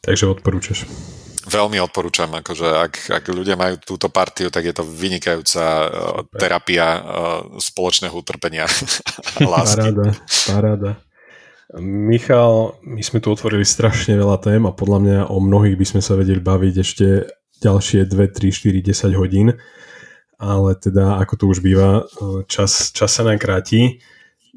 Takže 0.00 0.32
odporúčaš. 0.32 0.88
Veľmi 1.48 1.80
odporúčam, 1.80 2.28
akože 2.28 2.66
ak, 2.68 2.94
ak 3.08 3.24
ľudia 3.32 3.56
majú 3.56 3.80
túto 3.80 4.12
partiu, 4.12 4.52
tak 4.52 4.68
je 4.68 4.74
to 4.76 4.84
vynikajúca 4.84 5.64
Super. 5.88 6.36
terapia 6.36 6.86
spoločného 7.56 8.12
utrpenia 8.12 8.68
a 9.36 9.48
lásky. 9.48 9.88
Paráda, 9.88 10.06
paráda. 10.44 10.90
Michal, 11.80 12.80
my 12.80 13.04
sme 13.04 13.20
tu 13.20 13.28
otvorili 13.28 13.60
strašne 13.60 14.16
veľa 14.16 14.40
tém 14.40 14.64
a 14.64 14.72
podľa 14.72 14.98
mňa 15.04 15.18
o 15.28 15.36
mnohých 15.36 15.76
by 15.76 15.86
sme 15.88 16.00
sa 16.00 16.16
vedeli 16.16 16.40
baviť 16.40 16.74
ešte 16.80 17.06
ďalšie 17.60 18.08
2, 18.08 18.16
3, 18.16 18.48
4, 18.48 19.12
10 19.12 19.20
hodín, 19.20 19.52
ale 20.40 20.70
teda 20.80 21.20
ako 21.20 21.34
to 21.36 21.44
už 21.52 21.58
býva, 21.60 22.08
čas, 22.48 22.88
čas 22.96 23.10
sa 23.12 23.22
nám 23.26 23.36
kráti. 23.36 24.00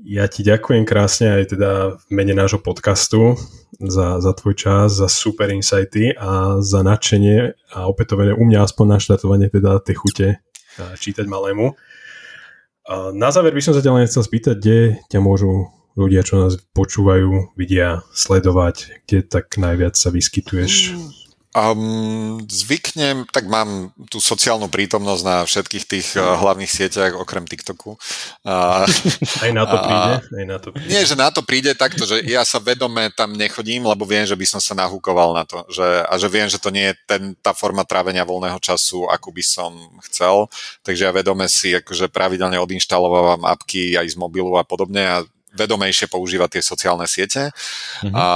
Ja 0.02 0.26
ti 0.26 0.42
ďakujem 0.42 0.82
krásne 0.82 1.30
aj 1.30 1.54
teda 1.54 2.02
v 2.02 2.04
mene 2.10 2.34
nášho 2.34 2.58
podcastu 2.58 3.38
za, 3.78 4.18
za 4.18 4.34
tvoj 4.34 4.58
čas, 4.58 4.98
za 4.98 5.06
super 5.06 5.54
insighty 5.54 6.18
a 6.18 6.58
za 6.58 6.82
nadšenie 6.82 7.54
a 7.78 7.86
opätovne 7.86 8.34
u 8.34 8.42
mňa 8.42 8.66
aspoň 8.66 8.98
naštartovanie 8.98 9.54
teda 9.54 9.78
tej 9.78 10.02
chute 10.02 10.28
čítať 10.98 11.30
malému. 11.30 11.78
A 12.90 13.14
na 13.14 13.30
záver 13.30 13.54
by 13.54 13.62
som 13.62 13.78
sa 13.78 13.86
ťa 13.86 13.94
len 13.94 14.10
chcel 14.10 14.26
spýtať, 14.26 14.56
kde 14.58 14.80
ťa 15.06 15.22
môžu 15.22 15.70
ľudia, 15.94 16.26
čo 16.26 16.42
nás 16.42 16.58
počúvajú, 16.74 17.54
vidia 17.54 18.02
sledovať, 18.10 19.06
kde 19.06 19.22
tak 19.22 19.54
najviac 19.62 19.94
sa 19.94 20.10
vyskytuješ? 20.10 20.98
Um, 21.52 22.40
zvyknem, 22.48 23.28
tak 23.28 23.44
mám 23.44 23.92
tú 24.08 24.24
sociálnu 24.24 24.72
prítomnosť 24.72 25.24
na 25.28 25.44
všetkých 25.44 25.84
tých 25.84 26.08
uh, 26.16 26.40
hlavných 26.40 26.72
sieťach, 26.72 27.12
okrem 27.20 27.44
TikToku. 27.44 28.00
Uh, 28.48 28.88
aj 29.44 29.52
na 29.52 29.68
to 29.68 29.76
príde? 29.84 30.14
Aj 30.24 30.46
na 30.48 30.58
to 30.64 30.68
príde. 30.72 30.88
Nie, 30.88 31.04
že 31.04 31.20
na 31.20 31.28
to 31.28 31.44
príde 31.44 31.76
takto, 31.76 32.08
že 32.08 32.24
ja 32.24 32.48
sa 32.48 32.56
vedome 32.64 33.12
tam 33.12 33.36
nechodím, 33.36 33.84
lebo 33.84 34.08
viem, 34.08 34.24
že 34.24 34.40
by 34.40 34.48
som 34.48 34.64
sa 34.64 34.72
nahúkoval 34.80 35.36
na 35.36 35.44
to. 35.44 35.68
Že, 35.68 36.08
a 36.08 36.14
že 36.16 36.28
viem, 36.32 36.48
že 36.48 36.56
to 36.56 36.72
nie 36.72 36.88
je 36.88 36.96
ten, 37.04 37.36
tá 37.44 37.52
forma 37.52 37.84
trávenia 37.84 38.24
voľného 38.24 38.64
času, 38.64 39.12
akú 39.12 39.36
by 39.36 39.44
som 39.44 39.76
chcel. 40.08 40.48
Takže 40.88 41.04
ja 41.04 41.12
vedome 41.12 41.52
si 41.52 41.76
akože 41.76 42.08
pravidelne 42.08 42.64
odinštalovávam 42.64 43.44
apky 43.44 44.00
aj 44.00 44.08
z 44.08 44.16
mobilu 44.16 44.56
a 44.56 44.64
podobne 44.64 45.04
a 45.04 45.18
vedomejšie 45.52 46.08
používať 46.08 46.58
tie 46.58 46.64
sociálne 46.64 47.08
siete. 47.08 47.52
Mm-hmm. 48.02 48.16
A, 48.16 48.28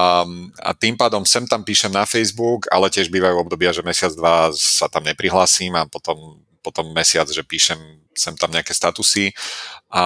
a 0.61 0.69
tým 0.75 0.99
pádom 0.99 1.23
sem 1.23 1.47
tam 1.47 1.63
píšem 1.63 1.91
na 1.91 2.03
Facebook, 2.03 2.67
ale 2.69 2.91
tiež 2.91 3.07
bývajú 3.07 3.39
obdobia, 3.39 3.71
že 3.71 3.83
mesiac, 3.83 4.11
dva 4.15 4.51
sa 4.55 4.91
tam 4.91 5.07
neprihlasím 5.07 5.79
a 5.79 5.87
potom, 5.87 6.39
potom 6.59 6.91
mesiac, 6.91 7.27
že 7.27 7.43
píšem 7.43 7.79
sem 8.15 8.35
tam 8.39 8.51
nejaké 8.51 8.71
statusy. 8.71 9.35
A 9.91 10.03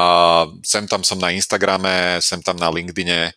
sem 0.66 0.86
tam 0.90 1.06
som 1.06 1.22
na 1.22 1.34
Instagrame, 1.34 2.22
sem 2.22 2.42
tam 2.42 2.58
na 2.58 2.70
LinkedIne, 2.74 3.34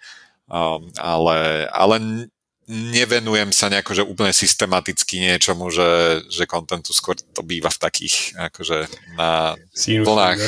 um, 0.48 0.88
ale, 0.96 1.68
ale 1.72 2.28
nevenujem 2.68 3.52
sa 3.52 3.68
nejako, 3.68 3.92
že 3.92 4.08
úplne 4.08 4.32
systematicky 4.32 5.20
niečomu, 5.20 5.68
že, 5.68 6.22
že 6.32 6.48
kontentu 6.48 6.96
skôr 6.96 7.18
to 7.18 7.44
býva 7.44 7.68
v 7.68 7.82
takých, 7.82 8.32
akože 8.52 8.88
na 9.18 9.58
vlnách. 9.76 10.40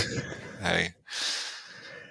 Hej. 0.64 0.82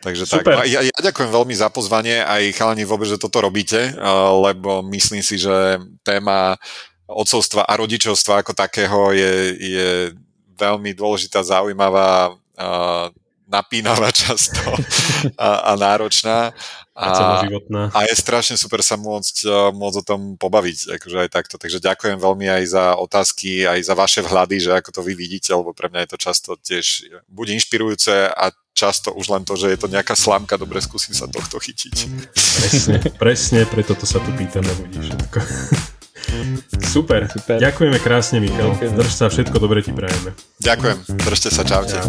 Takže 0.03 0.27
Super. 0.27 0.59
tak. 0.59 0.67
Ja, 0.67 0.83
ja 0.83 0.91
ďakujem 0.99 1.31
veľmi 1.31 1.55
za 1.55 1.71
pozvanie 1.71 2.19
aj 2.19 2.59
chalani 2.59 2.83
vôbec, 2.83 3.07
že 3.07 3.15
toto 3.15 3.39
robíte, 3.39 3.95
lebo 4.43 4.83
myslím 4.91 5.23
si, 5.23 5.39
že 5.39 5.79
téma 6.03 6.59
odcovstva 7.07 7.63
a 7.63 7.73
rodičovstva 7.79 8.43
ako 8.43 8.51
takého 8.51 9.15
je, 9.15 9.33
je 9.55 9.89
veľmi 10.59 10.91
dôležitá, 10.91 11.39
zaujímavá, 11.39 12.35
napínavá 13.47 14.11
často 14.11 14.59
a, 15.39 15.71
a 15.71 15.79
náročná. 15.79 16.51
A, 16.93 17.41
a 17.89 17.99
je 18.05 18.13
strašne 18.13 18.53
super 18.53 18.85
sa 18.85 18.93
môcť, 18.93 19.49
môcť 19.73 19.97
o 19.97 20.05
tom 20.05 20.21
pobaviť, 20.37 20.99
akože 20.99 21.17
aj 21.25 21.29
takto. 21.33 21.55
Takže 21.57 21.81
ďakujem 21.81 22.21
veľmi 22.21 22.45
aj 22.45 22.63
za 22.69 22.85
otázky, 23.01 23.65
aj 23.65 23.81
za 23.81 23.97
vaše 23.97 24.21
vhľady, 24.21 24.57
že 24.61 24.71
ako 24.77 24.89
to 24.93 25.01
vy 25.01 25.17
vidíte, 25.17 25.49
lebo 25.57 25.73
pre 25.73 25.89
mňa 25.89 26.05
je 26.05 26.09
to 26.13 26.17
často 26.21 26.49
tiež 26.61 27.09
buď 27.25 27.57
inšpirujúce 27.57 28.29
a 28.29 28.53
často 28.83 29.15
už 29.15 29.31
len 29.31 29.47
to, 29.47 29.55
že 29.55 29.71
je 29.71 29.79
to 29.79 29.87
nejaká 29.87 30.11
slamka, 30.11 30.59
dobre, 30.59 30.83
skúsim 30.83 31.15
sa 31.15 31.23
tohto 31.31 31.55
chytiť. 31.55 31.95
Presne, 32.35 32.99
presne, 33.15 33.59
preto 33.63 33.95
to 33.95 34.03
sa 34.03 34.19
tu 34.19 34.27
pýtame 34.35 34.67
ľudí 34.67 34.99
všetko. 35.07 35.39
Super. 36.83 37.27
Super, 37.31 37.59
ďakujeme 37.59 37.97
krásne 38.03 38.43
Michal, 38.43 38.75
ďakujeme. 38.75 38.95
drž 38.99 39.11
sa, 39.11 39.31
všetko 39.31 39.55
dobre 39.59 39.79
ti 39.79 39.95
prajeme. 39.95 40.35
Ďakujem, 40.59 40.97
držte 41.23 41.49
sa, 41.51 41.63
čaute. 41.63 41.95
Ja. 41.95 42.03